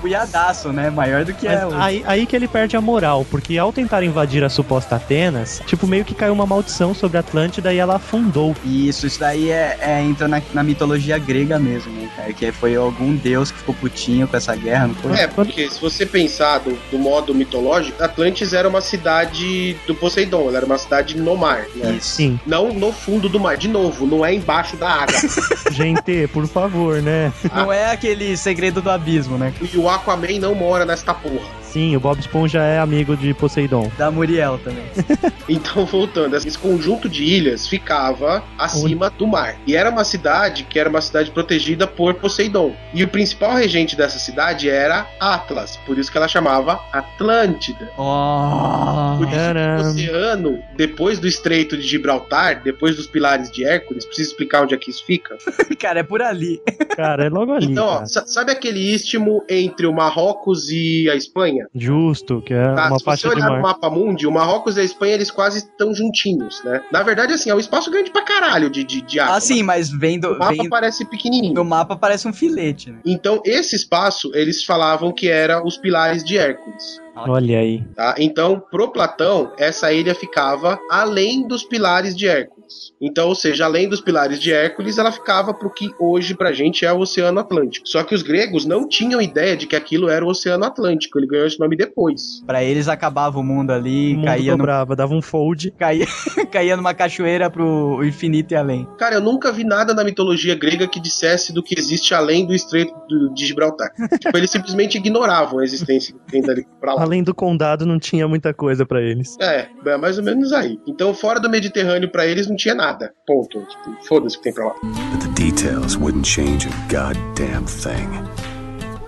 Punhadaço, 0.03 0.71
né? 0.73 0.91
Maior 0.91 1.25
do 1.25 1.33
que 1.33 1.47
Mas 1.47 1.61
é 1.61 1.67
hoje. 1.67 1.77
aí, 1.79 2.03
aí 2.07 2.27
que 2.27 2.35
ele 2.35 2.49
perde 2.49 2.77
a 2.77 2.81
moral, 2.81 3.25
porque 3.31 3.57
ao 3.57 3.73
tentar 3.73 4.03
invadir 4.03 4.43
a 4.43 4.49
suposta 4.49 4.97
Atenas, 4.97 5.63
tipo, 5.65 5.87
meio 5.87 6.05
que 6.05 6.13
caiu 6.15 6.33
uma 6.33 6.45
maldição 6.45 6.93
sobre 6.93 7.17
a 7.17 7.21
Atlântida 7.21 7.73
e 7.73 7.79
ela 7.79 7.97
afundou. 7.97 8.55
Isso, 8.65 9.07
isso 9.07 9.21
daí 9.21 9.51
é, 9.51 9.79
é- 9.81 10.03
entra 10.03 10.27
na, 10.27 10.43
na 10.53 10.63
mitologia 10.65 11.17
grega 11.19 11.59
mesmo, 11.59 11.93
né, 11.93 12.09
cara? 12.17 12.33
Que 12.33 12.51
foi 12.51 12.75
algum 12.75 13.15
deus 13.15 13.53
que 13.53 13.59
ficou 13.59 13.75
putinho 13.77 14.27
com 14.27 14.37
essa 14.37 14.55
guerra, 14.57 14.89
não 14.89 14.95
foi? 14.97 15.13
É, 15.13 15.27
porque 15.29 15.71
se 15.71 15.81
você 15.81 16.05
pensar 16.05 16.59
do, 16.59 16.77
do 16.91 16.99
modo 16.99 17.33
mitológico, 17.33 18.03
Atlantis 18.03 18.53
era 18.53 18.69
uma 18.69 18.81
cidade 18.81 19.77
do 19.87 19.95
Poseidon, 19.95 20.49
ela 20.49 20.57
era 20.57 20.67
uma 20.67 20.79
cidade 20.79 21.17
no 21.17 21.37
mar, 21.37 21.65
né? 21.77 21.99
Sim. 22.01 22.41
Não 22.45 22.73
no 22.73 22.93
fundo 22.93 23.29
do 23.29 23.39
mar, 23.39 23.57
de 23.57 23.69
novo, 23.69 24.05
não 24.07 24.27
é 24.27 24.35
embaixo 24.35 24.77
da 24.77 24.89
água. 24.91 25.15
Gente, 25.71 26.27
por 26.33 26.47
favor, 26.49 27.01
né? 27.01 27.33
Não 27.55 27.73
é 27.73 27.93
aquele 27.93 28.37
segredo 28.37 28.83
do 28.83 28.91
abismo, 28.91 29.39
né? 29.39 29.53
e 29.73 29.77
o 29.77 29.89
Aquaman 29.95 30.39
não 30.41 30.55
mora 30.55 30.85
nesta 30.85 31.13
porra. 31.13 31.62
Sim, 31.73 31.97
o 31.97 32.01
Bob 32.01 32.21
Esponja 32.21 32.61
é 32.63 32.79
amigo 32.79 33.17
de 33.17 33.33
Poseidon. 33.33 33.91
Da 33.97 34.11
Muriel 34.11 34.59
também. 34.63 34.85
Então, 35.49 35.85
voltando, 35.85 36.37
esse 36.37 36.57
conjunto 36.57 37.09
de 37.09 37.25
ilhas 37.25 37.67
ficava 37.67 38.45
acima 38.57 39.11
do 39.11 39.27
mar. 39.27 39.57
E 39.67 39.75
era 39.75 39.91
uma 39.91 40.05
cidade 40.05 40.63
que 40.63 40.79
era 40.79 40.89
uma 40.89 41.01
cidade 41.01 41.33
protegida 41.33 41.85
por 41.87 42.15
Poseidon. 42.15 42.75
E 42.95 43.03
o 43.03 43.09
principal 43.09 43.55
regente 43.55 43.97
dessa 43.97 44.21
cidade 44.21 44.71
era 44.71 45.07
Atlas, 45.21 45.77
por 45.79 45.99
isso 45.99 46.11
que 46.11 46.17
ela 46.17 46.29
chamava 46.29 46.81
Atlântida. 46.93 47.91
Oh, 47.99 49.19
Por 49.19 49.27
isso 49.29 49.95
que 49.97 50.09
o 50.09 50.13
oceano, 50.13 50.63
depois 50.77 51.19
do 51.19 51.27
Estreito 51.27 51.77
de 51.77 51.87
Gibraltar, 51.87 52.63
depois 52.63 52.97
dos 52.97 53.09
pilares 53.09 53.51
de 53.51 53.65
Hércules, 53.65 54.05
preciso 54.05 54.31
explicar 54.31 54.63
onde 54.63 54.75
é 54.75 54.79
que 54.79 54.91
isso 54.91 55.05
fica? 55.05 55.37
cara, 55.79 56.01
é 56.01 56.05
por 56.05 56.23
ali. 56.23 56.63
Cara, 56.97 57.27
é 57.27 57.29
logo 57.29 57.53
ali. 57.53 57.67
Então, 57.67 57.87
ó, 57.87 58.07
sabe 58.07 58.53
aquele 58.53 58.81
istmo 58.81 59.45
entre 59.49 59.87
o 59.87 59.93
Marrocos 59.93 60.71
e 60.71 61.11
a 61.11 61.17
Espanha? 61.17 61.62
Justo, 61.75 62.41
que 62.43 62.55
é 62.55 62.63
Tá, 62.75 62.89
uma 62.89 62.99
se 62.99 63.05
você 63.05 63.05
faixa 63.05 63.29
olhar 63.29 63.51
no 63.51 63.63
mapa 63.63 63.91
mundi, 63.91 64.27
o 64.27 64.33
Marrocos 64.33 64.77
e 64.77 64.81
a 64.81 64.85
Espanha, 64.85 65.15
eles 65.15 65.31
quase 65.31 65.59
estão 65.59 65.95
juntinhos, 65.95 66.63
né? 66.65 66.83
Na 66.93 67.03
verdade, 67.03 67.33
assim, 67.33 67.51
é 67.51 67.55
um 67.55 67.59
espaço 67.61 67.91
grande 67.91 68.11
pra 68.11 68.23
caralho 68.23 68.71
de, 68.71 68.85
de, 68.85 69.03
de 69.03 69.21
água. 69.21 69.37
Ah, 69.37 69.41
sim, 69.41 69.63
mas 69.63 69.91
vendo, 69.91 70.29
O 70.33 70.39
mapa 70.39 70.53
vendo 70.55 70.69
parece 70.69 71.05
pequenininho. 71.05 71.55
no 71.55 71.65
mapa 71.65 71.97
parece 71.97 72.27
um 72.29 72.33
filete, 72.33 72.91
né? 72.91 72.99
Então, 73.05 73.43
esse 73.45 73.77
espaço, 73.77 74.31
eles 74.35 74.65
falavam 74.65 75.13
que 75.13 75.29
era 75.29 75.65
os 75.65 75.77
pilares 75.77 76.23
de 76.25 76.39
Hércules. 76.39 77.02
Olha 77.15 77.59
aí. 77.59 77.83
Tá? 77.95 78.15
Então, 78.19 78.63
pro 78.71 78.91
Platão, 78.93 79.53
essa 79.59 79.93
ilha 79.93 80.15
ficava 80.15 80.79
além 80.91 81.47
dos 81.47 81.63
pilares 81.65 82.17
de 82.17 82.27
Hércules. 82.27 82.93
Então, 83.01 83.29
ou 83.29 83.35
seja, 83.35 83.65
além 83.67 83.89
dos 83.89 84.01
pilares 84.01 84.41
de 84.41 84.53
Hércules, 84.53 84.97
ela 84.97 85.13
ficava 85.13 85.53
pro 85.53 85.69
que 85.73 85.91
hoje 85.99 86.35
pra 86.35 86.53
gente 86.53 86.87
é 86.87 86.93
o 86.93 87.01
Oceano 87.01 87.41
Atlântico. 87.41 87.87
Só 87.87 88.03
que 88.03 88.15
os 88.15 88.23
gregos 88.23 88.65
não 88.65 88.89
tinham 88.89 89.21
ideia 89.21 89.57
de 89.57 89.67
que 89.67 89.77
aquilo 89.77 90.09
era 90.09 90.25
o 90.25 90.29
Oceano 90.29 90.65
Atlântico. 90.65 91.19
Ele 91.19 91.27
ganhou 91.27 91.47
esse 91.47 91.59
nome 91.61 91.77
depois. 91.77 92.43
Pra 92.47 92.63
eles 92.65 92.89
acabava 92.89 93.39
o 93.39 93.43
mundo 93.43 93.73
ali, 93.73 94.13
O 94.15 94.17
mundo 94.17 94.25
caía, 94.25 94.53
no, 94.53 94.59
dobrava, 94.59 94.97
dava 94.97 95.15
um 95.15 95.21
fold. 95.21 95.71
caía, 95.79 96.07
caía 96.51 96.77
numa 96.77 96.95
cachoeira 96.95 97.51
pro 97.51 98.03
infinito 98.05 98.55
e 98.55 98.57
além. 98.57 98.89
Cara, 98.99 99.17
eu 99.17 99.21
nunca 99.21 99.53
vi 99.53 99.65
nada 99.65 99.93
na 99.93 100.03
mitologia 100.05 100.55
grega 100.55 100.87
que 100.89 101.01
dissesse 101.01 101.53
do 101.53 101.63
que 101.63 101.79
existe 101.79 102.15
além 102.15 102.47
do 102.47 102.55
Estreito 102.55 102.95
do- 103.09 103.35
de 103.35 103.45
Gibraltar. 103.45 103.91
tipo, 104.19 104.37
eles 104.37 104.51
simplesmente 104.51 104.97
ignoravam 104.97 105.59
a 105.59 105.65
existência 105.65 106.15
que 106.15 106.33
tem 106.33 106.41
dali 106.43 106.67
pra 106.81 106.95
lá. 106.95 107.02
Além 107.03 107.21
do 107.21 107.35
condado, 107.35 107.85
não 107.85 107.99
tinha 107.99 108.29
muita 108.29 108.55
coisa 108.55 108.87
pra 108.87 109.03
eles. 109.03 109.37
É, 109.41 109.67
é 109.87 109.97
mais 109.97 110.19
ou 110.19 110.25
menos 110.25 110.53
aí. 110.53 110.79
Então, 110.87 111.13
fora 111.13 111.41
do 111.41 111.51
Mediterrâneo, 111.51 112.09
pra 112.09 112.25
eles 112.25 112.47
não 112.47 112.55
tinha 112.55 112.77
nada. 112.77 113.13
Ponto. 113.27 113.59
Tipo, 113.59 114.07
foda-se 114.07 114.37
o 114.37 114.39
que 114.39 114.45
tem 114.45 114.55
pra 114.55 114.67
lá. 114.67 114.75
But 115.11 115.21
the 115.21 115.43
details 115.43 115.97
wouldn't 115.97 116.25
change 116.25 116.69
a 116.69 116.93
goddamn 116.93 117.65
thing. 117.65 118.42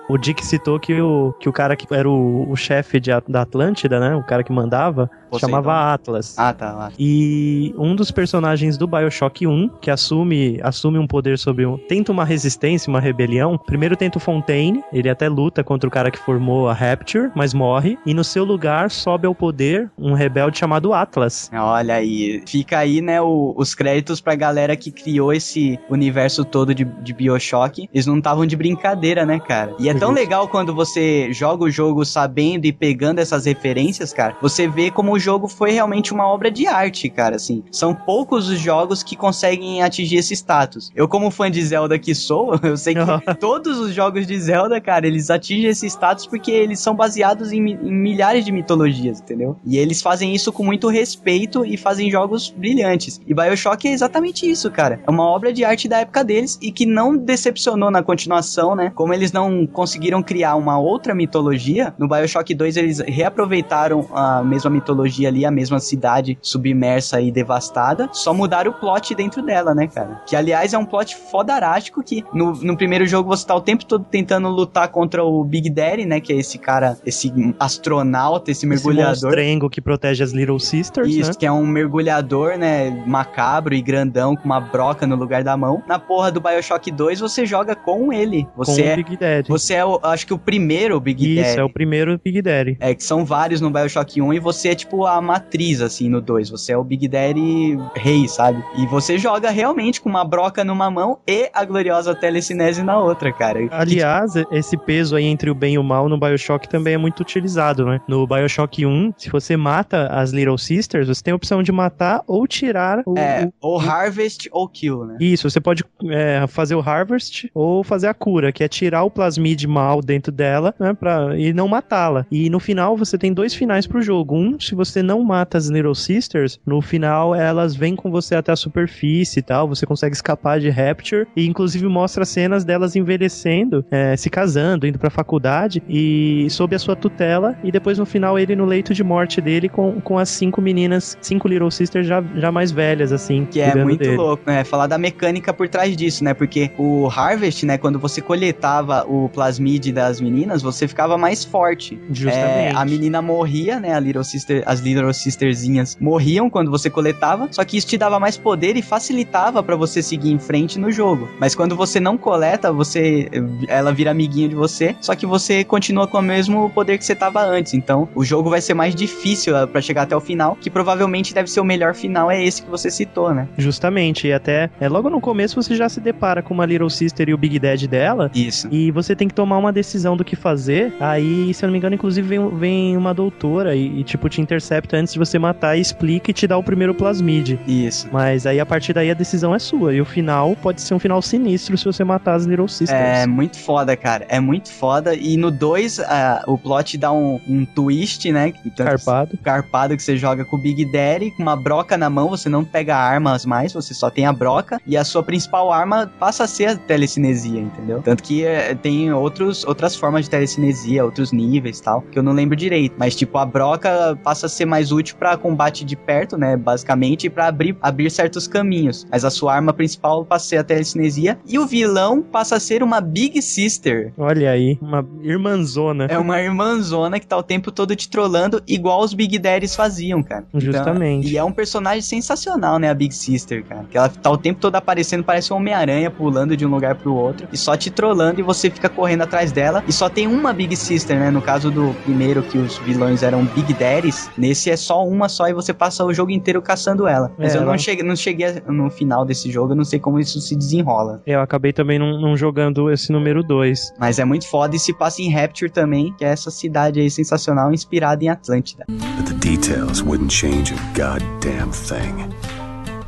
O 0.07 0.17
Dick 0.17 0.45
citou 0.45 0.79
que 0.79 0.99
o, 1.01 1.33
que 1.39 1.49
o 1.49 1.53
cara 1.53 1.75
que 1.75 1.87
era 1.93 2.07
o, 2.09 2.49
o 2.49 2.55
chefe 2.55 2.99
de, 2.99 3.09
da 3.27 3.41
Atlântida, 3.41 3.99
né? 3.99 4.15
O 4.15 4.23
cara 4.23 4.43
que 4.43 4.51
mandava, 4.51 5.09
Poseidon. 5.29 5.39
chamava 5.39 5.93
Atlas. 5.93 6.37
Ah, 6.37 6.53
tá 6.53 6.71
lá. 6.73 6.91
E 6.99 7.73
um 7.77 7.95
dos 7.95 8.11
personagens 8.11 8.77
do 8.77 8.85
Bioshock 8.87 9.47
1, 9.47 9.69
que 9.81 9.89
assume, 9.89 10.59
assume 10.61 10.99
um 10.99 11.07
poder 11.07 11.39
sobre 11.39 11.65
um. 11.65 11.77
Tenta 11.77 12.11
uma 12.11 12.23
resistência, 12.23 12.89
uma 12.89 12.99
rebelião. 12.99 13.57
Primeiro 13.57 13.95
tenta 13.95 14.17
o 14.17 14.21
Fontaine, 14.21 14.83
ele 14.93 15.09
até 15.09 15.27
luta 15.27 15.63
contra 15.63 15.87
o 15.87 15.91
cara 15.91 16.11
que 16.11 16.19
formou 16.19 16.69
a 16.69 16.73
Rapture, 16.73 17.31
mas 17.35 17.53
morre. 17.53 17.97
E 18.05 18.13
no 18.13 18.23
seu 18.23 18.43
lugar 18.43 18.91
sobe 18.91 19.25
ao 19.25 19.33
poder 19.33 19.89
um 19.97 20.13
rebelde 20.13 20.59
chamado 20.59 20.93
Atlas. 20.93 21.49
Olha 21.51 21.95
aí, 21.95 22.43
fica 22.47 22.77
aí, 22.77 23.01
né, 23.01 23.19
o- 23.21 23.53
os 23.57 23.73
créditos 23.73 24.21
pra 24.21 24.35
galera 24.35 24.75
que 24.75 24.91
criou 24.91 25.33
esse 25.33 25.79
universo 25.89 26.45
todo 26.45 26.75
de, 26.75 26.83
de 26.85 27.13
Bioshock. 27.13 27.89
Eles 27.93 28.05
não 28.05 28.17
estavam 28.19 28.45
de 28.45 28.55
brincadeira, 28.55 29.25
né, 29.25 29.39
cara? 29.39 29.73
E 29.79 29.89
é 29.89 29.94
tão 29.99 30.09
Justo. 30.09 30.21
legal 30.21 30.47
quando 30.47 30.73
você 30.73 31.31
joga 31.31 31.63
o 31.63 31.69
jogo 31.69 32.05
sabendo 32.05 32.65
e 32.65 32.73
pegando 32.73 33.19
essas 33.19 33.45
referências, 33.45 34.13
cara. 34.13 34.35
Você 34.41 34.67
vê 34.67 34.91
como 34.91 35.13
o 35.13 35.19
jogo 35.19 35.47
foi 35.47 35.71
realmente 35.71 36.13
uma 36.13 36.27
obra 36.27 36.51
de 36.51 36.67
arte, 36.67 37.09
cara, 37.09 37.35
assim. 37.35 37.63
São 37.71 37.93
poucos 37.93 38.49
os 38.49 38.59
jogos 38.59 39.03
que 39.03 39.15
conseguem 39.15 39.81
atingir 39.81 40.17
esse 40.17 40.33
status. 40.33 40.91
Eu, 40.95 41.07
como 41.07 41.31
fã 41.31 41.49
de 41.49 41.63
Zelda 41.63 41.97
que 41.97 42.13
sou, 42.13 42.59
eu 42.63 42.77
sei 42.77 42.93
que 42.93 43.35
todos 43.35 43.77
os 43.79 43.93
jogos 43.93 44.25
de 44.27 44.39
Zelda, 44.39 44.79
cara, 44.79 45.07
eles 45.07 45.29
atingem 45.29 45.69
esse 45.69 45.87
status 45.87 46.27
porque 46.27 46.51
eles 46.51 46.79
são 46.79 46.95
baseados 46.95 47.51
em, 47.51 47.59
em 47.59 47.93
milhares 47.93 48.45
de 48.45 48.51
mitologias, 48.51 49.19
entendeu? 49.19 49.57
E 49.65 49.77
eles 49.77 50.01
fazem 50.01 50.33
isso 50.33 50.51
com 50.51 50.63
muito 50.63 50.87
respeito 50.89 51.65
e 51.65 51.77
fazem 51.77 52.09
jogos 52.09 52.49
brilhantes. 52.49 53.19
E 53.25 53.33
Bioshock 53.33 53.87
é 53.87 53.91
exatamente 53.91 54.49
isso, 54.49 54.69
cara. 54.71 54.99
É 55.05 55.09
uma 55.09 55.23
obra 55.23 55.51
de 55.51 55.63
arte 55.63 55.87
da 55.87 55.99
época 55.99 56.23
deles 56.23 56.57
e 56.61 56.71
que 56.71 56.85
não 56.85 57.15
decepcionou 57.15 57.91
na 57.91 58.03
continuação, 58.03 58.75
né? 58.75 58.91
Como 58.93 59.13
eles 59.13 59.31
não 59.31 59.65
conseguiram 59.65 59.84
criar 60.25 60.55
uma 60.55 60.77
outra 60.77 61.13
mitologia, 61.13 61.93
no 61.97 62.07
Bioshock 62.07 62.53
2 62.53 62.77
eles 62.77 62.99
reaproveitaram 62.99 64.07
a 64.13 64.43
mesma 64.43 64.69
mitologia 64.69 65.27
ali, 65.27 65.45
a 65.45 65.51
mesma 65.51 65.79
cidade 65.79 66.37
submersa 66.41 67.21
e 67.21 67.31
devastada, 67.31 68.09
só 68.11 68.33
mudaram 68.33 68.71
o 68.71 68.73
plot 68.73 69.13
dentro 69.15 69.41
dela, 69.41 69.73
né, 69.75 69.87
cara? 69.87 70.21
Que 70.25 70.35
aliás 70.35 70.73
é 70.73 70.77
um 70.77 70.85
plot 70.85 71.15
fodarástico 71.15 72.03
que 72.03 72.23
no, 72.33 72.53
no 72.53 72.77
primeiro 72.77 73.05
jogo 73.05 73.29
você 73.29 73.45
tá 73.45 73.55
o 73.55 73.61
tempo 73.61 73.85
todo 73.85 74.05
tentando 74.05 74.47
lutar 74.49 74.87
contra 74.89 75.23
o 75.23 75.43
Big 75.43 75.69
Daddy, 75.69 76.05
né? 76.05 76.19
Que 76.19 76.33
é 76.33 76.37
esse 76.37 76.57
cara, 76.57 76.97
esse 77.05 77.31
astronauta, 77.59 78.51
esse 78.51 78.65
Esse 78.65 78.67
mergulhador. 78.67 79.23
monstrengo 79.23 79.69
que 79.69 79.81
protege 79.81 80.23
as 80.23 80.31
Little 80.31 80.59
Sisters, 80.59 81.07
Isso, 81.13 81.31
né? 81.31 81.35
que 81.37 81.45
é 81.45 81.51
um 81.51 81.65
mergulhador, 81.65 82.57
né, 82.57 82.89
macabro 83.05 83.73
e 83.73 83.81
grandão, 83.81 84.35
com 84.35 84.45
uma 84.45 84.59
broca 84.59 85.05
no 85.05 85.15
lugar 85.15 85.43
da 85.43 85.55
mão. 85.57 85.83
Na 85.87 85.99
porra 85.99 86.31
do 86.31 86.39
Bioshock 86.39 86.91
2, 86.91 87.19
você 87.19 87.45
joga 87.45 87.75
com 87.75 88.11
ele. 88.11 88.47
Você 88.55 88.83
com 88.83 88.89
é, 88.89 88.93
o 88.93 88.95
Big 88.97 89.17
Daddy. 89.17 89.49
você 89.49 89.74
é 89.75 89.85
o, 89.85 89.99
acho 90.03 90.25
que 90.25 90.33
o 90.33 90.37
primeiro 90.37 90.99
Big 90.99 91.33
Isso, 91.35 91.43
Daddy. 91.49 91.59
é 91.59 91.63
o 91.63 91.69
primeiro 91.69 92.19
Big 92.23 92.41
Daddy. 92.41 92.77
É, 92.79 92.93
que 92.95 93.03
são 93.03 93.25
vários 93.25 93.61
no 93.61 93.69
Bioshock 93.69 94.21
1 94.21 94.33
e 94.33 94.39
você 94.39 94.69
é 94.69 94.75
tipo 94.75 95.05
a 95.05 95.21
matriz, 95.21 95.81
assim, 95.81 96.09
no 96.09 96.21
2. 96.21 96.49
Você 96.49 96.71
é 96.71 96.77
o 96.77 96.83
Big 96.83 97.07
Daddy 97.07 97.77
rei, 97.95 98.27
sabe? 98.27 98.63
E 98.77 98.85
você 98.87 99.17
joga 99.17 99.49
realmente 99.49 100.01
com 100.01 100.09
uma 100.09 100.23
broca 100.25 100.63
numa 100.63 100.89
mão 100.89 101.19
e 101.27 101.49
a 101.53 101.63
gloriosa 101.65 102.15
telecinese 102.15 102.83
na 102.83 102.97
outra, 102.99 103.31
cara. 103.31 103.59
Aliás, 103.71 104.33
esse 104.51 104.77
peso 104.77 105.15
aí 105.15 105.25
entre 105.25 105.49
o 105.49 105.55
bem 105.55 105.75
e 105.75 105.77
o 105.77 105.83
mal 105.83 106.07
no 106.09 106.17
Bioshock 106.19 106.67
também 106.69 106.93
é 106.93 106.97
muito 106.97 107.19
utilizado, 107.21 107.85
né? 107.85 107.99
No 108.07 108.25
Bioshock 108.27 108.85
1, 108.85 109.13
se 109.17 109.29
você 109.29 109.55
mata 109.57 110.07
as 110.07 110.31
Little 110.31 110.57
Sisters, 110.57 111.07
você 111.07 111.21
tem 111.23 111.31
a 111.31 111.35
opção 111.35 111.61
de 111.63 111.71
matar 111.71 112.21
ou 112.27 112.47
tirar 112.47 113.01
o. 113.05 113.17
É, 113.17 113.49
o- 113.61 113.75
ou 113.75 113.79
Harvest 113.79 114.47
ou 114.51 114.67
Kill, 114.67 115.05
né? 115.05 115.17
Isso, 115.19 115.49
você 115.49 115.59
pode 115.59 115.83
é, 116.09 116.45
fazer 116.47 116.75
o 116.75 116.79
Harvest 116.79 117.49
ou 117.53 117.83
fazer 117.83 118.07
a 118.07 118.13
cura, 118.13 118.51
que 118.51 118.63
é 118.63 118.67
tirar 118.67 119.03
o 119.03 119.09
plasmid 119.11 119.64
de 119.65 119.67
mal 119.67 120.01
dentro 120.01 120.31
dela, 120.31 120.73
né, 120.79 120.93
pra, 120.93 121.37
e 121.37 121.51
não 121.51 121.67
matá-la. 121.67 122.25
E 122.31 122.49
no 122.49 122.59
final 122.59 122.95
você 122.95 123.17
tem 123.17 123.33
dois 123.33 123.53
finais 123.53 123.87
pro 123.87 124.01
jogo. 124.01 124.35
Um, 124.35 124.59
se 124.59 124.75
você 124.75 125.01
não 125.01 125.23
mata 125.23 125.57
as 125.57 125.67
Little 125.67 125.95
Sisters, 125.95 126.59
no 126.65 126.81
final 126.81 127.33
elas 127.33 127.75
vêm 127.75 127.95
com 127.95 128.11
você 128.11 128.35
até 128.35 128.51
a 128.51 128.55
superfície 128.55 129.39
e 129.39 129.41
tal, 129.41 129.67
você 129.67 129.85
consegue 129.85 130.15
escapar 130.15 130.59
de 130.59 130.69
Rapture, 130.69 131.27
e 131.35 131.47
inclusive 131.47 131.87
mostra 131.87 132.23
cenas 132.25 132.63
delas 132.63 132.95
envelhecendo, 132.95 133.83
é, 133.89 134.15
se 134.15 134.29
casando, 134.29 134.85
indo 134.85 134.99
pra 134.99 135.09
faculdade, 135.09 135.81
e 135.89 136.47
sob 136.49 136.75
a 136.75 136.79
sua 136.79 136.95
tutela, 136.95 137.57
e 137.63 137.71
depois 137.71 137.97
no 137.97 138.05
final 138.05 138.37
ele 138.37 138.55
no 138.55 138.65
leito 138.65 138.93
de 138.93 139.03
morte 139.03 139.41
dele 139.41 139.67
com, 139.67 139.99
com 140.01 140.17
as 140.17 140.29
cinco 140.29 140.61
meninas, 140.61 141.17
cinco 141.21 141.47
Little 141.47 141.71
Sisters 141.71 142.05
já, 142.05 142.23
já 142.35 142.51
mais 142.51 142.71
velhas, 142.71 143.11
assim. 143.11 143.45
Que 143.45 143.61
é 143.61 143.75
muito 143.83 143.99
dele. 143.99 144.17
louco, 144.17 144.43
né? 144.45 144.63
Falar 144.63 144.87
da 144.87 144.97
mecânica 144.97 145.53
por 145.53 145.67
trás 145.67 145.95
disso, 145.95 146.23
né? 146.23 146.33
Porque 146.33 146.71
o 146.77 147.07
Harvest, 147.07 147.65
né, 147.65 147.77
quando 147.77 147.97
você 147.97 148.21
coletava 148.21 149.05
o 149.07 149.29
plasmid 149.29 149.54
das 149.91 150.21
meninas, 150.21 150.61
você 150.61 150.87
ficava 150.87 151.17
mais 151.17 151.43
forte. 151.43 151.99
Justamente. 152.09 152.73
É, 152.75 152.75
a 152.75 152.85
menina 152.85 153.21
morria, 153.21 153.79
né? 153.79 153.93
A 153.93 153.99
Little 153.99 154.23
Sister, 154.23 154.63
as 154.65 154.79
Little 154.79 155.13
Sisterzinhas 155.13 155.97
morriam 155.99 156.49
quando 156.49 156.71
você 156.71 156.89
coletava, 156.89 157.47
só 157.51 157.63
que 157.63 157.77
isso 157.77 157.87
te 157.87 157.97
dava 157.97 158.19
mais 158.19 158.37
poder 158.37 158.75
e 158.75 158.81
facilitava 158.81 159.61
para 159.63 159.75
você 159.75 160.01
seguir 160.01 160.31
em 160.31 160.39
frente 160.39 160.79
no 160.79 160.91
jogo. 160.91 161.29
Mas 161.39 161.55
quando 161.55 161.75
você 161.75 161.99
não 161.99 162.17
coleta, 162.17 162.71
você 162.71 163.29
ela 163.67 163.91
vira 163.91 164.11
amiguinho 164.11 164.49
de 164.49 164.55
você, 164.55 164.95
só 165.01 165.15
que 165.15 165.25
você 165.25 165.63
continua 165.63 166.07
com 166.07 166.17
o 166.17 166.21
mesmo 166.21 166.69
poder 166.69 166.97
que 166.97 167.05
você 167.05 167.15
tava 167.15 167.41
antes. 167.41 167.73
Então, 167.73 168.07
o 168.15 168.23
jogo 168.23 168.49
vai 168.49 168.61
ser 168.61 168.73
mais 168.73 168.95
difícil 168.95 169.55
ah, 169.55 169.67
para 169.67 169.81
chegar 169.81 170.03
até 170.03 170.15
o 170.15 170.21
final, 170.21 170.57
que 170.59 170.69
provavelmente 170.69 171.33
deve 171.33 171.49
ser 171.49 171.59
o 171.59 171.65
melhor 171.65 171.93
final 171.93 172.29
é 172.29 172.43
esse 172.43 172.61
que 172.61 172.69
você 172.69 172.89
citou, 172.89 173.33
né? 173.33 173.47
Justamente, 173.57 174.27
e 174.27 174.33
até 174.33 174.69
é, 174.79 174.87
logo 174.89 175.09
no 175.09 175.21
começo 175.21 175.61
você 175.61 175.75
já 175.75 175.89
se 175.89 175.99
depara 175.99 176.41
com 176.41 176.53
uma 176.53 176.65
Little 176.65 176.89
Sister 176.89 177.29
e 177.29 177.33
o 177.33 177.37
Big 177.37 177.59
Dad 177.59 177.83
dela. 177.85 178.31
Isso. 178.33 178.67
E 178.71 178.91
você 178.91 179.15
tem 179.15 179.27
que 179.27 179.33
tomar 179.33 179.44
uma 179.45 179.71
decisão 179.71 180.15
do 180.17 180.23
que 180.23 180.35
fazer. 180.35 180.93
Aí, 180.99 181.53
se 181.53 181.63
eu 181.63 181.67
não 181.67 181.71
me 181.71 181.77
engano, 181.77 181.95
inclusive 181.95 182.27
vem, 182.27 182.49
vem 182.57 182.97
uma 182.97 183.13
doutora 183.13 183.75
e, 183.75 183.99
e, 183.99 184.03
tipo, 184.03 184.29
te 184.29 184.41
intercepta 184.41 184.97
antes 184.97 185.13
de 185.13 185.19
você 185.19 185.37
matar 185.37 185.77
e 185.77 185.81
explica 185.81 186.31
e 186.31 186.33
te 186.33 186.47
dá 186.47 186.57
o 186.57 186.63
primeiro 186.63 186.93
plasmid. 186.93 187.59
Isso. 187.67 188.07
Mas 188.11 188.45
aí, 188.45 188.59
a 188.59 188.65
partir 188.65 188.93
daí, 188.93 189.11
a 189.11 189.13
decisão 189.13 189.53
é 189.53 189.59
sua. 189.59 189.93
E 189.93 190.01
o 190.01 190.05
final 190.05 190.55
pode 190.55 190.81
ser 190.81 190.93
um 190.93 190.99
final 190.99 191.21
sinistro 191.21 191.77
se 191.77 191.85
você 191.85 192.03
matar 192.03 192.35
as 192.35 192.45
Little 192.45 192.67
Sisters. 192.67 192.99
É 192.99 193.27
muito 193.27 193.57
foda, 193.57 193.95
cara. 193.95 194.25
É 194.29 194.39
muito 194.39 194.71
foda. 194.71 195.15
E 195.15 195.37
no 195.37 195.51
2, 195.51 195.99
uh, 195.99 196.03
o 196.47 196.57
plot 196.57 196.97
dá 196.97 197.11
um, 197.11 197.39
um 197.47 197.65
twist, 197.65 198.31
né? 198.31 198.53
Então, 198.65 198.85
carpado. 198.85 199.37
Carpado 199.43 199.95
que 199.95 200.03
você 200.03 200.17
joga 200.17 200.45
com 200.45 200.55
o 200.55 200.59
Big 200.59 200.85
Daddy, 200.85 201.31
com 201.31 201.43
uma 201.43 201.55
broca 201.55 201.97
na 201.97 202.09
mão, 202.09 202.29
você 202.29 202.49
não 202.49 202.63
pega 202.63 202.95
armas 202.95 203.45
mais, 203.45 203.73
você 203.73 203.93
só 203.93 204.09
tem 204.09 204.25
a 204.25 204.33
broca. 204.33 204.79
E 204.85 204.97
a 204.97 205.03
sua 205.03 205.23
principal 205.23 205.71
arma 205.71 206.11
passa 206.19 206.43
a 206.43 206.47
ser 206.47 206.65
a 206.65 206.75
telecinesia, 206.75 207.59
entendeu? 207.59 208.01
Tanto 208.01 208.23
que 208.23 208.45
é, 208.45 208.75
tem 208.75 209.11
outros, 209.35 209.65
outras 209.65 209.95
formas 209.95 210.25
de 210.25 210.31
telecinesia, 210.31 211.03
outros 211.03 211.31
níveis 211.31 211.81
tal, 211.81 212.01
que 212.01 212.17
eu 212.17 212.23
não 212.23 212.31
lembro 212.31 212.55
direito. 212.55 212.95
Mas, 212.97 213.15
tipo, 213.15 213.37
a 213.37 213.45
broca 213.45 214.17
passa 214.23 214.45
a 214.45 214.49
ser 214.49 214.65
mais 214.65 214.91
útil 214.91 215.17
para 215.17 215.35
combate 215.35 215.83
de 215.83 215.95
perto, 215.95 216.37
né? 216.37 216.55
Basicamente, 216.55 217.29
para 217.29 217.47
abrir, 217.47 217.77
abrir 217.81 218.09
certos 218.09 218.47
caminhos. 218.47 219.05
Mas 219.11 219.25
a 219.25 219.29
sua 219.29 219.53
arma 219.53 219.73
principal 219.73 220.23
passa 220.23 220.45
a 220.45 220.49
ser 220.49 220.57
a 220.57 220.63
telecinesia. 220.63 221.37
E 221.45 221.59
o 221.59 221.65
vilão 221.65 222.21
passa 222.21 222.55
a 222.55 222.59
ser 222.59 222.81
uma 222.81 223.01
Big 223.01 223.41
Sister. 223.41 224.13
Olha 224.17 224.51
aí, 224.51 224.77
uma 224.81 225.05
irmãzona. 225.21 226.05
É 226.05 226.17
uma 226.17 226.41
irmãzona 226.41 227.19
que 227.19 227.27
tá 227.27 227.37
o 227.37 227.43
tempo 227.43 227.71
todo 227.71 227.95
te 227.95 228.09
trollando, 228.09 228.61
igual 228.67 229.01
os 229.01 229.13
Big 229.13 229.37
Daddies 229.37 229.75
faziam, 229.75 230.23
cara. 230.23 230.45
Então, 230.49 230.61
Justamente. 230.61 231.27
Então, 231.27 231.31
e 231.31 231.37
é 231.37 231.43
um 231.43 231.51
personagem 231.51 232.01
sensacional, 232.01 232.79
né? 232.79 232.89
A 232.89 232.93
Big 232.93 233.13
Sister, 233.13 233.63
cara. 233.65 233.85
Que 233.89 233.97
ela 233.97 234.09
tá 234.09 234.29
o 234.31 234.37
tempo 234.37 234.59
todo 234.59 234.75
aparecendo, 234.75 235.23
parece 235.23 235.51
um 235.51 235.57
Homem-Aranha 235.57 236.09
pulando 236.09 236.55
de 236.55 236.65
um 236.65 236.69
lugar 236.69 236.95
pro 236.95 237.13
outro 237.13 237.47
e 237.51 237.57
só 237.57 237.75
te 237.75 237.89
trollando 237.89 238.39
e 238.39 238.43
você 238.43 238.69
fica 238.69 238.89
correndo 238.89 239.14
atrás 239.23 239.51
dela. 239.51 239.83
E 239.87 239.93
só 239.93 240.09
tem 240.09 240.27
uma 240.27 240.53
Big 240.53 240.75
Sister, 240.75 241.17
né? 241.19 241.31
No 241.31 241.41
caso 241.41 241.71
do 241.71 241.95
primeiro 242.03 242.41
que 242.43 242.57
os 242.57 242.77
vilões 242.79 243.23
eram 243.23 243.45
Big 243.45 243.73
Daddies, 243.73 244.29
nesse 244.37 244.69
é 244.69 244.77
só 244.77 245.05
uma 245.05 245.29
só 245.29 245.47
e 245.47 245.53
você 245.53 245.73
passa 245.73 246.03
o 246.03 246.13
jogo 246.13 246.31
inteiro 246.31 246.61
caçando 246.61 247.07
ela. 247.07 247.31
Mas 247.37 247.55
é, 247.55 247.57
eu 247.57 247.65
não 247.65 247.77
cheguei, 247.77 248.05
não 248.05 248.15
cheguei 248.15 248.47
no 248.67 248.89
final 248.89 249.25
desse 249.25 249.51
jogo, 249.51 249.73
eu 249.73 249.75
não 249.75 249.83
sei 249.83 249.99
como 249.99 250.19
isso 250.19 250.39
se 250.39 250.55
desenrola. 250.55 251.21
Eu 251.25 251.41
acabei 251.41 251.73
também 251.73 251.99
não, 251.99 252.19
não 252.19 252.35
jogando 252.35 252.91
esse 252.91 253.11
número 253.11 253.43
2. 253.43 253.93
Mas 253.99 254.19
é 254.19 254.25
muito 254.25 254.47
foda 254.47 254.75
e 254.75 254.79
se 254.79 254.93
passa 254.93 255.21
em 255.21 255.31
Rapture 255.31 255.71
também, 255.71 256.13
que 256.17 256.25
é 256.25 256.29
essa 256.29 256.51
cidade 256.51 256.99
aí 256.99 257.09
sensacional 257.09 257.73
inspirada 257.73 258.23
em 258.23 258.29
Atlântida. 258.29 258.85
But 258.87 259.27
the 259.27 259.33
details 259.33 260.01
wouldn't 260.01 260.33
change 260.33 260.73
a 260.73 260.77
goddamn 260.97 261.71
thing. 261.71 262.54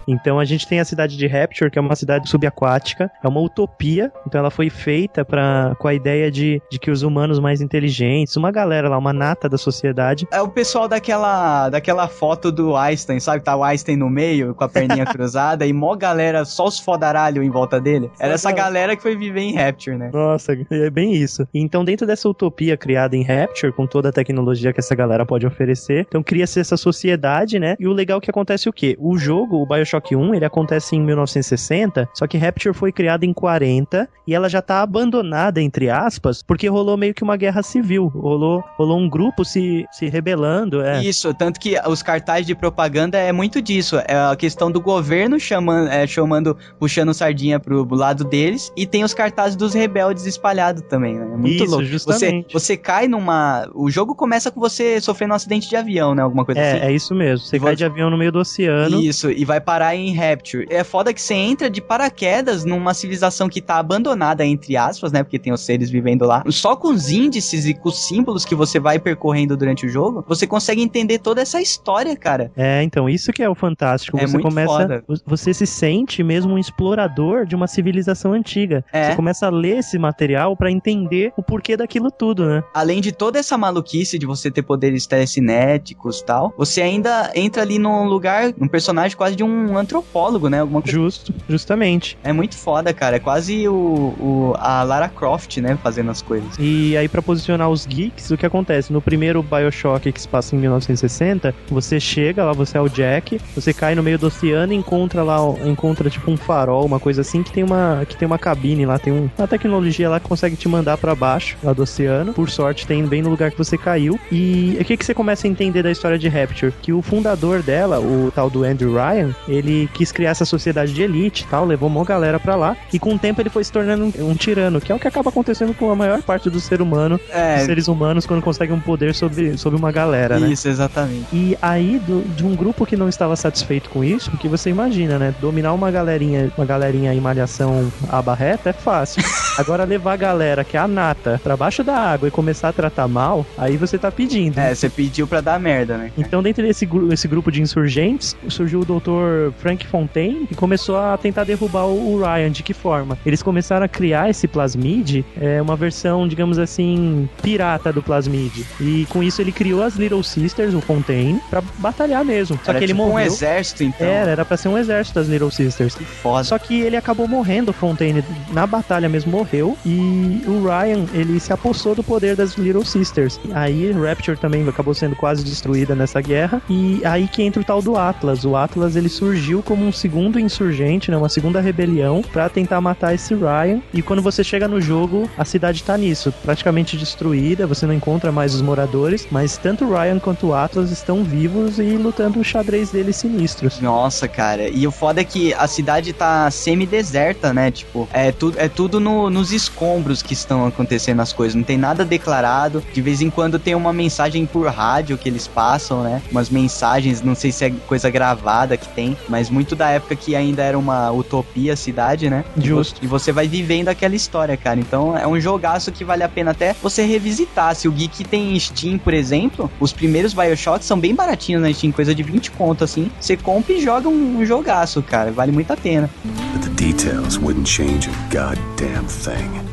Então 0.08 0.40
a 0.40 0.46
gente 0.46 0.68
tem 0.68 0.80
a 0.80 0.86
cidade 0.86 1.18
de 1.18 1.28
Rapture, 1.28 1.70
que 1.70 1.78
é 1.78 1.82
uma 1.82 1.96
cidade 1.96 2.30
subaquática, 2.30 3.12
é 3.24 3.28
uma 3.28 3.42
utopia. 3.42 4.12
Então 4.26 4.40
ela 4.40 4.50
foi 4.50 4.70
feita 4.70 5.26
para 5.26 5.76
com 5.80 5.88
a 5.88 5.94
ideia 5.94 6.32
de, 6.32 6.62
de 6.72 6.80
que 6.80 6.90
os 6.90 7.04
humanos 7.04 7.40
mais 7.40 7.62
inteligentes, 7.62 8.36
uma 8.38 8.52
galera 8.52 8.90
lá, 8.90 8.98
uma 8.98 9.14
nata 9.14 9.50
da 9.50 9.58
sociedade. 9.58 10.28
É 10.32 10.42
o 10.42 10.48
pessoal 10.48 10.88
daquela 10.88 11.70
daquela 11.70 12.08
foto 12.08 12.52
do 12.52 12.76
Einstein, 12.76 13.20
sabe? 13.20 13.44
Tá 13.44 13.56
o 13.56 13.64
Einstein 13.64 13.98
no 13.98 14.10
meio 14.10 14.56
com 14.56 14.64
a 14.64 14.70
perninha 14.70 15.06
cruzada 15.08 15.66
e 15.66 15.74
mó 15.74 15.96
galera, 15.96 16.46
só 16.46 16.66
os 16.66 16.80
fodaralho 16.80 17.44
em 17.44 17.50
volta 17.50 17.80
dele. 17.80 18.10
Era 18.20 18.34
essa 18.34 18.52
galera 18.52 18.96
que 18.96 19.02
foi 19.02 19.16
viver 19.16 19.42
em 19.42 19.56
Rapture, 19.56 19.98
né? 19.98 20.10
Nossa, 20.14 20.58
é 20.72 20.90
bem 20.90 21.14
isso. 21.14 21.48
Então 21.54 21.84
dentro 21.84 22.08
dessa 22.08 22.30
utopia 22.30 22.78
criada 22.78 23.16
em 23.16 23.24
Rapture, 23.24 23.74
com 23.74 23.86
toda 23.86 24.10
a 24.10 24.12
tecnologia 24.12 24.72
que 24.72 24.80
essa 24.80 24.96
galera 24.96 25.26
pode 25.26 25.46
oferecer, 25.46 26.06
então 26.08 26.24
cria-se 26.24 26.60
essa 26.60 26.78
sociedade, 26.78 27.60
né? 27.60 27.76
E 27.80 27.88
o 27.88 27.94
legal 27.94 28.20
é 28.20 28.22
que 28.22 28.30
acontece 28.30 28.70
o 28.70 28.74
quê? 28.74 28.96
O 29.00 29.18
jogo, 29.18 29.58
o 29.58 29.66
BioShock 29.66 29.97
BioShock 29.98 30.16
1, 30.16 30.36
ele 30.36 30.46
acontece 30.46 30.96
em 30.96 31.02
1960, 31.02 32.10
só 32.14 32.28
que 32.28 32.38
Rapture 32.38 32.74
foi 32.74 32.92
criada 32.92 33.26
em 33.26 33.34
40 33.34 34.08
e 34.26 34.34
ela 34.34 34.50
já 34.50 34.62
tá 34.62 34.82
abandonada, 34.82 35.62
entre 35.62 35.90
aspas, 35.90 36.44
porque 36.44 36.68
rolou 36.68 36.98
meio 36.98 37.14
que 37.14 37.24
uma 37.24 37.38
guerra 37.38 37.64
civil. 37.64 38.08
Rolou, 38.08 38.64
rolou 38.78 39.00
um 39.00 39.10
grupo 39.10 39.44
se, 39.44 39.86
se 39.92 40.08
rebelando. 40.08 40.82
É. 40.82 41.02
Isso, 41.04 41.34
tanto 41.34 41.60
que 41.60 41.76
os 41.88 42.04
cartazes 42.04 42.46
de 42.46 42.56
propaganda 42.56 43.18
é 43.18 43.32
muito 43.32 43.62
disso. 43.62 43.98
É 44.08 44.16
a 44.16 44.36
questão 44.36 44.72
do 44.72 44.82
governo 44.82 45.40
chamando, 45.40 45.90
é, 45.90 46.06
chamando 46.06 46.58
puxando 46.80 47.14
sardinha 47.14 47.60
pro 47.60 47.88
lado 47.96 48.24
deles 48.24 48.72
e 48.76 48.86
tem 48.86 49.04
os 49.04 49.14
cartazes 49.14 49.56
dos 49.56 49.74
rebeldes 49.74 50.26
espalhados 50.26 50.84
também, 50.84 51.18
né? 51.18 51.26
É 51.34 51.38
muito 51.38 51.64
Isso, 51.64 51.72
louco. 51.72 51.86
Justamente. 51.86 52.52
Você, 52.52 52.60
você 52.60 52.78
cai 52.78 53.08
numa. 53.08 53.70
O 53.74 53.90
jogo 53.90 54.14
começa 54.14 54.52
com 54.52 54.60
você 54.60 55.00
sofrendo 55.00 55.34
um 55.34 55.36
acidente 55.36 55.70
de 55.70 55.76
avião, 55.76 56.14
né? 56.14 56.22
Alguma 56.22 56.44
coisa 56.44 56.60
é, 56.60 56.74
assim. 56.74 56.86
É 56.86 56.92
isso 56.92 57.16
mesmo. 57.16 57.46
Você 57.46 57.58
e 57.58 57.60
cai 57.60 57.76
de 57.76 57.86
avião 57.86 58.10
no 58.10 58.18
meio 58.18 58.32
do 58.32 58.40
oceano. 58.40 59.00
Isso, 59.00 59.32
e 59.32 59.46
vai 59.46 59.62
parar 59.62 59.87
em 59.96 60.16
Rapture. 60.16 60.68
É 60.70 60.84
foda 60.84 61.14
que 61.14 61.22
você 61.22 61.34
entra 61.34 61.70
de 61.70 61.82
paraquedas 61.82 62.66
numa 62.66 62.94
civilização 62.94 63.50
que 63.50 63.62
tá 63.62 63.78
abandonada, 63.78 64.46
entre 64.46 64.76
aspas, 64.78 65.12
né? 65.12 65.24
Porque 65.24 65.40
tem 65.40 65.54
os 65.54 65.62
seres 65.62 65.90
vivendo 65.90 66.26
lá. 66.26 66.44
Só 66.50 66.76
com 66.76 66.90
os 66.90 67.10
índices 67.10 67.66
e 67.66 67.74
com 67.74 67.90
os 67.90 68.08
símbolos 68.08 68.46
que 68.46 68.56
você 68.56 68.80
vai 68.80 69.00
percorrendo 69.00 69.56
durante 69.56 69.86
o 69.86 69.90
jogo, 69.90 70.24
você 70.28 70.48
consegue 70.48 70.82
entender 70.82 71.20
toda 71.20 71.42
essa 71.42 71.62
história, 71.62 72.16
cara. 72.16 72.52
É, 72.56 72.84
então, 72.84 73.10
isso 73.10 73.32
que 73.32 73.44
é 73.44 73.50
o 73.50 73.56
fantástico. 73.56 74.18
É 74.18 74.28
você 74.28 74.40
começa. 74.40 74.68
Foda. 74.68 75.04
Você 75.26 75.54
se 75.54 75.66
sente 75.66 76.24
mesmo 76.24 76.54
um 76.54 76.58
explorador 76.58 77.46
de 77.46 77.56
uma 77.56 77.68
civilização 77.68 78.34
antiga. 78.34 78.84
É. 78.92 79.10
Você 79.10 79.16
começa 79.16 79.48
a 79.48 79.50
ler 79.50 79.78
esse 79.78 79.98
material 79.98 80.56
para 80.56 80.72
entender 80.72 81.32
o 81.38 81.44
porquê 81.44 81.78
daquilo 81.78 82.12
tudo, 82.12 82.46
né? 82.46 82.64
Além 82.74 83.02
de 83.02 83.12
toda 83.12 83.40
essa 83.40 83.58
maluquice 83.58 84.18
de 84.18 84.26
você 84.26 84.50
ter 84.52 84.62
poderes 84.62 85.06
telecinéticos 85.06 86.20
e 86.20 86.26
tal, 86.26 86.54
você 86.58 86.82
ainda 86.82 87.32
entra 87.36 87.62
ali 87.62 87.80
num 87.80 88.06
lugar, 88.06 88.54
um 88.60 88.68
personagem 88.68 89.18
quase 89.18 89.36
de 89.36 89.44
um 89.44 89.77
antropólogo 89.78 90.08
antropólogo, 90.18 90.50
né? 90.50 90.62
Alguma 90.62 90.82
coisa... 90.82 90.98
Justo, 90.98 91.34
justamente. 91.48 92.18
É 92.24 92.32
muito 92.32 92.56
foda, 92.56 92.94
cara. 92.94 93.18
É 93.18 93.20
quase 93.20 93.68
o, 93.68 93.74
o, 93.74 94.54
a 94.58 94.84
Lara 94.84 95.10
Croft, 95.10 95.58
né? 95.58 95.78
Fazendo 95.82 96.12
as 96.12 96.22
coisas. 96.22 96.56
E 96.60 96.96
aí, 96.98 97.08
para 97.08 97.22
posicionar 97.22 97.70
os 97.70 97.86
geeks, 97.86 98.32
o 98.32 98.38
que 98.38 98.46
acontece? 98.46 98.92
No 98.92 99.02
primeiro 99.02 99.44
Bioshock, 99.44 100.12
que 100.12 100.22
se 100.22 100.28
passa 100.28 100.56
em 100.56 100.60
1960, 100.60 101.54
você 101.70 102.00
chega 102.00 102.44
lá, 102.44 102.54
você 102.54 102.78
é 102.78 102.82
o 102.82 102.90
Jack, 102.90 103.40
você 103.56 103.74
cai 103.74 103.96
no 103.96 104.04
meio 104.04 104.18
do 104.18 104.28
oceano 104.28 104.74
e 104.74 104.76
encontra 104.76 105.24
lá, 105.24 105.38
encontra 105.66 106.10
tipo 106.10 106.30
um 106.32 106.38
farol, 106.38 106.86
uma 106.86 107.00
coisa 107.00 107.22
assim, 107.22 107.44
que 107.44 107.52
tem 107.52 107.64
uma, 107.64 108.06
que 108.08 108.16
tem 108.16 108.26
uma 108.26 108.38
cabine 108.38 108.86
lá, 108.86 109.00
tem 109.00 109.14
um, 109.14 109.30
uma 109.38 109.48
tecnologia 109.48 110.10
lá 110.10 110.20
que 110.20 110.28
consegue 110.28 110.56
te 110.56 110.68
mandar 110.68 110.98
para 110.98 111.16
baixo 111.16 111.58
lá 111.64 111.74
do 111.74 111.84
oceano. 111.84 112.34
Por 112.34 112.50
sorte, 112.50 112.86
tem 112.86 113.06
bem 113.06 113.22
no 113.22 113.30
lugar 113.30 113.52
que 113.52 113.58
você 113.58 113.78
caiu. 113.78 114.20
E 114.32 114.78
o 114.80 114.86
que, 114.86 114.98
que 114.98 115.06
você 115.06 115.14
começa 115.14 115.48
a 115.48 115.50
entender 115.50 115.84
da 115.84 115.92
história 115.92 116.18
de 116.18 116.28
Rapture? 116.28 116.74
Que 116.82 116.94
o 116.94 117.02
fundador 117.02 117.62
dela, 117.62 118.00
o 118.00 118.32
tal 118.34 118.50
do 118.50 118.64
Andrew 118.64 118.94
Ryan, 118.94 119.34
ele 119.48 119.67
quis 119.94 120.12
criar 120.12 120.32
essa 120.32 120.46
sociedade 120.46 120.94
de 120.94 121.02
elite 121.02 121.44
e 121.44 121.48
tal, 121.48 121.66
levou 121.66 121.90
uma 121.90 122.04
galera 122.04 122.40
para 122.40 122.56
lá, 122.56 122.78
e 122.92 123.00
com 123.00 123.16
o 123.16 123.20
tempo 123.20 123.42
ele 123.42 123.50
foi 123.50 123.64
se 123.64 123.72
tornando 123.72 124.06
um, 124.06 124.30
um, 124.30 124.36
tirano, 124.36 124.80
que 124.80 124.92
é 124.92 124.96
o 124.96 125.00
que 125.00 125.08
acaba 125.08 125.30
acontecendo 125.30 125.74
com 125.74 125.92
a 125.92 125.96
maior 125.96 126.22
parte 126.22 126.50
do 126.50 126.60
ser 126.60 126.82
humano, 126.82 127.20
é. 127.30 127.58
dos 127.58 127.66
seres 127.66 127.88
humanos, 127.88 128.26
quando 128.26 128.42
conseguem 128.42 128.76
um 128.76 128.80
poder 128.80 129.14
sobre, 129.14 129.58
sobre 129.58 129.78
uma 129.78 129.92
galera, 129.92 130.40
né? 130.40 130.50
Isso, 130.50 130.68
exatamente. 130.68 131.28
E 131.34 131.58
aí, 131.62 132.00
do, 132.00 132.22
de 132.36 132.46
um 132.46 132.56
grupo 132.56 132.86
que 132.86 132.96
não 132.96 133.10
estava 133.10 133.36
satisfeito 133.36 133.90
com 133.90 134.04
isso, 134.04 134.32
porque 134.32 134.48
você 134.48 134.70
imagina, 134.70 135.20
né? 135.20 135.34
Dominar 135.40 135.74
uma 135.74 135.92
galerinha, 135.92 136.52
uma 136.58 136.66
galerinha 136.66 137.14
em 137.14 137.20
malhação 137.20 137.92
à 138.10 138.22
barreta 138.22 138.70
é 138.70 138.74
fácil. 138.74 139.24
Agora 139.58 139.84
levar 139.84 140.14
a 140.14 140.18
galera, 140.18 140.64
que 140.64 140.78
é 140.78 140.80
a 140.80 140.88
nata, 140.88 141.40
pra 141.44 141.58
baixo 141.58 141.84
da 141.84 141.96
água 141.96 142.28
e 142.28 142.32
começar 142.32 142.70
a 142.70 142.74
tratar 142.74 143.08
mal, 143.08 143.46
aí 143.58 143.78
você 143.78 143.98
tá 143.98 144.12
pedindo. 144.12 144.60
É, 144.60 144.74
você 144.74 144.90
pediu 144.90 145.28
pra 145.28 145.42
dar 145.42 145.60
merda, 145.60 145.98
né? 145.98 146.12
Então, 146.18 146.42
dentro 146.44 146.64
desse 146.64 146.88
esse 147.12 147.28
grupo 147.28 147.52
de 147.52 147.62
insurgentes, 147.62 148.36
surgiu 148.50 148.82
o 148.82 148.86
doutor 148.86 149.52
Frank 149.58 149.86
Fontaine 149.88 150.48
e 150.50 150.56
começou 150.56 150.98
a 150.98 151.18
tentar 151.18 151.44
derrubar 151.44 151.86
o 151.86 152.20
Ryan. 152.20 152.52
De 152.52 152.64
que 152.64 152.74
forma? 152.74 153.18
Eles 153.26 153.42
começaram 153.42 153.86
a 153.86 153.88
criar 153.88 154.30
esse 154.30 154.48
plasmid, 154.48 155.26
é, 155.40 155.62
uma 155.62 155.76
versão, 155.76 156.28
digamos 156.28 156.58
assim, 156.60 157.28
pirata 157.42 157.92
do 157.92 158.02
plasmid. 158.02 158.66
E 158.80 159.06
com 159.10 159.24
isso 159.24 159.42
ele 159.42 159.52
criou 159.52 159.84
as 159.84 159.96
Little 159.96 160.24
Sisters, 160.24 160.74
o 160.74 160.82
Fontaine, 160.82 161.42
para 161.50 161.62
batalhar 161.80 162.24
mesmo. 162.24 162.60
Só 162.64 162.72
era 162.72 162.80
que 162.80 162.86
ele 162.86 162.94
tipo 162.94 163.06
morreu. 163.06 163.16
um 163.16 163.20
exército, 163.20 163.84
então. 163.84 164.08
Era, 164.08 164.32
era 164.32 164.46
pra 164.46 164.58
ser 164.58 164.70
um 164.70 164.78
exército 164.78 165.20
das 165.20 165.28
Little 165.28 165.52
Sisters. 165.52 165.96
Que 165.96 166.06
foda. 166.06 166.44
Só 166.44 166.58
que 166.58 166.80
ele 166.80 166.96
acabou 166.96 167.28
morrendo, 167.28 167.72
o 167.72 167.74
Fontaine, 167.74 168.24
na 168.52 168.66
batalha 168.68 169.10
mesmo 169.10 169.32
morreu. 169.32 169.78
E 169.86 170.42
o 170.46 170.64
Ryan, 170.64 171.06
ele 171.14 171.40
se 171.40 171.52
apossou 171.52 171.96
do 171.96 172.04
poder 172.04 172.36
das 172.36 172.54
Little 172.56 172.86
Sisters. 172.86 173.40
Aí 173.54 173.92
Rapture 173.92 174.38
também 174.38 174.68
acabou 174.68 174.94
sendo 174.94 175.16
quase 175.16 175.44
destruída 175.44 175.96
nessa 175.96 176.22
guerra. 176.22 176.62
E 176.70 177.02
aí 177.04 177.28
que 177.28 177.44
entra 177.44 177.62
o 177.62 177.66
tal 177.66 177.82
do 177.82 177.98
Atlas. 177.98 178.46
O 178.46 178.56
Atlas, 178.56 178.96
ele 178.96 179.10
surgiu 179.10 179.37
como 179.64 179.86
um 179.86 179.92
segundo 179.92 180.40
insurgente, 180.40 181.12
né? 181.12 181.18
Uma 181.18 181.30
segunda 181.30 181.62
rebelião 181.62 182.22
para 182.22 182.50
tentar 182.50 182.82
matar 182.82 183.14
esse 183.14 183.34
Ryan. 183.36 183.82
E 183.94 184.02
quando 184.02 184.22
você 184.22 184.44
chega 184.44 184.68
no 184.68 184.82
jogo, 184.82 185.30
a 185.38 185.46
cidade 185.46 185.84
tá 185.84 185.98
nisso, 185.98 186.34
praticamente 186.44 186.98
destruída, 186.98 187.68
você 187.68 187.86
não 187.86 187.94
encontra 187.94 188.32
mais 188.32 188.54
os 188.56 188.62
moradores, 188.62 189.28
mas 189.32 189.58
tanto 189.58 189.86
o 189.86 189.94
Ryan 189.94 190.20
quanto 190.20 190.48
o 190.48 190.54
Atlas 190.56 190.92
estão 190.92 191.24
vivos 191.24 191.78
e 191.80 191.84
lutando 191.98 192.40
o 192.40 192.44
xadrez 192.44 192.90
deles 192.92 193.16
sinistros. 193.18 193.80
Nossa, 193.80 194.28
cara. 194.28 194.68
E 194.70 194.86
o 194.88 194.92
foda 194.92 195.22
é 195.22 195.24
que 195.24 195.54
a 195.54 195.68
cidade 195.68 196.14
tá 196.14 196.50
semi-deserta, 196.88 197.54
né? 197.54 197.72
Tipo, 197.72 198.08
é, 198.14 198.32
tu, 198.32 198.54
é 198.58 198.68
tudo 198.68 199.00
no- 199.00 199.30
nos 199.30 199.52
escombros 199.52 200.22
que 200.22 200.34
estão 200.34 200.66
acontecendo 200.66 201.22
as 201.22 201.32
coisas. 201.34 201.56
Não 201.56 201.64
tem 201.64 201.78
nada 201.78 202.04
declarado. 202.06 202.84
De 202.94 203.02
vez 203.02 203.22
em 203.22 203.30
quando 203.30 203.60
tem 203.60 203.76
uma 203.76 203.94
mensagem 203.94 204.46
por 204.46 204.68
rádio 204.68 205.18
que 205.18 205.28
eles 205.30 205.48
passam, 205.48 206.04
né? 206.04 206.22
Umas 206.32 206.50
mensagens, 206.50 207.22
não 207.22 207.36
sei 207.36 207.52
se 207.52 207.66
é 207.66 207.70
coisa 207.88 208.10
gravada 208.10 208.78
que 208.78 208.88
tem, 208.90 209.18
mas 209.30 209.50
muito 209.50 209.76
da 209.76 209.90
época 209.90 210.16
que 210.16 210.36
ainda 210.36 210.64
era 210.64 210.78
uma 210.78 211.12
utopia 211.12 211.74
a 211.74 211.76
cidade, 211.76 212.30
né? 212.30 212.44
Justo. 212.58 213.04
E 213.04 213.08
você 213.08 213.32
vai 213.32 213.48
vivendo 213.48 213.90
aquela 213.90 214.16
história, 214.16 214.56
cara. 214.56 214.80
Então 214.80 215.18
é 215.18 215.28
um 215.28 215.40
jogaço 215.40 215.92
que 215.92 216.04
vale 216.04 216.24
a 216.24 216.30
pena 216.30 216.52
até 216.52 216.74
você 216.82 217.04
revisitar. 217.04 217.76
Se 217.76 217.88
o 217.88 217.92
Geek 217.92 218.24
tem 218.24 218.58
Steam, 218.60 218.98
por 218.98 219.14
exemplo, 219.14 219.72
os 219.80 219.92
primeiros 219.92 220.34
Bioshock 220.34 220.84
são 220.84 221.00
bem 221.00 221.16
baratinhos 221.16 221.62
na 221.62 221.72
Steam, 221.74 221.92
coisa 221.92 222.14
de 222.14 222.24
20 222.24 222.52
conto, 222.52 222.84
assim. 222.84 223.12
Você 223.20 223.38
compra 223.38 223.74
e 223.74 223.82
joga 223.82 224.08
um, 224.10 224.40
um 224.40 224.46
jogaço, 224.46 225.02
cara. 225.02 225.32
Vale 225.32 225.52
muito 225.52 225.72
a 225.72 225.78
pena. 225.78 226.10
But 226.54 226.64
the 226.64 226.70
details 226.70 227.38
wouldn't 227.38 227.70
change 227.70 228.10
a 228.10 228.34
goddamn 228.34 229.06
thing. 229.08 229.68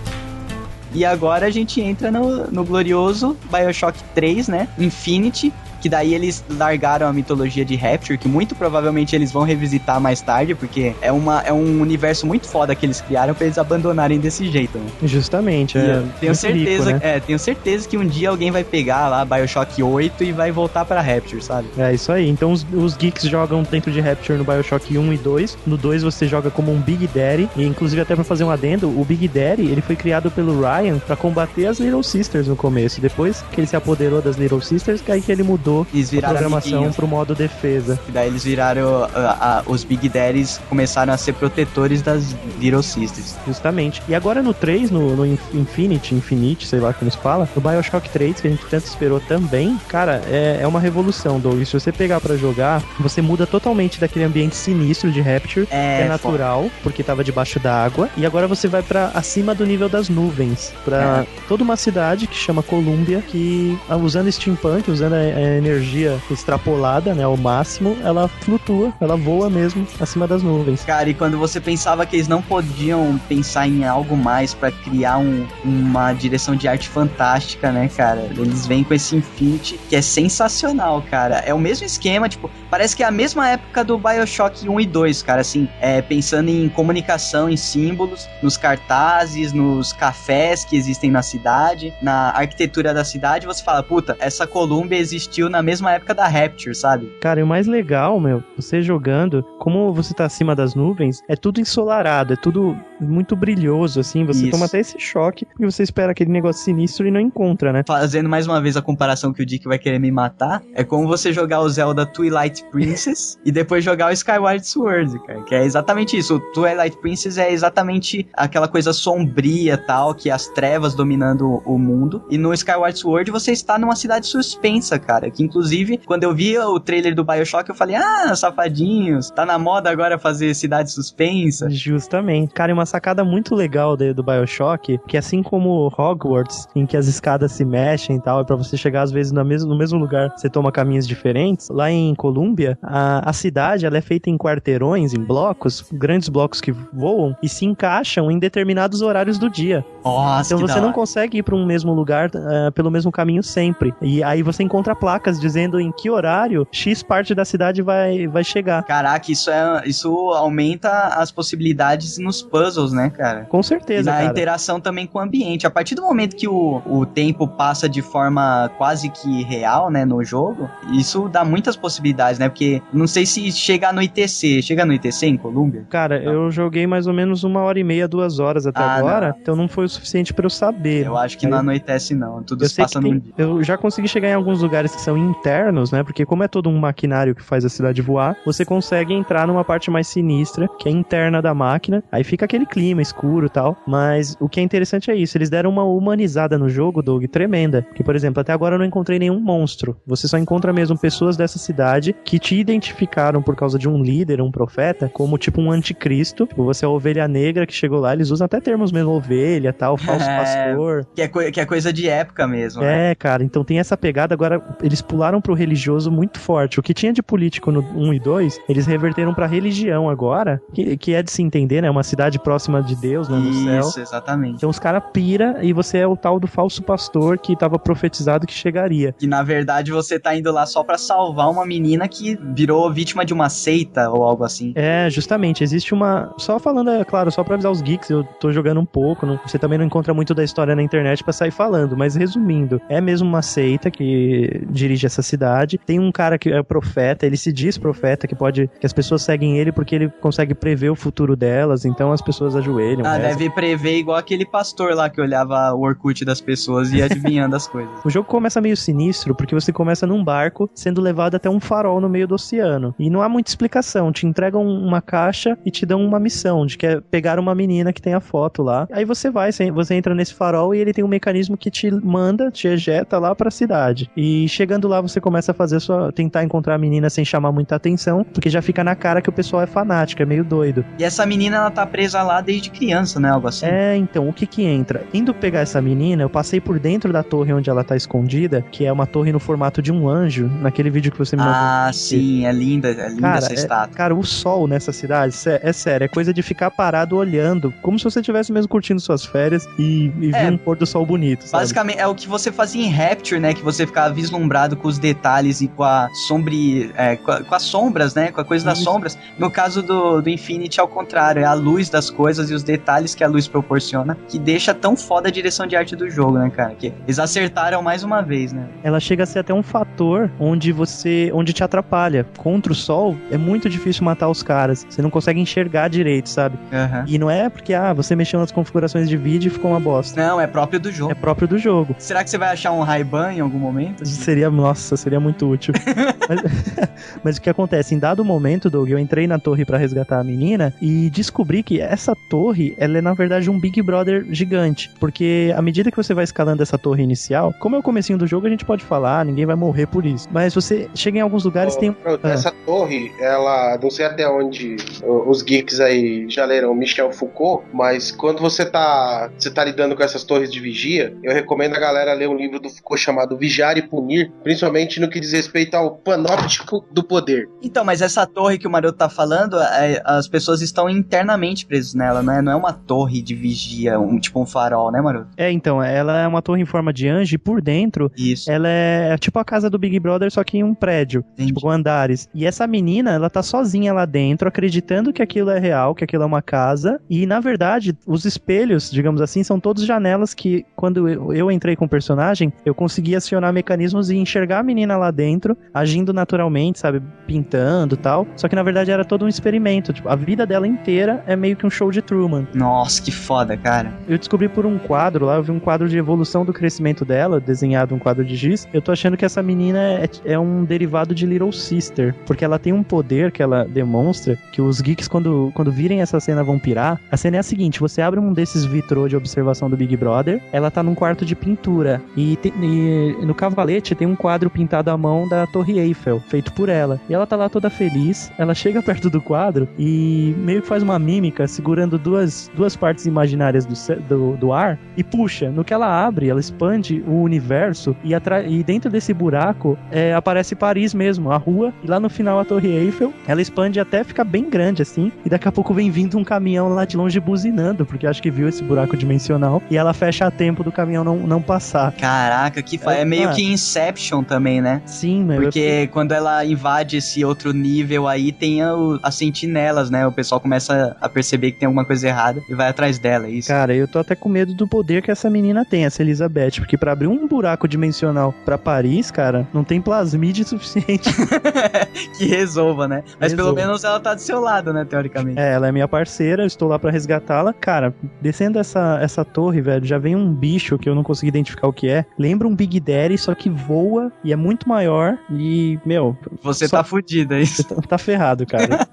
E 0.94 1.04
agora 1.04 1.46
a 1.46 1.50
gente 1.50 1.80
entra 1.80 2.10
no, 2.10 2.46
no 2.46 2.64
glorioso 2.64 3.36
Bioshock 3.50 3.98
3, 4.14 4.46
né? 4.46 4.68
Infinity. 4.78 5.52
Que 5.84 5.88
daí 5.90 6.14
eles 6.14 6.42
largaram 6.48 7.06
a 7.06 7.12
mitologia 7.12 7.62
de 7.62 7.76
Rapture, 7.76 8.16
que 8.16 8.26
muito 8.26 8.54
provavelmente 8.54 9.14
eles 9.14 9.30
vão 9.30 9.42
revisitar 9.42 10.00
mais 10.00 10.22
tarde, 10.22 10.54
porque 10.54 10.94
é, 11.02 11.12
uma, 11.12 11.42
é 11.42 11.52
um 11.52 11.82
universo 11.82 12.26
muito 12.26 12.48
foda 12.48 12.74
que 12.74 12.86
eles 12.86 13.02
criaram 13.02 13.34
pra 13.34 13.44
eles 13.44 13.58
abandonarem 13.58 14.18
desse 14.18 14.50
jeito, 14.50 14.78
né? 14.78 14.86
Justamente, 15.02 15.76
é. 15.76 16.02
tenho 16.18 16.34
certeza, 16.34 16.92
rico, 16.92 17.04
né? 17.04 17.16
é, 17.16 17.20
tenho 17.20 17.38
certeza 17.38 17.86
que 17.86 17.98
um 17.98 18.06
dia 18.06 18.30
alguém 18.30 18.50
vai 18.50 18.64
pegar 18.64 19.10
lá 19.10 19.26
Bioshock 19.26 19.82
8 19.82 20.24
e 20.24 20.32
vai 20.32 20.50
voltar 20.50 20.86
pra 20.86 21.02
Rapture, 21.02 21.42
sabe? 21.42 21.68
É 21.76 21.92
isso 21.92 22.10
aí. 22.10 22.30
Então 22.30 22.50
os, 22.50 22.66
os 22.72 22.96
geeks 22.96 23.24
jogam 23.24 23.62
dentro 23.62 23.92
de 23.92 24.00
Rapture 24.00 24.38
no 24.38 24.44
Bioshock 24.44 24.96
1 24.96 25.12
e 25.12 25.18
2. 25.18 25.58
No 25.66 25.76
2 25.76 26.02
você 26.02 26.26
joga 26.26 26.50
como 26.50 26.72
um 26.72 26.80
Big 26.80 27.06
Daddy. 27.08 27.46
E 27.56 27.62
inclusive 27.62 28.00
até 28.00 28.14
pra 28.14 28.24
fazer 28.24 28.44
um 28.44 28.50
adendo, 28.50 28.88
o 28.88 29.04
Big 29.04 29.28
Daddy 29.28 29.66
ele 29.66 29.82
foi 29.82 29.96
criado 29.96 30.30
pelo 30.30 30.62
Ryan 30.62 30.98
pra 30.98 31.14
combater 31.14 31.66
as 31.66 31.78
Little 31.78 32.02
Sisters 32.02 32.48
no 32.48 32.56
começo. 32.56 33.02
Depois 33.02 33.44
que 33.52 33.60
ele 33.60 33.66
se 33.66 33.76
apoderou 33.76 34.22
das 34.22 34.36
Little 34.36 34.62
Sisters, 34.62 35.02
que 35.02 35.12
aí 35.12 35.20
que 35.20 35.30
ele 35.30 35.42
mudou 35.42 35.73
Eles 35.92 36.08
a 36.08 36.10
viraram 36.10 36.34
programação 36.34 36.70
amiguinhos. 36.72 36.96
pro 36.96 37.06
modo 37.08 37.34
defesa. 37.34 37.98
E 38.08 38.12
daí 38.12 38.28
eles 38.28 38.44
viraram. 38.44 39.04
a- 39.04 39.08
a- 39.14 39.62
os 39.66 39.84
Big 39.84 40.08
Daddies 40.08 40.60
começaram 40.68 41.12
a 41.12 41.16
ser 41.16 41.32
protetores 41.34 42.02
das 42.02 42.34
Little 42.60 42.82
Sisters. 42.82 43.34
Justamente. 43.46 44.02
E 44.08 44.14
agora 44.14 44.42
no 44.42 44.52
3, 44.54 44.90
no, 44.90 45.16
no 45.16 45.26
Inf- 45.26 45.54
Infinity, 45.54 46.14
Infinite, 46.14 46.66
sei 46.66 46.80
lá 46.80 46.92
como 46.92 47.10
se 47.10 47.18
fala, 47.18 47.48
no 47.54 47.60
Bioshock 47.62 48.08
3, 48.10 48.40
que 48.40 48.46
a 48.48 48.50
gente 48.50 48.64
tanto 48.66 48.84
esperou 48.86 49.20
também, 49.20 49.78
cara, 49.88 50.22
é, 50.30 50.58
é 50.62 50.66
uma 50.66 50.80
revolução, 50.80 51.38
Doug. 51.40 51.62
Se 51.64 51.72
você 51.72 51.90
pegar 51.92 52.20
pra 52.20 52.36
jogar, 52.36 52.82
você 52.98 53.20
muda 53.22 53.46
totalmente 53.46 53.98
daquele 54.00 54.24
ambiente 54.24 54.56
sinistro 54.56 55.10
de 55.10 55.20
Rapture, 55.20 55.66
É, 55.70 55.98
que 55.98 56.02
é 56.04 56.08
natural, 56.08 56.70
porque 56.82 57.02
tava 57.02 57.22
debaixo 57.24 57.58
da 57.58 57.84
água, 57.84 58.08
e 58.16 58.24
agora 58.26 58.46
você 58.46 58.68
vai 58.68 58.82
pra 58.82 59.10
acima 59.14 59.54
do 59.54 59.64
nível 59.66 59.88
das 59.88 60.08
nuvens, 60.08 60.72
pra 60.84 61.24
toda 61.48 61.62
uma 61.62 61.76
cidade 61.76 62.26
que 62.26 62.36
chama 62.36 62.62
Columbia, 62.62 63.22
que 63.26 63.78
ah, 63.88 63.96
usando 63.96 64.30
steampunk, 64.30 64.90
usando 64.90 65.14
a, 65.14 65.16
a 65.16 65.60
energia 65.64 66.20
extrapolada, 66.30 67.14
né, 67.14 67.24
ao 67.24 67.36
máximo, 67.36 67.96
ela 68.04 68.28
flutua, 68.28 68.92
ela 69.00 69.16
voa 69.16 69.48
mesmo 69.48 69.86
acima 70.00 70.26
das 70.28 70.42
nuvens. 70.42 70.84
Cara, 70.84 71.08
e 71.08 71.14
quando 71.14 71.38
você 71.38 71.60
pensava 71.60 72.04
que 72.04 72.16
eles 72.16 72.28
não 72.28 72.42
podiam 72.42 73.18
pensar 73.28 73.66
em 73.66 73.84
algo 73.84 74.16
mais 74.16 74.52
pra 74.52 74.70
criar 74.70 75.18
um- 75.18 75.46
uma 75.64 76.12
direção 76.12 76.54
de 76.54 76.68
arte 76.68 76.88
fantástica, 76.88 77.72
né, 77.72 77.88
cara? 77.88 78.28
Eles 78.36 78.66
vêm 78.66 78.84
com 78.84 78.92
esse 78.94 79.16
Infinity 79.16 79.78
que 79.88 79.96
é 79.96 80.02
sensacional, 80.02 81.02
cara. 81.10 81.36
É 81.46 81.54
o 81.54 81.58
mesmo 81.58 81.86
esquema, 81.86 82.28
tipo, 82.28 82.50
parece 82.70 82.94
que 82.94 83.02
é 83.02 83.06
a 83.06 83.10
mesma 83.10 83.48
época 83.48 83.82
do 83.84 83.96
Bioshock 83.98 84.68
1 84.68 84.80
e 84.80 84.86
2, 84.86 85.22
cara, 85.22 85.40
assim, 85.40 85.68
é, 85.80 86.02
pensando 86.02 86.48
em 86.50 86.68
comunicação, 86.68 87.48
em 87.48 87.56
símbolos, 87.56 88.28
nos 88.42 88.56
cartazes, 88.56 89.52
nos 89.52 89.92
cafés 89.92 90.64
que 90.64 90.76
existem 90.76 91.10
na 91.10 91.22
cidade, 91.22 91.92
na 92.02 92.30
arquitetura 92.30 92.92
da 92.92 93.04
cidade, 93.04 93.46
você 93.46 93.62
fala, 93.62 93.82
puta, 93.82 94.16
essa 94.20 94.46
Columbia 94.46 94.98
existiu 94.98 95.48
na 95.54 95.62
mesma 95.62 95.92
época 95.92 96.12
da 96.12 96.26
Rapture, 96.26 96.74
sabe? 96.74 97.06
Cara, 97.20 97.38
e 97.38 97.42
o 97.42 97.46
mais 97.46 97.68
legal, 97.68 98.18
meu, 98.18 98.42
você 98.56 98.82
jogando, 98.82 99.44
como 99.58 99.92
você 99.92 100.12
tá 100.12 100.24
acima 100.24 100.54
das 100.54 100.74
nuvens, 100.74 101.22
é 101.28 101.36
tudo 101.36 101.60
ensolarado, 101.60 102.32
é 102.32 102.36
tudo 102.36 102.76
muito 103.00 103.36
brilhoso, 103.36 104.00
assim. 104.00 104.24
Você 104.24 104.42
Isso. 104.42 104.50
toma 104.50 104.66
até 104.66 104.80
esse 104.80 104.98
choque 104.98 105.46
e 105.58 105.64
você 105.64 105.82
espera 105.82 106.12
aquele 106.12 106.30
negócio 106.30 106.64
sinistro 106.64 107.06
e 107.06 107.10
não 107.10 107.20
encontra, 107.20 107.72
né? 107.72 107.82
fazendo 107.86 108.28
mais 108.28 108.46
uma 108.46 108.60
vez 108.60 108.76
a 108.76 108.82
comparação 108.82 109.32
que 109.32 109.42
o 109.42 109.46
Dick 109.46 109.66
vai 109.66 109.78
querer 109.78 109.98
me 109.98 110.10
matar, 110.10 110.62
é 110.74 110.82
como 110.82 111.06
você 111.06 111.32
jogar 111.32 111.60
o 111.60 111.68
Zelda 111.68 112.04
Twilight 112.04 112.64
Princess 112.70 113.38
e 113.44 113.52
depois 113.52 113.84
jogar 113.84 114.08
o 114.08 114.12
Skyward 114.12 114.66
Sword, 114.66 115.18
cara. 115.24 115.42
Que 115.42 115.54
é 115.54 115.64
exatamente 115.64 116.16
isso. 116.16 116.36
O 116.36 116.40
Twilight 116.52 116.96
Princess 116.98 117.38
é 117.38 117.52
exatamente 117.52 118.26
aquela 118.34 118.66
coisa 118.66 118.92
sombria 118.92 119.78
tal, 119.78 120.14
que 120.14 120.30
as 120.30 120.48
trevas 120.48 120.94
dominando 120.94 121.62
o 121.64 121.78
mundo. 121.78 122.24
E 122.28 122.36
no 122.36 122.52
Skyward 122.52 122.98
Sword 122.98 123.30
você 123.30 123.52
está 123.52 123.78
numa 123.78 123.94
cidade 123.94 124.26
suspensa, 124.26 124.98
cara. 124.98 125.30
Que 125.30 125.43
inclusive, 125.44 125.98
quando 126.04 126.24
eu 126.24 126.34
vi 126.34 126.58
o 126.58 126.80
trailer 126.80 127.14
do 127.14 127.24
Bioshock, 127.24 127.68
eu 127.68 127.74
falei, 127.74 127.96
ah, 127.96 128.34
safadinhos, 128.34 129.30
tá 129.30 129.44
na 129.44 129.58
moda 129.58 129.90
agora 129.90 130.18
fazer 130.18 130.54
cidade 130.54 130.90
suspensa. 130.90 131.68
Justamente. 131.70 132.52
Cara, 132.54 132.70
e 132.70 132.74
uma 132.74 132.86
sacada 132.86 133.24
muito 133.24 133.54
legal 133.54 133.96
do 133.96 134.22
Bioshock, 134.22 134.98
que 135.06 135.16
assim 135.16 135.42
como 135.42 135.92
Hogwarts, 135.96 136.68
em 136.74 136.86
que 136.86 136.96
as 136.96 137.06
escadas 137.06 137.52
se 137.52 137.64
mexem 137.64 138.16
e 138.16 138.20
tal, 138.20 138.42
e 138.42 138.44
pra 138.44 138.56
você 138.56 138.76
chegar 138.76 139.02
às 139.02 139.12
vezes 139.12 139.32
no 139.32 139.44
mesmo, 139.44 139.68
no 139.68 139.76
mesmo 139.76 139.98
lugar, 139.98 140.32
você 140.36 140.48
toma 140.48 140.72
caminhos 140.72 141.06
diferentes, 141.06 141.68
lá 141.68 141.90
em 141.90 142.14
Colômbia, 142.14 142.78
a, 142.82 143.28
a 143.28 143.32
cidade 143.32 143.86
ela 143.86 143.98
é 143.98 144.00
feita 144.00 144.30
em 144.30 144.36
quarteirões, 144.38 145.14
em 145.14 145.20
blocos, 145.20 145.84
grandes 145.92 146.28
blocos 146.28 146.60
que 146.60 146.72
voam 146.72 147.36
e 147.42 147.48
se 147.48 147.64
encaixam 147.64 148.30
em 148.30 148.38
determinados 148.38 149.02
horários 149.02 149.38
do 149.38 149.50
dia. 149.50 149.84
Nossa, 150.04 150.54
Então 150.54 150.66
você 150.66 150.80
não 150.80 150.92
consegue 150.92 151.38
ir 151.38 151.42
para 151.42 151.54
um 151.54 151.64
mesmo 151.64 151.92
lugar 151.92 152.30
ah, 152.34 152.70
pelo 152.72 152.90
mesmo 152.90 153.10
caminho 153.10 153.42
sempre. 153.42 153.94
E 154.00 154.22
aí 154.22 154.42
você 154.42 154.62
encontra 154.62 154.94
placas 154.94 155.23
dizendo 155.32 155.80
em 155.80 155.90
que 155.92 156.10
horário 156.10 156.66
X 156.72 157.02
parte 157.02 157.34
da 157.34 157.44
cidade 157.44 157.82
vai, 157.82 158.26
vai 158.26 158.44
chegar. 158.44 158.82
Caraca, 158.84 159.30
isso, 159.30 159.50
é, 159.50 159.82
isso 159.86 160.08
aumenta 160.30 160.90
as 161.16 161.30
possibilidades 161.30 162.18
nos 162.18 162.42
puzzles, 162.42 162.92
né, 162.92 163.10
cara? 163.10 163.44
Com 163.48 163.60
E 163.60 163.64
certeza, 163.64 164.10
na 164.10 164.18
cara. 164.18 164.30
interação 164.30 164.80
também 164.80 165.06
com 165.06 165.18
o 165.18 165.22
ambiente. 165.22 165.66
A 165.66 165.70
partir 165.70 165.94
do 165.94 166.02
momento 166.02 166.36
que 166.36 166.46
o, 166.48 166.82
o 166.86 167.06
tempo 167.06 167.46
passa 167.48 167.88
de 167.88 168.02
forma 168.02 168.70
quase 168.76 169.08
que 169.08 169.42
real, 169.44 169.90
né, 169.90 170.04
no 170.04 170.22
jogo, 170.24 170.68
isso 170.92 171.28
dá 171.28 171.44
muitas 171.44 171.76
possibilidades, 171.76 172.38
né? 172.38 172.48
Porque 172.48 172.82
não 172.92 173.06
sei 173.06 173.24
se 173.26 173.50
chega 173.52 173.86
a 173.88 173.90
anoitecer. 173.90 174.62
Chega 174.62 174.82
a 174.82 174.84
anoitecer 174.84 175.28
em 175.28 175.36
Colômbia? 175.36 175.84
Cara, 175.90 176.22
eu 176.22 176.50
joguei 176.50 176.86
mais 176.86 177.06
ou 177.06 177.12
menos 177.14 177.44
uma 177.44 177.60
hora 177.62 177.78
e 177.78 177.84
meia, 177.84 178.06
duas 178.08 178.38
horas 178.38 178.66
até 178.66 178.80
Ah, 178.80 178.94
agora, 178.96 179.34
então 179.40 179.56
não 179.56 179.68
foi 179.68 179.84
o 179.84 179.88
suficiente 179.88 180.32
pra 180.32 180.46
eu 180.46 180.50
saber. 180.50 181.06
Eu 181.06 181.16
acho 181.16 181.38
que 181.38 181.46
Aí- 181.46 181.50
não 181.52 181.58
anoitece, 181.58 182.14
não. 182.14 182.42
Tudo 182.42 182.64
Eu 182.64 182.68
se 182.68 182.76
passa 182.76 183.00
num 183.00 183.10
tem- 183.10 183.18
dia. 183.20 183.32
eu 183.38 183.62
já 183.62 183.76
consegui 183.76 184.08
chegar 184.08 184.28
em 184.28 184.34
alguns 184.34 184.60
lugares 184.62 184.94
que 184.94 185.00
são 185.00 185.13
internos, 185.16 185.90
né? 185.92 186.02
Porque 186.02 186.24
como 186.24 186.42
é 186.42 186.48
todo 186.48 186.68
um 186.68 186.78
maquinário 186.78 187.34
que 187.34 187.42
faz 187.42 187.64
a 187.64 187.68
cidade 187.68 188.02
voar, 188.02 188.36
você 188.44 188.64
consegue 188.64 189.12
entrar 189.14 189.46
numa 189.46 189.64
parte 189.64 189.90
mais 189.90 190.06
sinistra, 190.08 190.68
que 190.78 190.88
é 190.88 190.92
interna 190.92 191.40
da 191.40 191.54
máquina. 191.54 192.02
Aí 192.10 192.24
fica 192.24 192.44
aquele 192.44 192.66
clima 192.66 193.02
escuro 193.02 193.46
e 193.46 193.50
tal. 193.50 193.76
Mas 193.86 194.36
o 194.40 194.48
que 194.48 194.60
é 194.60 194.62
interessante 194.62 195.10
é 195.10 195.14
isso. 195.16 195.36
Eles 195.36 195.50
deram 195.50 195.70
uma 195.70 195.84
humanizada 195.84 196.58
no 196.58 196.68
jogo, 196.68 197.02
Doug, 197.02 197.24
tremenda. 197.26 197.86
Que, 197.94 198.02
por 198.02 198.14
exemplo, 198.16 198.40
até 198.40 198.52
agora 198.52 198.74
eu 198.74 198.78
não 198.78 198.86
encontrei 198.86 199.18
nenhum 199.18 199.40
monstro. 199.40 199.96
Você 200.06 200.28
só 200.28 200.38
encontra 200.38 200.72
mesmo 200.72 200.98
pessoas 200.98 201.36
dessa 201.36 201.58
cidade 201.58 202.14
que 202.24 202.38
te 202.38 202.56
identificaram 202.56 203.42
por 203.42 203.56
causa 203.56 203.78
de 203.78 203.88
um 203.88 204.02
líder, 204.02 204.40
um 204.40 204.50
profeta, 204.50 205.10
como 205.12 205.38
tipo 205.38 205.60
um 205.60 205.70
anticristo. 205.70 206.46
Tipo, 206.46 206.64
você 206.64 206.84
é 206.84 206.88
a 206.88 206.90
ovelha 206.90 207.26
negra 207.28 207.66
que 207.66 207.72
chegou 207.74 208.00
lá. 208.00 208.12
Eles 208.12 208.30
usam 208.30 208.44
até 208.46 208.60
termos 208.60 208.92
mesmo 208.92 209.10
ovelha, 209.10 209.72
tal, 209.72 209.96
falso 209.96 210.24
É, 210.34 210.38
pastor. 210.38 211.06
Que 211.14 211.22
é, 211.22 211.28
que 211.28 211.60
é 211.60 211.66
coisa 211.66 211.92
de 211.92 212.08
época 212.08 212.46
mesmo. 212.46 212.82
né? 212.82 213.10
É, 213.10 213.14
cara, 213.14 213.42
então 213.42 213.64
tem 213.64 213.78
essa 213.78 213.96
pegada. 213.96 214.34
Agora, 214.34 214.62
eles 214.82 215.02
pularam 215.06 215.40
pro 215.40 215.54
religioso 215.54 216.10
muito 216.10 216.38
forte. 216.38 216.78
O 216.80 216.82
que 216.82 216.94
tinha 216.94 217.12
de 217.12 217.22
político 217.22 217.70
no 217.70 217.80
1 217.80 218.14
e 218.14 218.20
2, 218.20 218.60
eles 218.68 218.86
reverteram 218.86 219.34
pra 219.34 219.46
religião 219.46 220.08
agora, 220.08 220.60
que, 220.72 220.96
que 220.96 221.14
é 221.14 221.22
de 221.22 221.30
se 221.30 221.42
entender, 221.42 221.80
né? 221.82 221.90
Uma 221.90 222.02
cidade 222.02 222.38
próxima 222.38 222.82
de 222.82 222.96
Deus, 222.96 223.28
né? 223.28 223.38
No 223.38 223.52
céu. 223.52 223.80
Isso, 223.80 224.00
exatamente. 224.00 224.56
Então 224.56 224.70
os 224.70 224.78
caras 224.78 225.02
pira 225.12 225.58
e 225.62 225.72
você 225.72 225.98
é 225.98 226.06
o 226.06 226.16
tal 226.16 226.38
do 226.40 226.46
falso 226.46 226.82
pastor 226.82 227.38
que 227.38 227.56
tava 227.56 227.78
profetizado 227.78 228.46
que 228.46 228.52
chegaria. 228.54 229.14
Que 229.18 229.26
na 229.26 229.42
verdade 229.42 229.90
você 229.92 230.18
tá 230.18 230.36
indo 230.36 230.50
lá 230.52 230.66
só 230.66 230.82
pra 230.82 230.98
salvar 230.98 231.50
uma 231.50 231.64
menina 231.66 232.08
que 232.08 232.38
virou 232.54 232.90
vítima 232.92 233.24
de 233.24 233.32
uma 233.32 233.48
seita 233.48 234.10
ou 234.10 234.22
algo 234.24 234.44
assim. 234.44 234.72
É, 234.74 235.08
justamente, 235.10 235.62
existe 235.62 235.92
uma. 235.94 236.32
Só 236.38 236.58
falando, 236.58 236.90
é 236.90 237.04
claro, 237.04 237.30
só 237.30 237.42
pra 237.44 237.54
avisar 237.54 237.70
os 237.72 237.80
geeks, 237.82 238.10
eu 238.10 238.24
tô 238.40 238.52
jogando 238.52 238.80
um 238.80 238.84
pouco, 238.86 239.26
não- 239.26 239.38
você 239.46 239.58
também 239.58 239.78
não 239.78 239.84
encontra 239.84 240.12
muito 240.14 240.34
da 240.34 240.42
história 240.44 240.74
na 240.74 240.82
internet 240.82 241.22
pra 241.22 241.32
sair 241.32 241.50
falando, 241.50 241.96
mas 241.96 242.14
resumindo, 242.14 242.80
é 242.88 243.00
mesmo 243.00 243.28
uma 243.28 243.42
seita 243.42 243.90
que 243.90 244.62
dirige 244.70 244.93
essa 245.02 245.22
cidade. 245.22 245.78
Tem 245.78 245.98
um 245.98 246.12
cara 246.12 246.38
que 246.38 246.50
é 246.50 246.62
profeta, 246.62 247.26
ele 247.26 247.36
se 247.36 247.52
diz 247.52 247.78
profeta, 247.78 248.26
que 248.26 248.34
pode. 248.34 248.70
que 248.80 248.86
as 248.86 248.92
pessoas 248.92 249.22
seguem 249.22 249.58
ele 249.58 249.72
porque 249.72 249.94
ele 249.94 250.08
consegue 250.20 250.54
prever 250.54 250.90
o 250.90 250.94
futuro 250.94 251.36
delas, 251.36 251.84
então 251.84 252.12
as 252.12 252.22
pessoas 252.22 252.54
ajoelham. 252.54 253.04
Ah, 253.04 253.16
rezam. 253.16 253.38
deve 253.38 253.50
prever 253.50 253.98
igual 253.98 254.16
aquele 254.16 254.46
pastor 254.46 254.94
lá 254.94 255.08
que 255.08 255.20
olhava 255.20 255.72
o 255.74 255.82
Orkut 255.82 256.24
das 256.24 256.40
pessoas 256.40 256.92
e 256.92 257.02
adivinhando 257.02 257.56
as 257.56 257.66
coisas. 257.66 257.94
O 258.04 258.10
jogo 258.10 258.28
começa 258.28 258.60
meio 258.60 258.76
sinistro 258.76 259.34
porque 259.34 259.54
você 259.54 259.72
começa 259.72 260.06
num 260.06 260.22
barco 260.22 260.70
sendo 260.74 261.00
levado 261.00 261.34
até 261.34 261.48
um 261.48 261.58
farol 261.58 262.00
no 262.00 262.08
meio 262.08 262.28
do 262.28 262.34
oceano. 262.34 262.94
E 262.98 263.08
não 263.08 263.22
há 263.22 263.28
muita 263.28 263.50
explicação. 263.50 264.12
Te 264.12 264.26
entregam 264.26 264.66
uma 264.66 265.00
caixa 265.00 265.58
e 265.64 265.70
te 265.70 265.86
dão 265.86 266.04
uma 266.04 266.20
missão 266.20 266.66
de 266.66 266.76
que 266.76 266.86
é 266.86 267.00
pegar 267.00 267.38
uma 267.38 267.54
menina 267.54 267.92
que 267.92 268.02
tem 268.02 268.14
a 268.14 268.20
foto 268.20 268.62
lá. 268.62 268.86
Aí 268.92 269.04
você 269.04 269.30
vai, 269.30 269.50
você 269.52 269.94
entra 269.94 270.14
nesse 270.14 270.34
farol 270.34 270.74
e 270.74 270.78
ele 270.78 270.92
tem 270.92 271.04
um 271.04 271.08
mecanismo 271.08 271.56
que 271.56 271.70
te 271.70 271.90
manda, 271.90 272.50
te 272.50 272.68
ejeta 272.68 273.18
lá 273.18 273.34
pra 273.34 273.50
cidade. 273.50 274.10
E 274.16 274.48
chegando 274.48 274.83
lá 274.88 275.00
você 275.00 275.20
começa 275.20 275.52
a 275.52 275.54
fazer 275.54 275.80
sua 275.80 276.12
tentar 276.12 276.44
encontrar 276.44 276.74
a 276.74 276.78
menina 276.78 277.08
sem 277.10 277.24
chamar 277.24 277.52
muita 277.52 277.76
atenção, 277.76 278.24
porque 278.24 278.50
já 278.50 278.62
fica 278.62 278.82
na 278.84 278.94
cara 278.94 279.20
que 279.22 279.28
o 279.28 279.32
pessoal 279.32 279.62
é 279.62 279.66
fanático, 279.66 280.22
é 280.22 280.24
meio 280.26 280.44
doido. 280.44 280.84
E 280.98 281.04
essa 281.04 281.24
menina, 281.26 281.56
ela 281.56 281.70
tá 281.70 281.86
presa 281.86 282.22
lá 282.22 282.40
desde 282.40 282.70
criança, 282.70 283.18
né? 283.20 283.30
Algo 283.30 283.48
assim. 283.48 283.66
É, 283.66 283.96
então, 283.96 284.28
o 284.28 284.32
que 284.32 284.46
que 284.46 284.62
entra? 284.62 285.02
Indo 285.12 285.32
pegar 285.34 285.60
essa 285.60 285.80
menina, 285.80 286.22
eu 286.22 286.30
passei 286.30 286.60
por 286.60 286.78
dentro 286.78 287.12
da 287.12 287.22
torre 287.22 287.52
onde 287.52 287.68
ela 287.70 287.82
tá 287.84 287.96
escondida, 287.96 288.62
que 288.70 288.84
é 288.84 288.92
uma 288.92 289.06
torre 289.06 289.32
no 289.32 289.40
formato 289.40 289.80
de 289.82 289.92
um 289.92 290.08
anjo, 290.08 290.46
naquele 290.60 290.90
vídeo 290.90 291.10
que 291.12 291.18
você 291.18 291.36
me 291.36 291.42
mandou. 291.42 291.56
Ah, 291.56 291.90
sim, 291.92 292.46
é 292.46 292.52
linda, 292.52 292.88
é 292.88 293.08
linda 293.08 293.20
Cara, 293.20 293.38
essa 293.38 293.52
é- 293.52 293.54
estátua. 293.54 293.96
cara, 293.96 294.14
o 294.14 294.22
sol 294.24 294.66
nessa 294.66 294.92
cidade, 294.92 295.34
sé- 295.34 295.60
é 295.62 295.72
sério, 295.72 296.04
é 296.04 296.08
coisa 296.08 296.32
de 296.32 296.42
ficar 296.42 296.70
parado 296.70 297.16
olhando, 297.16 297.72
como 297.82 297.98
se 297.98 298.04
você 298.04 298.20
estivesse 298.20 298.52
mesmo 298.52 298.68
curtindo 298.68 299.00
suas 299.00 299.24
férias 299.24 299.68
e, 299.78 300.12
e 300.20 300.30
É. 300.34 300.50
um 300.50 300.56
pôr 300.56 300.76
do 300.76 300.86
sol 300.86 301.04
bonito, 301.04 301.42
sabe? 301.44 301.62
Basicamente, 301.62 301.98
é 301.98 302.06
o 302.06 302.14
que 302.14 302.28
você 302.28 302.50
fazia 302.52 302.84
em 302.84 302.90
Rapture, 302.90 303.40
né? 303.40 303.54
Que 303.54 303.62
você 303.62 303.86
ficava 303.86 304.12
vislumbrado 304.14 304.73
com 304.76 304.88
os 304.88 304.98
detalhes 304.98 305.60
e 305.60 305.68
com 305.68 305.82
a 305.84 306.08
sombri... 306.28 306.92
é, 306.96 307.16
com, 307.16 307.30
a- 307.30 307.42
com 307.42 307.54
as 307.54 307.62
sombras, 307.62 308.14
né? 308.14 308.30
Com 308.30 308.40
a 308.40 308.44
coisa 308.44 308.64
das 308.64 308.78
Isso. 308.78 308.84
sombras. 308.84 309.18
No 309.38 309.50
caso 309.50 309.82
do, 309.82 310.20
do 310.20 310.28
Infinity, 310.30 310.80
ao 310.80 310.88
contrário. 310.88 311.42
É 311.42 311.44
a 311.44 311.54
luz 311.54 311.88
das 311.88 312.10
coisas 312.10 312.50
e 312.50 312.54
os 312.54 312.62
detalhes 312.62 313.14
que 313.14 313.22
a 313.24 313.28
luz 313.28 313.46
proporciona 313.48 314.16
que 314.28 314.38
deixa 314.38 314.72
tão 314.74 314.96
foda 314.96 315.28
a 315.28 315.30
direção 315.32 315.66
de 315.66 315.76
arte 315.76 315.94
do 315.96 316.08
jogo, 316.10 316.38
né, 316.38 316.50
cara? 316.50 316.74
Que 316.74 316.92
eles 317.06 317.18
acertaram 317.18 317.82
mais 317.82 318.02
uma 318.02 318.20
vez, 318.22 318.52
né? 318.52 318.66
Ela 318.82 319.00
chega 319.00 319.22
a 319.24 319.26
ser 319.26 319.40
até 319.40 319.52
um 319.52 319.62
fator 319.62 320.30
onde 320.38 320.72
você, 320.72 321.30
onde 321.34 321.52
te 321.52 321.62
atrapalha. 321.64 322.26
Contra 322.36 322.72
o 322.72 322.74
sol, 322.74 323.16
é 323.30 323.36
muito 323.36 323.68
difícil 323.68 324.04
matar 324.04 324.28
os 324.28 324.42
caras. 324.42 324.86
Você 324.88 325.02
não 325.02 325.10
consegue 325.10 325.40
enxergar 325.40 325.88
direito, 325.88 326.28
sabe? 326.28 326.58
Aham. 326.72 327.04
E 327.06 327.18
não 327.18 327.30
é 327.30 327.48
porque, 327.48 327.74
ah, 327.74 327.92
você 327.92 328.14
mexeu 328.16 328.38
nas 328.40 328.50
configurações 328.52 329.08
de 329.08 329.16
vídeo 329.16 329.48
e 329.48 329.50
ficou 329.50 329.70
uma 329.70 329.80
bosta. 329.80 330.20
Não, 330.20 330.40
é 330.40 330.46
próprio 330.46 330.78
do 330.80 330.90
jogo. 330.92 331.12
É 331.12 331.14
próprio 331.14 331.48
do 331.48 331.58
jogo. 331.58 331.94
Será 331.98 332.22
que 332.24 332.30
você 332.30 332.38
vai 332.38 332.50
achar 332.52 332.72
um 332.72 332.80
Ray-Ban 332.82 333.32
em 333.32 333.40
algum 333.40 333.58
momento? 333.58 334.06
Seria, 334.06 334.50
nossa, 334.64 334.96
seria 334.96 335.20
muito 335.20 335.46
útil. 335.46 335.74
mas, 336.26 336.40
mas 337.22 337.36
o 337.36 337.40
que 337.42 337.50
acontece? 337.50 337.94
Em 337.94 337.98
dado 337.98 338.24
momento, 338.24 338.70
Doug, 338.70 338.88
eu 338.88 338.98
entrei 338.98 339.26
na 339.26 339.38
torre 339.38 339.62
pra 339.62 339.76
resgatar 339.76 340.20
a 340.20 340.24
menina 340.24 340.72
e 340.80 341.10
descobri 341.10 341.62
que 341.62 341.82
essa 341.82 342.16
torre, 342.30 342.74
ela 342.78 342.96
é 342.96 343.02
na 343.02 343.12
verdade 343.12 343.50
um 343.50 343.60
Big 343.60 343.82
Brother 343.82 344.24
gigante. 344.30 344.90
Porque 344.98 345.52
à 345.54 345.60
medida 345.60 345.90
que 345.90 345.96
você 345.98 346.14
vai 346.14 346.24
escalando 346.24 346.62
essa 346.62 346.78
torre 346.78 347.02
inicial, 347.02 347.52
como 347.60 347.76
é 347.76 347.78
o 347.78 347.82
comecinho 347.82 348.18
do 348.18 348.26
jogo, 348.26 348.46
a 348.46 348.50
gente 348.50 348.64
pode 348.64 348.82
falar, 348.82 349.26
ninguém 349.26 349.44
vai 349.44 349.54
morrer 349.54 349.86
por 349.86 350.06
isso. 350.06 350.28
Mas 350.32 350.54
você 350.54 350.88
chega 350.94 351.18
em 351.18 351.20
alguns 351.20 351.44
lugares, 351.44 351.76
tem. 351.76 351.92
Pronto, 351.92 352.26
Ah. 352.26 352.30
Essa 352.30 352.50
torre, 352.64 353.12
ela. 353.20 353.78
Não 353.82 353.90
sei 353.90 354.06
até 354.06 354.26
onde 354.26 354.76
os 355.04 355.42
geeks 355.42 355.78
aí 355.78 356.24
já 356.28 356.46
leram 356.46 356.74
Michel 356.74 357.12
Foucault, 357.12 357.66
mas 357.70 358.10
quando 358.10 358.40
você 358.40 358.64
tá. 358.64 359.30
Você 359.36 359.50
tá 359.50 359.62
lidando 359.62 359.94
com 359.94 360.02
essas 360.02 360.24
torres 360.24 360.50
de 360.50 360.58
vigia, 360.58 361.14
eu 361.22 361.34
recomendo 361.34 361.74
a 361.74 361.78
galera 361.78 362.14
ler 362.14 362.28
um 362.28 362.36
livro 362.36 362.58
do 362.58 362.70
Foucault 362.70 363.02
chamado 363.02 363.36
Vigiar 363.36 363.76
e 363.76 363.82
Punir, 363.82 364.32
principalmente 364.42 364.53
no 365.00 365.08
que 365.08 365.20
diz 365.20 365.32
respeito 365.32 365.74
ao 365.74 365.96
panóptico 365.96 366.84
do 366.90 367.02
poder. 367.02 367.48
Então, 367.62 367.84
mas 367.84 368.02
essa 368.02 368.26
torre 368.26 368.58
que 368.58 368.66
o 368.66 368.70
Maroto 368.70 368.98
tá 368.98 369.08
falando, 369.08 369.60
é, 369.60 370.02
as 370.04 370.28
pessoas 370.28 370.60
estão 370.60 370.88
internamente 370.88 371.66
presas 371.66 371.94
nela, 371.94 372.22
né? 372.22 372.42
Não 372.42 372.52
é 372.52 372.56
uma 372.56 372.72
torre 372.72 373.22
de 373.22 373.34
vigia, 373.34 373.98
um, 373.98 374.18
tipo 374.18 374.40
um 374.40 374.46
farol, 374.46 374.90
né, 374.90 375.00
Maroto? 375.00 375.28
É, 375.36 375.50
então, 375.50 375.82
ela 375.82 376.20
é 376.20 376.26
uma 376.26 376.42
torre 376.42 376.62
em 376.62 376.66
forma 376.66 376.92
de 376.92 377.08
anjo 377.08 377.34
e 377.34 377.38
por 377.38 377.60
dentro 377.60 378.10
Isso. 378.16 378.50
ela 378.50 378.68
é 378.68 379.16
tipo 379.18 379.38
a 379.38 379.44
casa 379.44 379.70
do 379.70 379.78
Big 379.78 379.98
Brother, 379.98 380.30
só 380.30 380.42
que 380.44 380.58
em 380.58 380.64
um 380.64 380.74
prédio. 380.74 381.24
Entendi. 381.32 381.48
Tipo, 381.48 381.60
com 381.60 381.70
andares. 381.70 382.28
E 382.34 382.46
essa 382.46 382.66
menina, 382.66 383.12
ela 383.12 383.30
tá 383.30 383.42
sozinha 383.42 383.92
lá 383.92 384.04
dentro, 384.04 384.48
acreditando 384.48 385.12
que 385.12 385.22
aquilo 385.22 385.50
é 385.50 385.58
real, 385.58 385.94
que 385.94 386.04
aquilo 386.04 386.22
é 386.22 386.26
uma 386.26 386.42
casa. 386.42 387.00
E, 387.08 387.26
na 387.26 387.40
verdade, 387.40 387.96
os 388.06 388.24
espelhos, 388.24 388.90
digamos 388.90 389.20
assim, 389.20 389.42
são 389.42 389.58
todos 389.58 389.84
janelas 389.84 390.34
que, 390.34 390.64
quando 390.76 391.08
eu, 391.08 391.32
eu 391.32 391.50
entrei 391.50 391.76
com 391.76 391.84
o 391.84 391.88
personagem, 391.88 392.52
eu 392.64 392.74
consegui 392.74 393.16
acionar 393.16 393.52
mecanismos 393.52 394.10
e 394.10 394.16
enxergar 394.16 394.33
a 394.60 394.62
menina 394.62 394.96
lá 394.96 395.10
dentro, 395.10 395.56
agindo 395.72 396.12
naturalmente, 396.12 396.78
sabe? 396.78 397.02
Pintando 397.26 397.94
e 397.94 397.98
tal. 397.98 398.26
Só 398.36 398.48
que, 398.48 398.54
na 398.54 398.62
verdade, 398.62 398.90
era 398.90 399.04
todo 399.04 399.24
um 399.24 399.28
experimento. 399.28 399.92
Tipo, 399.92 400.08
a 400.08 400.16
vida 400.16 400.46
dela 400.46 400.66
inteira 400.66 401.22
é 401.26 401.34
meio 401.36 401.56
que 401.56 401.66
um 401.66 401.70
show 401.70 401.90
de 401.90 402.02
Truman. 402.02 402.46
Nossa, 402.54 403.02
que 403.02 403.10
foda, 403.10 403.56
cara. 403.56 403.92
Eu 404.08 404.18
descobri 404.18 404.48
por 404.48 404.66
um 404.66 404.78
quadro 404.78 405.24
lá, 405.26 405.36
eu 405.36 405.42
vi 405.42 405.50
um 405.50 405.58
quadro 405.60 405.88
de 405.88 405.96
evolução 405.96 406.44
do 406.44 406.52
crescimento 406.52 407.04
dela, 407.04 407.40
desenhado 407.40 407.94
um 407.94 407.98
quadro 407.98 408.24
de 408.24 408.36
giz. 408.36 408.68
Eu 408.72 408.82
tô 408.82 408.92
achando 408.92 409.16
que 409.16 409.24
essa 409.24 409.42
menina 409.42 409.78
é, 409.78 410.08
é 410.24 410.38
um 410.38 410.64
derivado 410.64 411.14
de 411.14 411.26
Little 411.26 411.52
Sister, 411.52 412.14
porque 412.26 412.44
ela 412.44 412.58
tem 412.58 412.72
um 412.72 412.82
poder 412.82 413.30
que 413.32 413.42
ela 413.42 413.64
demonstra, 413.64 414.36
que 414.52 414.60
os 414.60 414.80
geeks, 414.80 415.08
quando, 415.08 415.50
quando 415.54 415.70
virem 415.72 416.00
essa 416.00 416.20
cena, 416.20 416.42
vão 416.44 416.58
pirar. 416.58 417.00
A 417.10 417.16
cena 417.16 417.36
é 417.36 417.40
a 417.40 417.42
seguinte: 417.42 417.80
você 417.80 418.02
abre 418.02 418.20
um 418.20 418.32
desses 418.32 418.64
vitrô 418.64 419.08
de 419.08 419.16
observação 419.16 419.68
do 419.70 419.76
Big 419.76 419.96
Brother, 419.96 420.42
ela 420.52 420.70
tá 420.70 420.82
num 420.82 420.94
quarto 420.94 421.24
de 421.24 421.34
pintura, 421.34 422.00
e, 422.16 422.36
tem- 422.36 422.52
e 422.62 423.24
no 423.24 423.34
cavalete 423.34 423.94
tem 423.94 424.06
um 424.06 424.16
quadro 424.24 424.48
pintado 424.48 424.90
à 424.90 424.96
mão 424.96 425.28
da 425.28 425.46
Torre 425.46 425.78
Eiffel, 425.78 426.18
feito 426.18 426.50
por 426.54 426.70
ela. 426.70 426.98
E 427.10 427.12
ela 427.12 427.26
tá 427.26 427.36
lá 427.36 427.46
toda 427.46 427.68
feliz, 427.68 428.32
ela 428.38 428.54
chega 428.54 428.80
perto 428.82 429.10
do 429.10 429.20
quadro 429.20 429.68
e 429.78 430.34
meio 430.38 430.62
que 430.62 430.66
faz 430.66 430.82
uma 430.82 430.98
mímica, 430.98 431.46
segurando 431.46 431.98
duas, 431.98 432.50
duas 432.56 432.74
partes 432.74 433.04
imaginárias 433.04 433.66
do, 433.66 433.74
do, 434.08 434.36
do 434.38 434.52
ar 434.54 434.78
e 434.96 435.04
puxa. 435.04 435.50
No 435.50 435.62
que 435.62 435.74
ela 435.74 436.06
abre, 436.06 436.30
ela 436.30 436.40
expande 436.40 437.04
o 437.06 437.20
universo 437.20 437.94
e, 438.02 438.14
e 438.14 438.62
dentro 438.62 438.90
desse 438.90 439.12
buraco 439.12 439.76
é, 439.92 440.14
aparece 440.14 440.54
Paris 440.54 440.94
mesmo, 440.94 441.30
a 441.30 441.36
rua, 441.36 441.70
e 441.82 441.86
lá 441.86 442.00
no 442.00 442.08
final 442.08 442.40
a 442.40 442.46
Torre 442.46 442.68
Eiffel. 442.68 443.12
Ela 443.28 443.42
expande 443.42 443.78
até 443.78 444.02
ficar 444.02 444.24
bem 444.24 444.48
grande 444.48 444.80
assim, 444.80 445.12
e 445.22 445.28
daqui 445.28 445.46
a 445.46 445.52
pouco 445.52 445.74
vem 445.74 445.90
vindo 445.90 446.16
um 446.16 446.24
caminhão 446.24 446.70
lá 446.70 446.86
de 446.86 446.96
longe 446.96 447.20
buzinando, 447.20 447.84
porque 447.84 448.06
acho 448.06 448.22
que 448.22 448.30
viu 448.30 448.48
esse 448.48 448.64
buraco 448.64 448.96
dimensional, 448.96 449.62
e 449.70 449.76
ela 449.76 449.92
fecha 449.92 450.26
a 450.26 450.30
tempo 450.30 450.64
do 450.64 450.72
caminhão 450.72 451.04
não, 451.04 451.18
não 451.18 451.42
passar. 451.42 451.92
Caraca, 451.92 452.62
que 452.62 452.78
fa... 452.78 452.94
é 452.94 453.04
meio 453.04 453.28
Ah. 453.28 453.32
que 453.34 453.42
Inception 453.42 454.13
também, 454.22 454.60
né? 454.60 454.82
Sim, 454.86 455.24
meu. 455.24 455.40
Porque 455.42 455.88
quando 455.92 456.12
ela 456.12 456.44
invade 456.44 456.96
esse 456.98 457.24
outro 457.24 457.52
nível 457.52 458.06
aí, 458.06 458.30
tem 458.32 458.64
o- 458.64 458.98
as 459.02 459.14
sentinelas, 459.14 459.90
né? 459.90 460.06
O 460.06 460.12
pessoal 460.12 460.40
começa 460.40 460.96
a 461.00 461.08
perceber 461.08 461.52
que 461.52 461.58
tem 461.60 461.66
alguma 461.66 461.84
coisa 461.84 462.06
errada 462.08 462.42
e 462.48 462.54
vai 462.54 462.68
atrás 462.68 462.98
dela, 462.98 463.26
é 463.26 463.30
isso. 463.30 463.48
Cara, 463.48 463.74
eu 463.74 463.88
tô 463.88 463.98
até 463.98 464.14
com 464.14 464.28
medo 464.28 464.54
do 464.54 464.68
poder 464.68 465.02
que 465.02 465.10
essa 465.10 465.28
menina 465.30 465.64
tem, 465.64 465.84
essa 465.84 466.02
Elizabeth, 466.02 466.52
porque 466.58 466.76
pra 466.76 466.92
abrir 466.92 467.06
um 467.08 467.26
buraco 467.26 467.66
dimensional 467.66 468.34
pra 468.44 468.58
Paris, 468.58 469.10
cara, 469.10 469.46
não 469.52 469.64
tem 469.64 469.80
plasmide 469.80 470.44
suficiente. 470.44 471.08
que 472.18 472.26
resolva, 472.26 472.86
né? 472.88 473.02
Mas 473.20 473.32
pelo 473.32 473.48
Resolva. 473.48 473.60
menos 473.60 473.84
ela 473.84 474.00
tá 474.00 474.14
do 474.14 474.20
seu 474.20 474.40
lado, 474.40 474.72
né, 474.72 474.84
teoricamente. 474.84 475.38
É, 475.38 475.52
ela 475.54 475.68
é 475.68 475.72
minha 475.72 475.88
parceira, 475.88 476.42
eu 476.42 476.46
estou 476.46 476.68
lá 476.68 476.78
pra 476.78 476.90
resgatá-la. 476.90 477.52
Cara, 477.52 477.94
descendo 478.20 478.58
essa, 478.58 478.98
essa 479.00 479.24
torre, 479.24 479.60
velho, 479.60 479.84
já 479.84 479.98
vem 479.98 480.14
um 480.16 480.32
bicho 480.34 480.78
que 480.78 480.88
eu 480.88 480.94
não 480.94 481.02
consegui 481.02 481.28
identificar 481.28 481.66
o 481.68 481.72
que 481.72 481.88
é. 481.88 482.04
Lembra 482.18 482.46
um 482.48 482.54
Big 482.54 482.78
Daddy, 482.80 483.16
só 483.18 483.34
que 483.34 483.48
voa 483.48 484.03
e 484.22 484.32
é 484.32 484.36
muito 484.36 484.68
maior. 484.68 485.18
E, 485.30 485.78
meu, 485.84 486.16
Você 486.42 486.66
Só- 486.68 486.78
tá 486.78 486.84
fudido, 486.84 487.34
é 487.34 487.42
isso. 487.42 487.64
tá, 487.64 487.74
tá 487.82 487.98
ferrado, 487.98 488.46
cara. 488.46 488.86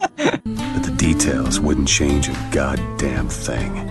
But 0.46 0.84
the 0.84 0.92
details 0.98 1.60
wouldn't 1.60 1.90
change 1.90 2.30
a 2.32 2.34
goddamn 2.56 3.28
thing. 3.28 3.91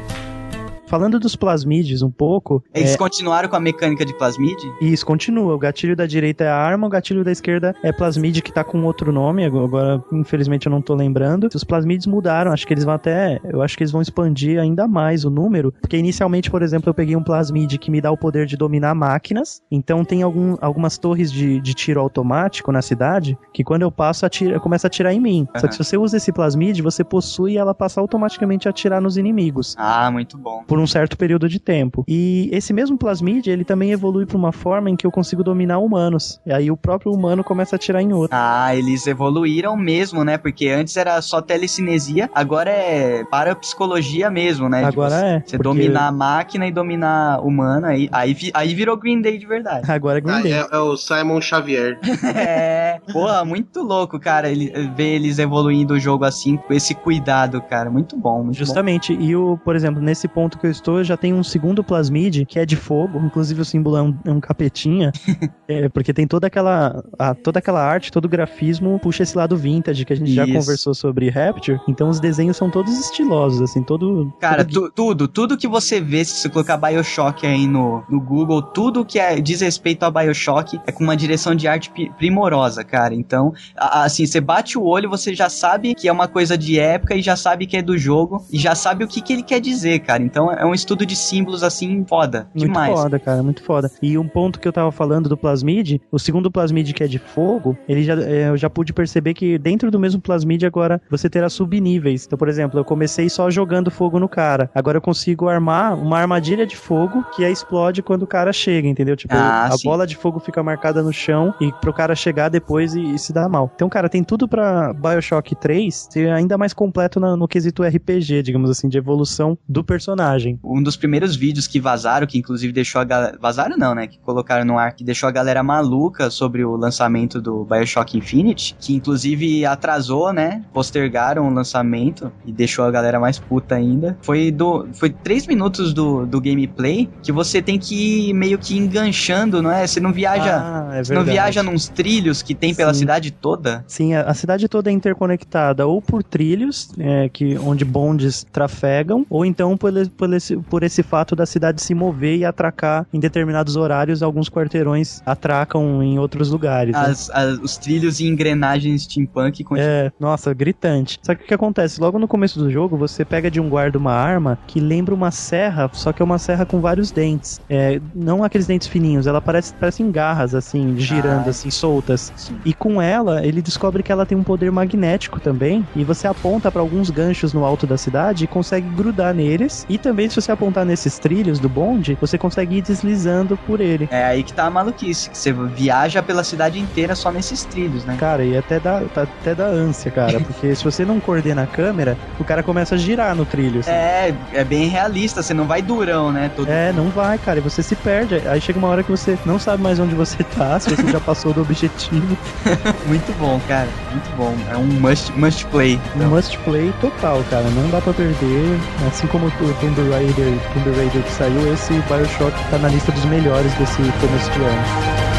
Falando 0.90 1.20
dos 1.20 1.36
plasmides 1.36 2.02
um 2.02 2.10
pouco. 2.10 2.64
Eles 2.74 2.94
é... 2.94 2.96
continuaram 2.96 3.48
com 3.48 3.54
a 3.54 3.60
mecânica 3.60 4.04
de 4.04 4.12
plasmide? 4.12 4.60
Isso, 4.80 5.06
continua. 5.06 5.54
O 5.54 5.58
gatilho 5.58 5.94
da 5.94 6.04
direita 6.04 6.42
é 6.42 6.48
a 6.48 6.56
arma, 6.56 6.88
o 6.88 6.90
gatilho 6.90 7.22
da 7.22 7.30
esquerda 7.30 7.76
é 7.80 7.92
plasmide, 7.92 8.42
que 8.42 8.52
tá 8.52 8.64
com 8.64 8.82
outro 8.82 9.12
nome. 9.12 9.44
Agora, 9.44 10.02
infelizmente, 10.12 10.66
eu 10.66 10.70
não 10.70 10.82
tô 10.82 10.96
lembrando. 10.96 11.48
Os 11.54 11.62
plasmides 11.62 12.08
mudaram, 12.08 12.50
acho 12.50 12.66
que 12.66 12.74
eles 12.74 12.82
vão 12.82 12.94
até. 12.94 13.38
Eu 13.44 13.62
acho 13.62 13.76
que 13.76 13.84
eles 13.84 13.92
vão 13.92 14.02
expandir 14.02 14.58
ainda 14.58 14.88
mais 14.88 15.24
o 15.24 15.30
número. 15.30 15.72
Porque 15.80 15.96
inicialmente, 15.96 16.50
por 16.50 16.60
exemplo, 16.60 16.90
eu 16.90 16.94
peguei 16.94 17.14
um 17.14 17.22
plasmide 17.22 17.78
que 17.78 17.88
me 17.88 18.00
dá 18.00 18.10
o 18.10 18.16
poder 18.16 18.44
de 18.44 18.56
dominar 18.56 18.92
máquinas. 18.92 19.62
Então 19.70 20.04
tem 20.04 20.24
algum, 20.24 20.56
algumas 20.60 20.98
torres 20.98 21.30
de, 21.30 21.60
de 21.60 21.72
tiro 21.72 22.00
automático 22.00 22.72
na 22.72 22.82
cidade 22.82 23.38
que 23.54 23.62
quando 23.62 23.82
eu 23.82 23.92
passo, 23.92 24.26
atira, 24.26 24.58
começa 24.58 24.88
a 24.88 24.88
atirar 24.88 25.14
em 25.14 25.20
mim. 25.20 25.46
Uhum. 25.54 25.60
Só 25.60 25.68
que 25.68 25.74
se 25.74 25.84
você 25.84 25.96
usa 25.96 26.16
esse 26.16 26.32
plasmide, 26.32 26.82
você 26.82 27.04
possui 27.04 27.52
e 27.52 27.58
ela 27.58 27.72
passa 27.72 28.00
automaticamente 28.00 28.66
a 28.66 28.70
atirar 28.70 29.00
nos 29.00 29.16
inimigos. 29.16 29.76
Ah, 29.78 30.10
muito 30.10 30.36
bom. 30.36 30.64
Por 30.66 30.79
um 30.80 30.86
certo 30.86 31.16
período 31.16 31.48
de 31.48 31.58
tempo. 31.58 32.04
E 32.08 32.48
esse 32.52 32.72
mesmo 32.72 32.96
plasmid, 32.96 33.48
ele 33.48 33.64
também 33.64 33.92
evolui 33.92 34.26
para 34.26 34.36
uma 34.36 34.52
forma 34.52 34.90
em 34.90 34.96
que 34.96 35.06
eu 35.06 35.10
consigo 35.10 35.42
dominar 35.42 35.78
humanos. 35.78 36.40
E 36.46 36.52
aí 36.52 36.70
o 36.70 36.76
próprio 36.76 37.12
humano 37.12 37.44
começa 37.44 37.74
a 37.74 37.76
atirar 37.76 38.02
em 38.02 38.12
outro. 38.12 38.36
Ah, 38.38 38.74
eles 38.74 39.06
evoluíram 39.06 39.76
mesmo, 39.76 40.24
né? 40.24 40.38
Porque 40.38 40.68
antes 40.68 40.96
era 40.96 41.20
só 41.22 41.40
telecinesia, 41.40 42.30
agora 42.34 42.70
é 42.70 43.24
parapsicologia 43.24 44.30
mesmo, 44.30 44.68
né? 44.68 44.84
Agora 44.84 45.14
tipo, 45.14 45.26
é. 45.26 45.42
Você 45.44 45.56
porque... 45.56 45.62
dominar 45.62 46.08
a 46.08 46.12
máquina 46.12 46.66
e 46.66 46.72
dominar 46.72 47.40
humano, 47.44 47.86
aí, 47.86 48.08
aí, 48.12 48.36
aí 48.54 48.74
virou 48.74 48.96
Green 48.96 49.20
Day 49.20 49.38
de 49.38 49.46
verdade. 49.46 49.90
Agora 49.90 50.18
é 50.18 50.20
Green 50.20 50.38
ah, 50.38 50.42
Day. 50.42 50.52
É, 50.52 50.66
é, 50.72 50.78
o 50.78 50.96
Simon 50.96 51.40
Xavier. 51.40 51.98
é. 52.34 53.00
Porra, 53.12 53.44
muito 53.44 53.82
louco, 53.82 54.18
cara, 54.18 54.48
ele, 54.48 54.70
ver 54.96 55.14
eles 55.14 55.38
evoluindo 55.38 55.94
o 55.94 55.98
jogo 55.98 56.24
assim, 56.24 56.56
com 56.56 56.72
esse 56.72 56.94
cuidado, 56.94 57.60
cara. 57.62 57.90
Muito 57.90 58.16
bom. 58.16 58.44
Muito 58.44 58.56
Justamente. 58.56 59.14
Bom. 59.14 59.22
E 59.22 59.36
o, 59.36 59.58
por 59.64 59.76
exemplo, 59.76 60.00
nesse 60.00 60.28
ponto 60.28 60.58
que 60.58 60.66
eu 60.66 60.69
estou, 60.70 61.02
já 61.04 61.16
tem 61.16 61.32
um 61.34 61.42
segundo 61.42 61.82
plasmid 61.82 62.44
que 62.46 62.58
é 62.58 62.66
de 62.66 62.76
fogo, 62.76 63.18
inclusive 63.18 63.60
o 63.60 63.64
símbolo 63.64 63.96
é 63.96 64.02
um, 64.02 64.18
é 64.24 64.30
um 64.30 64.40
capetinha, 64.40 65.12
é, 65.68 65.88
porque 65.88 66.12
tem 66.12 66.26
toda 66.26 66.46
aquela, 66.46 67.04
a, 67.18 67.34
toda 67.34 67.58
aquela 67.58 67.82
arte, 67.82 68.12
todo 68.12 68.24
o 68.24 68.28
grafismo 68.28 68.98
puxa 68.98 69.22
esse 69.22 69.36
lado 69.36 69.56
vintage 69.56 70.04
que 70.04 70.12
a 70.12 70.16
gente 70.16 70.28
Isso. 70.28 70.36
já 70.36 70.46
conversou 70.46 70.94
sobre 70.94 71.28
Rapture, 71.30 71.80
então 71.88 72.08
os 72.08 72.20
desenhos 72.20 72.56
são 72.56 72.70
todos 72.70 72.98
estilosos, 72.98 73.62
assim, 73.62 73.82
todo... 73.82 74.32
Cara, 74.40 74.64
todo... 74.64 74.88
Tu, 74.88 74.92
tudo, 74.94 75.28
tudo 75.28 75.56
que 75.56 75.68
você 75.68 76.00
vê, 76.00 76.24
se 76.24 76.34
você 76.34 76.48
colocar 76.48 76.76
Bioshock 76.76 77.46
aí 77.46 77.66
no, 77.66 78.02
no 78.08 78.20
Google, 78.20 78.62
tudo 78.62 79.04
que 79.04 79.18
é, 79.18 79.40
diz 79.40 79.60
respeito 79.60 80.04
a 80.04 80.10
Bioshock 80.10 80.80
é 80.86 80.92
com 80.92 81.04
uma 81.04 81.16
direção 81.16 81.54
de 81.54 81.66
arte 81.66 81.92
primorosa, 82.16 82.84
cara, 82.84 83.14
então, 83.14 83.52
assim, 83.76 84.26
você 84.26 84.40
bate 84.40 84.78
o 84.78 84.84
olho, 84.84 85.08
você 85.08 85.34
já 85.34 85.48
sabe 85.48 85.94
que 85.94 86.08
é 86.08 86.12
uma 86.12 86.28
coisa 86.28 86.56
de 86.56 86.78
época 86.78 87.14
e 87.14 87.22
já 87.22 87.36
sabe 87.36 87.66
que 87.66 87.76
é 87.76 87.82
do 87.82 87.96
jogo 87.96 88.44
e 88.50 88.58
já 88.58 88.74
sabe 88.74 89.04
o 89.04 89.08
que, 89.08 89.20
que 89.20 89.32
ele 89.32 89.42
quer 89.42 89.60
dizer, 89.60 90.00
cara, 90.00 90.22
então 90.22 90.50
é 90.60 90.66
um 90.66 90.74
estudo 90.74 91.06
de 91.06 91.16
símbolos 91.16 91.62
assim 91.62 92.04
foda. 92.06 92.48
Muito 92.54 92.68
demais. 92.68 92.92
foda, 92.92 93.18
cara, 93.18 93.42
muito 93.42 93.62
foda. 93.62 93.90
E 94.02 94.16
um 94.18 94.28
ponto 94.28 94.60
que 94.60 94.68
eu 94.68 94.72
tava 94.72 94.92
falando 94.92 95.28
do 95.28 95.36
plasmid, 95.36 96.00
o 96.10 96.18
segundo 96.18 96.50
plasmid 96.50 96.92
que 96.92 97.02
é 97.02 97.06
de 97.06 97.18
fogo, 97.18 97.76
ele 97.88 98.02
já, 98.02 98.14
é, 98.14 98.48
eu 98.48 98.56
já 98.56 98.68
pude 98.68 98.92
perceber 98.92 99.34
que 99.34 99.58
dentro 99.58 99.90
do 99.90 99.98
mesmo 99.98 100.20
plasmid 100.20 100.64
agora 100.64 101.00
você 101.10 101.28
terá 101.28 101.48
subníveis. 101.48 102.26
Então, 102.26 102.38
por 102.38 102.48
exemplo, 102.48 102.78
eu 102.78 102.84
comecei 102.84 103.28
só 103.28 103.50
jogando 103.50 103.90
fogo 103.90 104.18
no 104.18 104.28
cara. 104.28 104.70
Agora 104.74 104.98
eu 104.98 105.02
consigo 105.02 105.48
armar 105.48 105.94
uma 105.94 106.18
armadilha 106.18 106.66
de 106.66 106.76
fogo 106.76 107.24
que 107.34 107.44
explode 107.44 108.02
quando 108.02 108.22
o 108.22 108.26
cara 108.26 108.52
chega, 108.52 108.88
entendeu? 108.88 109.16
Tipo, 109.16 109.34
ah, 109.34 109.66
a 109.66 109.72
sim. 109.72 109.88
bola 109.88 110.06
de 110.06 110.16
fogo 110.16 110.38
fica 110.38 110.62
marcada 110.62 111.02
no 111.02 111.12
chão 111.12 111.54
e 111.60 111.72
pro 111.72 111.92
cara 111.92 112.14
chegar 112.14 112.48
depois 112.48 112.94
e, 112.94 113.14
e 113.14 113.18
se 113.18 113.32
dar 113.32 113.48
mal. 113.48 113.70
Então, 113.74 113.88
cara, 113.88 114.08
tem 114.08 114.22
tudo 114.22 114.46
pra 114.46 114.92
Bioshock 114.92 115.54
3 115.54 116.08
ser 116.10 116.30
ainda 116.30 116.56
mais 116.56 116.72
completo 116.72 117.18
no, 117.18 117.36
no 117.36 117.48
quesito 117.48 117.82
RPG, 117.82 118.42
digamos 118.42 118.70
assim, 118.70 118.88
de 118.88 118.98
evolução 118.98 119.56
do 119.68 119.82
personagem. 119.84 120.49
Um 120.62 120.82
dos 120.82 120.90
dos 120.90 120.96
primeiros 120.96 121.36
vídeos 121.36 121.68
que 121.68 121.80
vazaram, 121.80 122.26
que 122.26 122.36
inclusive 122.36 122.72
deixou 122.72 123.00
a 123.00 123.04
galera. 123.04 123.38
Vazaram 123.40 123.76
não, 123.76 123.94
né? 123.94 124.08
Que 124.08 124.18
colocaram 124.18 124.64
no 124.64 124.76
ar, 124.76 124.92
que 124.92 125.04
deixou 125.04 125.28
a 125.28 125.32
galera 125.32 125.62
maluca 125.62 126.28
sobre 126.30 126.64
o 126.64 126.76
lançamento 126.76 127.40
do 127.40 127.64
Bioshock 127.64 128.18
Infinite, 128.18 128.76
que 128.80 128.92
inclusive 128.94 129.64
atrasou, 129.64 130.32
né? 130.32 130.64
Postergaram 130.72 131.48
o 131.48 131.54
lançamento 131.54 132.32
e 132.44 132.50
deixou 132.50 132.84
a 132.84 132.90
galera 132.90 133.20
mais 133.20 133.38
puta 133.38 133.76
ainda. 133.76 134.18
Foi 134.20 134.50
do. 134.50 134.88
Foi 134.92 135.10
três 135.10 135.46
minutos 135.46 135.94
do, 135.94 136.26
do 136.26 136.40
gameplay 136.40 137.08
que 137.22 137.30
você 137.30 137.62
tem 137.62 137.78
que 137.78 138.30
ir 138.30 138.34
meio 138.34 138.58
que 138.58 138.76
enganchando, 138.76 139.62
não 139.62 139.70
é? 139.70 139.86
Você 139.86 140.00
não 140.00 140.12
viaja. 140.12 140.60
Ah, 140.60 140.96
é 140.96 141.04
você 141.04 141.14
não 141.14 141.22
viaja 141.22 141.62
nos 141.62 141.88
trilhos 141.88 142.42
que 142.42 142.54
tem 142.54 142.74
pela 142.74 142.92
Sim. 142.92 143.00
cidade 143.00 143.30
toda? 143.30 143.84
Sim, 143.86 144.14
a, 144.14 144.22
a, 144.22 144.34
cidade 144.34 144.68
toda 144.68 144.90
é 144.90 144.92
interconectada 144.92 145.86
ou 145.86 146.02
por 146.02 146.24
trilhos, 146.24 146.90
é, 146.98 147.28
que, 147.28 147.56
onde 147.58 147.84
bondes 147.84 148.44
trafegam, 148.50 149.24
ou 149.30 149.44
então 149.44 149.76
por, 149.76 149.92
por, 150.10 150.28
por 150.68 150.80
por 150.80 150.86
esse 150.86 151.02
fato 151.02 151.36
da 151.36 151.44
cidade 151.44 151.82
se 151.82 151.94
mover 151.94 152.38
e 152.38 152.44
atracar 152.44 153.06
em 153.12 153.20
determinados 153.20 153.76
horários, 153.76 154.22
alguns 154.22 154.48
quarteirões 154.48 155.22
atracam 155.26 156.02
em 156.02 156.18
outros 156.18 156.50
lugares. 156.50 156.94
Né? 156.94 157.00
As, 157.00 157.28
né? 157.28 157.34
as, 157.34 157.58
os 157.58 157.76
trilhos 157.76 158.18
e 158.18 158.26
engrenagens 158.26 159.02
steampunk 159.02 159.62
continuam. 159.62 159.90
É, 159.90 160.10
nossa, 160.18 160.54
gritante. 160.54 161.20
Só 161.22 161.34
que 161.34 161.44
o 161.44 161.46
que 161.46 161.52
acontece? 161.52 162.00
Logo 162.00 162.18
no 162.18 162.26
começo 162.26 162.58
do 162.58 162.70
jogo, 162.70 162.96
você 162.96 163.26
pega 163.26 163.50
de 163.50 163.60
um 163.60 163.68
guarda 163.68 163.98
uma 163.98 164.14
arma 164.14 164.58
que 164.66 164.80
lembra 164.80 165.14
uma 165.14 165.30
serra, 165.30 165.90
só 165.92 166.14
que 166.14 166.22
é 166.22 166.24
uma 166.24 166.38
serra 166.38 166.64
com 166.64 166.80
vários 166.80 167.10
dentes. 167.10 167.60
É, 167.68 168.00
não 168.14 168.42
aqueles 168.42 168.66
dentes 168.66 168.88
fininhos, 168.88 169.26
ela 169.26 169.42
parece 169.42 169.74
parecem 169.74 170.10
garras, 170.10 170.54
assim, 170.54 170.96
girando, 170.96 171.48
ah, 171.48 171.50
assim, 171.50 171.70
soltas. 171.70 172.32
Sim. 172.36 172.56
E 172.64 172.72
com 172.72 173.02
ela, 173.02 173.44
ele 173.44 173.60
descobre 173.60 174.02
que 174.02 174.10
ela 174.10 174.24
tem 174.24 174.38
um 174.38 174.42
poder 174.42 174.72
magnético 174.72 175.38
também, 175.38 175.86
e 175.94 176.04
você 176.04 176.26
aponta 176.26 176.72
para 176.72 176.80
alguns 176.80 177.10
ganchos 177.10 177.52
no 177.52 177.66
alto 177.66 177.86
da 177.86 177.98
cidade 177.98 178.44
e 178.44 178.46
consegue 178.46 178.88
grudar 178.88 179.34
neles. 179.34 179.84
E 179.90 179.98
também, 179.98 180.19
se 180.28 180.36
você 180.36 180.52
apontar 180.52 180.84
nesses 180.84 181.18
trilhos 181.18 181.58
do 181.58 181.68
bonde, 181.68 182.16
você 182.20 182.36
consegue 182.36 182.76
ir 182.76 182.82
deslizando 182.82 183.56
por 183.56 183.80
ele. 183.80 184.08
É 184.10 184.24
aí 184.24 184.42
que 184.42 184.52
tá 184.52 184.64
a 184.64 184.70
maluquice, 184.70 185.30
que 185.30 185.38
você 185.38 185.52
viaja 185.52 186.22
pela 186.22 186.44
cidade 186.44 186.78
inteira 186.78 187.14
só 187.14 187.30
nesses 187.30 187.64
trilhos, 187.64 188.04
né? 188.04 188.16
Cara, 188.18 188.44
e 188.44 188.56
até 188.56 188.80
dá, 188.80 189.02
tá, 189.14 189.22
até 189.22 189.54
dá 189.54 189.66
ânsia, 189.66 190.10
cara, 190.10 190.40
porque 190.40 190.74
se 190.74 190.84
você 190.84 191.04
não 191.04 191.20
coordena 191.20 191.62
a 191.62 191.66
câmera, 191.66 192.16
o 192.38 192.44
cara 192.44 192.62
começa 192.62 192.94
a 192.94 192.98
girar 192.98 193.34
no 193.34 193.44
trilho. 193.44 193.80
Assim. 193.80 193.90
É, 193.90 194.34
é 194.52 194.64
bem 194.64 194.88
realista, 194.88 195.42
você 195.42 195.54
não 195.54 195.66
vai 195.66 195.82
durão, 195.82 196.32
né? 196.32 196.50
Todo... 196.54 196.68
É, 196.68 196.92
não 196.92 197.08
vai, 197.08 197.38
cara, 197.38 197.58
e 197.58 197.62
você 197.62 197.82
se 197.82 197.94
perde. 197.96 198.36
Aí 198.46 198.60
chega 198.60 198.78
uma 198.78 198.88
hora 198.88 199.02
que 199.02 199.10
você 199.10 199.38
não 199.44 199.58
sabe 199.58 199.82
mais 199.82 199.98
onde 199.98 200.14
você 200.14 200.42
tá, 200.42 200.78
se 200.80 200.90
você 200.90 201.10
já 201.10 201.20
passou 201.20 201.52
do 201.52 201.62
objetivo. 201.62 202.36
muito 203.06 203.38
bom, 203.38 203.60
cara, 203.68 203.88
muito 204.10 204.36
bom. 204.36 204.54
É 204.70 204.76
um 204.76 204.84
must, 204.84 205.32
must 205.32 205.66
play. 205.66 206.00
Então. 206.14 206.28
Um 206.28 206.30
must 206.30 206.58
play 206.58 206.92
total, 207.00 207.44
cara, 207.50 207.64
não 207.70 207.88
dá 207.90 208.00
pra 208.00 208.12
perder. 208.12 208.78
Assim 209.06 209.26
como 209.26 209.46
o 209.46 209.74
Tomb 209.80 210.00
Raider 210.10 210.58
Tomb 210.74 210.96
Raider 210.96 211.22
que 211.22 211.32
saiu, 211.32 211.72
esse 211.72 211.92
Bioshock 212.08 212.52
tá 212.70 212.78
na 212.78 212.88
lista 212.88 213.12
dos 213.12 213.24
melhores 213.26 213.72
desse 213.74 213.96
começo 213.96 214.50
de 214.50 214.60
ano. 214.60 215.29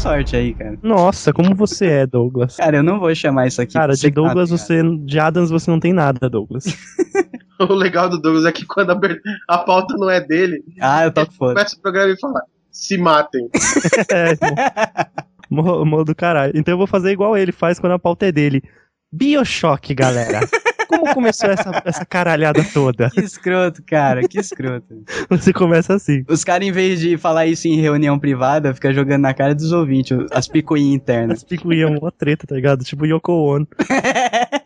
Sorte 0.00 0.34
aí, 0.34 0.54
cara. 0.54 0.78
Nossa, 0.82 1.32
como 1.32 1.54
você 1.54 1.86
é, 1.86 2.06
Douglas. 2.06 2.56
Cara, 2.56 2.78
eu 2.78 2.82
não 2.82 2.98
vou 2.98 3.14
chamar 3.14 3.46
isso 3.46 3.60
aqui. 3.60 3.74
Cara, 3.74 3.94
de 3.94 4.10
Douglas 4.10 4.50
você. 4.50 4.82
De 4.82 5.18
Adams 5.18 5.50
você 5.50 5.70
não 5.70 5.78
tem 5.78 5.92
nada, 5.92 6.28
Douglas. 6.28 6.64
o 7.60 7.74
legal 7.74 8.08
do 8.08 8.20
Douglas 8.20 8.46
é 8.46 8.52
que 8.52 8.64
quando 8.64 8.90
a, 8.90 8.98
a 9.48 9.58
pauta 9.58 9.94
não 9.98 10.08
é 10.08 10.20
dele. 10.20 10.64
Ah, 10.80 11.04
eu 11.04 11.12
tô 11.12 11.26
foda. 11.26 11.54
Começa 11.54 11.76
o 11.76 11.80
programa 11.80 12.12
e 12.12 12.18
fala: 12.18 12.40
se 12.70 12.96
matem. 12.96 13.48
é, 14.10 14.34
morro 15.50 16.04
do 16.04 16.14
caralho. 16.14 16.52
Então 16.54 16.72
eu 16.72 16.78
vou 16.78 16.86
fazer 16.86 17.12
igual 17.12 17.36
ele 17.36 17.52
faz 17.52 17.78
quando 17.78 17.92
a 17.92 17.98
pauta 17.98 18.26
é 18.26 18.32
dele. 18.32 18.62
Bioshock, 19.12 19.94
galera. 19.94 20.40
Como 20.90 21.14
começou 21.14 21.48
essa, 21.48 21.82
essa 21.84 22.04
caralhada 22.04 22.64
toda? 22.74 23.08
Que 23.10 23.20
escroto, 23.20 23.82
cara, 23.84 24.26
que 24.26 24.38
escroto. 24.38 25.04
Você 25.28 25.52
começa 25.52 25.94
assim. 25.94 26.24
Os 26.28 26.42
caras, 26.42 26.66
em 26.66 26.72
vez 26.72 27.00
de 27.00 27.16
falar 27.16 27.46
isso 27.46 27.68
em 27.68 27.80
reunião 27.80 28.18
privada, 28.18 28.74
fica 28.74 28.92
jogando 28.92 29.22
na 29.22 29.32
cara 29.32 29.54
dos 29.54 29.70
ouvintes 29.72 30.18
as 30.32 30.48
picuinhas 30.48 30.96
internas. 30.96 31.38
As 31.38 31.44
picuinhas 31.44 31.90
é 31.90 31.98
uma 31.98 32.10
treta, 32.10 32.46
tá 32.46 32.54
ligado? 32.54 32.84
Tipo 32.84 33.06
Yoko 33.06 33.32
Ono. 33.32 33.68